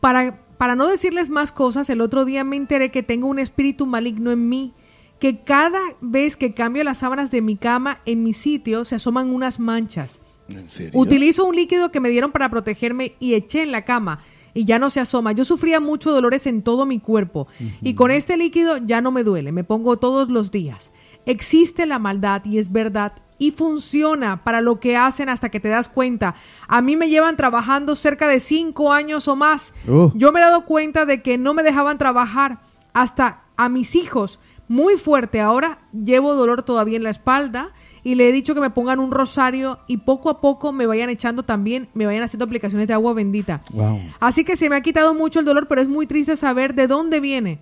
[0.00, 3.86] Para, para no decirles más cosas, el otro día me enteré que tengo un espíritu
[3.86, 4.72] maligno en mí,
[5.18, 9.30] que cada vez que cambio las sábanas de mi cama en mi sitio se asoman
[9.30, 10.20] unas manchas.
[10.48, 10.98] ¿En serio?
[10.98, 14.20] Utilizo un líquido que me dieron para protegerme y eché en la cama
[14.54, 15.32] y ya no se asoma.
[15.32, 17.48] Yo sufría mucho dolores en todo mi cuerpo
[17.82, 20.92] y con este líquido ya no me duele, me pongo todos los días.
[21.26, 25.68] Existe la maldad y es verdad y funciona para lo que hacen hasta que te
[25.68, 26.34] das cuenta.
[26.68, 29.74] A mí me llevan trabajando cerca de cinco años o más.
[29.86, 30.10] Uh.
[30.14, 32.60] Yo me he dado cuenta de que no me dejaban trabajar
[32.92, 34.38] hasta a mis hijos.
[34.68, 35.40] Muy fuerte.
[35.40, 37.72] Ahora llevo dolor todavía en la espalda
[38.04, 41.08] y le he dicho que me pongan un rosario y poco a poco me vayan
[41.08, 43.62] echando también, me vayan haciendo aplicaciones de agua bendita.
[43.72, 43.98] Wow.
[44.20, 46.86] Así que se me ha quitado mucho el dolor, pero es muy triste saber de
[46.86, 47.60] dónde viene.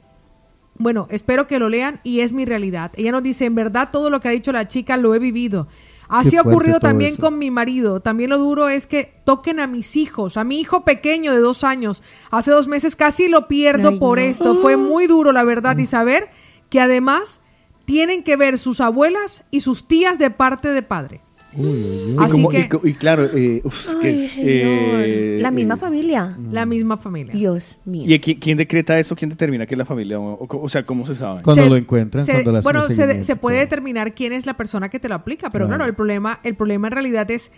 [0.78, 2.90] Bueno, espero que lo lean y es mi realidad.
[2.96, 5.68] Ella nos dice, en verdad todo lo que ha dicho la chica lo he vivido.
[6.08, 7.22] Así ha ocurrido también eso.
[7.22, 8.00] con mi marido.
[8.00, 11.62] También lo duro es que toquen a mis hijos, a mi hijo pequeño de dos
[11.62, 12.02] años.
[12.30, 14.24] Hace dos meses casi lo pierdo Ay, por no.
[14.24, 14.56] esto.
[14.56, 16.30] Fue muy duro, la verdad, y saber
[16.68, 17.41] que además
[17.84, 21.20] tienen que ver sus abuelas y sus tías de parte de padre.
[21.54, 25.76] Y, Así como- que- y y claro, eh, uf, que es, eh, la misma eh,
[25.76, 26.38] familia.
[26.50, 27.34] La misma familia.
[27.34, 28.04] Dios mío.
[28.06, 29.14] ¿Y qui- quién decreta eso?
[29.14, 30.18] ¿Quién determina que es la familia?
[30.18, 31.42] O, o- o sea, ¿cómo se sabe?
[31.42, 34.98] Cuando Se- lo encuentran, se- cuando bueno, se, puede determinar quién es la persona que
[34.98, 35.76] te lo aplica, pero Claro.
[35.80, 37.52] claro, el problema, el problema en realidad es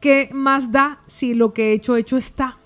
[0.00, 2.56] qué más da si lo que he hecho hecho está.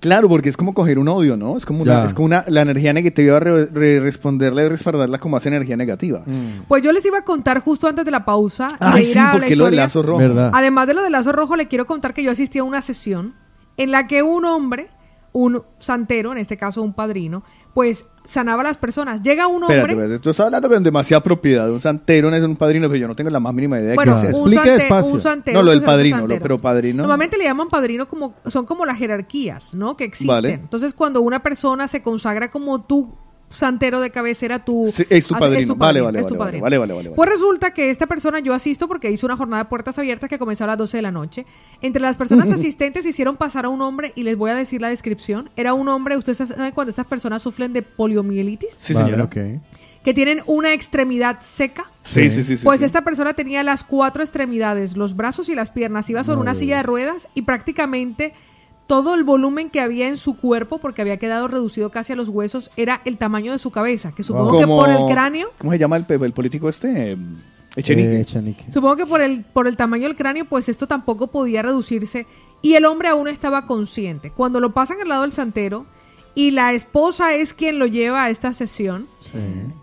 [0.00, 1.56] Claro, porque es como coger un odio, ¿no?
[1.56, 5.36] Es como, una, es como una, la energía negativa, re- re- responderla y respaldarla como
[5.36, 6.22] hace energía negativa.
[6.66, 8.66] Pues yo les iba a contar justo antes de la pausa.
[8.80, 10.18] Ay, de ir sí, a la porque lo del lazo rojo.
[10.18, 10.50] ¿Verdad?
[10.54, 13.34] Además de lo del lazo rojo, le quiero contar que yo asistí a una sesión
[13.76, 14.88] en la que un hombre,
[15.32, 17.42] un santero, en este caso un padrino,
[17.74, 19.22] pues sanaba a las personas.
[19.22, 19.76] Llega un hombre.
[19.78, 22.88] Espérate, espérate, tú estás hablando con demasiada propiedad de un santero, no es un padrino,
[22.88, 25.12] pero yo no tengo la más mínima idea de Bueno, qué es Explique sante- despacio.
[25.12, 25.58] un santero.
[25.58, 26.98] No, lo del padrino, lo- pero padrino.
[26.98, 29.96] Normalmente le llaman padrino como, son como las jerarquías, ¿no?
[29.96, 30.28] Que existen.
[30.28, 30.52] Vale.
[30.52, 33.14] Entonces, cuando una persona se consagra como tu
[33.50, 35.74] santero de cabecera, tu, Sí, es tu padrino.
[35.74, 36.62] Vale, vale, es tu vale, padrino.
[36.62, 37.16] vale, vale, vale, vale.
[37.16, 40.38] Pues resulta que esta persona yo asisto porque hizo una jornada de puertas abiertas que
[40.38, 41.44] comenzó a las 12 de la noche.
[41.82, 44.88] Entre las personas asistentes hicieron pasar a un hombre y les voy a decir la
[44.88, 45.50] descripción.
[45.56, 49.24] Era un hombre, ustedes saben cuando estas personas sufren de poliomielitis, Sí, Vale, señora.
[49.24, 49.36] ok.
[50.04, 51.90] que tienen una extremidad seca.
[52.02, 52.56] Sí, sí, sí.
[52.56, 52.86] sí, Pues sí.
[52.86, 56.78] esta persona tenía las cuatro extremidades, los brazos y las piernas, iba sobre una silla
[56.78, 58.32] de ruedas y prácticamente
[58.90, 62.28] todo el volumen que había en su cuerpo, porque había quedado reducido casi a los
[62.28, 65.78] huesos, era el tamaño de su cabeza, que supongo que por el cráneo, ¿Cómo se
[65.78, 67.16] llama el, político este?
[67.76, 68.16] Echenique.
[68.16, 68.72] Eh, Echenique.
[68.72, 72.26] supongo que por el, por el tamaño del cráneo, pues esto tampoco podía reducirse
[72.62, 74.32] y el hombre aún estaba consciente.
[74.32, 75.86] Cuando lo pasan al lado del santero
[76.34, 79.06] y la esposa es quien lo lleva a esta sesión,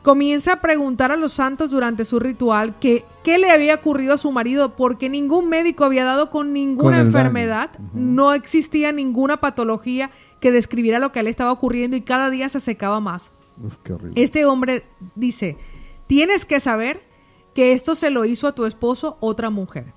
[0.04, 4.18] comienza a preguntar a los santos durante su ritual que qué le había ocurrido a
[4.18, 10.12] su marido porque ningún médico había dado con ninguna Con enfermedad, no existía ninguna patología
[10.40, 13.34] que describiera lo que a él estaba ocurriendo y cada día se secaba más.
[13.62, 14.24] Uf, qué horrible.
[14.24, 15.58] Este hombre dice,
[16.08, 17.04] tienes que saber
[17.54, 19.92] que esto se lo hizo a tu esposo otra mujer.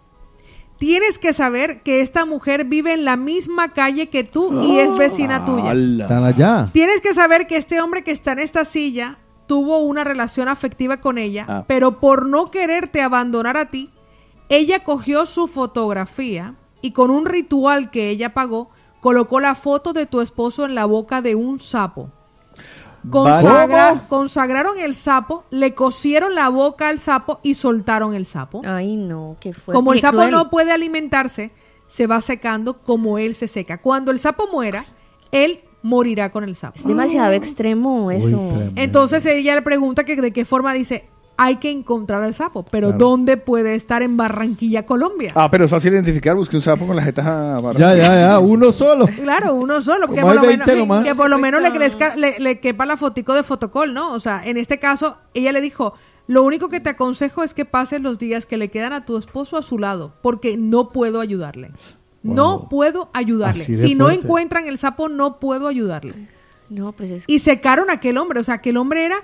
[0.78, 4.98] Tienes que saber que esta mujer vive en la misma calle que tú y es
[4.98, 5.72] vecina tuya.
[5.72, 6.68] Están allá.
[6.72, 9.18] Tienes que saber que este hombre que está en esta silla
[9.50, 11.64] tuvo una relación afectiva con ella, Ah.
[11.66, 13.90] pero por no quererte abandonar a ti,
[14.48, 18.70] ella cogió su fotografía y con un ritual que ella pagó,
[19.00, 22.10] colocó la foto de tu esposo en la boca de un sapo.
[24.08, 28.62] Consagraron el sapo, le cosieron la boca al sapo y soltaron el sapo.
[28.64, 29.72] Ay, no, qué fuerte.
[29.76, 30.30] Como el sapo cruel.
[30.30, 31.50] no puede alimentarse,
[31.88, 33.78] se va secando como él se seca.
[33.78, 34.84] Cuando el sapo muera,
[35.32, 36.78] él morirá con el sapo.
[36.78, 38.52] Es demasiado extremo eso.
[38.76, 41.04] Entonces ella le pregunta que de qué forma dice,
[41.42, 42.98] hay que encontrar al sapo, pero Claro.
[43.06, 45.32] ¿dónde puede estar en Barranquilla, Colombia?
[45.34, 47.96] Ah, pero es fácil identificar, busque un sapo con la jeta amarrada.
[47.96, 49.06] Ya, ya, ya, uno solo.
[49.06, 51.02] Claro, uno solo, que por, lo 20 menos, nomás.
[51.04, 54.12] que por lo menos le, crezca, le, le quepa la fotico de fotocol, ¿no?
[54.12, 55.94] O sea, en este caso, ella le dijo,
[56.26, 59.16] lo único que te aconsejo es que pases los días que le quedan a tu
[59.16, 61.70] esposo a su lado, porque no puedo ayudarle.
[62.22, 63.64] No puedo ayudarle.
[63.64, 66.14] Si no encuentran el sapo, no puedo ayudarle.
[66.68, 69.16] No, pues es Y secaron a aquel hombre, o sea, aquel hombre era,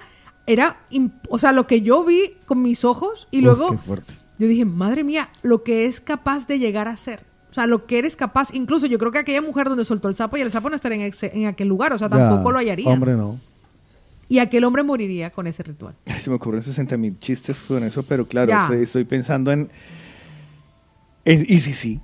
[0.47, 0.81] era,
[1.29, 4.15] o sea, lo que yo vi con mis ojos y Uf, luego qué fuerte.
[4.39, 7.25] yo dije, madre mía, lo que es capaz de llegar a ser.
[7.51, 10.17] O sea, lo que eres capaz, incluso yo creo que aquella mujer donde soltó el
[10.17, 12.59] sapo y el sapo no estaría en, en aquel lugar, o sea, tampoco Ya, lo
[12.59, 12.89] hallaría.
[12.89, 13.39] Hombre, no.
[14.29, 15.95] Y aquel hombre moriría con ese ritual.
[16.07, 19.71] Ay, se me ocurren 60 mil chistes con eso, pero claro, estoy, estoy pensando en...
[21.25, 22.01] en- y sí, sí.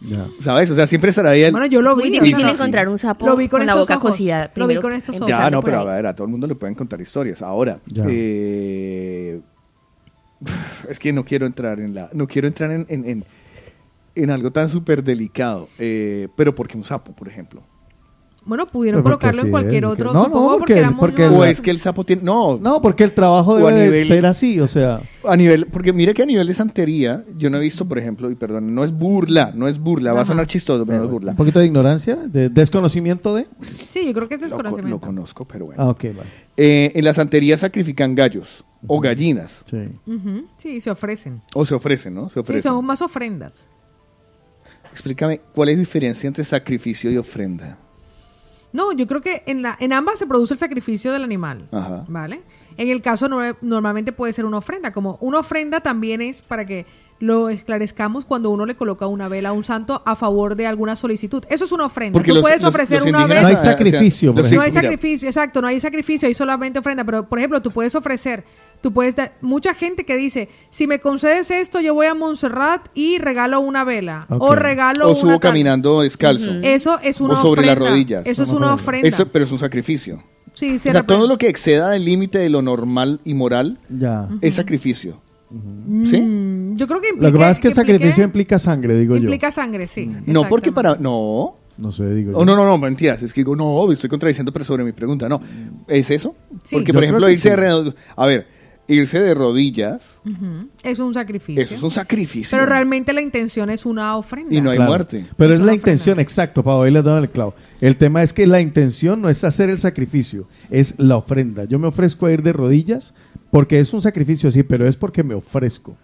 [0.00, 0.26] Ya.
[0.40, 0.70] ¿Sabes?
[0.70, 1.52] O sea, siempre estará ahí el...
[1.52, 2.02] Bueno, yo lo vi.
[2.10, 4.10] Muy difícil encontrar un sapo lo vi con, con la boca ojos.
[4.12, 4.50] cocida.
[4.54, 5.28] Lo vi con estos ojos.
[5.28, 5.86] Ya, no, pero ahí.
[5.88, 7.40] a ver, a todo el mundo le pueden contar historias.
[7.42, 9.40] Ahora, eh,
[10.88, 13.24] es que no quiero entrar en la, no quiero entrar en, en, en-
[14.14, 15.68] en algo tan súper delicado.
[15.78, 17.62] eh, pero porque un sapo, por ejemplo.
[18.46, 20.12] Bueno, pudieron porque colocarlo en cualquier es, otro.
[20.12, 21.38] no, supongo no, porque, porque- era muy porque nuevo.
[21.40, 24.24] O es que el sapo tiene, no, No, porque el trabajo debe de nivel- ser
[24.26, 25.00] así, o sea.
[25.24, 28.30] a nivel, porque mire que a nivel de santería, yo no he visto, por ejemplo,
[28.30, 31.10] y perdón, no es burla, no es burla, va a sonar chistoso, pero no es
[31.10, 31.30] burla.
[31.32, 33.48] Un poquito de ignorancia, de desconocimiento de.
[33.90, 34.96] Sí, yo creo que es Lo, co- desconocimiento.
[34.96, 35.82] lo conozco, pero bueno.
[35.82, 36.30] Ah, ok, vale.
[36.56, 39.88] Eh, en la santería sacrifican gallos o gallinas, Sí.
[40.56, 41.42] Sí, se ofrecen.
[41.54, 42.28] o se ofrecen, ¿no?
[42.28, 43.66] Se Sí, son más ofrendas.
[44.92, 47.76] Explícame, ¿cuál es la diferencia entre sacrificio y ofrenda?
[48.72, 51.66] No, yo creo que en, la, en ambas se produce el sacrificio del animal.
[51.72, 52.04] Ajá.
[52.08, 52.42] ¿Vale?
[52.76, 56.66] En el caso no- normalmente puede ser una ofrenda, como una ofrenda también es para
[56.66, 56.84] que
[57.18, 60.96] lo esclarezcamos cuando uno le coloca una vela a un santo a favor de alguna
[60.96, 61.42] solicitud.
[61.48, 62.12] Eso es una ofrenda.
[62.12, 63.40] Porque Tú los- puedes ofrecer los una vela.
[63.40, 67.04] No hay o sea, sacrificio, No hay sacrificio, exacto, no hay sacrificio, hay solamente ofrenda.
[67.04, 68.44] Pero, por ejemplo, tú puedes ofrecer,
[68.80, 72.88] tú puedes dar, mucha gente que dice, si me concedes esto, yo voy a Montserrat
[72.94, 74.26] y regalo una vela.
[74.28, 75.40] O regalo O subo tal".
[75.40, 76.52] caminando descalzo.
[76.62, 77.80] Eso es una O sobre ofrenda.
[77.80, 78.22] las rodillas.
[78.26, 79.08] Eso es una ofrenda.
[79.08, 80.22] Esto- pero es un sacrificio.
[80.54, 84.28] Sí, o sea, todo lo que exceda el límite de lo normal y moral Ya.
[84.40, 85.20] es sacrificio.
[86.04, 86.20] ¿Sí?
[86.20, 88.96] Mm, Yo creo que Lo implica, que pasa es que el implique- sacrificio implica sangre,
[88.98, 89.22] digo yo.
[89.24, 90.10] implica sangre, sí.
[90.26, 90.96] No, porque para...
[90.96, 91.56] No.
[91.78, 92.38] No sé, digo yo.
[92.38, 93.22] Oh, no, no, no, mentiras.
[93.22, 95.28] Es que digo, no, estoy contradiciendo pero sobre mi pregunta.
[95.28, 95.40] No.
[95.86, 96.34] ¿Es eso?
[96.62, 96.74] Sí.
[96.76, 97.94] Porque, Yo por ejemplo, que irse sí.
[98.16, 98.46] A ver,
[98.88, 100.20] irse de rodillas.
[100.82, 101.62] Es un sacrificio.
[101.62, 102.56] eso es un sacrificio.
[102.56, 104.54] Pero realmente la intención es una ofrenda.
[104.54, 104.90] Y no hay Claro.
[104.92, 105.26] muerte.
[105.36, 107.54] Pero Es la intención, exacto, Pablo, ahí le has dado el clavo.
[107.80, 111.64] El tema es que la intención no es hacer el sacrificio, es la ofrenda.
[111.64, 113.12] Yo me ofrezco a ir de rodillas
[113.50, 115.96] porque es un sacrificio, sí, pero es porque me ofrezco.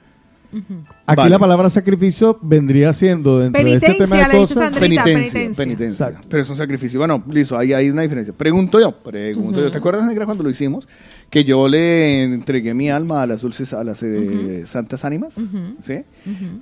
[1.06, 1.30] Aquí Vale.
[1.30, 4.58] la palabra sacrificio vendría siendo dentro de este Penitencia, tema de cosas.
[4.58, 5.64] Sandrita, penitencia, penitencia.
[5.64, 6.12] penitencia.
[6.28, 7.00] Pero es un sacrificio.
[7.00, 8.34] Bueno, listo, ahí hay una diferencia.
[8.34, 9.70] Pregunto yo, pregunto yo.
[9.70, 10.86] ¿Te acuerdas, Negra, cuando lo hicimos?
[11.32, 15.34] Que yo le entregué mi alma a las dulces, a las eh, santas ánimas,
[15.80, 16.04] ¿sí?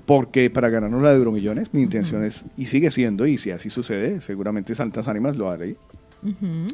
[0.07, 3.68] Porque para ganarnos la de Euromillones, mi intención es, y sigue siendo, y si así
[3.68, 5.76] sucede, seguramente santas ánimas lo haré,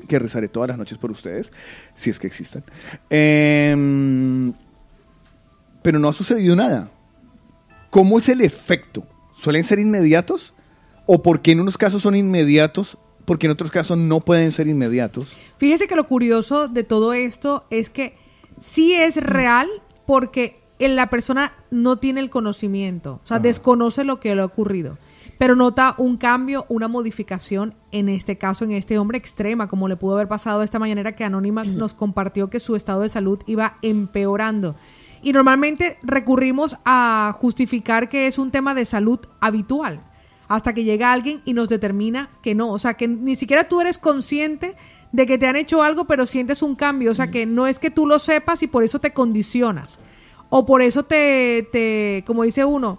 [0.08, 1.52] que rezaré todas las noches por ustedes,
[1.94, 2.62] si es que existan.
[3.08, 4.52] Em,
[5.81, 6.91] pero no ha sucedido nada.
[7.89, 9.07] ¿Cómo es el efecto?
[9.39, 10.52] ¿Suelen ser inmediatos?
[11.07, 12.99] ¿O por qué en unos casos son inmediatos?
[13.27, 15.37] Porque en otros casos no pueden ser inmediatos.
[15.59, 18.17] Fíjese que lo curioso de todo esto es que
[18.59, 19.69] sí es real
[20.07, 24.45] porque en la persona no tiene el conocimiento, o sea, desconoce lo que le ha
[24.45, 24.99] ocurrido,
[25.39, 29.97] pero nota un cambio, una modificación, en este caso, en este hombre extrema, como le
[29.97, 33.79] pudo haber pasado esta mañanera que Anónima nos compartió que su estado de salud iba
[33.83, 34.77] empeorando.
[35.23, 40.01] Y normalmente recurrimos a justificar que es un tema de salud habitual
[40.49, 42.70] hasta que llega alguien y nos determina que no.
[42.70, 44.76] O sea, que ni siquiera tú eres consciente
[45.12, 47.12] de que te han hecho algo, pero sientes un cambio.
[47.12, 49.99] O sea, que no es que tú lo sepas y por eso te condicionas.
[50.49, 52.99] O por eso te, te como dice uno,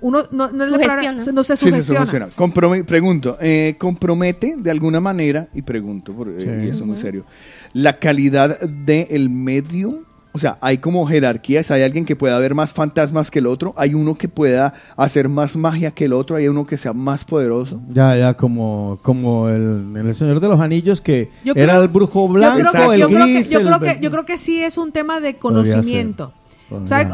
[0.00, 1.32] uno no, no, es la palabra- Sugestiona.
[1.32, 2.06] no se Sí, se sugestiona.
[2.06, 2.28] sugestiona.
[2.36, 6.66] Comprome- pregunto, eh, ¿compromete de alguna manera, y pregunto, por, eh, Sí.
[6.66, 7.24] y eso es muy serio,
[7.72, 10.04] la calidad del medio?
[10.36, 13.74] O sea, hay como jerarquías, hay alguien que pueda ver más fantasmas que el otro,
[13.76, 17.24] hay uno que pueda hacer más magia que el otro, hay uno que sea más
[17.24, 17.80] poderoso.
[17.88, 21.88] Ya, ya, como, como el, el Señor de los Anillos, que Yo era creo- el
[21.88, 22.58] brujo blanco,
[22.92, 23.50] el yo, creo que, gris.
[23.50, 26.32] yo, creo que, yo creo que sí es un tema de conocimiento.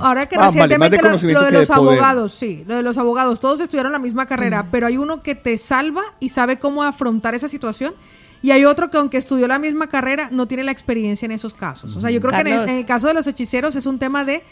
[0.00, 2.96] Ahora que Ah, vale, más de recientemente lo- de los abogados, sí, lo de los
[2.96, 6.82] abogados, todos estudiaron la misma carrera, pero hay uno que te salva y sabe cómo
[6.82, 7.92] afrontar esa situación.
[8.42, 11.54] Y hay otro que aunque estudió la misma carrera, no tiene la experiencia en esos
[11.54, 11.96] casos.
[11.96, 13.98] O sea, yo creo que en el, en el caso de los hechiceros es un
[13.98, 14.42] tema de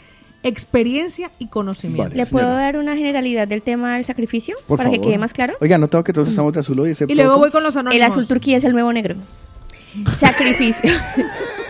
[0.43, 2.15] experiencia y conocimiento.
[2.15, 4.55] ¿Le puedo dar una generalidad del tema del sacrificio?
[4.67, 5.55] Por para que quede más claro.
[5.61, 7.81] Oiga, notado que todos estamos de azul hoy, excepto Y luego voy con los El
[7.81, 8.11] anónimos.
[8.11, 9.15] azul turquía es el nuevo negro.
[10.17, 10.89] Sacrificio.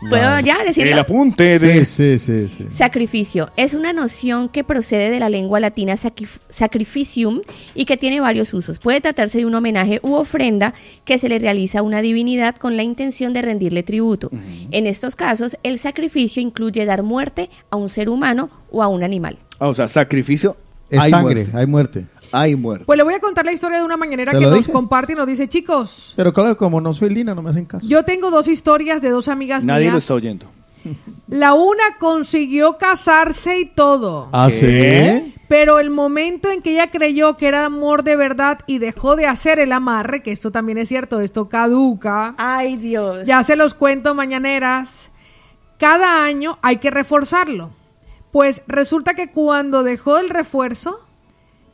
[0.08, 0.92] ¿Puedo ya decirlo?
[0.92, 1.84] El apunte de...
[1.84, 2.66] Sí, sí, sí, sí.
[2.74, 7.40] Sacrificio es una noción que procede de la lengua latina sacrif- sacrificium
[7.74, 8.78] y que tiene varios usos.
[8.78, 12.76] Puede tratarse de un homenaje u ofrenda que se le realiza a una divinidad con
[12.76, 14.30] la intención de rendirle tributo.
[14.70, 19.02] En estos casos, el sacrificio incluye dar muerte a un ser humano o a un
[19.02, 19.38] animal.
[19.58, 20.56] Ah, o sea, sacrificio,
[20.90, 21.56] Es hay sangre, muerte.
[21.58, 22.04] hay muerte.
[22.32, 22.84] Hay muerte.
[22.86, 24.72] Pues le voy a contar la historia de una mañanera ¿Te que lo nos dije?
[24.72, 27.86] comparte y nos dice, chicos, Pero claro, como no soy Lina, no me hacen caso.
[27.86, 30.04] yo tengo dos historias de dos amigas Nadie lo mías.
[30.04, 30.46] está oyendo.
[31.28, 34.28] La una consiguió casarse y todo.
[34.32, 35.34] ¿Ah, sí?
[35.48, 39.26] Pero el momento en que ella creyó que era amor de verdad y dejó de
[39.26, 42.34] hacer el amarre, que esto también es cierto, esto caduca.
[42.38, 43.26] Ay, Dios.
[43.26, 45.10] Ya se los cuento mañaneras.
[45.78, 47.70] Cada año hay que reforzarlo.
[48.32, 51.00] Pues resulta que cuando dejó el refuerzo,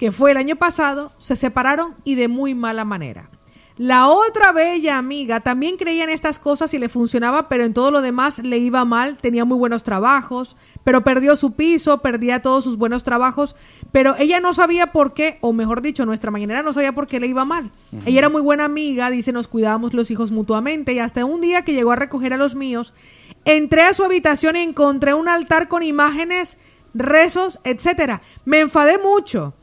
[0.03, 3.31] que fue el año pasado, se separaron y de muy mala manera.
[3.77, 7.93] La otra bella amiga también creía en estas cosas y le funcionaba, pero en todo
[7.93, 12.65] lo demás le iba mal, tenía muy buenos trabajos, pero perdió su piso, perdía todos
[12.65, 13.55] sus buenos trabajos,
[13.93, 17.21] pero ella no sabía por qué, o mejor dicho, nuestra mañanera no sabía por qué
[17.21, 17.71] le iba mal.
[18.05, 21.63] Ella era muy buena amiga, dice, nos cuidábamos los hijos mutuamente y hasta un día
[21.63, 22.93] que llegó a recoger a los míos,
[23.45, 26.59] entré a su habitación y encontré un altar con imágenes,
[26.93, 28.21] rezos, etcétera.
[28.45, 29.55] Me enfadé mucho.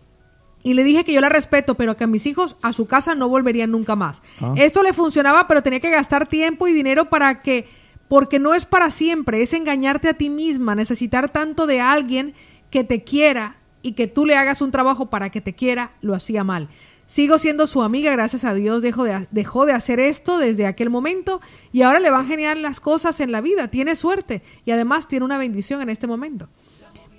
[0.70, 3.16] Y le dije que yo la respeto, pero que a mis hijos a su casa
[3.16, 4.22] no volverían nunca más.
[4.40, 4.54] Ah.
[4.56, 7.68] Esto le funcionaba, pero tenía que gastar tiempo y dinero para que,
[8.08, 12.36] porque no es para siempre, es engañarte a ti misma, necesitar tanto de alguien
[12.70, 16.14] que te quiera y que tú le hagas un trabajo para que te quiera, lo
[16.14, 16.70] hacía mal.
[17.08, 20.92] Sigo siendo su amiga, gracias a Dios dejó de, dejó de hacer esto desde aquel
[20.92, 21.42] momento
[21.72, 25.26] y ahora le van genial las cosas en la vida, tiene suerte y además tiene
[25.26, 26.48] una bendición en este momento.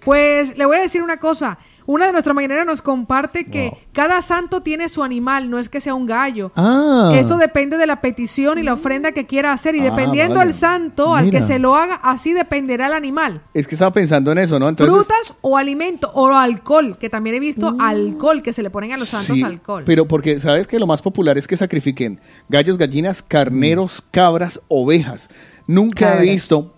[0.04, 1.58] Pues le voy a decir una cosa.
[1.90, 5.80] Una de nuestras mañaneras nos comparte que cada santo tiene su animal, no es que
[5.80, 6.52] sea un gallo.
[6.54, 7.10] Ah.
[7.16, 9.74] Esto depende de la petición y la ofrenda que quiera hacer.
[9.74, 10.52] Y Ah, dependiendo vale.
[10.52, 13.40] del santo al que se lo haga, así dependerá el animal.
[13.54, 14.68] Es que estaba pensando en eso, ¿no?
[14.68, 18.92] Entonces, Frutas o alimento o alcohol, que también he visto alcohol, que se le ponen
[18.92, 19.82] a los santos Sí, alcohol.
[19.84, 25.28] Pero porque, ¿sabes que Lo más popular es que sacrifiquen gallos, gallinas, carneros, cabras, ovejas.
[25.66, 26.22] Nunca Cabras.
[26.22, 26.72] he visto,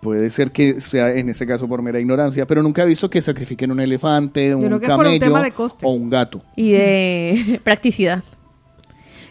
[0.00, 3.20] puede ser que sea en este caso por mera ignorancia, pero nunca he visto que
[3.22, 5.84] sacrifiquen un elefante, un creo que es por un camello tema de coste.
[5.86, 6.42] o un gato.
[6.54, 8.22] Y de practicidad.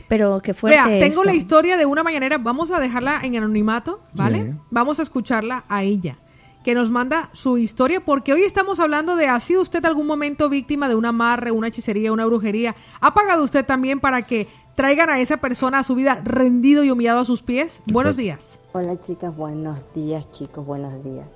[0.08, 1.24] Pero qué fuerte Vea, tengo esto.
[1.24, 4.44] la historia de una mañanera, vamos a dejarla en anonimato, ¿vale?
[4.44, 4.58] Sí.
[4.70, 6.18] Vamos a escucharla a ella,
[6.64, 10.48] que nos manda su historia, porque hoy estamos hablando de, ¿ha sido usted algún momento
[10.48, 12.76] víctima de un amarre, una hechicería, una brujería?
[13.02, 16.92] ¿Ha pagado usted también para que traigan a esa persona a su vida rendido y
[16.92, 17.82] humillado a sus pies?
[17.86, 18.60] Buenos días.
[18.74, 21.28] Hola chicas, buenos días chicos, buenos días.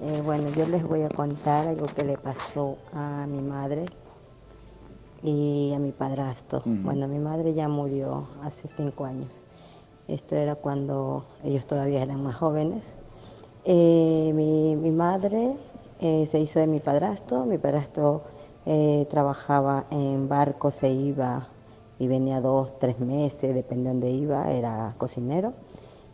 [0.00, 3.86] Eh, bueno, yo les voy a contar algo que le pasó a mi madre
[5.22, 6.58] y a mi padrastro.
[6.60, 6.70] Ujú.
[6.82, 9.44] Bueno, mi madre ya murió hace cinco años.
[10.06, 12.94] Esto era cuando ellos todavía eran más jóvenes.
[13.64, 15.56] Eh, mi, mi madre
[16.00, 17.44] eh, se hizo de mi padrastro.
[17.44, 18.22] Mi padrastro
[18.64, 21.48] eh, trabajaba en barco, se iba
[21.98, 25.52] y venía dos, tres meses, depende de dónde iba, era cocinero.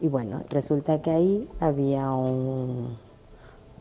[0.00, 2.96] Y bueno, resulta que ahí había un,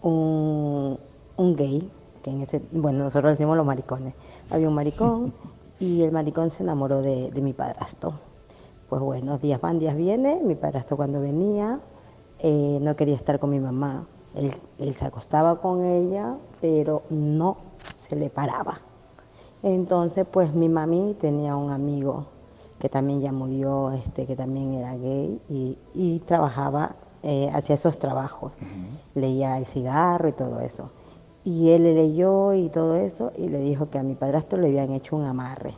[0.01, 0.99] un,
[1.37, 1.89] un gay,
[2.21, 4.13] que en ese, bueno, nosotros decimos los maricones.
[4.49, 5.33] Había un maricón
[5.79, 8.13] y el maricón se enamoró de, de mi padrastro.
[8.89, 10.41] Pues bueno, días van, días viene.
[10.43, 11.79] Mi padrastro cuando venía
[12.39, 14.07] eh, no quería estar con mi mamá.
[14.35, 17.57] Él, él se acostaba con ella, pero no
[18.07, 18.79] se le paraba.
[19.63, 22.25] Entonces, pues mi mami tenía un amigo
[22.79, 27.97] que también ya murió, este, que también era gay y, y trabajaba, eh, hacía esos
[27.97, 28.53] trabajos,
[29.15, 30.89] leía el cigarro y todo eso.
[31.45, 34.67] Y él le leyó y todo eso y le dijo que a mi padrastro le
[34.67, 35.73] habían hecho un amarre,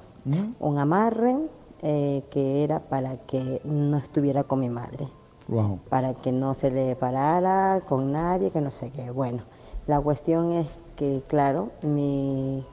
[0.59, 1.38] un amarre
[1.83, 5.07] eh, que era para que no estuviera con mi madre
[5.47, 5.80] Wow.
[5.89, 9.11] para que no se le parara con nadie, que no sé qué.
[9.11, 9.43] Bueno,
[9.85, 10.65] la cuestión es
[10.95, 12.65] que, claro, mi,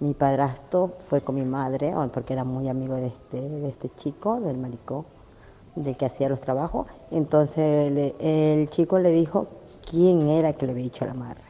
[0.00, 4.40] Mi padrastro fue con mi madre, porque era muy amigo de este, de este chico,
[4.40, 5.04] del maricón,
[5.74, 6.86] del que hacía los trabajos.
[7.10, 9.48] Entonces el chico le dijo
[9.90, 11.40] quién era que le había hecho el amarre.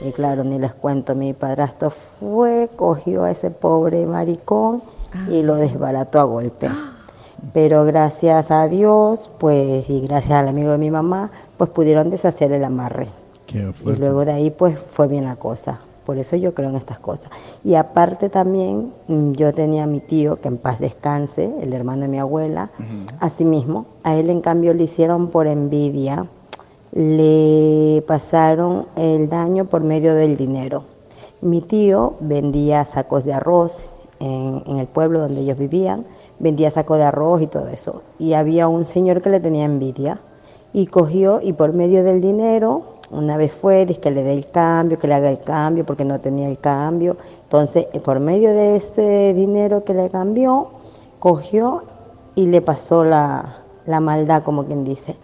[0.00, 4.82] Y claro, ni les cuento, mi padrastro fue, cogió a ese pobre maricón
[5.28, 6.68] y lo desbarató a golpe.
[7.52, 12.52] Pero gracias a Dios, pues, y gracias al amigo de mi mamá, pues pudieron deshacer
[12.52, 13.08] el amarre.
[13.52, 15.80] Y luego de ahí, pues, fue bien la cosa.
[16.04, 17.30] Por eso yo creo en estas cosas.
[17.64, 22.02] Y aparte también, mm, yo tenía a mi tío, que en paz descanse, el hermano
[22.02, 22.70] de mi abuela,
[23.20, 23.86] asimismo.
[24.02, 26.26] A él, en cambio, le hicieron por envidia,
[26.92, 30.84] le pasaron el daño por medio del dinero.
[31.40, 33.88] Mi tío vendía sacos de arroz
[34.20, 36.04] en, en el pueblo donde ellos vivían,
[36.38, 38.02] vendía sacos de arroz y todo eso.
[38.18, 40.20] Y había un señor que le tenía envidia
[40.72, 44.50] y cogió y por medio del dinero, una vez fue, dice que le dé el
[44.50, 47.16] cambio, que le haga el cambio porque no tenía el cambio.
[47.44, 50.70] Entonces, eh, por medio de ese dinero que le cambió,
[51.18, 51.84] cogió
[52.34, 55.16] y le pasó la, la maldad, como quien dice.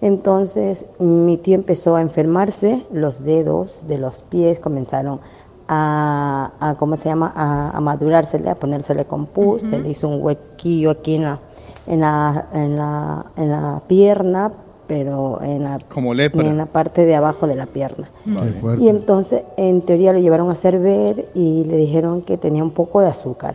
[0.00, 5.20] Entonces mi tío empezó a enfermarse, los dedos de los pies comenzaron
[5.68, 7.32] a, a ¿cómo se llama?
[7.34, 11.40] A, a madurársele, a ponérsele con pus, se le hizo un huequillo aquí en la,
[11.86, 14.52] en la, en la, en la pierna,
[14.86, 16.44] pero en la, Como lepra.
[16.46, 18.08] en la parte de abajo de la pierna.
[18.24, 18.52] Vale.
[18.78, 22.70] Y entonces, en teoría, lo llevaron a hacer ver y le dijeron que tenía un
[22.70, 23.54] poco de azúcar.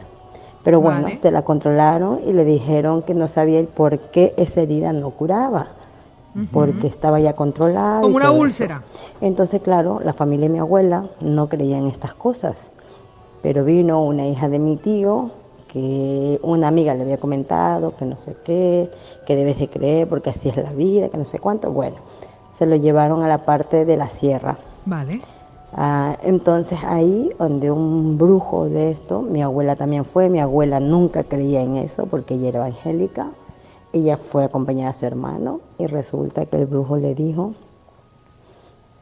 [0.64, 1.18] Pero bueno, Vale.
[1.18, 5.10] se la controlaron y le dijeron que no sabía el por qué esa herida no
[5.12, 5.70] curaba,
[6.52, 8.02] porque estaba ya controlada.
[8.02, 8.36] Como una eso.
[8.36, 8.84] úlcera.
[9.22, 12.72] Entonces, claro, la familia de mi abuela no creía en estas cosas.
[13.42, 15.32] Pero vino una hija de mi tío
[15.72, 18.90] que una amiga le había comentado que no sé qué,
[19.26, 21.72] que debes de creer porque así es la vida, que no sé cuánto.
[21.72, 21.98] Bueno,
[22.52, 24.58] se lo llevaron a la parte de la sierra.
[24.86, 25.20] Vale.
[25.74, 31.24] Ah, entonces ahí donde un brujo de esto, mi abuela también fue, mi abuela nunca
[31.24, 33.32] creía en eso porque ella era evangélica,
[33.94, 37.54] ella fue acompañada de su hermano y resulta que el brujo le dijo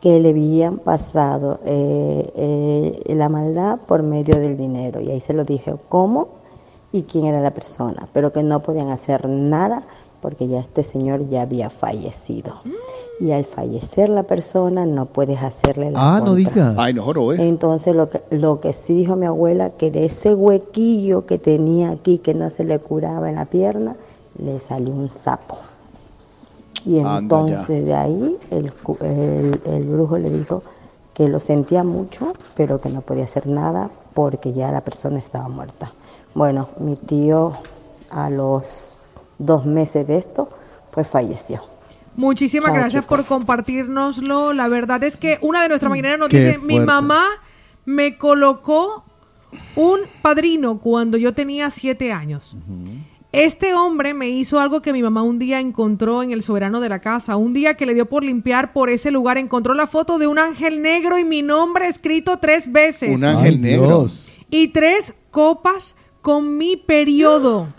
[0.01, 5.33] que le habían pasado eh, eh, la maldad por medio del dinero y ahí se
[5.33, 6.36] lo dije cómo
[6.91, 9.83] y quién era la persona, pero que no podían hacer nada
[10.21, 12.61] porque ya este señor ya había fallecido.
[13.19, 16.35] Y al fallecer la persona no puedes hacerle la Ah, no contra.
[16.35, 16.73] diga.
[16.77, 17.39] Ay, no jorobes.
[17.39, 21.91] Entonces lo que, lo que sí dijo mi abuela, que de ese huequillo que tenía
[21.91, 23.95] aquí, que no se le curaba en la pierna,
[24.39, 25.57] le salió un sapo.
[26.85, 30.63] Y Anda entonces de ahí el, cu- el, el brujo le dijo
[31.13, 35.47] que lo sentía mucho, pero que no podía hacer nada porque ya la persona estaba
[35.49, 35.91] muerta.
[36.37, 37.53] Bueno, mi tío
[38.11, 39.01] a los
[39.39, 40.47] dos meses de esto,
[40.91, 41.63] pues falleció.
[42.15, 43.17] Muchísimas Chao, gracias chicos.
[43.17, 44.53] por compartirnoslo.
[44.53, 47.23] La verdad es que una de nuestras mañaneras nos Qué dice, mi mamá
[47.85, 49.03] me colocó
[49.75, 52.55] un padrino cuando yo tenía siete años.
[53.31, 56.89] Este hombre me hizo algo que mi mamá un día encontró en el soberano de
[56.89, 57.35] la casa.
[57.35, 60.37] Un día que le dio por limpiar por ese lugar, encontró la foto de un
[60.37, 63.09] ángel negro y mi nombre escrito tres veces.
[63.09, 63.87] Un ángel Ay, negro.
[63.87, 64.27] Dios.
[64.51, 65.95] Y tres copas
[66.27, 67.69] con mi periodo.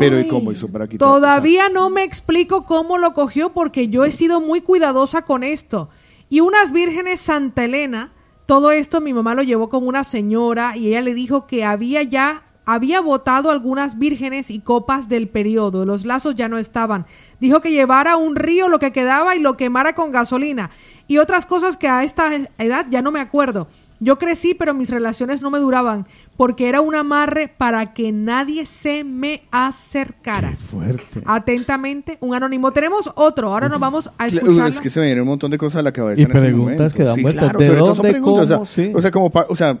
[0.00, 0.98] Pero ¿y cómo hizo para quitar?
[0.98, 5.88] Todavía no me explico cómo lo cogió porque yo he sido muy cuidadosa con esto.
[6.28, 8.10] Y unas vírgenes Santa Elena,
[8.46, 12.02] todo esto mi mamá lo llevó con una señora y ella le dijo que había
[12.02, 17.06] ya, había botado algunas vírgenes y copas del periodo, los lazos ya no estaban.
[17.38, 20.70] Dijo que llevara un río lo que quedaba y lo quemara con gasolina.
[21.06, 23.68] Y otras cosas que a esta edad ya no me acuerdo.
[24.00, 28.64] Yo crecí, pero mis relaciones no me duraban, porque era un amarre para que nadie
[28.64, 30.52] se me acercara.
[30.70, 31.20] Fuerte.
[31.26, 32.70] Atentamente, un anónimo.
[32.72, 34.68] Tenemos otro, ahora nos vamos a escuchar.
[34.68, 36.20] Es que se me vienen un montón de cosas a la cabeza.
[36.20, 36.96] Y en ese preguntas momento.
[36.96, 37.42] que dan Sí, vueltas.
[37.44, 38.66] claro, ¿De sobre todo son dónde, preguntas, o sea, cómo?
[38.66, 38.92] Sí.
[38.94, 39.78] O sea, como, pa- o sea,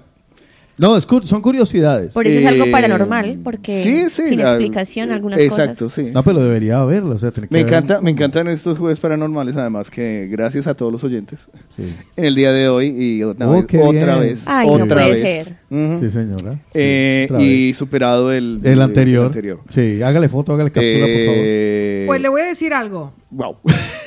[0.78, 2.12] No, es cu- son curiosidades.
[2.14, 6.04] Por eso es algo Eh, paranormal, porque sí, sí, sin la- explicación algunas exacto, cosas.
[6.04, 6.10] sí.
[6.12, 7.16] No, pero debería haberlo.
[7.16, 10.28] O sea, tiene que Me haber encanta, un- me encantan estos jueves paranormales, además que
[10.30, 11.92] gracias a todos los oyentes Sí.
[12.16, 14.20] en el día de hoy y otra Oh, vez, otra bien.
[14.20, 15.54] vez, Ay, no otra puede vez, ser.
[15.70, 15.98] Ujú.
[16.00, 16.58] Sí, señora.
[16.74, 19.26] Eh, Sí, y superado el, el anterior.
[19.26, 19.58] anterior.
[19.70, 21.34] Sí, hágale foto, hágale captura, por favor.
[21.44, 23.12] Eh, Pues le voy a decir algo.
[23.30, 23.56] Wow.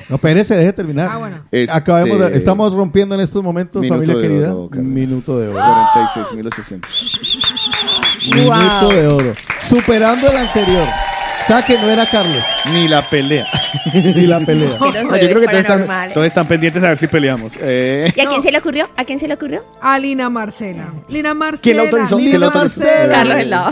[0.10, 1.10] No, espérese, deje terminar.
[1.12, 1.38] Ah, bueno.
[1.52, 4.56] Este- Acabamos de- estamos rompiendo en estos momentos, Minuto familia de querida.
[4.56, 4.70] oro.
[4.82, 5.60] Minuto de oro.
[5.60, 8.36] 46.800.
[8.36, 9.34] Minuto de oro.
[9.70, 10.88] Superando el anterior.
[11.52, 12.42] Sea que no era Carlos.
[12.72, 13.46] Ni la pelea.
[13.94, 14.78] Ni la pelea.
[14.80, 16.14] No, yo creo que todos están, paranormales.
[16.14, 17.58] todos están pendientes a ver si peleamos.
[17.60, 18.88] Eh, ¿Y a quién se le ocurrió?
[18.96, 19.66] ¿A quién se le ocurrió?
[19.82, 20.94] A Lina Marcela.
[21.10, 21.62] Lina Marcela.
[21.62, 22.18] ¿Quién la autorizó?
[22.18, 22.80] Lina ¿Quién la autorizó?
[22.80, 23.14] Marcela.
[23.14, 23.72] Carlos Helado.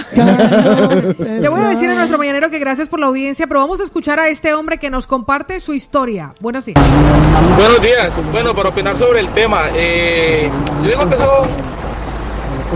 [1.40, 3.86] Le voy a decir a nuestro mañanero que gracias por la audiencia, pero vamos a
[3.86, 6.34] escuchar a este hombre que nos comparte su historia.
[6.42, 6.84] Buenos días.
[7.56, 8.22] Buenos días.
[8.34, 10.50] Bueno, para opinar sobre el tema, eh,
[10.84, 11.48] yo digo que eso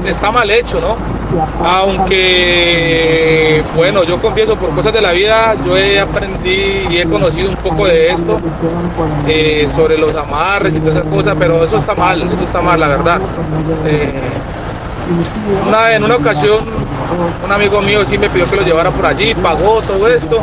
[0.07, 1.23] está mal hecho, ¿no?
[1.65, 3.23] Aunque,
[3.75, 7.55] bueno, yo confieso, por cosas de la vida, yo he aprendido y he conocido un
[7.57, 8.39] poco de esto,
[9.27, 12.79] eh, sobre los amarres y todas esas cosas, pero eso está mal, eso está mal,
[12.79, 13.19] la verdad.
[13.85, 14.13] Eh,
[15.67, 16.59] una, en una ocasión,
[17.43, 20.39] un amigo mío sí me pidió que lo llevara por allí, pagó todo esto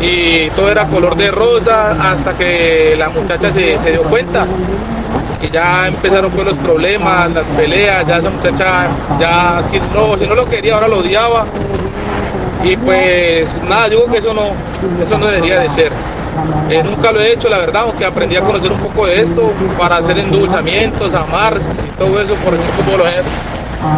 [0.00, 4.46] y todo era color de rosa hasta que la muchacha se, se dio cuenta
[5.50, 8.86] ya empezaron pues los problemas, las peleas, ya esa muchacha
[9.20, 11.44] ya si no, si no lo quería ahora lo odiaba
[12.62, 14.42] y pues nada, yo digo que eso no,
[15.02, 15.92] eso no debería de ser.
[16.70, 19.52] Eh, nunca lo he hecho, la verdad, aunque aprendí a conocer un poco de esto
[19.78, 23.22] para hacer endulzamientos, amar y todo eso, por así como lo es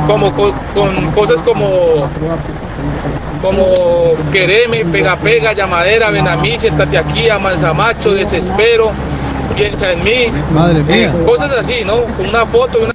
[0.08, 2.08] como co- con cosas como
[3.40, 8.90] como quereme, pega pega, llamadera, ven a mí, siéntate aquí, amansa macho, desespero,
[9.54, 10.10] piensa en mí,
[10.52, 11.12] Madre eh, mía.
[11.26, 12.02] cosas así, ¿no?
[12.16, 12.94] Con una foto, una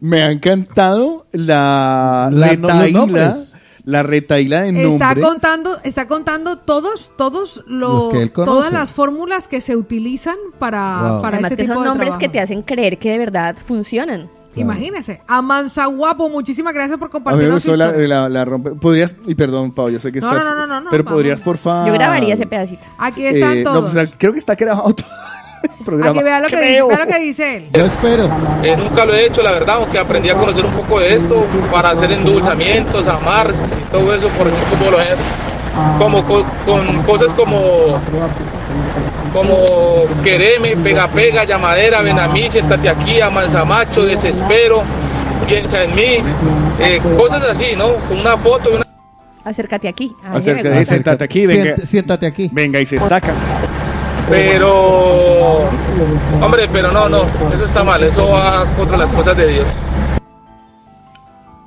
[0.00, 3.36] Me ha encantado la, La- retaíla,
[3.84, 5.24] la retaíla de Está nombres.
[5.26, 10.36] contando, está contando todos, todos los, Los que él todas las fórmulas que se utilizan
[10.58, 11.22] para, Wow.
[11.22, 12.20] para Además este que tipo son de nombres trabajo.
[12.20, 14.28] que te hacen creer que de verdad funcionan.
[14.56, 18.44] Imagínese, Amansa Guapo, muchísimas gracias por A mí me compartirnos su gustó la, la, la
[18.44, 18.70] rompe.
[18.72, 20.44] Podrías, y perdón, Pau, yo sé que No, estás.
[20.44, 21.44] no, no, no, no, pero podrías, no.
[21.44, 21.86] por favor.
[21.86, 22.84] Yo grabaría ese pedacito.
[22.98, 23.92] Aquí están no, todos.
[23.94, 25.06] pues, creo que está grabado todo
[25.84, 26.10] programa.
[26.20, 27.68] Aquí vea lo, que dice, vea lo que dice él.
[27.72, 28.28] Yo espero.
[28.62, 31.44] Eh, nunca lo he hecho, la verdad, aunque aprendí a conocer un poco de esto
[31.70, 35.16] para hacer endulzamientos, amar y todo eso, por así como lo es.
[35.98, 37.98] Como co- con cosas como
[39.32, 39.56] como
[40.24, 44.82] quereme, pega pega, llamadera, ven a mí, siéntate aquí, amansa macho, desespero,
[45.46, 46.18] piensa en mí,
[46.80, 47.94] eh, cosas así, ¿no?
[48.08, 48.84] Con una foto, una
[49.44, 50.12] Acércate aquí.
[50.32, 51.76] Acércate, siéntate aquí, venga.
[51.76, 52.50] Siént- siéntate aquí.
[52.52, 53.32] Venga y se estaca.
[54.30, 55.68] Pero,
[56.40, 59.66] hombre, pero no, no, eso está mal, eso va contra las cosas de Dios.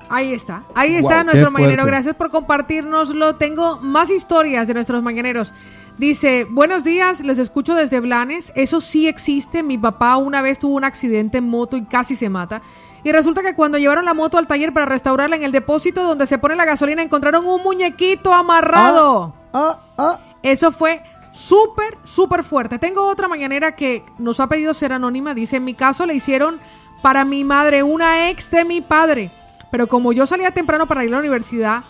[0.10, 1.86] Ahí está, ahí está nuestro mañanero.
[1.86, 3.36] Gracias por compartirnoslo.
[3.36, 5.52] Tengo más historias de nuestros mañaneros.
[5.98, 8.54] Dice, buenos días, los escucho desde Blanes.
[8.56, 9.62] Eso sí existe.
[9.62, 12.62] Mi papá una vez tuvo un accidente en moto y casi se mata.
[13.04, 16.28] Y resulta que cuando llevaron la moto al taller para restaurarla en el depósito donde
[16.28, 19.34] se pone la gasolina, encontraron un muñequito amarrado.
[19.52, 21.02] Ah, Eso fue
[21.34, 22.80] súper, súper fuerte.
[22.80, 25.34] Tengo otra mañanera que nos ha pedido ser anónima.
[25.34, 26.60] Dice, en mi caso le hicieron
[27.02, 29.32] para mi madre, una ex de mi padre.
[29.72, 31.84] Pero como yo salía temprano para ir a la universidad,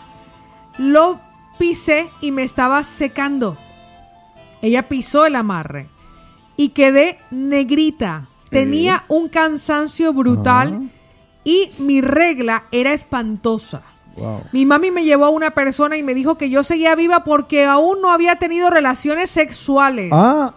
[0.78, 1.20] lo
[1.58, 3.56] pisé y me estaba secando.
[4.62, 5.88] Ella pisó el amarre
[6.56, 8.26] y quedé negrita.
[8.50, 10.90] Tenía un cansancio brutal
[11.42, 13.82] y mi regla era espantosa.
[14.52, 17.64] Mi mami me llevó a una persona y me dijo que yo seguía viva porque
[17.64, 20.10] aún no había tenido relaciones sexuales.
[20.12, 20.52] Ah,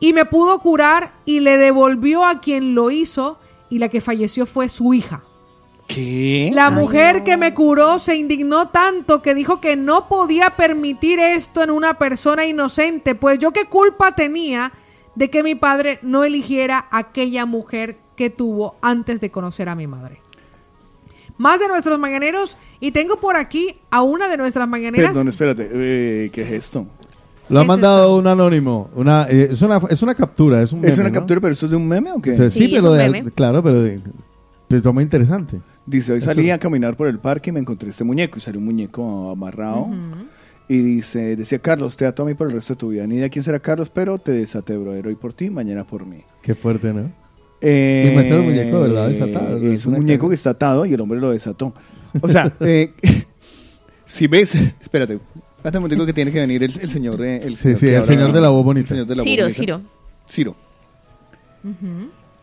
[0.00, 3.38] Y me pudo curar y le devolvió a quien lo hizo
[3.70, 5.22] y la que falleció fue su hija.
[5.86, 6.50] ¿Qué?
[6.52, 11.62] La mujer que me curó se indignó tanto que dijo que no podía permitir esto
[11.62, 14.72] en una persona inocente, pues yo qué culpa tenía
[15.14, 19.86] de que mi padre no eligiera aquella mujer que tuvo antes de conocer a mi
[19.86, 20.20] madre.
[21.38, 25.08] Más de nuestros mañaneros y tengo por aquí a una de nuestras mañaneras.
[25.08, 25.68] Perdón, espérate.
[25.72, 26.86] eh, ¿Qué es esto?
[27.48, 28.90] lo ha ¿Qué es mandado un anónimo.
[28.94, 30.62] Una, eh, es, una, es una captura.
[30.62, 31.14] Es, un ¿Es meme, una ¿no?
[31.20, 32.32] captura, pero esto es de un meme o qué?
[32.32, 34.00] Pero sí, Sí, es pero un de claro, pero, de,
[34.68, 35.60] pero está muy interesante.
[35.84, 38.38] Dice, hoy salí a caminar por el parque y me encontré este muñeco.
[38.38, 39.88] Y salió un muñeco amarrado.
[40.68, 43.06] Y dice, decía Carlos, te ato a mí por el resto de tu vida.
[43.06, 45.06] Ni idea quién será Carlos, pero te desaté, brother.
[45.06, 46.24] Hoy por ti, mañana por mí.
[46.42, 47.12] Qué fuerte, ¿no?
[47.60, 49.08] Eh, Y muestra el muñeco, ¿verdad?
[49.08, 49.56] Desatado.
[49.58, 50.28] Es un muñeco cara.
[50.30, 51.72] que está atado y el hombre lo desató.
[52.20, 52.92] O sea, eh,
[54.04, 55.14] si ves, espérate,
[55.56, 57.22] espérate un momentico que tiene que venir el, el señor.
[57.24, 58.82] eh, el Sí, sí, que el habla- señor de la voz bonita.
[58.84, 59.60] el señor de la voz Ciro, bonita.
[59.60, 59.80] Ciro.
[60.28, 60.56] Ciro.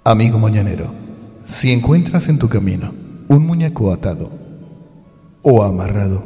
[0.03, 0.93] Amigo mañanero,
[1.45, 2.92] si encuentras en tu camino
[3.30, 4.30] un muñeco atado
[5.42, 6.24] o amarrado,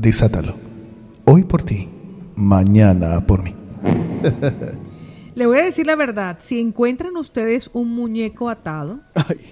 [0.00, 0.54] desátalo.
[1.24, 1.88] Hoy por ti,
[2.34, 3.54] mañana por mí.
[5.36, 9.00] Le voy a decir la verdad, si encuentran ustedes un muñeco atado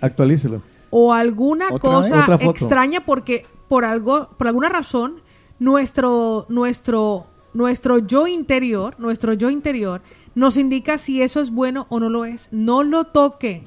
[0.00, 0.62] Actualícelo.
[0.88, 5.20] o alguna cosa extraña porque por algo por alguna razón
[5.58, 10.00] nuestro nuestro nuestro yo interior, nuestro yo interior
[10.34, 12.48] nos indica si eso es bueno o no lo es.
[12.50, 13.62] No lo toque.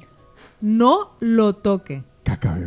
[0.60, 2.02] No lo toque.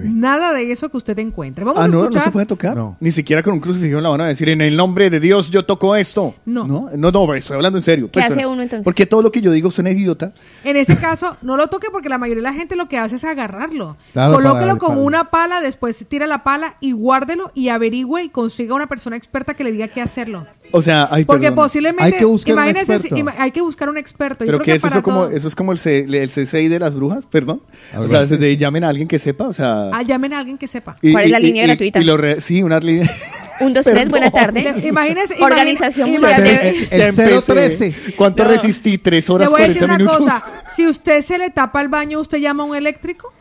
[0.04, 1.64] Nada de eso que usted encuentre.
[1.64, 2.20] Vamos Ah, a no, escuchar.
[2.22, 2.78] no se puede tocar.
[3.00, 5.66] Ni siquiera con un crucifijo la van a decir, en el nombre de Dios yo
[5.66, 6.36] toco esto.
[6.46, 6.66] No.
[6.66, 8.06] No, no, no, estoy hablando en serio.
[8.08, 8.84] ¿Qué Pues, hace suena- uno entonces?
[8.84, 10.34] Porque todo lo que yo digo suena idiota.
[10.64, 13.16] En este caso, no lo toque porque la mayoría de la gente lo que hace
[13.16, 13.98] es agarrarlo.
[14.14, 18.76] Claro, Colóquelo con una pala, después tira la pala y guárdelo y averigüe y consiga
[18.76, 20.46] una persona experta que le diga qué hacerlo.
[20.72, 21.56] O sea, ay, Porque perdón.
[21.66, 24.46] posiblemente, imagínese, si- ima- hay que buscar un experto.
[24.46, 26.68] Yo Pero creo que que es eso como, eso es como el, C- el CCI
[26.70, 27.62] de las brujas, perdón.
[27.98, 29.51] O sea, de- llamen a alguien que sepa.
[29.52, 29.90] O sea.
[29.94, 30.96] Ah, llamen a alguien que sepa.
[31.02, 32.00] y- ¿Cuál es la y- línea y- gratuita?
[32.00, 33.08] y lo re- sí, una línea.
[33.60, 34.64] Un, dos, tres, buena tarde.
[34.64, 36.70] Le- imagínese- Organización Mundial de...
[36.70, 37.54] El, el Ya empecé.
[37.54, 37.96] 013.
[38.18, 38.50] ¿Cuánto No.
[38.50, 38.98] resistí?
[38.98, 40.34] ¿Tres Le horas, voy a decir 40 una minutos?
[40.34, 40.64] cosa.
[40.76, 43.32] Si usted se le tapa el baño, ¿usted llama a un eléctrico?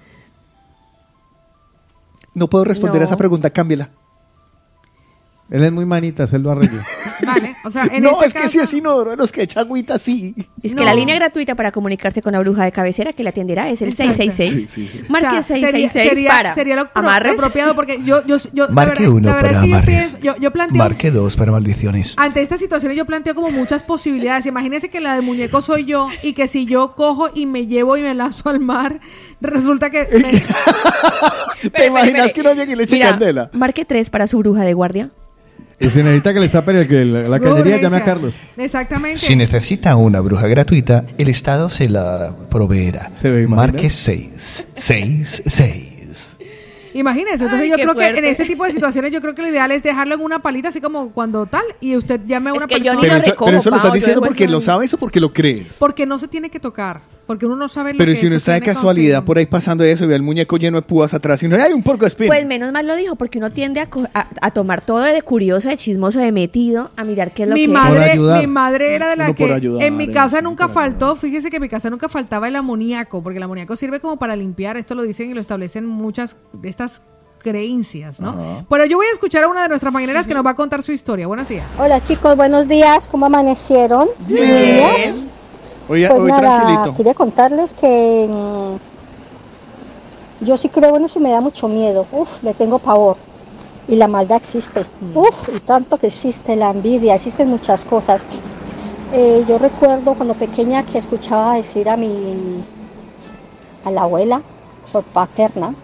[2.34, 3.04] No puedo responder No.
[3.06, 3.90] a esa pregunta, cámbiala.
[5.50, 6.82] Él es muy manitas, él lo arregla.
[7.26, 7.56] Vale.
[7.64, 10.34] O sea, en no, este es que si es inodoro, los que echa agüita, sí.
[10.62, 10.84] Es que No.
[10.84, 13.90] la línea gratuita para comunicarse con la bruja de cabecera que la atenderá es el
[13.90, 14.14] Exacto.
[14.14, 14.70] 666.
[14.70, 15.04] Sí, sí, sí.
[15.08, 17.34] Marque O sea, sería- 666 sería, para sería lo, amarres.
[17.34, 19.76] apropiado porque yo, yo, yo la Marque verdad- uno la verdad para es que yo
[19.76, 20.18] amarres.
[20.22, 22.14] yo, yo planteo Marque dos para maldiciones.
[22.16, 24.46] ante esta situación yo planteo como muchas posibilidades.
[24.46, 27.96] Imagínese que la de muñeco soy yo y que si yo cojo y me llevo
[27.96, 29.00] y me lanzo al mar,
[29.40, 30.08] resulta que
[31.62, 33.50] me- ¿Te imaginas que no llegue y le eche Mira, candela?
[33.52, 35.10] marque 3 para su bruja de guardia.
[35.80, 38.04] Y si necesita que le tape el- que la, la cañería, llame a.
[38.04, 38.34] Carlos.
[38.56, 39.18] Exactamente.
[39.18, 43.12] Si necesita una bruja gratuita, el Estado se la proveerá.
[43.16, 43.56] ¿Se ve, imagina?
[43.72, 44.66] Marque 6.
[44.76, 46.36] 6, 6.
[46.92, 48.30] Imagínese, entonces Ay, yo creo que en fuerte.
[48.30, 50.80] este tipo de situaciones yo creo que lo ideal es dejarlo en una palita así
[50.80, 53.24] como cuando tal y usted llame a Es una que yo persona ni Pero lo
[53.24, 55.76] recojo, pero eso lo estás yo diciendo porque lo sabes o porque lo crees.
[55.78, 58.36] porque no se tiene que tocar, porque uno no sabe lo Pero que si uno
[58.36, 61.42] está de casualidad por ahí pasando eso y ve al muñeco lleno de púas atrás
[61.42, 62.26] y no hay un porco de espín.
[62.26, 65.22] Pues menos mal lo dijo, porque uno tiende a, co- a, a tomar todo de
[65.22, 68.94] curioso, de chismoso, de metido, a mirar qué es lo mi que madre, mi madre
[68.94, 71.50] era de la Uno por que ayudar, en mi eh, casa uno nunca faltó, fíjese
[71.50, 74.76] que en mi casa nunca faltaba el amoníaco, porque el amoníaco sirve como para limpiar,
[74.76, 77.00] esto lo dicen y lo establecen muchas de estas
[77.42, 78.66] creencias, ¿no?
[78.68, 80.82] Pero yo voy a escuchar a una de nuestras mañaneras que nos va a contar
[80.82, 81.26] su historia.
[81.26, 81.64] Buenos días.
[81.78, 84.08] Hola chicos, buenos días, ¿cómo amanecieron?
[84.28, 85.26] Niñas.
[85.90, 86.94] Hoy, Pues hoy nada, tranquilito.
[86.96, 88.76] quería contarles que mm,
[90.44, 92.06] yo sí creo en eso y me da mucho miedo.
[92.12, 93.16] Uf, le tengo pavor.
[93.88, 94.86] Y la maldad existe.
[95.14, 98.24] Uf, y tanto que existe la envidia, existen muchas cosas.
[99.12, 102.62] Eh, yo recuerdo cuando pequeña que escuchaba decir a mi
[103.84, 104.40] a la abuela
[104.92, 105.74] por paterna.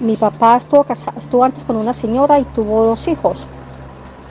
[0.00, 3.46] Mi papá estuvo casa- estuvo antes con una señora y tuvo dos hijos.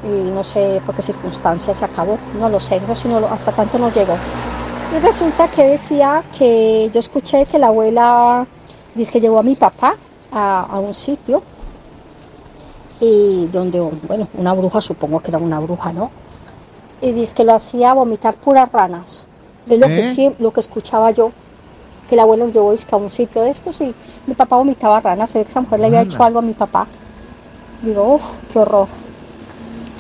[0.04, 3.32] Y no sé por qué circunstancias se acabó, no lo sé, no sé, no lo-
[3.32, 4.18] hasta tanto no llegó.
[4.94, 8.46] Y resulta que decía que yo escuché que la abuela
[8.94, 9.96] dice que llevó a mi papá
[10.32, 11.42] a, a un sitio
[13.00, 16.12] y donde, bueno, una bruja, supongo que era una bruja, ¿no?
[17.02, 19.26] Y dice que lo hacía vomitar puras ranas.
[19.68, 20.04] Es lo, que, ¿Eh?
[20.04, 21.32] sí, lo que escuchaba yo,
[22.10, 23.94] que la abuela lo llevó a un sitio de estos y
[24.28, 25.30] mi papá vomitaba ranas.
[25.30, 26.86] Se ve que esa mujer le había hecho algo a mi papá.
[27.82, 28.88] Digo, uff, qué horror.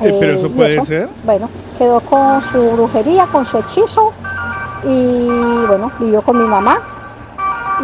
[0.02, 1.10] Eh, pero Eh, eso puede ser.
[1.24, 4.11] Bueno, quedó con su brujería, con su hechizo
[4.84, 5.27] y
[5.68, 6.77] bueno, vivió con mi mamá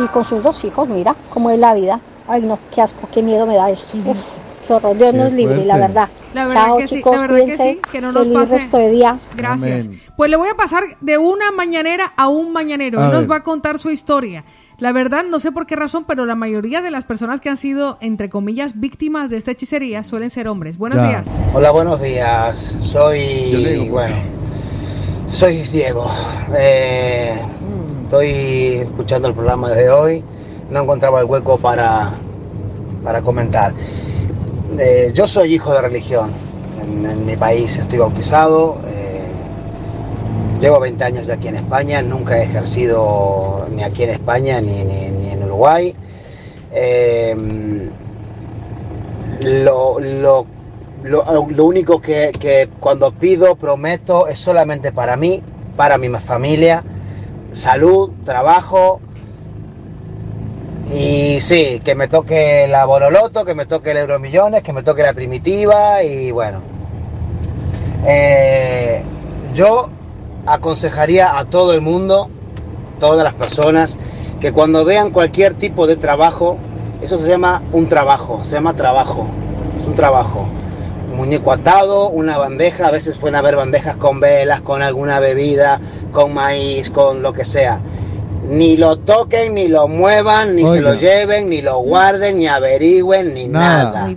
[0.03, 1.99] y con sus dos hijos, mira cómo es la vida.
[2.27, 3.97] Ay no, qué asco, qué miedo me da esto.
[4.05, 4.35] Uf,
[4.67, 6.09] qué horror, Dios Qué nos libre, la verdad.
[6.33, 8.37] La verdad Chao que sí, chicos, la verdad que cuídense, sí, que no nos feliz
[8.39, 8.53] pase.
[8.55, 9.17] resto de día.
[9.35, 9.85] Gracias.
[9.85, 10.01] Amén.
[10.17, 13.03] Pues le voy a pasar de una mañanera a un mañanero.
[13.03, 14.43] Él nos va a contar su historia.
[14.77, 17.57] La verdad, no sé por qué razón, pero la mayoría de las personas que han
[17.57, 20.77] sido, entre comillas, víctimas de esta hechicería suelen ser hombres.
[20.77, 21.07] Buenos Ya.
[21.07, 21.27] días.
[21.55, 22.75] Hola, buenos días.
[22.81, 24.15] Soy, Yo le digo, bueno,
[25.29, 26.05] soy Diego.
[26.55, 27.33] Eh,
[28.03, 30.23] estoy escuchando el programa de hoy.
[30.71, 32.11] No encontraba el hueco para,
[33.03, 33.73] para comentar.
[34.77, 36.29] Eh, yo soy hijo de religión.
[36.81, 38.77] En, mi país estoy bautizado.
[38.87, 39.21] eh,
[40.61, 42.01] llevo 20 años de aquí en España.
[42.01, 45.93] Nunca he ejercido ni aquí en España ni, ni- ni en Uruguay.
[49.41, 50.45] Lo, lo,
[51.07, 55.41] lo, lo único que, que cuando pido, prometo, es solamente para mí,
[55.75, 56.83] para mi familia,
[57.51, 58.99] salud, trabajo.
[60.93, 65.03] Y sí, que me toque la Boroloto, que me toque el Euromillones, que me toque
[65.03, 66.61] la Primitiva y bueno.
[68.05, 69.03] Eh,
[69.53, 69.89] yo
[70.45, 72.29] aconsejaría a todo el mundo,
[72.99, 73.97] todas las personas,
[74.39, 76.57] que cuando vean cualquier tipo de trabajo,
[77.01, 79.27] eso se llama un trabajo, se llama trabajo,
[79.79, 80.47] es un trabajo.
[81.17, 85.81] Muñeco atado, una bandeja, a veces pueden haber bandejas con velas, con alguna bebida,
[86.11, 87.81] con maíz, con lo que sea.
[88.47, 93.33] Ni lo toquen, ni lo muevan, ni se lo lleven, ni lo guarden, ni averigüen,
[93.33, 94.13] ni nada.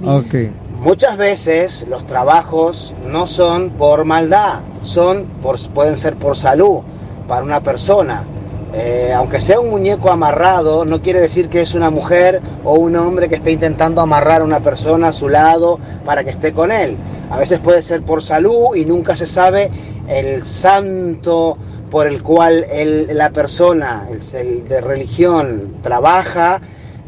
[0.78, 6.82] Muchas veces los trabajos no son por maldad, son por, pueden ser por salud
[7.26, 8.24] para una persona.
[8.72, 12.94] Eh, aunque sea un muñeco amarrado, no quiere decir que es una mujer o un
[12.94, 16.70] hombre que esté intentando amarrar a una persona a su lado para que esté con
[16.70, 16.96] él.
[17.30, 19.70] A veces puede ser por salud y nunca se sabe
[20.08, 21.58] el santo
[21.90, 22.64] por el cual
[23.08, 26.60] la persona el, de religión trabaja,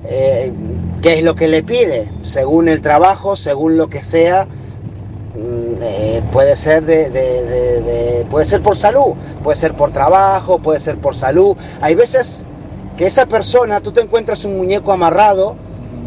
[0.05, 0.53] eh,
[1.01, 4.49] qué es lo que le pide, según el trabajo, según lo que sea,
[5.83, 10.59] eh, puede ser de, de- de- de- puede ser por salud, puede ser por trabajo,
[10.61, 11.57] puede ser por salud.
[11.81, 12.45] Hay veces
[12.97, 15.57] que esa persona, tú te encuentras un muñeco amarrado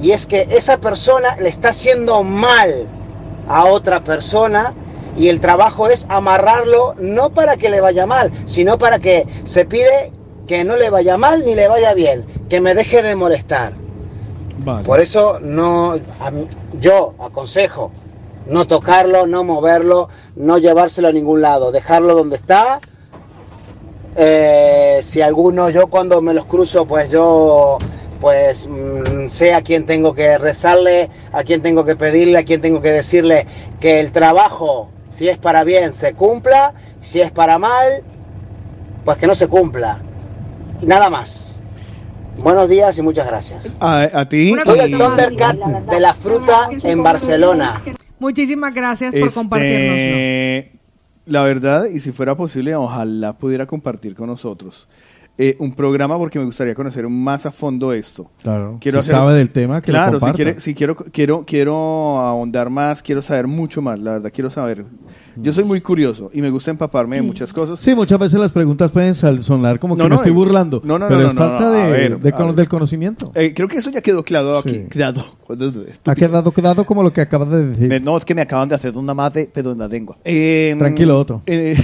[0.02, 2.86] Y es que esa persona le está haciendo mal
[3.48, 4.74] a otra persona
[5.18, 9.64] y el trabajo es amarrarlo no para que le vaya mal, sino para que se
[9.64, 10.12] pide
[10.48, 13.72] que no le vaya mal ni le vaya bien, que me deje de molestar.
[14.84, 16.48] Por eso no, a mí-
[16.80, 17.92] yo aconsejo
[18.48, 22.80] no tocarlo, no moverlo, no llevárselo a ningún lado, dejarlo donde está.
[24.16, 27.78] Eh, si alguno, yo cuando me los cruzo, pues yo
[28.22, 32.62] pues mm, sé a quién tengo que rezarle, a quién tengo que pedirle, a quién
[32.62, 33.46] tengo que decirle
[33.80, 38.04] que el trabajo, si es para bien, se cumpla, si es para mal,
[39.04, 40.00] pues que no se cumpla.
[40.82, 41.52] Y nada más.
[42.38, 43.78] Buenos días y muchas gracias.
[43.80, 44.56] A, a ti.
[44.66, 47.82] Soy el Thundercat de la fruta en Barcelona.
[48.26, 49.98] Muchísimas gracias por compartirnos.
[50.00, 50.72] Este,
[51.28, 54.88] La verdad, y si fuera posible, ojalá pudiera compartir con nosotros
[55.38, 58.32] eh, un programa porque me gustaría conocer más a fondo esto.
[58.42, 58.78] Claro.
[58.82, 61.76] Quiero Si sabe del tema, que lo claro, si quiere, si quiero, quiero, quiero
[62.18, 64.00] ahondar más, quiero saber mucho más.
[64.00, 64.86] La verdad, quiero saber.
[65.38, 67.80] Yo soy muy curioso y me gusta empaparme de muchas cosas.
[67.80, 70.82] Sí, muchas veces las preguntas pueden sonar como que No, me estoy burlando.
[70.84, 73.32] no, no, pero no, es falta de, ver, del conocimiento.
[73.36, 74.86] Eh, creo que eso ya quedó claro aquí.
[74.90, 75.22] Claro.
[76.06, 77.88] Ha quedado, quedado como lo que acabas de decir.
[77.88, 80.18] Me- no, es que me acaban de hacer una más de pedo en la lengua.
[80.24, 81.42] Eh, Tranquilo, Otto.
[81.46, 81.76] eh,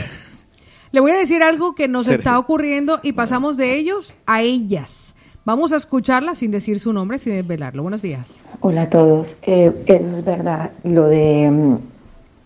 [0.92, 2.20] Le voy a decir algo que nos Sergio.
[2.20, 5.16] está ocurriendo y pasamos de ellos a ellas.
[5.44, 7.82] Vamos a escucharla sin decir su nombre, sin desvelarlo.
[7.82, 8.44] Buenos días.
[8.60, 9.36] Hola a todos.
[9.42, 10.72] Eh, eso es verdad.
[10.84, 11.78] Lo de mm,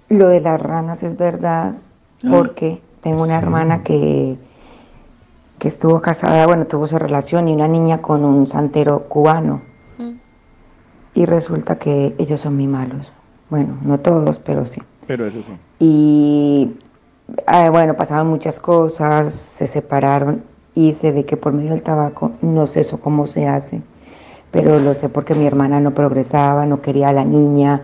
[0.09, 1.75] lo de las ranas es verdad
[2.29, 4.37] porque tengo una hermana que
[5.59, 9.61] que estuvo casada, bueno, tuvo su relación y una niña con un santero cubano.
[11.13, 13.11] Y resulta que ellos son muy malos.
[13.49, 14.81] Bueno, no todos, pero sí.
[15.07, 15.53] pero eso sí.
[15.79, 16.73] Y
[17.47, 20.43] eh, bueno, pasaban muchas cosas, se separaron
[20.73, 23.81] y se ve que por medio del tabaco, no sé eso cómo se hace,
[24.51, 27.81] pero lo sé porque mi hermana no progresaba, no quería a la niña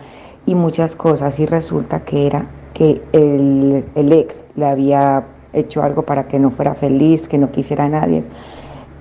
[0.51, 5.23] y muchas cosas y resulta que era que el, el ex le había
[5.53, 8.23] hecho algo para que no fuera feliz, que no quisiera a nadie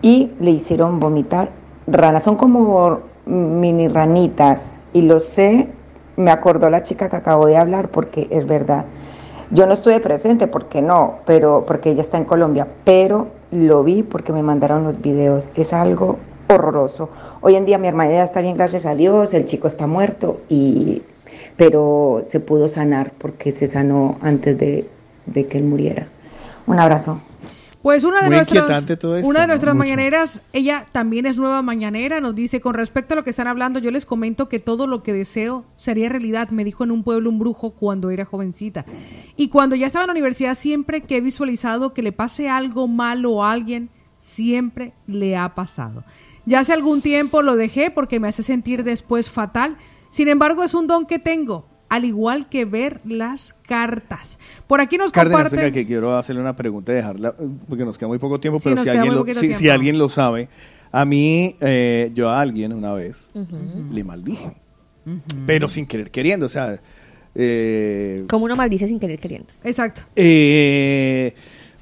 [0.03, 1.51] y le hicieron vomitar
[1.87, 5.69] ranas, son como mini ranitas y lo sé,
[6.17, 8.85] me acordó la chica que acabo de hablar porque es verdad.
[9.51, 14.05] Yo no estuve presente porque no, pero porque ella está en Colombia, pero lo vi
[14.05, 15.49] porque me mandaron los videos.
[15.57, 17.09] Es algo horroroso.
[17.41, 21.03] Hoy en día mi hermana está bien, gracias a Dios, el chico está muerto y
[21.61, 24.89] pero se pudo sanar porque se sanó antes de,
[25.27, 26.09] de que él muriera.
[26.67, 27.21] Un abrazo.
[27.83, 29.53] Pues una de, Muy nuestros- inquietante todo esto, una de ¿no?
[29.53, 29.85] nuestras Mucho.
[29.85, 33.79] mañaneras, ella también es nueva mañanera, nos dice, con respecto a lo que están hablando,
[33.79, 37.29] yo les comento que todo lo que deseo sería realidad, me dijo en un pueblo
[37.29, 38.87] un brujo cuando era jovencita.
[39.37, 42.89] Y cuando ya estaba en la universidad, siempre que he visualizado que le pase algo
[42.89, 46.05] malo a alguien, siempre le ha pasado.
[46.47, 49.77] Ya hace algún tiempo lo dejé porque me hace sentir después fatal,
[50.11, 54.39] sin embargo es un don que tengo, al igual que ver las cartas.
[54.67, 55.73] Por aquí nos Cárdenas, comparten...
[55.73, 58.69] que quiero hacerle una pregunta y dejarla, eh, porque nos queda muy poco tiempo, Sí,
[58.71, 59.59] pero si alguien, lo, si, tiempo.
[59.59, 60.49] si alguien lo sabe,
[60.93, 63.31] a mí, eh, yo a alguien una vez
[63.93, 64.53] le maldije,
[65.47, 66.81] pero sin querer queriendo, o sea,
[67.35, 69.49] eh, Como uno maldice sin querer queriendo.
[69.65, 70.03] Exacto.
[70.17, 71.35] eh,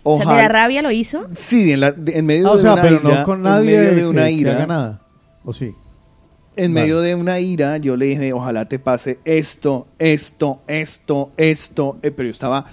[0.02, 1.26] O sea, de la rabia lo hizo.
[1.34, 3.38] Sí, en, la- de- en medio Ah, o de sea, una pero ira, no con
[3.38, 5.00] en nadie medio de una que ira, haga nada.
[5.44, 5.72] ¿O sí?
[6.58, 6.86] En Vale.
[6.86, 11.98] medio de una ira, yo le dije, ojalá te pase esto, esto, esto, esto.
[12.02, 12.66] eh, pero yo estaba.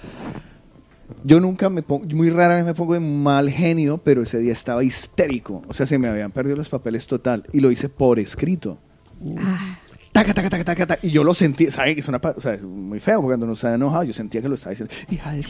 [1.22, 4.52] Yo nunca me pongo, muy rara vez me pongo de mal genio, pero ese día
[4.52, 5.62] estaba histérico.
[5.68, 7.44] O sea, se me habían perdido los papeles total.
[7.52, 8.76] Y lo hice por escrito.
[10.16, 11.06] Taca, taca, taca, taca, taca.
[11.06, 11.94] Y yo lo sentí, ¿sabes?
[11.94, 14.12] Que es una, pa- o sea, es muy feo porque cuando uno está enojado, yo
[14.12, 15.44] sentía que lo estaba diciendo, hija de,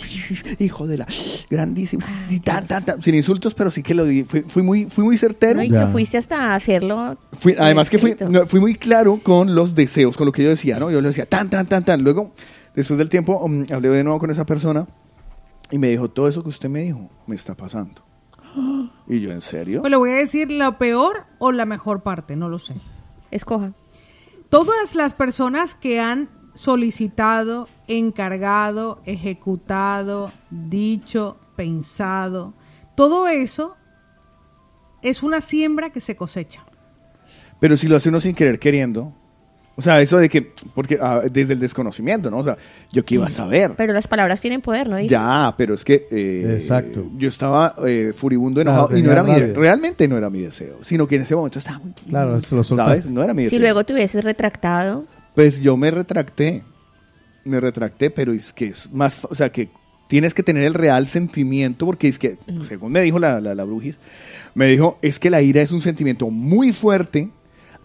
[0.64, 1.06] hijo de la,
[1.48, 4.24] grandísima, y tan, tan, tan, sin insultos, pero sí que lo di.
[4.24, 5.56] Fui, fui muy, fui muy certero.
[5.58, 5.62] ¿no?
[5.62, 7.16] Y que fuiste hasta hacerlo.
[7.32, 10.48] Fui- además que fui, no, fui muy claro con los deseos, con lo que yo
[10.48, 10.90] decía, ¿no?
[10.90, 12.02] Yo le decía tan, tan, tan, tan.
[12.02, 12.32] Luego,
[12.74, 14.86] después del tiempo, um, hablé de nuevo con esa persona
[15.70, 18.02] y me dijo, todo eso que usted me dijo me está pasando.
[19.08, 19.82] Y yo, ¿en serio?
[19.82, 22.74] Pues le voy a decir la peor o la mejor parte, no lo sé.
[23.30, 23.70] Escoja.
[24.48, 32.54] Todas las personas que han solicitado, encargado, ejecutado, dicho, pensado,
[32.94, 33.76] todo eso
[35.02, 36.64] es una siembra que se cosecha.
[37.60, 39.12] Pero si lo hace uno sin querer queriendo,
[39.78, 42.38] o sea, eso de que, porque ah, desde el desconocimiento, ¿no?
[42.38, 42.56] O sea,
[42.92, 43.72] yo qué iba a saber.
[43.76, 44.96] Pero las palabras tienen poder, ¿no?
[44.96, 45.10] Dice.
[45.10, 47.06] Ya, pero es que eh, Exacto.
[47.18, 49.54] yo estaba eh, furibundo, Claro, enojado, y no tenía era mi rabia.
[49.60, 51.92] realmente no era mi deseo, sino que en ese momento estaba muy...
[52.08, 52.66] Claro, se lo ¿Sabes?
[53.02, 53.10] soltaste.
[53.10, 53.60] No era mi Si deseo.
[53.60, 55.04] luego te hubieses retractado.
[55.34, 56.62] Pues yo me retracté,
[57.44, 59.68] me retracté, pero es que es más, fa- o sea, que
[60.08, 63.64] tienes que tener el real sentimiento, porque es que, según me dijo la, la, la
[63.64, 63.98] brujis,
[64.54, 67.28] me dijo, es que la ira es un sentimiento muy fuerte,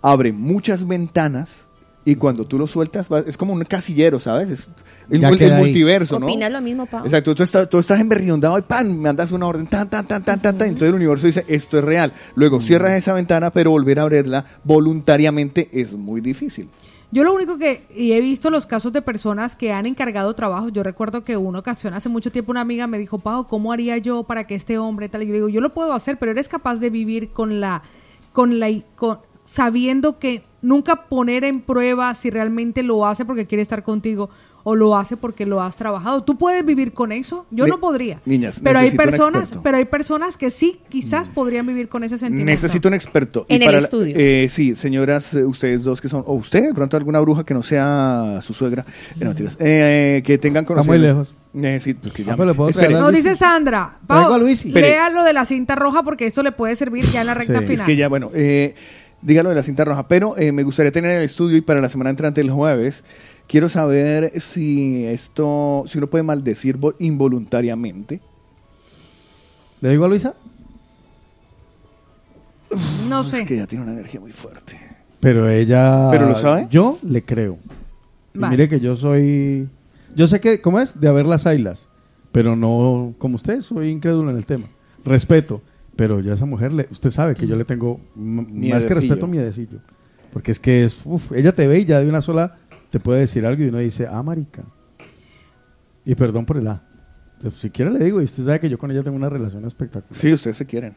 [0.02, 1.68] abre muchas ventanas
[2.04, 4.50] y cuando tú lo sueltas va- es como un casillero, ¿sabes?
[4.50, 4.70] Es
[5.10, 5.62] el, Ya el queda ahí.
[5.62, 6.26] multiverso, ¿no?
[6.26, 7.06] ¿Opinas lo mismo, Pau?
[7.06, 10.24] Exacto, tú estás, tú estás emberriondado y pan, me mandas una orden, tan, tan, tan,
[10.24, 12.12] tan, tan, tan, entonces el universo dice, esto es real.
[12.36, 16.68] Luego cierras esa ventana, pero volver a abrirla voluntariamente es muy difícil.
[17.14, 20.72] Yo lo único que, y he visto los casos de personas que han encargado trabajos,
[20.72, 23.98] yo recuerdo que una ocasión, hace mucho tiempo, una amiga me dijo, Pau, ¿cómo haría
[23.98, 25.24] yo para que este hombre tal?
[25.24, 27.84] Y yo le digo, yo lo puedo hacer, pero eres capaz de vivir con la,
[28.32, 29.20] con la, con,
[29.56, 34.30] sabiendo que nunca poner en prueba si realmente lo hace porque quiere estar contigo
[34.64, 36.24] o lo hace porque lo has trabajado.
[36.24, 37.48] ¿Tú puedes vivir con eso?
[37.52, 38.22] Yo Ne- no podría.
[38.26, 42.50] Niñas, pero hay personas, pero hay personas que sí, quizás podrían vivir con ese sentimiento.
[42.52, 43.46] Necesito un experto.
[43.50, 44.16] En el para la- estudio.
[44.18, 47.54] eh, sí, señoras, eh, ustedes dos que son, o usted, de pronto alguna bruja que
[47.56, 48.86] no sea su suegra,
[49.20, 51.28] eh, no, eh, que tengan Está muy conocimientos.
[51.30, 51.36] lejos.
[51.54, 52.88] Necesito, porque ya Ah, pero le puedo Espere.
[52.88, 56.54] traer a Nos dice Sandra, Pau, lea lo de la cinta roja porque esto le
[56.54, 57.74] puede servir ya en la recta Sí, final.
[57.74, 58.74] Es que ya, bueno, eh,
[59.22, 61.82] dígalo de la cinta roja, pero eh, me gustaría tener en el estudio y para
[61.82, 63.04] la semana entrante, el jueves,
[63.48, 68.20] quiero saber si esto, si uno puede maldecir vo- involuntariamente.
[69.82, 70.34] ¿Le digo a Luisa?
[73.10, 73.42] No sé.
[73.42, 74.80] Es que ella tiene una energía muy fuerte.
[75.20, 76.08] Pero ella...
[76.12, 76.68] ¿Pero lo sabe?
[76.70, 77.58] Yo le creo.
[78.34, 79.68] Y mire que yo soy...
[80.16, 81.00] Yo sé que, ¿cómo es?
[81.00, 81.88] De haber las ailas.
[82.32, 84.68] Pero no como usted, soy incrédulo en el tema.
[85.04, 85.62] Respeto.
[85.96, 89.28] Pero yo a esa mujer, le- usted sabe que yo le tengo, más que respeto,
[89.28, 89.80] miedecillo.
[90.34, 92.58] Porque es que es, uf, ella te ve y ya de una sola
[92.90, 94.64] te puede decir algo y uno dice, ah, marica.
[96.06, 96.82] Y perdón por el A.
[97.58, 100.14] Si quiere le digo, y usted sabe que yo con ella tengo una relación espectacular.
[100.18, 100.94] Sí, ustedes se quieren.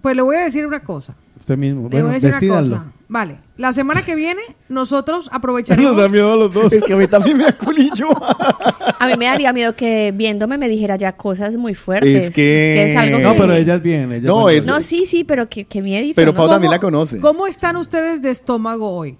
[0.00, 1.14] Pues le voy a decir una cosa.
[1.42, 1.82] Usted mismo.
[1.82, 2.76] Le Bueno, voy a decir decídanlo.
[2.76, 2.96] una cosa.
[3.08, 5.96] Vale, la semana que viene nosotros Nos aprovecharemos.
[5.96, 6.72] da miedo a los dos.
[6.72, 8.06] Es que a mí también me da culillo.
[9.00, 12.26] A mí me daría miedo que viéndome me dijera ya cosas muy fuertes.
[12.26, 14.12] Es que- es algo No, que- pero ella es bien.
[14.12, 16.14] Ella No, es- No, sí, sí, pero que, que miedito.
[16.14, 16.36] Pero ¿no?
[16.36, 17.18] Pau también ¿Cómo- la conoce.
[17.18, 19.16] ¿Cómo están ustedes de estómago hoy?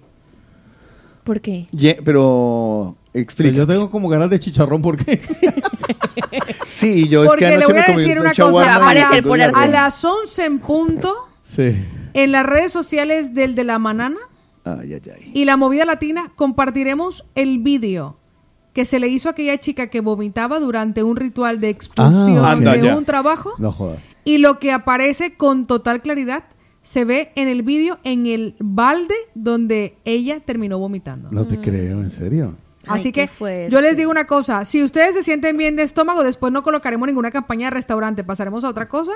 [1.25, 1.67] ¿Por qué?
[2.05, 3.53] Pero explica.
[3.57, 5.19] yo tengo como ganas de chicharrón, ¿por qué?
[6.67, 8.75] Sí, yo es Porque que le anoche voy me a comí decir un una cosa.
[8.75, 11.75] A, por a las 11 en punto, sí.
[12.13, 14.17] En las redes sociales del de la manana
[14.65, 15.31] Ay, ay, ay.
[15.33, 18.17] y la movida latina, compartiremos el vídeo
[18.73, 22.51] que se le hizo a aquella chica que vomitaba durante un ritual de expulsión Ah,
[22.53, 22.97] anda de ya.
[22.97, 23.51] un trabajo.
[23.59, 23.99] No jodas.
[24.23, 26.45] Y lo que aparece con total claridad
[26.81, 31.29] se ve en el vídeo en el balde donde ella terminó vomitando.
[31.31, 32.55] No te creo, en serio.
[32.85, 33.69] Ay, Así que fuerte.
[33.69, 37.07] yo les digo una cosa, si ustedes se sienten bien de estómago, después no colocaremos
[37.07, 39.13] ninguna campaña de restaurante, pasaremos a otra cosa.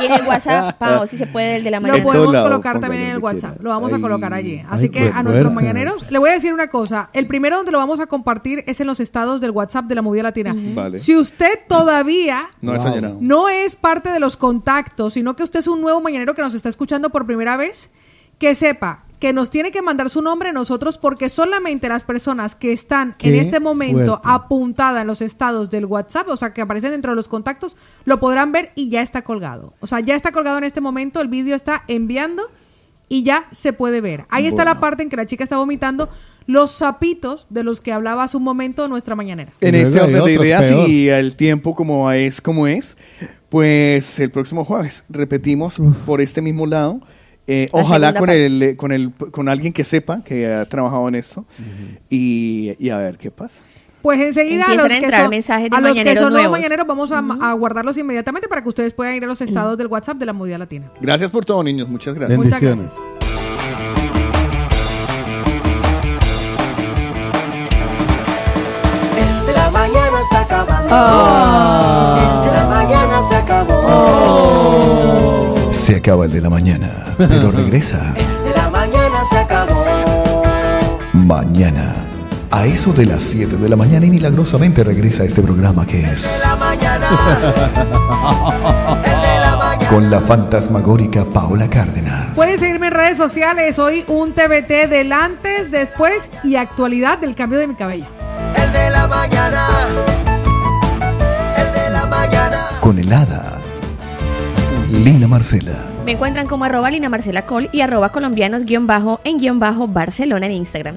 [0.00, 2.02] Y en el WhatsApp, Pau, si se puede, el de la Lo mañana.
[2.02, 3.62] Todos podemos lados, colocar también en el WhatsApp, quiera.
[3.64, 4.00] lo vamos a Ay.
[4.02, 4.62] colocar allí.
[4.70, 7.56] Así Ay, que pues, a nuestros mañaneros, le voy a decir una cosa, el primero
[7.56, 10.54] donde lo vamos a compartir es en los estados del WhatsApp de la Movida Latina.
[10.56, 10.98] Vale.
[11.00, 13.18] Si usted todavía No Wow.
[13.20, 16.54] no es parte de los contactos, sino que usted es un nuevo mañanero que nos
[16.54, 17.90] está escuchando por primera vez,
[18.38, 22.54] que sepa que nos tiene que mandar su nombre a nosotros porque solamente las personas
[22.54, 24.28] que están en este momento fuerte.
[24.28, 28.20] apuntadas en los estados del WhatsApp, o sea, que aparecen dentro de los contactos, lo
[28.20, 29.72] podrán ver y ya está colgado.
[29.80, 32.50] O sea, ya está colgado en este momento, el vídeo está enviando
[33.08, 34.26] y ya se puede ver.
[34.28, 36.10] Ahí está la parte en que la chica está vomitando
[36.46, 39.52] los sapitos de los que hablaba hace un momento nuestra mañanera.
[39.60, 40.88] En este orden de ideas peor.
[40.88, 42.96] y el tiempo como es como es,
[43.48, 47.00] pues el próximo jueves repetimos por este mismo lado.
[47.46, 48.46] Eh, ojalá con parte.
[48.46, 51.44] el, con el con alguien que sepa que ha trabajado en esto
[52.10, 53.62] y, y a ver qué pasa.
[54.02, 56.52] Pues enseguida a los a que entrar son, mensajes de a los que son nuevos
[56.52, 59.88] mañaneros vamos a, a guardarlos inmediatamente para que ustedes puedan ir a los estados del
[59.88, 60.90] WhatsApp de la Movida Latina.
[61.00, 61.88] Gracias por todo, niños.
[61.88, 62.38] Muchas gracias.
[62.38, 62.94] Muchas Bendiciones.
[69.16, 70.88] El de la mañana está acabando.
[70.92, 72.45] Ah.
[75.86, 79.84] Se acaba el de la mañana, pero regresa El de la mañana se acabó.
[81.12, 81.94] mañana.
[82.50, 86.42] A eso de las 7 de la mañana y milagrosamente regresa este programa que es
[86.44, 87.06] La mañana.
[89.04, 89.88] El de la mañana.
[89.88, 92.34] con la fantasmagórica Paola Cárdenas.
[92.34, 93.78] Pueden seguirme en redes sociales.
[93.78, 98.06] Hoy un TBT del antes, después y actualidad del cambio de mi cabello.
[98.56, 99.68] El de la mañana.
[101.56, 102.68] El de la mañana.
[102.80, 103.52] Con helada.
[104.92, 105.72] Lina Marcela.
[106.04, 109.88] Me encuentran como arroba Lina Marcela Col y arroba colombianos guion bajo en guion bajo
[109.88, 110.96] Barcelona en Instagram.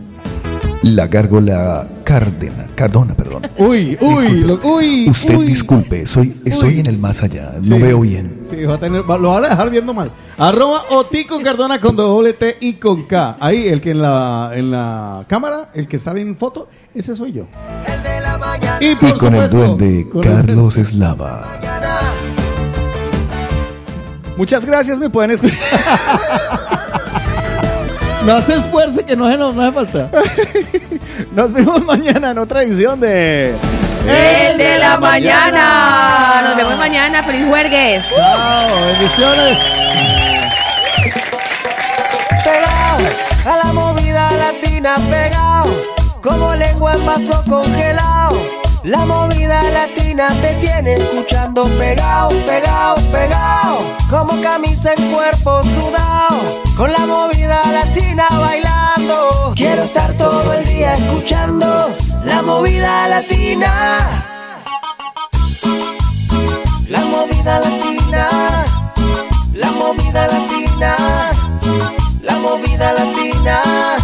[0.84, 3.42] La gárgola Cárdena, Cardona, perdón.
[3.58, 5.10] Uy, uy, lo- uy.
[5.10, 5.48] Usted uy.
[5.48, 6.80] disculpe, soy, estoy Uy.
[6.80, 7.70] en el más allá, Sí.
[7.70, 8.42] no veo bien.
[8.50, 10.12] Sí, va a tener, va- lo van a dejar viendo mal.
[10.38, 13.36] Arroba Otico Cardona con doble T y con K.
[13.40, 17.34] Ahí, el que en la, en la cámara, el que sale en foto, ese soy
[17.34, 17.48] yo.
[17.86, 18.78] El de la mañana.
[18.80, 21.60] Y, Y con el duende con el- Carlos Eslava.
[24.40, 24.98] Muchas gracias.
[24.98, 25.60] Me pueden escuchar.
[28.26, 30.10] No hace esfuerzo que no se nos no hace falta.
[31.32, 33.56] Nos vemos mañana en otra edición de...
[34.06, 36.42] El de la mañana.
[36.44, 37.24] Nos vemos mañana.
[37.24, 38.04] Feliz jueves.
[38.14, 39.58] Chao, bendiciones.
[42.44, 43.08] Pegado
[43.46, 45.74] a la movida latina, pegado
[46.22, 48.69] como lengua en vaso congelado.
[48.84, 53.78] La movida latina te tiene escuchando pegao, pegao, pegao.
[54.10, 59.54] Como camisa en cuerpo sudado, Con la movida latina bailando.
[59.56, 61.90] Quiero estar todo el día escuchando
[62.24, 64.24] la movida latina.
[66.88, 68.66] La movida latina.
[69.54, 70.96] La movida latina.
[72.24, 73.99] La movida latina.